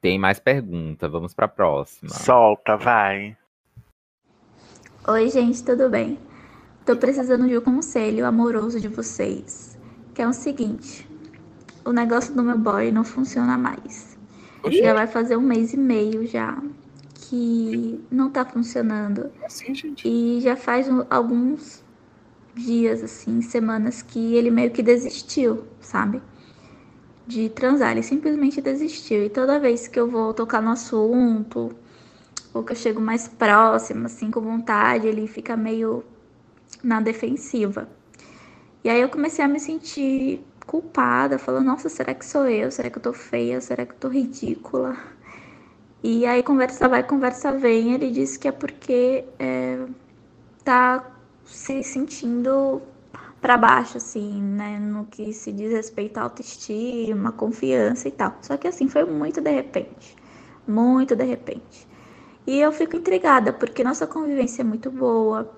Tem 0.00 0.18
mais 0.18 0.38
pergunta, 0.40 1.08
vamos 1.08 1.32
pra 1.32 1.46
próxima. 1.46 2.10
Solta, 2.10 2.76
vai. 2.76 3.36
Oi, 5.06 5.30
gente, 5.30 5.64
tudo 5.64 5.88
bem? 5.88 6.18
Tô 6.84 6.96
precisando 6.96 7.46
de 7.48 7.56
um 7.56 7.60
conselho 7.60 8.26
amoroso 8.26 8.80
de 8.80 8.88
vocês. 8.88 9.78
Que 10.14 10.22
é 10.22 10.28
o 10.28 10.32
seguinte: 10.32 11.08
o 11.84 11.92
negócio 11.92 12.34
do 12.34 12.42
meu 12.42 12.58
boy 12.58 12.90
não 12.90 13.04
funciona 13.04 13.56
mais. 13.56 14.18
Oxi, 14.62 14.78
Já 14.82 14.92
vai 14.94 15.06
fazer 15.06 15.36
um 15.36 15.40
mês 15.40 15.72
e 15.72 15.76
meio 15.76 16.26
já 16.26 16.60
que 17.28 18.04
não 18.10 18.28
tá 18.30 18.44
funcionando. 18.44 19.30
assim, 19.44 19.74
gente. 19.74 20.06
E 20.06 20.40
já 20.40 20.56
faz 20.56 20.88
um- 20.88 21.04
alguns 21.08 21.82
dias, 22.54 23.02
assim, 23.02 23.40
semanas 23.40 24.02
que 24.02 24.34
ele 24.34 24.50
meio 24.50 24.70
que 24.70 24.82
desistiu, 24.82 25.64
sabe? 25.80 26.20
De 27.26 27.48
transar. 27.50 27.92
Ele 27.92 28.02
simplesmente 28.02 28.60
desistiu. 28.60 29.24
E 29.24 29.30
toda 29.30 29.60
vez 29.60 29.88
que 29.88 29.98
eu 29.98 30.08
vou 30.08 30.34
tocar 30.34 30.60
no 30.60 30.70
assunto, 30.70 31.74
ou 32.52 32.62
que 32.62 32.72
eu 32.72 32.76
chego 32.76 33.00
mais 33.00 33.28
próximo, 33.28 34.06
assim, 34.06 34.30
com 34.30 34.40
vontade, 34.40 35.06
ele 35.06 35.26
fica 35.26 35.56
meio 35.56 36.04
na 36.82 37.00
defensiva. 37.00 37.88
E 38.84 38.90
aí 38.90 39.00
eu 39.00 39.08
comecei 39.08 39.44
a 39.44 39.48
me 39.48 39.60
sentir 39.60 40.44
culpada, 40.66 41.38
falando, 41.38 41.66
nossa, 41.66 41.88
será 41.88 42.14
que 42.14 42.24
sou 42.24 42.46
eu? 42.48 42.70
Será 42.70 42.90
que 42.90 42.98
eu 42.98 43.02
tô 43.02 43.12
feia? 43.12 43.60
Será 43.60 43.86
que 43.86 43.92
eu 43.92 43.98
tô 43.98 44.08
ridícula? 44.08 44.96
E 46.02 46.26
aí 46.26 46.42
conversa 46.42 46.88
vai, 46.88 47.02
conversa 47.04 47.52
vem, 47.52 47.92
ele 47.94 48.10
disse 48.10 48.38
que 48.38 48.48
é 48.48 48.52
porque 48.52 49.24
é, 49.38 49.86
tá 50.64 51.04
se 51.44 51.82
sentindo 51.84 52.82
para 53.42 53.56
baixo, 53.58 53.98
assim, 53.98 54.40
né, 54.40 54.78
no 54.78 55.04
que 55.06 55.32
se 55.32 55.52
diz 55.52 55.72
respeito 55.72 56.18
à 56.18 56.22
autoestima, 56.22 57.32
confiança 57.32 58.06
e 58.08 58.12
tal. 58.12 58.36
Só 58.40 58.56
que 58.56 58.68
assim, 58.68 58.88
foi 58.88 59.04
muito 59.04 59.40
de 59.40 59.50
repente, 59.50 60.16
muito 60.66 61.16
de 61.16 61.24
repente. 61.24 61.88
E 62.46 62.60
eu 62.60 62.72
fico 62.72 62.96
intrigada, 62.96 63.52
porque 63.52 63.82
nossa 63.82 64.06
convivência 64.06 64.62
é 64.62 64.64
muito 64.64 64.90
boa, 64.90 65.52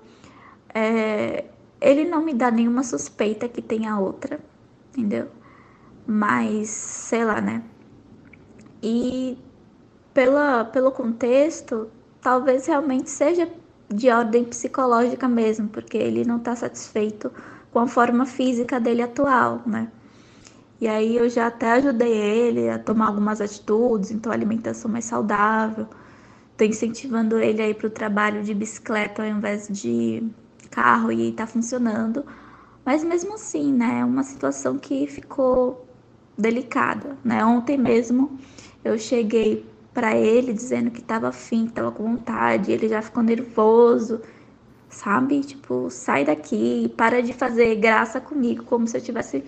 é, 0.73 1.45
ele 1.79 2.05
não 2.05 2.23
me 2.23 2.33
dá 2.33 2.49
nenhuma 2.49 2.83
suspeita 2.83 3.47
que 3.47 3.61
tenha 3.61 3.99
outra, 3.99 4.39
entendeu? 4.89 5.27
Mas, 6.07 6.69
sei 6.69 7.23
lá, 7.23 7.39
né? 7.39 7.63
E 8.81 9.37
pela, 10.13 10.65
pelo 10.65 10.91
contexto, 10.91 11.89
talvez 12.21 12.65
realmente 12.67 13.09
seja 13.11 13.47
de 13.89 14.09
ordem 14.09 14.43
psicológica 14.43 15.27
mesmo, 15.27 15.67
porque 15.69 15.97
ele 15.97 16.25
não 16.25 16.37
está 16.37 16.55
satisfeito 16.55 17.31
com 17.75 17.79
a 17.81 17.87
forma 17.87 18.25
física 18.25 18.79
dele 18.79 19.01
atual, 19.01 19.61
né? 19.65 19.91
E 20.79 20.87
aí 20.87 21.17
eu 21.17 21.27
já 21.29 21.47
até 21.47 21.73
ajudei 21.73 22.09
ele 22.09 22.69
a 22.69 22.79
tomar 22.79 23.07
algumas 23.07 23.41
atitudes, 23.41 24.11
então 24.11 24.31
alimentação 24.31 24.89
mais 24.89 25.03
saudável. 25.03 25.85
Tô 26.55 26.63
incentivando 26.63 27.37
ele 27.37 27.61
a 27.61 27.67
ir 27.67 27.73
para 27.73 27.87
o 27.87 27.89
trabalho 27.89 28.41
de 28.43 28.53
bicicleta 28.53 29.23
ao 29.23 29.27
invés 29.27 29.67
de 29.67 30.23
carro 30.71 31.11
e 31.11 31.33
tá 31.33 31.45
funcionando. 31.45 32.25
Mas 32.85 33.03
mesmo 33.03 33.33
assim, 33.33 33.73
né, 33.73 33.99
é 33.99 34.05
uma 34.05 34.23
situação 34.23 34.77
que 34.77 35.05
ficou 35.07 35.85
delicada, 36.37 37.17
né? 37.25 37.43
Ontem 37.43 37.77
mesmo 37.77 38.39
eu 38.85 38.97
cheguei 38.97 39.65
para 39.93 40.15
ele 40.15 40.53
dizendo 40.53 40.89
que 40.91 41.01
estava 41.01 41.27
afim, 41.27 41.65
que 41.65 41.71
estava 41.71 41.91
com 41.91 42.03
vontade, 42.03 42.71
ele 42.71 42.87
já 42.87 43.01
ficou 43.01 43.21
nervoso, 43.21 44.21
sabe? 44.95 45.41
Tipo, 45.41 45.89
sai 45.89 46.23
daqui, 46.25 46.91
para 46.97 47.21
de 47.21 47.33
fazer 47.33 47.75
graça 47.75 48.19
comigo, 48.21 48.63
como 48.63 48.87
se 48.87 48.95
eu 48.97 48.99
estivesse 48.99 49.43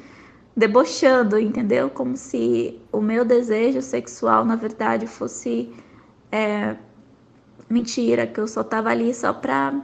debochando, 0.55 1.39
entendeu? 1.39 1.89
Como 1.89 2.17
se 2.17 2.79
o 2.91 2.99
meu 3.01 3.23
desejo 3.23 3.81
sexual, 3.81 4.43
na 4.43 4.55
verdade, 4.55 5.07
fosse 5.07 5.71
é, 6.31 6.75
mentira, 7.69 8.27
que 8.27 8.39
eu 8.39 8.47
só 8.47 8.63
tava 8.63 8.89
ali 8.89 9.13
só 9.13 9.33
pra, 9.33 9.79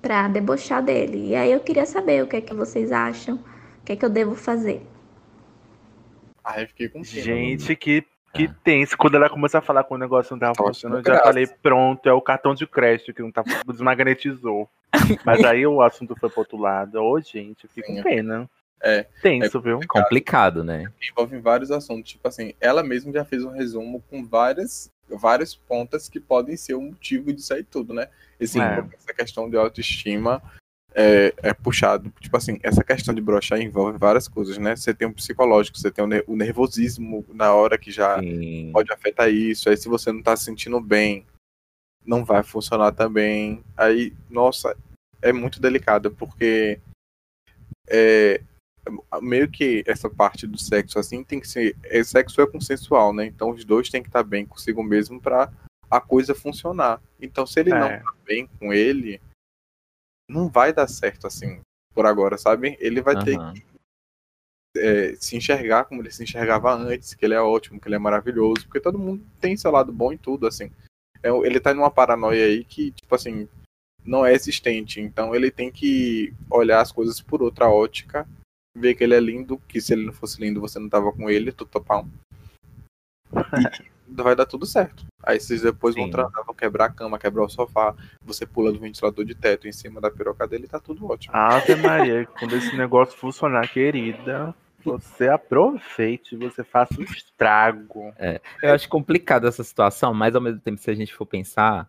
pra 0.00 0.28
debochar 0.28 0.82
dele. 0.82 1.28
E 1.28 1.34
aí 1.36 1.52
eu 1.52 1.60
queria 1.60 1.86
saber 1.86 2.24
o 2.24 2.26
que 2.26 2.36
é 2.36 2.40
que 2.40 2.54
vocês 2.54 2.90
acham, 2.90 3.36
o 3.36 3.84
que 3.84 3.92
é 3.92 3.96
que 3.96 4.04
eu 4.04 4.10
devo 4.10 4.34
fazer. 4.34 4.84
Ah, 6.44 6.60
eu 6.60 6.66
fiquei 6.66 6.88
com 6.88 7.02
pena. 7.02 7.22
Gente, 7.22 7.76
que, 7.76 8.04
que 8.32 8.48
tenso. 8.64 8.96
Quando 8.96 9.16
ela 9.16 9.28
começou 9.28 9.58
a 9.58 9.62
falar 9.62 9.84
que 9.84 9.92
o 9.92 9.98
negócio 9.98 10.32
não 10.32 10.38
tava 10.40 10.54
funcionando, 10.54 11.00
eu 11.00 11.04
já 11.04 11.12
graça. 11.12 11.26
falei, 11.26 11.46
pronto, 11.46 12.08
é 12.08 12.12
o 12.12 12.20
cartão 12.20 12.54
de 12.54 12.66
crédito 12.66 13.12
que 13.12 13.22
não 13.22 13.30
tá 13.30 13.44
desmagnetizou. 13.66 14.68
Mas 15.24 15.44
aí 15.44 15.66
o 15.66 15.82
assunto 15.82 16.16
foi 16.18 16.28
pro 16.30 16.40
outro 16.40 16.56
lado. 16.56 17.02
Ô, 17.02 17.20
gente, 17.20 17.64
eu 17.64 17.70
fico 17.70 17.86
Sim. 17.86 17.96
com 17.96 18.02
pena. 18.02 18.50
É. 18.82 19.04
Tenso, 19.22 19.60
viu? 19.60 19.78
Complicado, 19.86 20.64
né? 20.64 20.90
envolve 21.00 21.38
vários 21.38 21.70
assuntos. 21.70 22.10
Tipo 22.10 22.26
assim, 22.26 22.52
ela 22.60 22.82
mesma 22.82 23.12
já 23.12 23.24
fez 23.24 23.44
um 23.44 23.50
resumo 23.50 24.02
com 24.10 24.26
várias, 24.26 24.90
várias 25.08 25.54
pontas 25.54 26.08
que 26.08 26.18
podem 26.18 26.56
ser 26.56 26.74
o 26.74 26.80
motivo 26.80 27.32
disso 27.32 27.54
aí 27.54 27.62
tudo, 27.62 27.94
né? 27.94 28.08
Esse, 28.40 28.60
É. 28.60 28.84
Essa 28.98 29.14
questão 29.14 29.48
de 29.48 29.56
autoestima 29.56 30.42
é, 30.94 31.34
é 31.38 31.54
puxado. 31.54 32.12
Tipo 32.20 32.36
assim, 32.36 32.58
essa 32.62 32.82
questão 32.84 33.14
de 33.14 33.20
brochar 33.20 33.60
envolve 33.60 33.98
várias 33.98 34.28
coisas, 34.28 34.58
né? 34.58 34.76
Você 34.76 34.92
tem 34.94 35.08
o 35.08 35.14
psicológico, 35.14 35.78
você 35.78 35.90
tem 35.90 36.04
o, 36.04 36.06
ne- 36.06 36.24
o 36.26 36.36
nervosismo 36.36 37.24
na 37.28 37.52
hora 37.54 37.78
que 37.78 37.90
já 37.90 38.20
Sim. 38.20 38.70
pode 38.72 38.92
afetar 38.92 39.28
isso. 39.30 39.68
Aí 39.68 39.76
se 39.76 39.88
você 39.88 40.12
não 40.12 40.22
tá 40.22 40.36
se 40.36 40.44
sentindo 40.44 40.80
bem, 40.80 41.26
não 42.04 42.24
vai 42.24 42.42
funcionar 42.42 42.92
também. 42.92 43.62
Aí, 43.76 44.12
nossa, 44.28 44.76
é 45.20 45.32
muito 45.32 45.60
delicado, 45.60 46.10
porque 46.10 46.80
é, 47.88 48.40
meio 49.20 49.48
que 49.50 49.82
essa 49.86 50.10
parte 50.10 50.46
do 50.46 50.58
sexo 50.58 50.98
assim 50.98 51.22
tem 51.22 51.40
que 51.40 51.48
ser. 51.48 51.76
É, 51.84 52.02
sexo 52.02 52.40
é 52.40 52.46
consensual, 52.46 53.12
né? 53.12 53.26
Então 53.26 53.50
os 53.50 53.64
dois 53.64 53.88
têm 53.88 54.02
que 54.02 54.08
estar 54.08 54.22
bem 54.22 54.44
consigo 54.46 54.82
mesmo 54.82 55.20
pra 55.20 55.50
a 55.90 56.00
coisa 56.00 56.34
funcionar. 56.34 57.02
Então, 57.20 57.46
se 57.46 57.60
ele 57.60 57.70
não 57.70 57.86
É. 57.86 57.98
tá 57.98 58.12
bem 58.24 58.48
com 58.58 58.72
ele, 58.72 59.20
não 60.32 60.48
vai 60.48 60.72
dar 60.72 60.88
certo 60.88 61.26
assim 61.26 61.60
por 61.94 62.06
agora, 62.06 62.38
sabe? 62.38 62.76
Ele 62.80 63.02
vai 63.02 63.22
ter 63.22 63.36
Aham. 63.36 63.52
que 63.52 63.64
é, 64.76 65.14
se 65.16 65.36
enxergar 65.36 65.84
como 65.84 66.00
ele 66.00 66.10
se 66.10 66.22
enxergava 66.22 66.74
antes, 66.74 67.14
que 67.14 67.24
ele 67.24 67.34
é 67.34 67.40
ótimo, 67.40 67.78
que 67.78 67.86
ele 67.86 67.96
é 67.96 67.98
maravilhoso, 67.98 68.64
porque 68.64 68.80
todo 68.80 68.98
mundo 68.98 69.24
tem 69.38 69.56
seu 69.56 69.70
lado 69.70 69.92
bom 69.92 70.12
em 70.12 70.16
tudo, 70.16 70.46
assim. 70.46 70.70
É, 71.22 71.28
ele 71.28 71.60
tá 71.60 71.74
numa 71.74 71.90
paranoia 71.90 72.46
aí 72.46 72.64
que, 72.64 72.90
tipo 72.92 73.14
assim, 73.14 73.48
não 74.04 74.24
é 74.24 74.32
existente. 74.32 75.00
Então 75.00 75.34
ele 75.34 75.50
tem 75.50 75.70
que 75.70 76.34
olhar 76.50 76.80
as 76.80 76.90
coisas 76.90 77.20
por 77.20 77.42
outra 77.42 77.68
ótica, 77.68 78.26
ver 78.76 78.94
que 78.94 79.04
ele 79.04 79.14
é 79.14 79.20
lindo, 79.20 79.58
que 79.68 79.80
se 79.80 79.92
ele 79.92 80.06
não 80.06 80.12
fosse 80.12 80.40
lindo 80.40 80.60
você 80.60 80.78
não 80.78 80.88
tava 80.88 81.12
com 81.12 81.28
ele, 81.28 81.52
tu 81.52 81.66
topar 81.66 82.04
um. 82.04 82.10
E 83.34 83.91
vai 84.16 84.34
dar 84.34 84.46
tudo 84.46 84.66
certo. 84.66 85.04
Aí 85.22 85.38
vocês 85.38 85.62
depois 85.62 85.94
vão 85.94 86.06
Sim. 86.06 86.10
transar, 86.10 86.44
vão 86.44 86.54
quebrar 86.54 86.86
a 86.86 86.90
cama, 86.90 87.18
quebrar 87.18 87.44
o 87.44 87.48
sofá, 87.48 87.94
você 88.24 88.44
pula 88.44 88.72
do 88.72 88.80
ventilador 88.80 89.24
de 89.24 89.34
teto 89.34 89.68
em 89.68 89.72
cima 89.72 90.00
da 90.00 90.10
piroca 90.10 90.46
dele, 90.46 90.66
tá 90.66 90.80
tudo 90.80 91.10
ótimo. 91.10 91.34
Ave 91.34 91.76
Maria, 91.76 92.26
quando 92.38 92.56
esse 92.56 92.76
negócio 92.76 93.16
funcionar, 93.16 93.68
querida, 93.72 94.54
você 94.84 95.28
aproveite, 95.28 96.36
você 96.36 96.64
faça 96.64 97.00
um 97.00 97.04
estrago. 97.04 98.12
Eu 98.62 98.74
acho 98.74 98.88
complicado 98.88 99.46
essa 99.46 99.62
situação, 99.62 100.12
mas 100.12 100.34
ao 100.34 100.40
mesmo 100.40 100.60
tempo, 100.60 100.80
se 100.80 100.90
a 100.90 100.94
gente 100.94 101.14
for 101.14 101.26
pensar, 101.26 101.88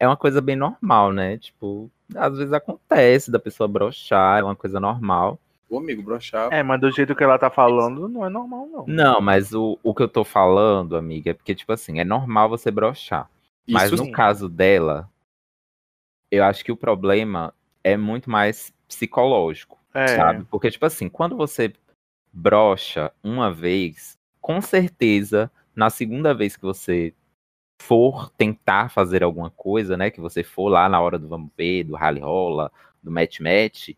é 0.00 0.06
uma 0.06 0.16
coisa 0.16 0.40
bem 0.40 0.56
normal, 0.56 1.12
né? 1.12 1.38
Tipo, 1.38 1.90
às 2.16 2.36
vezes 2.36 2.52
acontece 2.52 3.30
da 3.30 3.38
pessoa 3.38 3.68
brochar, 3.68 4.40
é 4.40 4.42
uma 4.42 4.56
coisa 4.56 4.80
normal. 4.80 5.38
O 5.72 5.78
amigo 5.78 6.02
brochar. 6.02 6.52
É, 6.52 6.62
mas 6.62 6.78
do 6.78 6.90
jeito 6.90 7.16
que 7.16 7.24
ela 7.24 7.38
tá 7.38 7.48
falando, 7.48 8.06
não 8.06 8.26
é 8.26 8.28
normal, 8.28 8.68
não. 8.68 8.84
Não, 8.86 9.20
mas 9.22 9.54
o, 9.54 9.78
o 9.82 9.94
que 9.94 10.02
eu 10.02 10.08
tô 10.08 10.22
falando, 10.22 10.98
amiga, 10.98 11.30
é 11.30 11.32
porque, 11.32 11.54
tipo 11.54 11.72
assim, 11.72 11.98
é 11.98 12.04
normal 12.04 12.50
você 12.50 12.70
brochar. 12.70 13.30
Mas 13.66 13.90
no 13.90 14.04
sim. 14.04 14.12
caso 14.12 14.50
dela, 14.50 15.08
eu 16.30 16.44
acho 16.44 16.62
que 16.62 16.70
o 16.70 16.76
problema 16.76 17.54
é 17.82 17.96
muito 17.96 18.30
mais 18.30 18.70
psicológico, 18.86 19.78
É. 19.94 20.08
sabe? 20.08 20.44
Porque, 20.50 20.70
tipo 20.70 20.84
assim, 20.84 21.08
quando 21.08 21.38
você 21.38 21.72
brocha 22.30 23.10
uma 23.24 23.50
vez, 23.50 24.18
com 24.42 24.60
certeza, 24.60 25.50
na 25.74 25.88
segunda 25.88 26.34
vez 26.34 26.54
que 26.54 26.62
você 26.64 27.14
for 27.80 28.28
tentar 28.32 28.90
fazer 28.90 29.24
alguma 29.24 29.48
coisa, 29.48 29.96
né? 29.96 30.10
Que 30.10 30.20
você 30.20 30.42
for 30.42 30.68
lá 30.68 30.86
na 30.86 31.00
hora 31.00 31.18
do 31.18 31.28
vamos 31.28 31.50
ver, 31.56 31.84
do 31.84 31.94
rally 31.94 32.20
rola, 32.20 32.70
do 33.02 33.10
match 33.10 33.40
match, 33.40 33.96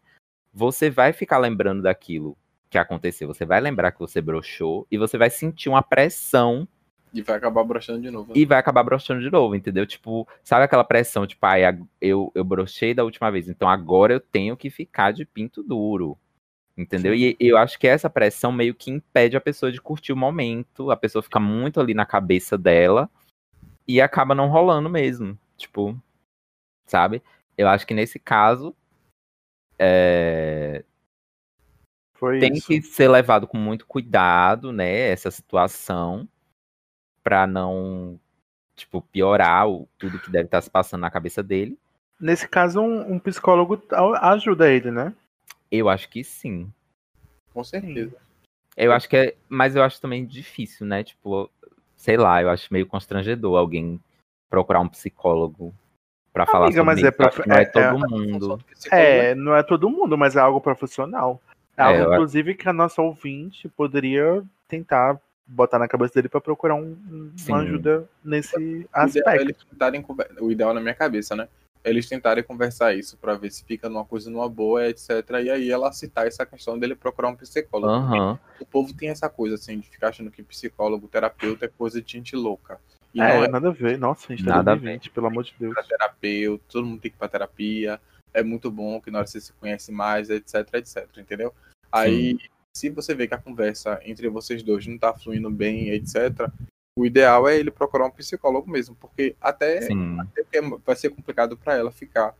você 0.55 0.89
vai 0.89 1.13
ficar 1.13 1.39
lembrando 1.39 1.83
daquilo 1.83 2.37
que 2.71 2.79
aconteceu. 2.79 3.27
Você 3.29 3.45
vai 3.45 3.61
lembrar 3.61 3.93
que 3.93 3.99
você 4.01 4.21
brochou 4.21 4.87
e 4.91 4.97
você 4.97 5.19
vai 5.19 5.29
sentir 5.31 5.69
uma 5.69 5.83
pressão 5.83 6.67
E 7.13 7.23
vai 7.23 7.37
acabar 7.37 7.63
brochando 7.65 8.01
de 8.01 8.11
novo. 8.11 8.33
né? 8.33 8.39
e 8.41 8.45
vai 8.45 8.59
acabar 8.59 8.83
brochando 8.83 9.21
de 9.21 9.31
novo, 9.31 9.55
entendeu? 9.55 9.87
Tipo, 9.87 10.27
sabe 10.43 10.65
aquela 10.65 10.85
pressão, 10.85 11.27
tipo, 11.27 11.45
ai, 11.47 11.65
ag- 11.65 11.85
eu, 12.01 12.31
eu 12.35 12.45
brochei 12.45 12.95
da 12.95 13.05
última 13.05 13.31
vez, 13.31 13.49
então 13.49 13.69
agora 13.69 14.13
eu 14.15 14.21
tenho 14.21 14.57
que 14.57 14.71
ficar 14.71 15.13
de 15.13 15.25
pinto 15.25 15.63
duro. 15.63 16.17
Entendeu? 16.77 17.15
E 17.15 17.37
eu 17.39 17.57
acho 17.57 17.79
que 17.79 17.87
essa 17.87 18.11
pressão 18.11 18.51
meio 18.51 18.75
que 18.75 18.91
impede 18.91 19.37
a 19.37 19.41
pessoa 19.41 19.71
de 19.71 19.81
curtir 19.81 20.13
o 20.13 20.17
momento, 20.17 20.91
a 20.91 20.97
pessoa 20.97 21.23
fica 21.23 21.39
muito 21.39 21.79
ali 21.79 21.95
na 21.95 22.05
cabeça 22.05 22.59
dela 22.59 23.09
e 23.87 24.01
acaba 24.01 24.35
não 24.35 24.49
rolando 24.49 24.91
mesmo. 24.91 25.39
Tipo, 25.57 25.97
sabe? 26.87 27.23
Eu 27.57 27.69
acho 27.69 27.87
que 27.87 27.95
nesse 27.95 28.19
caso 28.19 28.75
é, 29.79 30.85
Foi 32.15 32.39
tem 32.39 32.53
isso. 32.55 32.67
que 32.67 32.83
ser 32.83 33.09
levado 33.09 33.47
com 33.47 33.59
muito 33.59 33.87
cuidado, 33.87 34.73
né, 34.73 35.11
essa 35.11 35.31
situação, 35.31 36.29
pra 37.23 37.47
não, 37.47 38.19
tipo, 38.77 39.01
piorar 39.01 39.69
o, 39.69 39.89
tudo 39.99 40.19
que 40.19 40.31
deve 40.31 40.47
estar 40.47 40.61
se 40.61 40.71
passando 40.71 41.01
na 41.03 41.11
cabeça 41.11 41.43
dele. 41.43 41.79
Nesse 42.21 42.49
caso, 42.49 42.81
um, 42.81 43.15
um 43.15 43.19
psicólogo 43.19 43.83
ajuda 44.21 44.71
ele, 44.71 44.91
né? 44.91 45.13
Eu 45.71 45.89
acho 45.89 46.09
que 46.09 46.23
sim. 46.23 46.73
Com 47.53 47.65
certeza. 47.65 48.17
Eu 48.77 48.93
acho 48.93 49.09
que 49.09 49.17
é, 49.17 49.37
mas 49.49 49.77
eu 49.77 49.83
acho 49.83 50.01
também 50.01 50.25
difícil, 50.25 50.87
né, 50.87 51.03
tipo, 51.05 51.51
sei 51.97 52.17
lá, 52.17 52.43
eu 52.43 52.51
acho 52.51 52.73
meio 52.73 52.87
constrangedor 52.87 53.59
alguém 53.59 54.01
procurar 54.49 54.81
um 54.81 54.89
psicólogo 54.89 55.75
pra 56.35 56.45
falar 56.45 56.67
Amiga, 56.67 56.81
sobre 56.81 56.87
mas 56.87 56.99
isso. 56.99 57.07
é 57.07 57.47
não 57.49 57.57
é, 57.57 57.63
é- 57.63 57.65
todo 57.65 57.83
é- 57.83 57.93
mundo. 57.93 58.61
É, 58.91 59.35
não 59.37 59.57
é 59.57 59.63
todo 59.63 59.89
mundo, 59.89 60.19
mas 60.19 60.35
é 60.37 60.41
algo 60.41 60.61
profissional. 60.61 61.41
É 61.77 61.83
É, 61.83 61.85
algo, 61.87 61.99
eu- 62.03 62.13
inclusive, 62.13 62.55
que 62.55 62.69
a 62.69 62.73
nossa 62.73 63.01
ouvinte 63.01 63.69
poderia 63.69 64.43
tentar 64.69 65.19
botar 65.47 65.79
na 65.79 65.87
cabeça 65.87 66.15
dele 66.15 66.29
pra 66.29 66.41
procurar 66.41 66.75
um- 66.75 66.97
um- 67.11 67.33
uma 67.49 67.59
ajuda 67.61 68.09
nesse 68.25 68.57
O 68.57 68.61
ideal, 68.61 68.89
é 68.95 69.01
aspecto. 69.05 69.41
eles 69.43 69.57
tentarem 69.71 70.03
conver- 70.03 70.31
o 70.41 70.51
ideal 70.51 70.75
na 70.75 70.81
minha 70.81 70.95
cabeça, 70.95 71.37
né? 71.37 71.49
É 71.85 71.91
Eles 71.91 72.09
tentarem 72.09 72.43
conversar 72.43 72.95
isso 72.95 73.15
pra 73.19 73.35
ver 73.35 73.51
se 73.53 73.63
fica 73.63 73.91
numa 73.91 74.07
coisa 74.07 74.31
numa 74.31 74.49
boa, 74.49 74.89
etc. 74.89 75.11
E 75.45 75.51
aí 75.51 75.71
ela 75.71 75.93
citar 75.93 76.27
essa 76.27 76.47
questão 76.47 76.79
dele 76.79 76.95
procurar 76.95 77.29
um 77.29 77.37
psicólogo. 77.37 77.93
Aham. 77.93 78.39
O 78.59 78.65
povo 78.65 78.95
tem 78.95 79.11
essa 79.11 79.29
coisa 79.29 79.57
assim 79.57 79.79
de 79.79 79.89
ficar 79.91 80.09
achando 80.09 80.31
que 80.31 80.43
psicólogo, 80.43 81.07
terapeuta 81.09 81.67
é 81.67 81.69
coisa 81.69 82.01
de 82.01 82.11
gente 82.11 82.35
louca. 82.35 82.81
E 83.15 83.19
não 83.19 83.27
É, 83.27 83.45
é 83.45 83.49
nada 83.49 83.69
a 83.69 83.73
ver. 83.73 83.97
Nossa, 83.97 84.33
a 84.33 84.37
gente 84.37 84.45
tá 84.45 84.57
Nada 84.57 84.73
a 84.73 84.75
2020, 84.75 85.11
pelo 85.11 85.27
amor 85.29 85.45
de 85.45 85.55
Deus. 85.59 85.73
pra 85.73 85.83
terapeuta, 85.85 86.65
todo 86.69 86.85
mundo 86.87 87.01
tem 87.01 87.11
que 87.11 87.17
ir 87.17 87.19
pra 87.19 87.29
terapia. 87.29 88.01
É 88.33 88.43
muito 88.43 88.71
bom 88.71 89.01
que 89.01 89.11
na 89.11 89.19
hora 89.19 89.27
você 89.27 89.41
se 89.41 89.53
conhece 89.55 89.93
mais, 89.93 90.29
etc, 90.29 90.69
etc, 90.75 91.09
entendeu? 91.19 91.55
Aí, 91.93 92.37
se 92.77 92.91
você 92.91 93.15
vê 93.15 93.29
que 93.29 93.35
a 93.35 93.39
conversa 93.39 94.01
entre 94.05 94.29
vocês 94.29 94.63
dois 94.65 94.85
não 94.87 94.99
tá 94.99 95.15
fluindo 95.15 95.49
bem, 95.49 95.91
etc, 95.91 96.51
o 96.99 97.07
ideal 97.07 97.49
é 97.49 97.57
ele 97.57 97.71
procurar 97.71 98.07
um 98.07 98.11
psicólogo 98.11 98.69
mesmo, 98.69 98.97
porque 98.97 99.37
até, 99.41 99.83
Sim. 99.83 100.19
até 100.19 100.61
vai 100.85 100.97
ser 100.97 101.11
complicado 101.11 101.57
pra 101.57 101.75
ela 101.77 101.93
ficar 101.93 102.35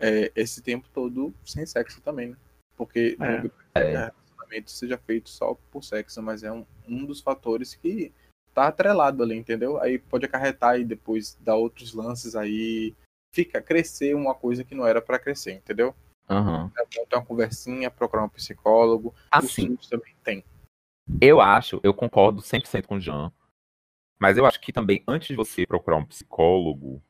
é, 0.00 0.32
esse 0.34 0.60
tempo 0.60 0.88
todo 0.92 1.32
sem 1.44 1.64
sexo 1.64 2.00
também, 2.00 2.30
né? 2.30 2.36
Porque 2.76 3.16
É. 3.20 3.34
não 3.34 3.40
que 3.42 3.46
o 3.46 3.52
relacionamento 3.76 4.70
seja 4.72 4.98
feito 4.98 5.30
só 5.30 5.56
por 5.70 5.84
sexo, 5.84 6.20
mas 6.20 6.42
é 6.42 6.50
um, 6.50 6.66
um 6.88 7.04
dos 7.04 7.20
fatores 7.20 7.74
que 7.76 8.12
tá 8.56 8.68
atrelado 8.68 9.22
ali, 9.22 9.36
entendeu? 9.36 9.78
Aí 9.82 9.98
pode 9.98 10.24
acarretar 10.24 10.80
e 10.80 10.84
depois 10.84 11.36
dar 11.42 11.56
outros 11.56 11.92
lances 11.92 12.34
aí, 12.34 12.94
fica 13.30 13.60
crescer 13.60 14.14
uma 14.14 14.34
coisa 14.34 14.64
que 14.64 14.74
não 14.74 14.86
era 14.86 15.02
pra 15.02 15.18
crescer, 15.18 15.52
entendeu? 15.52 15.94
É 16.74 16.96
bom 16.96 17.06
ter 17.06 17.16
uma 17.16 17.24
conversinha, 17.24 17.90
procurar 17.90 18.24
um 18.24 18.30
psicólogo. 18.30 19.14
Assim, 19.30 19.76
também 19.90 20.14
tem. 20.24 20.42
eu 21.20 21.38
acho, 21.38 21.78
eu 21.82 21.92
concordo 21.92 22.40
100% 22.40 22.86
com 22.86 22.96
o 22.96 23.00
Jean. 23.00 23.30
Mas 24.18 24.38
eu 24.38 24.46
acho 24.46 24.58
que 24.58 24.72
também, 24.72 25.04
antes 25.06 25.28
de 25.28 25.36
você 25.36 25.66
procurar 25.66 25.98
um 25.98 26.06
psicólogo, 26.06 27.02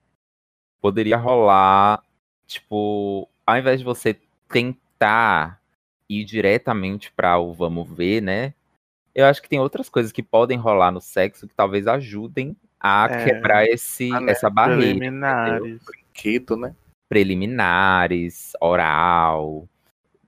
poderia 0.81 1.17
rolar, 1.17 2.03
tipo, 2.45 3.31
ao 3.47 3.57
invés 3.57 3.79
de 3.79 3.85
você 3.85 4.19
tentar 4.49 5.63
ir 6.09 6.25
diretamente 6.25 7.13
para 7.13 7.39
o 7.39 7.55
vamos 7.55 7.89
ver, 7.89 8.21
né? 8.21 8.53
Eu 9.17 9.25
acho 9.25 9.41
que 9.41 9.49
tem 9.49 9.59
outras 9.59 9.89
coisas 9.89 10.13
que 10.13 10.23
podem 10.23 10.59
rolar 10.59 10.91
no 10.93 11.01
sexo 11.01 11.49
que 11.49 11.55
talvez 11.55 11.87
ajudem 11.87 12.55
a 12.79 13.07
É. 13.11 13.25
quebrar 13.25 13.65
esse, 13.65 14.13
Ah, 14.13 14.21
né? 14.21 14.33
essa 14.33 14.51
barreira. 14.51 14.83
Preliminares. 14.83 15.83
Quito, 16.13 16.55
né? 16.55 16.75
preliminares, 17.09 18.53
oral, 18.61 19.69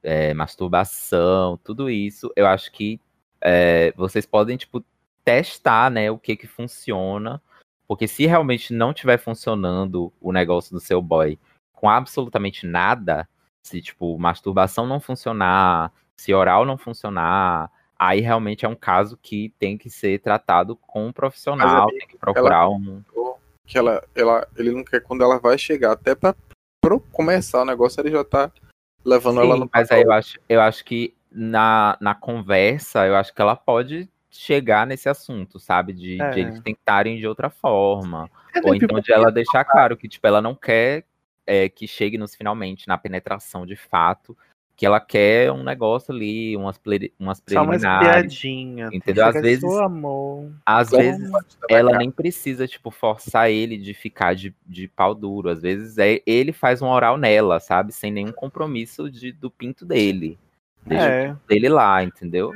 é, 0.02 0.32
masturbação, 0.32 1.58
tudo 1.64 1.90
isso, 1.90 2.32
eu 2.36 2.46
acho 2.46 2.70
que 2.70 3.00
é, 3.40 3.92
vocês 3.96 4.24
podem, 4.24 4.56
tipo, 4.56 4.84
testar, 5.24 5.90
né, 5.90 6.08
o 6.10 6.16
que 6.18 6.36
que 6.36 6.46
funciona, 6.46 7.42
porque 7.86 8.06
se 8.06 8.26
realmente 8.26 8.72
não 8.72 8.92
estiver 8.92 9.18
funcionando 9.18 10.12
o 10.20 10.32
negócio 10.32 10.72
do 10.72 10.80
seu 10.80 11.02
boy 11.02 11.36
com 11.72 11.90
absolutamente 11.90 12.64
nada, 12.66 13.28
se, 13.62 13.82
tipo, 13.82 14.16
masturbação 14.18 14.86
não 14.86 15.00
funcionar, 15.00 15.92
se 16.16 16.32
oral 16.32 16.64
não 16.64 16.78
funcionar, 16.78 17.70
aí 17.98 18.20
realmente 18.20 18.64
é 18.64 18.68
um 18.68 18.74
caso 18.74 19.18
que 19.20 19.52
tem 19.58 19.76
que 19.76 19.90
ser 19.90 20.20
tratado 20.20 20.76
com 20.76 21.06
um 21.06 21.12
profissional, 21.12 21.84
amigo, 21.84 21.98
tem 21.98 22.08
que 22.08 22.18
procurar 22.18 22.68
um... 22.68 23.02
Que 23.66 23.76
ela, 23.76 24.02
ela, 24.14 24.46
ele 24.56 24.70
não 24.70 24.82
quer 24.82 25.02
quando 25.02 25.22
ela 25.22 25.38
vai 25.38 25.58
chegar, 25.58 25.92
até 25.92 26.14
pra, 26.14 26.34
pra 26.80 26.98
começar 27.12 27.62
o 27.62 27.66
negócio, 27.66 28.00
ele 28.00 28.10
já 28.10 28.24
tá 28.24 28.50
levando 29.04 29.40
ela 29.40 29.54
Sim, 29.54 29.60
no 29.60 29.70
mas 29.72 29.90
aí 29.90 30.02
eu 30.02 30.12
acho, 30.12 30.38
eu 30.48 30.60
acho 30.60 30.84
que 30.84 31.14
na, 31.30 31.98
na 32.00 32.14
conversa, 32.14 33.06
eu 33.06 33.14
acho 33.14 33.34
que 33.34 33.42
ela 33.42 33.56
pode 33.56 34.08
chegar 34.30 34.86
nesse 34.86 35.08
assunto, 35.08 35.58
sabe? 35.58 35.92
De, 35.92 36.16
de 36.16 36.22
É. 36.22 36.38
eles 36.38 36.60
tentarem 36.60 37.18
de 37.18 37.26
outra 37.26 37.50
forma. 37.50 38.30
É, 38.54 38.60
Ou 38.64 38.74
então 38.74 39.00
de 39.00 39.12
ela 39.12 39.30
deixar 39.30 39.64
claro 39.64 39.96
que, 39.96 40.08
tipo, 40.08 40.26
ela 40.26 40.40
não 40.40 40.54
quer 40.54 41.04
é, 41.46 41.68
que 41.68 41.86
chegue 41.86 42.18
nos 42.18 42.34
finalmente, 42.34 42.86
na 42.86 42.98
penetração 42.98 43.66
de 43.66 43.74
fato, 43.74 44.36
que 44.78 44.86
ela 44.86 45.00
quer 45.00 45.50
um 45.50 45.64
negócio 45.64 46.14
ali, 46.14 46.56
umas, 46.56 46.78
ple- 46.78 47.12
umas 47.18 47.42
Só 47.48 47.62
umas 47.64 47.80
preliminares. 47.82 48.32
piadinhas. 48.32 48.92
entendeu? 48.92 49.26
Às 49.26 49.34
vezes- 49.42 49.64
amor. 49.80 50.52
Às 50.64 50.90
vezes 50.90 51.28
ela 51.68 51.98
nem 51.98 52.12
precisa, 52.12 52.64
tipo, 52.68 52.88
forçar 52.92 53.50
ele 53.50 53.76
de 53.76 53.92
ficar 53.92 54.36
de, 54.36 54.54
de 54.64 54.86
pau 54.86 55.16
duro. 55.16 55.50
Às 55.50 55.60
vezes 55.60 55.98
é, 55.98 56.22
ele 56.24 56.52
faz 56.52 56.80
um 56.80 56.86
oral 56.86 57.16
nela, 57.18 57.58
sabe? 57.58 57.92
Sem 57.92 58.12
nenhum 58.12 58.30
compromisso 58.30 59.10
de, 59.10 59.32
do 59.32 59.50
pinto 59.50 59.84
dele. 59.84 60.38
Deixa 60.86 61.04
o 61.04 61.08
É. 61.08 61.26
pinto 61.26 61.40
dele 61.48 61.68
lá, 61.68 62.04
entendeu? 62.04 62.52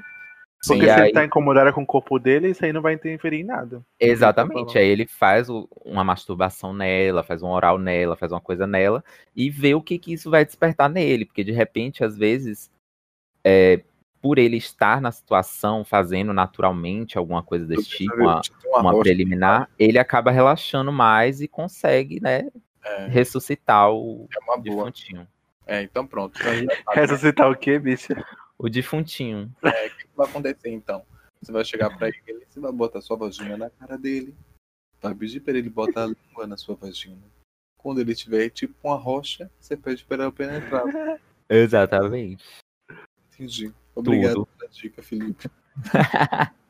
Porque 0.67 0.85
se 0.85 0.91
aí- 0.91 1.01
ele 1.07 1.13
tá 1.13 1.25
incomodado 1.25 1.73
com 1.73 1.83
o 1.83 1.87
corpo 1.87 2.19
dele, 2.19 2.51
isso 2.51 2.65
aí 2.65 2.73
não 2.73 2.81
vai 2.81 2.95
interferir 2.95 3.41
em 3.41 3.45
nada. 3.45 3.83
Exatamente. 3.99 4.53
falando. 4.55 4.77
Aí 4.79 4.87
ele 4.89 5.07
faz 5.07 5.49
o- 5.51 5.69
uma 5.85 6.05
masturbação 6.05 6.73
nela, 6.73 7.25
faz 7.25 7.43
um 7.43 7.49
oral 7.49 7.79
nela, 7.79 8.17
faz 8.17 8.31
uma 8.31 8.41
coisa 8.41 8.67
nela 8.67 9.03
e 9.35 9.51
vê 9.51 9.75
o 9.75 9.83
que, 9.83 9.99
que 9.99 10.13
isso 10.13 10.31
vai 10.31 10.45
despertar 10.45 10.89
nele. 10.89 11.25
Porque 11.25 11.43
de 11.43 11.51
repente, 11.53 12.05
às 12.05 12.17
vezes, 12.17 12.71
é, 13.45 13.81
por 14.21 14.39
ele 14.39 14.57
estar 14.57 15.01
na 15.01 15.11
situação, 15.11 15.85
fazendo 15.85 16.33
naturalmente 16.33 17.19
alguma 17.19 17.43
coisa 17.43 17.67
desse 17.67 17.89
tipo, 17.89 18.15
uma, 18.15 18.41
uma 18.79 18.99
preliminar, 19.01 19.69
ele 19.77 19.99
acaba 19.99 20.31
relaxando 20.31 20.93
mais 20.93 21.41
e 21.41 21.49
consegue, 21.49 22.21
né, 22.23 22.49
É, 22.85 23.07
ressuscitar 23.09 23.91
o 23.93 24.29
é 24.33 24.39
uma 24.45 24.57
boa. 24.57 24.85
defuntinho. 24.85 25.27
É, 25.67 25.83
então 25.83 26.07
pronto. 26.07 26.39
Então, 26.41 26.53
sabe, 26.53 26.67
Ressuscitar 26.95 27.51
o 27.51 27.57
quê, 27.57 27.79
bicha? 27.81 28.15
O 28.63 28.71
defuntinho. 28.71 29.53
O 29.61 29.71
que 29.71 30.07
vai 30.17 30.29
acontecer 30.29 30.71
então? 30.71 31.05
Você 31.43 31.51
vai 31.51 31.65
chegar 31.65 31.97
pra 31.99 32.09
ele, 32.09 32.47
você 32.49 32.61
vai 32.61 32.71
botar 32.71 33.01
sua 33.01 33.17
vagina 33.17 33.57
na 33.57 33.69
cara 33.69 33.99
dele, 33.99 34.33
vai 35.01 35.13
pedir 35.13 35.41
pra 35.41 35.59
ele 35.59 35.69
botar 35.69 36.05
a 36.05 36.07
língua 36.07 36.47
na 36.47 36.57
sua 36.57 36.77
vagina. 36.77 37.21
Quando 37.77 38.01
ele 38.01 38.15
tiver 38.15 38.49
tipo 38.51 38.75
uma 38.85 38.97
rocha, 38.97 39.51
você 39.59 39.77
pede 39.77 40.05
pra 40.05 40.23
ela 40.23 40.33
penetrar. 40.33 40.85
Exatamente. 41.51 42.45
Entendi. 43.35 43.75
Obrigado 43.95 44.35
Tudo. 44.35 44.49
pela 44.57 44.71
dica, 44.71 45.03
Felipe. 45.03 45.51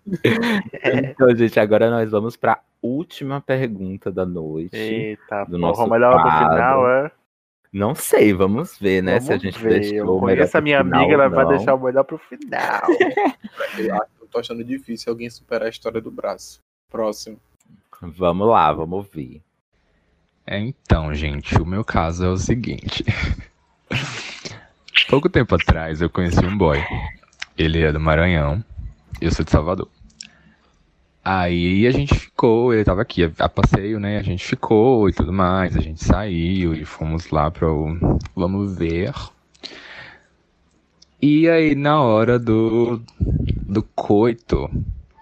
Então, 0.85 1.32
gente, 1.36 1.60
agora 1.60 1.89
nós 1.89 2.10
vamos 2.10 2.36
pra 2.36 2.60
última 2.82 3.40
pergunta 3.40 4.10
da 4.10 4.27
noite. 4.27 4.77
Eita, 4.77 5.44
Do 5.44 5.51
porra, 5.51 5.59
nosso 5.60 5.86
melhor 5.86 6.20
final 6.20 6.90
é. 6.90 7.12
Não 7.73 7.94
sei, 7.94 8.32
vamos 8.35 8.77
ver, 8.78 9.03
né? 9.03 9.12
Vamos 9.12 9.27
se 9.27 9.32
a 9.32 9.39
gente 9.39 9.59
ver. 9.59 9.81
deixou 9.81 9.97
Eu 10.15 10.20
conheço 10.20 10.59
a 10.59 10.61
minha 10.61 10.81
amiga, 10.81 11.15
ela 11.15 11.28
vai 11.28 11.47
deixar 11.57 11.74
o 11.74 11.82
melhor 11.82 12.05
pro 12.05 12.19
final. 12.19 12.82
Eu 13.78 13.94
acho- 13.94 14.11
eu 14.20 14.27
tô 14.28 14.39
achando 14.39 14.62
difícil 14.65 15.11
alguém 15.12 15.28
superar 15.31 15.66
a 15.66 15.70
história 15.70 16.01
do 16.01 16.11
braço. 16.11 16.59
Próximo. 16.90 17.39
Vamos 18.01 18.49
lá, 18.49 18.73
vamos 18.73 18.97
ouvir. 18.99 19.43
É, 20.47 20.59
então, 20.59 21.15
gente, 21.15 21.55
o 21.61 21.65
meu 21.66 21.85
caso 21.85 22.24
é 22.24 22.28
o 22.28 22.36
seguinte. 22.36 23.05
Pouco 25.09 25.28
tempo 25.28 25.55
atrás 25.55 26.01
eu 26.01 26.11
conheci 26.11 26.44
um 26.44 26.57
boy. 26.57 26.78
Ele 27.57 27.82
é 27.82 27.93
do 27.93 28.01
Maranhão, 28.01 28.65
eu 29.20 29.31
sou 29.31 29.44
de 29.44 29.51
Salvador. 29.51 29.89
Aí 31.24 31.86
a 31.86 31.93
gente 31.93 32.15
ficou, 32.15 32.74
ele 32.74 32.85
tava 32.85 33.03
aqui 33.03 33.24
a, 33.24 33.31
a 33.39 33.49
passeio, 33.49 34.01
né? 34.01 34.19
A 34.19 34.23
gente 34.23 34.44
ficou 34.44 35.09
e 35.09 35.12
tudo 35.12 35.32
mais, 35.32 35.77
a 35.77 35.81
gente 35.81 36.05
saiu 36.05 36.74
e 36.74 36.85
fomos 36.85 37.31
lá 37.31 37.49
pro 37.51 37.97
Vamos 38.35 38.77
Ver. 38.77 39.15
E 41.20 41.49
aí, 41.49 41.77
na 41.77 42.03
hora 42.03 42.36
do, 42.36 43.01
do 43.20 43.85
coito, 43.94 44.69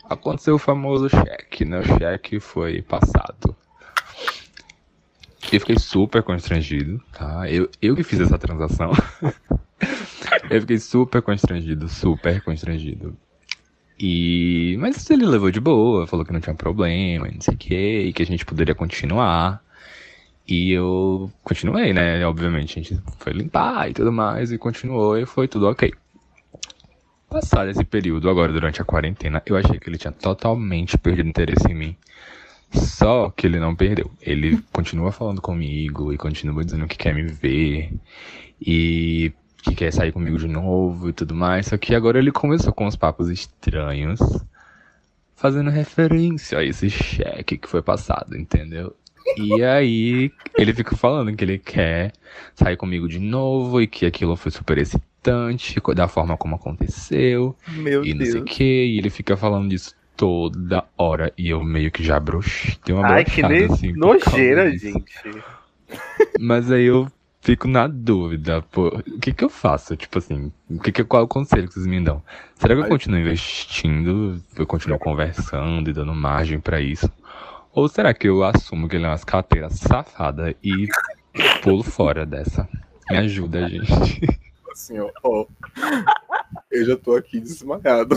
aconteceu 0.09 0.55
o 0.55 0.59
famoso 0.59 1.11
cheque, 1.11 1.67
né? 1.67 1.81
O 1.81 1.85
cheque 1.85 2.41
foi 2.41 2.81
passado. 2.81 3.55
Eu 5.53 5.61
fiquei 5.61 5.79
super 5.79 6.23
constrangido, 6.23 7.03
tá? 7.13 7.51
Eu, 7.51 7.69
eu 7.83 7.95
que 7.95 8.03
fiz 8.03 8.21
essa 8.21 8.39
transação. 8.39 8.93
eu 10.49 10.61
fiquei 10.63 10.79
super 10.79 11.21
constrangido, 11.21 11.87
super 11.89 12.41
constrangido. 12.43 13.15
E. 14.01 14.77
Mas 14.79 15.09
ele 15.11 15.27
levou 15.27 15.51
de 15.51 15.61
boa, 15.61 16.07
falou 16.07 16.25
que 16.25 16.33
não 16.33 16.41
tinha 16.41 16.55
problema, 16.55 17.29
não 17.29 17.41
sei 17.41 17.55
o 17.55 17.57
que, 17.59 18.01
e 18.01 18.13
que 18.15 18.23
a 18.23 18.27
gente 18.27 18.47
poderia 18.47 18.75
continuar. 18.75 19.63
E 20.49 20.73
eu 20.73 21.31
continuei, 21.45 21.93
né? 21.93 22.25
Obviamente, 22.27 22.79
a 22.79 22.83
gente 22.83 23.01
foi 23.19 23.33
limpar 23.35 23.91
e 23.91 23.95
tudo 23.95 24.11
mais, 24.11 24.51
e 24.51 24.59
continuou, 24.59 25.19
e 25.19 25.27
foi 25.27 25.47
tudo 25.47 25.69
ok. 25.69 25.93
Passado 27.29 27.71
esse 27.71 27.85
período, 27.85 28.29
agora 28.31 28.53
durante 28.53 28.81
a 28.83 28.85
quarentena, 28.85 29.43
eu 29.47 29.57
achei 29.57 29.79
que 29.79 29.89
ele 29.89 29.99
tinha 29.99 30.13
totalmente 30.13 30.99
perdido 30.99 31.29
interesse 31.29 31.71
em 31.71 31.75
mim. 31.75 31.97
Só 32.73 33.31
que 33.31 33.47
ele 33.47 33.61
não 33.61 33.77
perdeu. 33.77 34.11
Ele 34.21 34.61
continua 34.73 35.13
falando 35.13 35.41
comigo 35.41 36.13
e 36.13 36.19
continua 36.19 36.65
dizendo 36.65 36.87
que 36.89 36.97
quer 36.97 37.15
me 37.15 37.23
ver 37.25 37.93
e 38.61 39.33
que 39.63 39.75
quer 39.75 39.93
sair 39.93 40.13
comigo 40.13 40.39
de 40.39 40.49
novo 40.49 41.09
e 41.09 41.13
tudo 41.13 41.35
mais. 41.35 41.67
Só 41.67 41.77
que 41.77 41.95
agora 41.95 42.19
ele 42.19 42.33
começou 42.33 42.73
com 42.73 42.87
uns 42.87 42.97
papos 42.97 43.29
estranhos, 43.29 44.21
fazendo 45.35 45.71
referência 45.71 46.59
a 46.59 46.65
esse 46.65 46.91
cheque 46.91 47.59
que 47.59 47.69
foi 47.69 47.83
passado, 47.83 48.37
entendeu? 48.37 48.95
E 49.37 49.63
aí 49.63 50.33
ele 50.57 50.75
fica 50.75 50.97
falando 50.97 51.35
que 51.37 51.45
ele 51.45 51.59
quer 51.59 52.13
sair 52.55 52.77
comigo 52.77 53.09
de 53.09 53.19
novo 53.19 53.81
e 53.81 53.87
que 53.87 54.07
aquilo 54.07 54.37
foi 54.37 54.51
super 54.51 54.79
excitante, 54.79 55.81
da 55.95 56.09
forma 56.09 56.37
como 56.37 56.57
aconteceu 56.57 57.55
Meu 57.69 58.05
e 58.05 58.15
não 58.15 58.25
sei 58.25 58.41
o 58.41 58.45
Deus. 58.45 58.57
que, 58.57 58.65
e 58.65 58.99
ele 58.99 59.11
fica 59.11 59.37
falando 59.37 59.69
disso 59.69 59.95
toda 60.17 60.85
hora, 60.99 61.33
e 61.37 61.49
eu 61.49 61.65
meio 61.65 61.91
que 61.91 62.03
já 62.03 62.21
brochei, 62.21 62.75
tem 62.85 62.95
uma 62.95 63.07
Ai, 63.07 63.25
que 63.25 63.43
assim, 63.43 63.93
nojeira, 63.93 64.71
gente. 64.77 65.03
Mas 66.39 66.71
aí 66.71 66.85
eu 66.85 67.11
fico 67.41 67.67
na 67.67 67.87
dúvida, 67.87 68.63
pô, 68.63 68.89
o 68.89 69.19
que 69.19 69.33
que 69.33 69.45
eu 69.45 69.49
faço? 69.49 69.97
Tipo 69.97 70.19
assim, 70.19 70.53
o 70.69 70.79
que 70.79 70.93
que, 70.93 71.05
qual 71.05 71.23
é 71.23 71.25
o 71.25 71.29
conselho 71.29 71.67
que 71.67 71.75
vocês 71.75 71.87
me 71.87 72.03
dão? 72.03 72.23
Será 72.55 72.75
que 72.75 72.83
eu 72.83 72.89
continuo 72.89 73.19
investindo, 73.19 74.41
eu 74.57 74.67
continuo 74.67 74.99
conversando 74.99 75.89
e 75.89 75.93
dando 75.93 76.15
margem 76.15 76.61
pra 76.61 76.81
isso? 76.81 77.11
Ou 77.73 77.89
será 77.89 78.13
que 78.13 78.29
eu 78.29 78.45
assumo 78.45 78.89
que 78.89 78.97
ele 78.97 79.05
é 79.05 79.09
uma 79.09 79.15
escateira 79.15 79.71
safada 79.71 80.55
e 80.63 80.89
pulo 81.63 81.83
fora 81.83 82.27
dessa? 82.27 82.69
Me 83.11 83.17
ajuda, 83.19 83.69
gente. 83.69 84.41
Assim, 84.73 84.99
ó, 84.99 85.11
ó. 85.25 85.47
Eu 86.71 86.85
já 86.85 86.97
tô 86.97 87.15
aqui 87.15 87.41
desmaiado. 87.41 88.17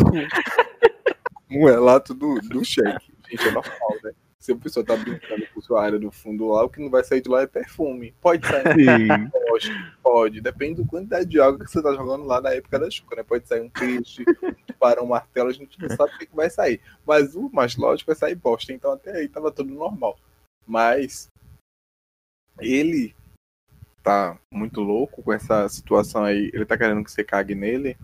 Um 1.49 1.65
relato 1.65 2.13
do, 2.13 2.35
do 2.41 2.63
cheque. 2.65 3.13
Gente, 3.29 3.47
é 3.47 3.51
normal, 3.51 3.97
né? 4.03 4.11
Se 4.43 4.51
a 4.51 4.57
pessoa 4.57 4.85
tá 4.85 4.97
brincando 4.97 5.47
com 5.53 5.61
sua 5.61 5.81
área 5.81 5.97
do 5.97 6.11
fundo 6.11 6.49
lá, 6.49 6.65
o 6.65 6.69
que 6.69 6.81
não 6.81 6.89
vai 6.89 7.01
sair 7.01 7.21
de 7.21 7.29
lá 7.29 7.43
é 7.43 7.47
perfume. 7.47 8.13
Pode 8.19 8.45
sair. 8.45 9.31
Pode, 9.31 9.71
pode. 10.03 10.41
Depende 10.41 10.81
do 10.81 10.85
quantidade 10.85 11.29
de 11.29 11.39
água 11.39 11.63
que 11.63 11.71
você 11.71 11.81
tá 11.81 11.93
jogando 11.93 12.25
lá 12.25 12.41
na 12.41 12.49
época 12.49 12.77
da 12.77 12.91
chuva, 12.91 13.15
né? 13.15 13.23
Pode 13.23 13.47
sair 13.47 13.61
um 13.61 13.69
peixe, 13.69 14.25
um 14.43 14.53
tubarão, 14.67 15.05
um 15.05 15.07
martelo, 15.07 15.47
a 15.47 15.53
gente 15.53 15.79
não 15.79 15.87
sabe 15.95 16.13
o 16.13 16.17
que, 16.17 16.25
que 16.25 16.35
vai 16.35 16.49
sair. 16.49 16.81
Mas 17.07 17.35
o 17.35 17.49
mais 17.53 17.77
lógico 17.77 18.11
é 18.11 18.15
sair 18.15 18.35
bosta. 18.35 18.73
Então 18.73 18.91
até 18.91 19.15
aí 19.15 19.29
tava 19.29 19.49
tudo 19.49 19.73
normal. 19.73 20.19
Mas 20.67 21.29
ele 22.59 23.15
tá 24.03 24.37
muito 24.51 24.81
louco 24.81 25.23
com 25.23 25.31
essa 25.31 25.69
situação 25.69 26.25
aí. 26.25 26.51
Ele 26.53 26.65
tá 26.65 26.77
querendo 26.77 27.01
que 27.01 27.11
você 27.13 27.23
cague 27.23 27.55
nele. 27.55 27.95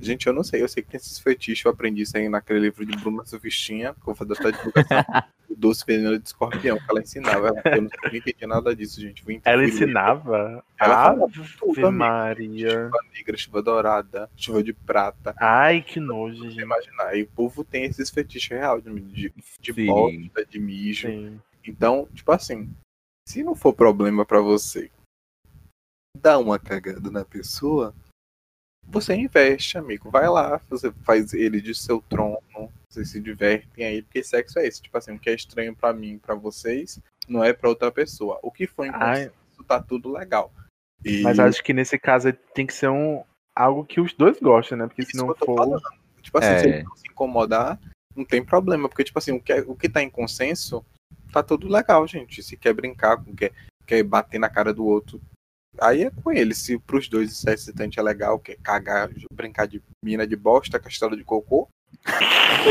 Gente, 0.00 0.26
eu 0.26 0.32
não 0.32 0.44
sei. 0.44 0.62
Eu 0.62 0.68
sei 0.68 0.82
que 0.82 0.90
tem 0.90 0.98
esses 0.98 1.18
fetiches. 1.18 1.64
Eu 1.64 1.72
aprendi 1.72 2.02
isso 2.02 2.16
aí 2.16 2.28
naquele 2.28 2.60
livro 2.60 2.86
de 2.86 2.96
Bruna 2.96 3.24
Sufistinha, 3.24 3.94
que 3.94 4.00
eu 4.00 4.04
vou 4.04 4.14
fazer 4.14 4.32
essa 4.34 4.52
divulgação. 4.52 5.04
o 5.50 5.56
Doce 5.56 5.84
Veneno 5.84 6.18
de 6.18 6.26
Escorpião, 6.26 6.78
que 6.78 6.84
ela 6.88 7.00
ensinava. 7.00 7.48
Eu 7.64 7.82
não 7.82 7.90
entendi 8.12 8.46
nada 8.46 8.76
disso, 8.76 9.00
gente. 9.00 9.24
Ela 9.44 9.64
ensinava? 9.64 10.64
Ela 10.78 10.94
falava 10.94 11.24
Ave 11.24 11.56
tudo. 11.58 11.92
Maria. 11.92 12.70
Chuva 12.70 12.98
negra, 13.12 13.36
chuva 13.36 13.62
dourada, 13.62 14.30
chuva 14.36 14.62
de 14.62 14.72
prata. 14.72 15.34
Ai, 15.38 15.82
que 15.82 15.98
nojo, 15.98 16.48
gente. 16.48 16.60
imaginar. 16.60 17.16
E 17.16 17.22
o 17.22 17.28
povo 17.28 17.64
tem 17.64 17.84
esses 17.84 18.08
fetiches 18.08 18.50
reais 18.50 18.84
de, 18.84 19.00
de, 19.00 19.34
de 19.60 19.72
Sim. 19.72 19.86
bosta, 19.86 20.46
de 20.46 20.58
mijo. 20.60 21.08
Sim. 21.08 21.40
Então, 21.66 22.08
tipo 22.14 22.30
assim, 22.30 22.70
se 23.26 23.42
não 23.42 23.54
for 23.54 23.72
problema 23.72 24.24
pra 24.24 24.40
você 24.40 24.90
dar 26.16 26.38
uma 26.38 26.58
cagada 26.58 27.10
na 27.10 27.24
pessoa, 27.24 27.94
você 28.90 29.14
investe, 29.14 29.76
amigo. 29.78 30.10
Vai 30.10 30.28
lá, 30.28 30.60
você 30.68 30.90
faz 31.02 31.32
ele 31.34 31.60
de 31.60 31.74
seu 31.74 32.00
trono, 32.08 32.38
vocês 32.88 33.10
se 33.10 33.20
divertem 33.20 33.84
aí, 33.84 34.02
porque 34.02 34.22
sexo 34.22 34.58
é 34.58 34.66
isso. 34.66 34.82
Tipo 34.82 34.96
assim, 34.98 35.12
o 35.12 35.18
que 35.18 35.30
é 35.30 35.34
estranho 35.34 35.74
pra 35.74 35.92
mim, 35.92 36.18
pra 36.18 36.34
vocês, 36.34 36.98
não 37.28 37.44
é 37.44 37.52
pra 37.52 37.68
outra 37.68 37.90
pessoa. 37.92 38.38
O 38.42 38.50
que 38.50 38.66
foi 38.66 38.90
consenso, 38.90 39.32
tá 39.66 39.80
tudo 39.82 40.10
legal. 40.10 40.52
E 41.04 41.22
Mas 41.22 41.38
acho 41.38 41.62
que 41.62 41.72
nesse 41.72 41.98
caso 41.98 42.32
tem 42.54 42.66
que 42.66 42.74
ser 42.74 42.88
um 42.88 43.22
algo 43.54 43.84
que 43.84 44.00
os 44.00 44.12
dois 44.14 44.38
gostam, 44.40 44.78
né? 44.78 44.86
Porque 44.86 45.02
se 45.02 45.10
Isso 45.10 45.18
não 45.18 45.28
eu 45.28 45.34
tô 45.34 45.46
for. 45.46 45.56
falando. 45.56 45.82
Tipo 46.22 46.38
assim, 46.38 46.48
É. 46.48 46.58
se 46.58 46.66
ele 46.68 46.82
não 46.82 46.96
se 46.96 47.08
incomodar, 47.08 47.78
não 48.16 48.24
tem 48.24 48.44
problema. 48.44 48.88
Porque, 48.88 49.04
tipo 49.04 49.18
assim, 49.18 49.32
o 49.32 49.40
que, 49.40 49.52
é- 49.52 49.60
o 49.66 49.74
que 49.76 49.88
tá 49.88 50.02
em 50.02 50.10
consenso, 50.10 50.84
tá 51.32 51.42
tudo 51.42 51.68
legal, 51.68 52.06
gente. 52.06 52.42
Se 52.42 52.56
quer 52.56 52.72
brincar, 52.72 53.22
quer, 53.36 53.52
quer 53.86 54.02
bater 54.02 54.38
na 54.38 54.48
cara 54.48 54.72
do 54.72 54.84
outro, 54.84 55.20
aí 55.80 56.04
é 56.04 56.10
com 56.10 56.32
ele. 56.32 56.54
Se 56.54 56.78
pros 56.78 57.08
dois 57.08 57.32
isso 57.32 57.48
é 57.48 57.54
excitante, 57.54 57.98
é 57.98 58.02
legal, 58.02 58.38
quer 58.38 58.56
cagar, 58.62 59.10
brincar 59.32 59.66
de 59.66 59.82
mina 60.02 60.26
de 60.26 60.36
bosta, 60.36 60.78
castelo 60.78 61.16
de 61.16 61.24
cocô. 61.24 61.68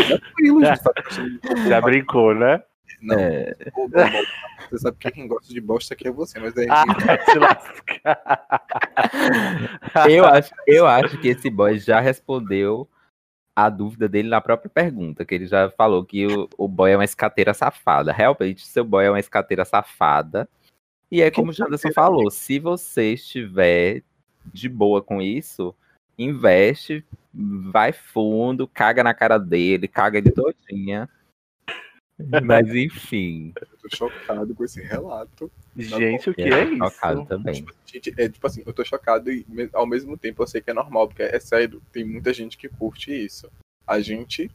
Tranquilo, 0.08 0.62
cocô, 0.62 1.70
Já 1.70 1.82
brincou, 1.82 2.34
né? 2.34 2.64
Não, 3.02 3.20
É, 3.20 3.54
cocô, 3.72 3.88
bom, 3.90 4.12
bom. 4.12 4.24
Você 4.70 4.78
sabe 4.80 4.98
que 5.00 5.12
quem 5.12 5.28
gosta 5.28 5.54
de 5.54 5.62
bosta 5.62 5.94
aqui 5.94 6.08
é 6.08 6.12
você, 6.12 6.40
mas 6.40 6.58
aí. 6.58 6.68
Ah, 6.70 6.86
vai 6.86 7.26
se 7.26 7.40
lascar. 7.40 8.48
eu, 10.10 10.26
acho, 10.26 10.52
eu 10.66 10.88
acho 10.88 11.18
que 11.20 11.30
esse 11.30 11.50
boy 11.50 11.78
já 11.78 12.00
respondeu 12.00 12.90
a 13.56 13.70
dúvida 13.70 14.08
dele 14.08 14.30
na 14.30 14.40
própria 14.40 14.70
pergunta, 14.70 15.26
que 15.26 15.34
ele 15.34 15.48
já 15.48 15.70
falou 15.72 16.06
que 16.06 16.28
o, 16.28 16.48
o 16.58 16.68
boy 16.68 16.92
é 16.92 16.96
uma 16.96 17.04
escateira 17.04 17.54
safada. 17.54 18.12
Realmente, 18.12 18.68
seu 18.68 18.84
boy 18.84 19.06
é 19.06 19.10
uma 19.10 19.20
escateira 19.20 19.66
safada. 19.66 20.48
E 21.10 21.22
é 21.22 21.32
como 21.32 21.52
o 21.52 21.54
Janderson 21.54 21.92
falou, 21.94 22.30
se 22.30 22.60
você 22.60 23.14
estiver 23.14 24.04
de 24.54 24.68
boa 24.68 25.02
com 25.02 25.22
isso, 25.22 25.74
investe, 26.18 27.06
vai 27.34 27.94
fundo, 27.94 28.68
caga 28.68 29.04
na 29.04 29.14
cara 29.14 29.38
dele, 29.38 29.88
caga 29.88 30.18
ele 30.18 30.32
todinha. 30.32 31.10
Mas 32.44 32.74
enfim, 32.74 33.54
Eu 33.62 33.68
tô 33.78 33.96
chocado 33.96 34.56
com 34.56 34.64
esse 34.64 34.82
relato. 34.82 35.52
Gente, 35.76 36.32
o 36.32 36.34
que 36.34 36.42
é, 36.42 36.50
é 36.50 36.64
isso? 36.66 36.78
chocado 36.78 37.26
também. 37.26 37.54
Tipo, 37.54 37.74
gente, 37.86 38.14
é 38.18 38.28
tipo 38.28 38.48
assim, 38.48 38.64
eu 38.66 38.74
tô 38.74 38.84
chocado 38.84 39.32
e 39.32 39.46
ao 39.72 39.86
mesmo 39.86 40.18
tempo 40.18 40.42
eu 40.42 40.48
sei 40.48 40.60
que 40.60 40.72
é 40.72 40.74
normal, 40.74 41.08
porque 41.08 41.22
é 41.22 41.40
sério, 41.40 41.82
tem 41.92 42.04
muita 42.04 42.34
gente 42.34 42.58
que 42.58 42.68
curte 42.68 43.14
isso. 43.14 43.52
A 43.86 44.00
gente. 44.00 44.50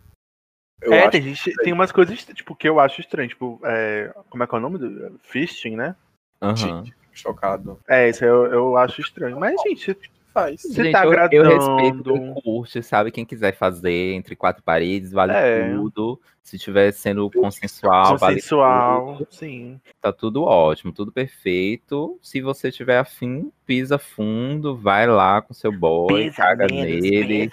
Eu 0.81 0.93
é, 0.93 1.03
acho 1.03 1.11
tem, 1.13 1.23
gente, 1.23 1.55
tem 1.59 1.73
umas 1.73 1.93
coisas 1.93 2.25
tipo, 2.25 2.57
que 2.57 2.69
eu 2.69 2.81
acho 2.81 3.01
estranho. 3.01 3.29
Tipo, 3.29 3.61
é, 3.63 4.13
como 4.29 4.43
é 4.43 4.47
que 4.47 4.55
é 4.55 4.59
o 4.59 4.61
nome 4.61 4.79
do. 4.79 5.21
Fisting, 5.21 5.77
né? 5.77 5.95
Aham. 6.43 6.57
gente, 6.57 6.93
chocado. 7.13 7.79
É, 7.89 8.09
isso 8.09 8.25
eu, 8.25 8.47
eu 8.47 8.77
acho 8.77 9.01
estranho. 9.01 9.39
Mas, 9.39 9.61
gente, 9.63 9.97
Faz. 10.33 10.63
Você 10.63 10.85
Gente, 10.85 10.93
tá 10.93 11.05
eu, 11.05 11.13
eu 11.13 11.19
respeito 11.45 12.01
agradando. 12.01 12.15
quem 12.15 12.35
curte, 12.43 12.83
sabe? 12.83 13.11
Quem 13.11 13.23
quiser 13.25 13.53
fazer 13.55 14.15
entre 14.15 14.35
quatro 14.35 14.63
paredes, 14.63 15.13
vale 15.13 15.33
É. 15.33 15.75
tudo. 15.77 16.19
Se 16.43 16.59
tiver 16.59 16.91
sendo 16.93 17.31
consensual, 17.31 18.19
consensual, 18.19 19.05
vale 19.07 19.19
tudo. 19.19 19.29
sim. 19.31 19.79
Tá 20.01 20.11
tudo 20.13 20.43
ótimo, 20.43 20.91
tudo 20.91 21.13
perfeito. 21.13 22.19
Se 22.23 22.41
você 22.41 22.73
tiver 22.73 22.99
afim, 22.99 23.53
pisa 23.67 23.97
fundo, 23.99 24.75
vai 24.75 25.07
lá 25.07 25.41
com 25.43 25.53
seu 25.55 25.71
boy, 25.71 26.31
caga 26.33 26.67
nele, 26.67 27.49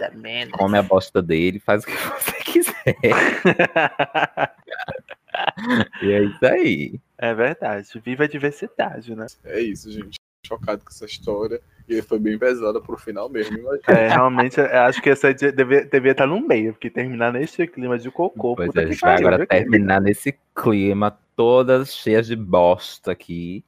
come 0.53 0.77
a 0.77 0.81
bosta 0.81 1.21
dele, 1.21 1.59
faz 1.59 1.83
o 1.83 1.85
que 1.85 1.93
você 2.17 2.31
quiser. 2.45 2.95
e 6.01 6.11
é 6.11 6.23
isso 6.23 6.45
aí. 6.45 6.99
É 7.21 7.33
verdade. 7.33 7.87
Viva 8.03 8.23
a 8.23 8.27
diversidade, 8.27 9.13
né? 9.13 9.27
É 9.43 9.59
isso, 9.59 9.91
gente. 9.91 10.17
Chocado 10.47 10.81
com 10.83 10.89
essa 10.89 11.05
história. 11.05 11.61
E 11.87 12.01
foi 12.01 12.17
bem 12.17 12.37
pesada 12.39 12.79
pro 12.79 12.97
final 12.97 13.27
mesmo, 13.29 13.57
imagina. 13.57 13.81
É, 13.87 14.07
realmente, 14.07 14.57
eu 14.59 14.65
acho 14.83 15.01
que 15.01 15.09
essa 15.09 15.33
de- 15.33 15.51
devia, 15.51 15.83
devia 15.85 16.11
estar 16.11 16.25
no 16.27 16.39
meio, 16.39 16.71
porque 16.73 16.89
terminar 16.89 17.33
nesse 17.33 17.67
clima 17.67 17.97
de 17.99 18.09
cocô. 18.09 18.55
Pois 18.55 18.67
puta 18.67 18.79
é, 18.79 18.83
a 18.83 18.87
que 18.87 18.93
gente 18.93 19.01
vai 19.01 19.15
agora 19.17 19.37
viu? 19.37 19.47
terminar 19.47 19.99
nesse 19.99 20.37
clima, 20.55 21.17
todas 21.35 21.93
cheias 21.93 22.25
de 22.27 22.35
bosta 22.37 23.11
aqui. 23.11 23.65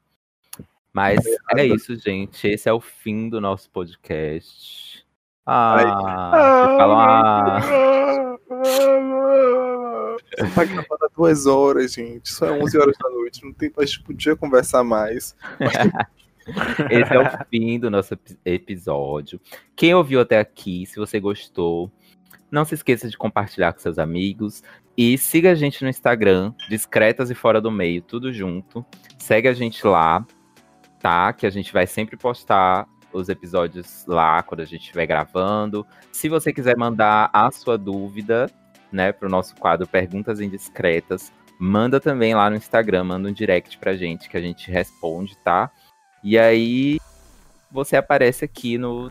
Mas 0.93 1.19
é 1.55 1.65
isso, 1.65 1.95
gente. 1.95 2.47
Esse 2.47 2.69
é 2.69 2.73
o 2.73 2.79
fim 2.79 3.27
do 3.27 3.41
nosso 3.41 3.69
podcast. 3.69 5.05
Ah, 5.45 5.77
vocês 5.77 6.77
falam, 6.77 6.99
ah, 6.99 7.59
Tá 10.55 10.63
gravando 10.63 11.05
há 11.05 11.09
duas 11.15 11.45
horas, 11.45 11.93
gente. 11.93 12.29
Só 12.31 12.45
é 12.45 12.51
11 12.51 12.77
horas 12.77 12.95
da 13.01 13.09
noite. 13.09 13.43
Não 13.43 13.53
tem, 13.53 13.71
a 13.77 13.85
gente 13.85 14.01
podia 14.03 14.35
conversar 14.35 14.83
mais. 14.83 15.35
esse 16.89 17.13
é 17.13 17.19
o 17.19 17.45
fim 17.49 17.79
do 17.79 17.89
nosso 17.89 18.13
epi- 18.13 18.39
episódio. 18.45 19.39
Quem 19.75 19.93
ouviu 19.93 20.21
até 20.21 20.39
aqui, 20.39 20.85
se 20.85 20.97
você 20.97 21.19
gostou, 21.19 21.91
não 22.49 22.65
se 22.65 22.75
esqueça 22.75 23.09
de 23.09 23.17
compartilhar 23.17 23.73
com 23.73 23.79
seus 23.79 23.99
amigos. 23.99 24.63
E 24.97 25.17
siga 25.17 25.51
a 25.51 25.55
gente 25.55 25.83
no 25.83 25.89
Instagram, 25.89 26.53
Discretas 26.69 27.31
e 27.31 27.35
Fora 27.35 27.61
do 27.61 27.71
Meio, 27.71 28.01
tudo 28.01 28.31
junto. 28.31 28.85
Segue 29.17 29.47
a 29.47 29.53
gente 29.53 29.85
lá, 29.87 30.25
tá? 30.99 31.31
Que 31.33 31.45
a 31.45 31.49
gente 31.49 31.71
vai 31.71 31.87
sempre 31.87 32.17
postar 32.17 32.87
os 33.13 33.29
episódios 33.29 34.05
lá 34.07 34.41
quando 34.43 34.61
a 34.61 34.65
gente 34.65 34.81
estiver 34.81 35.05
gravando. 35.05 35.85
Se 36.11 36.27
você 36.29 36.51
quiser 36.53 36.77
mandar 36.77 37.29
a 37.33 37.49
sua 37.51 37.77
dúvida, 37.77 38.49
né, 38.91 39.11
pro 39.11 39.29
nosso 39.29 39.55
quadro 39.55 39.87
Perguntas 39.87 40.39
Indiscretas, 40.39 41.31
manda 41.57 41.99
também 41.99 42.33
lá 42.33 42.49
no 42.49 42.55
Instagram, 42.55 43.03
manda 43.05 43.29
um 43.29 43.33
direct 43.33 43.77
pra 43.77 43.95
gente 43.95 44.29
que 44.29 44.37
a 44.37 44.41
gente 44.41 44.69
responde, 44.71 45.37
tá? 45.37 45.71
E 46.23 46.37
aí 46.37 46.99
você 47.71 47.95
aparece 47.95 48.43
aqui 48.43 48.77
no, 48.77 49.09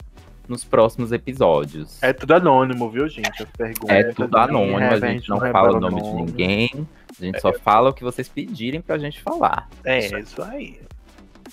nos 0.49 0.65
próximos 0.65 1.13
episódios. 1.13 2.03
É 2.03 2.13
tudo 2.13 2.35
anônimo, 2.35 2.91
viu, 2.91 3.09
gente? 3.09 3.43
As 3.43 3.51
perguntas. 3.51 3.97
É 3.97 4.13
tudo 4.13 4.37
anônimo, 4.37 4.77
a 4.77 4.81
revela, 4.81 5.13
gente 5.13 5.29
não 5.29 5.39
revela 5.39 5.65
fala 5.65 5.77
o 5.77 5.81
nome 5.81 6.03
de 6.03 6.13
ninguém. 6.13 6.89
A 7.19 7.25
gente 7.25 7.41
só 7.41 7.53
fala 7.53 7.91
o 7.91 7.95
que 7.95 8.03
vocês 8.03 8.29
pedirem 8.29 8.81
pra 8.81 8.99
gente 8.99 9.21
falar. 9.21 9.69
É, 9.85 10.19
isso 10.19 10.43
aí. 10.43 10.81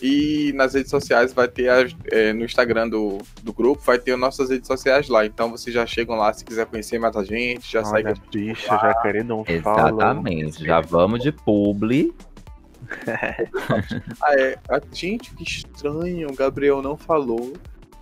E 0.02 0.52
nas 0.54 0.74
redes 0.76 0.92
sociais 0.92 1.34
vai 1.34 1.48
ter 1.48 1.70
as- 1.70 1.96
é, 2.12 2.32
no 2.34 2.44
Instagram 2.46 2.88
do, 2.90 3.18
do 3.42 3.52
grupo, 3.52 3.82
vai 3.84 3.98
ter 3.98 4.12
as 4.14 4.20
nossas 4.20 4.50
redes 4.50 4.68
sociais 4.68 5.08
lá. 5.10 5.26
Então 5.26 5.50
vocês 5.52 5.74
já 5.74 5.86
chegam 5.86 6.16
lá 6.16 6.32
se 6.34 6.46
quiser 6.46 6.66
conhecer 6.68 7.00
mais 7.00 7.16
a 7.16 7.24
gente, 7.24 7.72
já 7.72 7.84
segue 7.84 8.08
a 8.08 8.12
Olha, 8.12 8.16
gente. 8.16 8.30
bicho, 8.30 8.68
já 8.68 8.94
querendo 9.02 9.36
um 9.36 9.44
follow. 9.44 9.88
Exatamente. 10.00 10.64
Já 10.66 10.82
vamos 10.82 11.22
de 11.24 11.32
publi. 11.32 12.14
Ah, 14.22 14.34
é, 14.40 14.58
a 14.70 14.80
gente, 14.94 15.34
que 15.36 15.44
estranho, 15.44 16.30
o 16.30 16.36
Gabriel 16.36 16.82
não 16.82 16.96
falou 16.96 17.54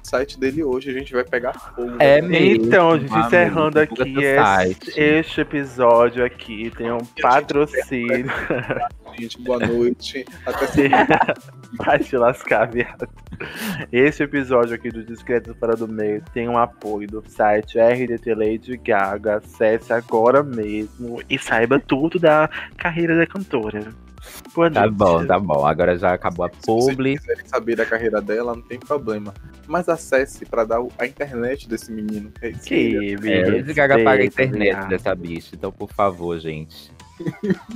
site 0.05 0.39
dele 0.39 0.63
hoje, 0.63 0.89
a 0.89 0.93
gente 0.93 1.13
vai 1.13 1.23
pegar 1.23 1.53
fogo. 1.53 1.95
É 1.99 2.21
né? 2.21 2.27
mesmo, 2.27 2.65
Então, 2.65 2.97
gente, 2.97 3.11
amigo, 3.11 3.27
encerrando 3.27 3.79
aqui 3.79 4.15
esse, 4.17 4.99
este 4.99 5.41
episódio 5.41 6.23
aqui, 6.23 6.71
tem 6.77 6.91
um 6.91 7.03
patrocínio. 7.21 8.25
Gente, 9.17 9.41
boa 9.41 9.59
noite. 9.59 10.25
Até 10.45 10.67
semana. 10.67 11.07
Vai 11.77 11.99
te 11.99 12.17
lascar, 12.17 12.65
viado. 12.65 13.07
Esse 13.91 14.23
episódio 14.23 14.75
aqui 14.75 14.89
do 14.89 15.03
Discreto 15.03 15.55
Fora 15.55 15.75
do 15.75 15.87
Meio 15.87 16.21
tem 16.33 16.49
um 16.49 16.57
apoio 16.57 17.07
do 17.07 17.23
site 17.25 17.79
RDT 17.79 18.33
Lady 18.33 18.77
Gaga. 18.77 19.37
Acesse 19.37 19.93
agora 19.93 20.43
mesmo 20.43 21.21
e 21.29 21.39
saiba 21.39 21.79
tudo 21.79 22.19
da 22.19 22.49
carreira 22.77 23.15
da 23.15 23.25
cantora. 23.25 23.93
Boa 24.53 24.71
Tá 24.71 24.81
noite. 24.81 24.95
bom, 24.95 25.25
tá 25.25 25.39
bom. 25.39 25.65
Agora 25.65 25.97
já 25.97 26.13
acabou 26.13 26.45
a 26.45 26.49
Se 26.49 26.55
vocês 26.65 26.95
publi. 26.95 27.17
quiserem 27.17 27.45
saber 27.45 27.75
da 27.75 27.85
carreira 27.85 28.21
dela, 28.21 28.55
não 28.55 28.61
tem 28.61 28.79
problema. 28.79 29.33
Mas 29.67 29.89
acesse 29.89 30.45
pra 30.45 30.63
dar 30.63 30.79
a 30.97 31.05
internet 31.05 31.67
desse 31.67 31.91
menino. 31.91 32.31
É. 32.41 32.51
Que 32.51 33.15
me 33.17 33.31
É, 33.31 33.61
Gaga 33.73 34.03
paga 34.03 34.21
a 34.23 34.25
internet 34.25 34.73
viado. 34.75 34.89
dessa 34.89 35.13
bicha. 35.15 35.55
Então, 35.55 35.71
por 35.71 35.91
favor, 35.91 36.39
gente. 36.39 36.91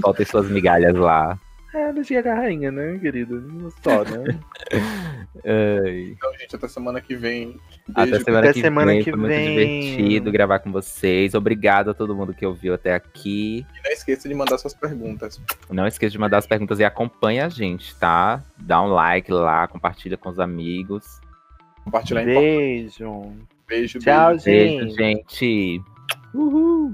Soltem 0.02 0.26
suas 0.26 0.50
migalhas 0.50 0.96
lá. 0.96 1.38
É, 1.74 1.92
Lady 1.92 2.14
Gaga 2.16 2.34
rainha, 2.34 2.72
né, 2.72 2.98
querido? 2.98 3.40
Não 3.42 3.70
Só, 3.70 4.04
né? 4.04 4.40
Ai. 5.46 6.16
Então, 6.18 6.34
gente, 6.40 6.56
até 6.56 6.68
semana 6.68 7.00
que 7.00 7.16
vem. 7.16 7.60
Até 7.94 8.10
Beijo. 8.12 8.26
semana, 8.26 8.44
Até 8.46 8.54
que, 8.54 8.62
semana 8.62 8.92
vem. 8.92 9.04
que 9.04 9.10
Foi 9.12 9.20
muito 9.20 9.30
vem. 9.30 9.82
divertido 9.82 10.32
gravar 10.32 10.60
com 10.60 10.72
vocês. 10.72 11.36
Obrigado 11.36 11.92
a 11.92 11.94
todo 11.94 12.16
mundo 12.16 12.34
que 12.34 12.44
ouviu 12.46 12.74
até 12.74 12.96
aqui. 12.96 13.66
E 13.78 13.84
não 13.88 13.92
esqueça 13.92 14.28
de 14.28 14.34
mandar 14.34 14.58
suas 14.58 14.74
perguntas. 14.74 15.40
Não 15.70 15.86
esqueça 15.86 16.12
de 16.12 16.18
mandar 16.18 16.40
as 16.40 16.48
perguntas 16.48 16.80
e 16.80 16.84
acompanha 16.84 17.46
a 17.46 17.50
gente, 17.50 17.96
tá? 17.98 18.44
Dá 18.58 18.82
um 18.82 18.88
like 18.88 19.32
lá, 19.32 19.68
compartilha 19.68 20.18
com 20.18 20.30
os 20.30 20.40
amigos. 20.40 21.22
Compartilhar 21.84 22.24
em 22.24 22.26
Beijo. 22.26 23.32
Beijo, 23.68 24.00
Tchau, 24.00 24.30
beijo. 24.32 24.46
Beijo, 24.46 24.96
gente. 24.98 25.82
Uhul. 26.34 26.94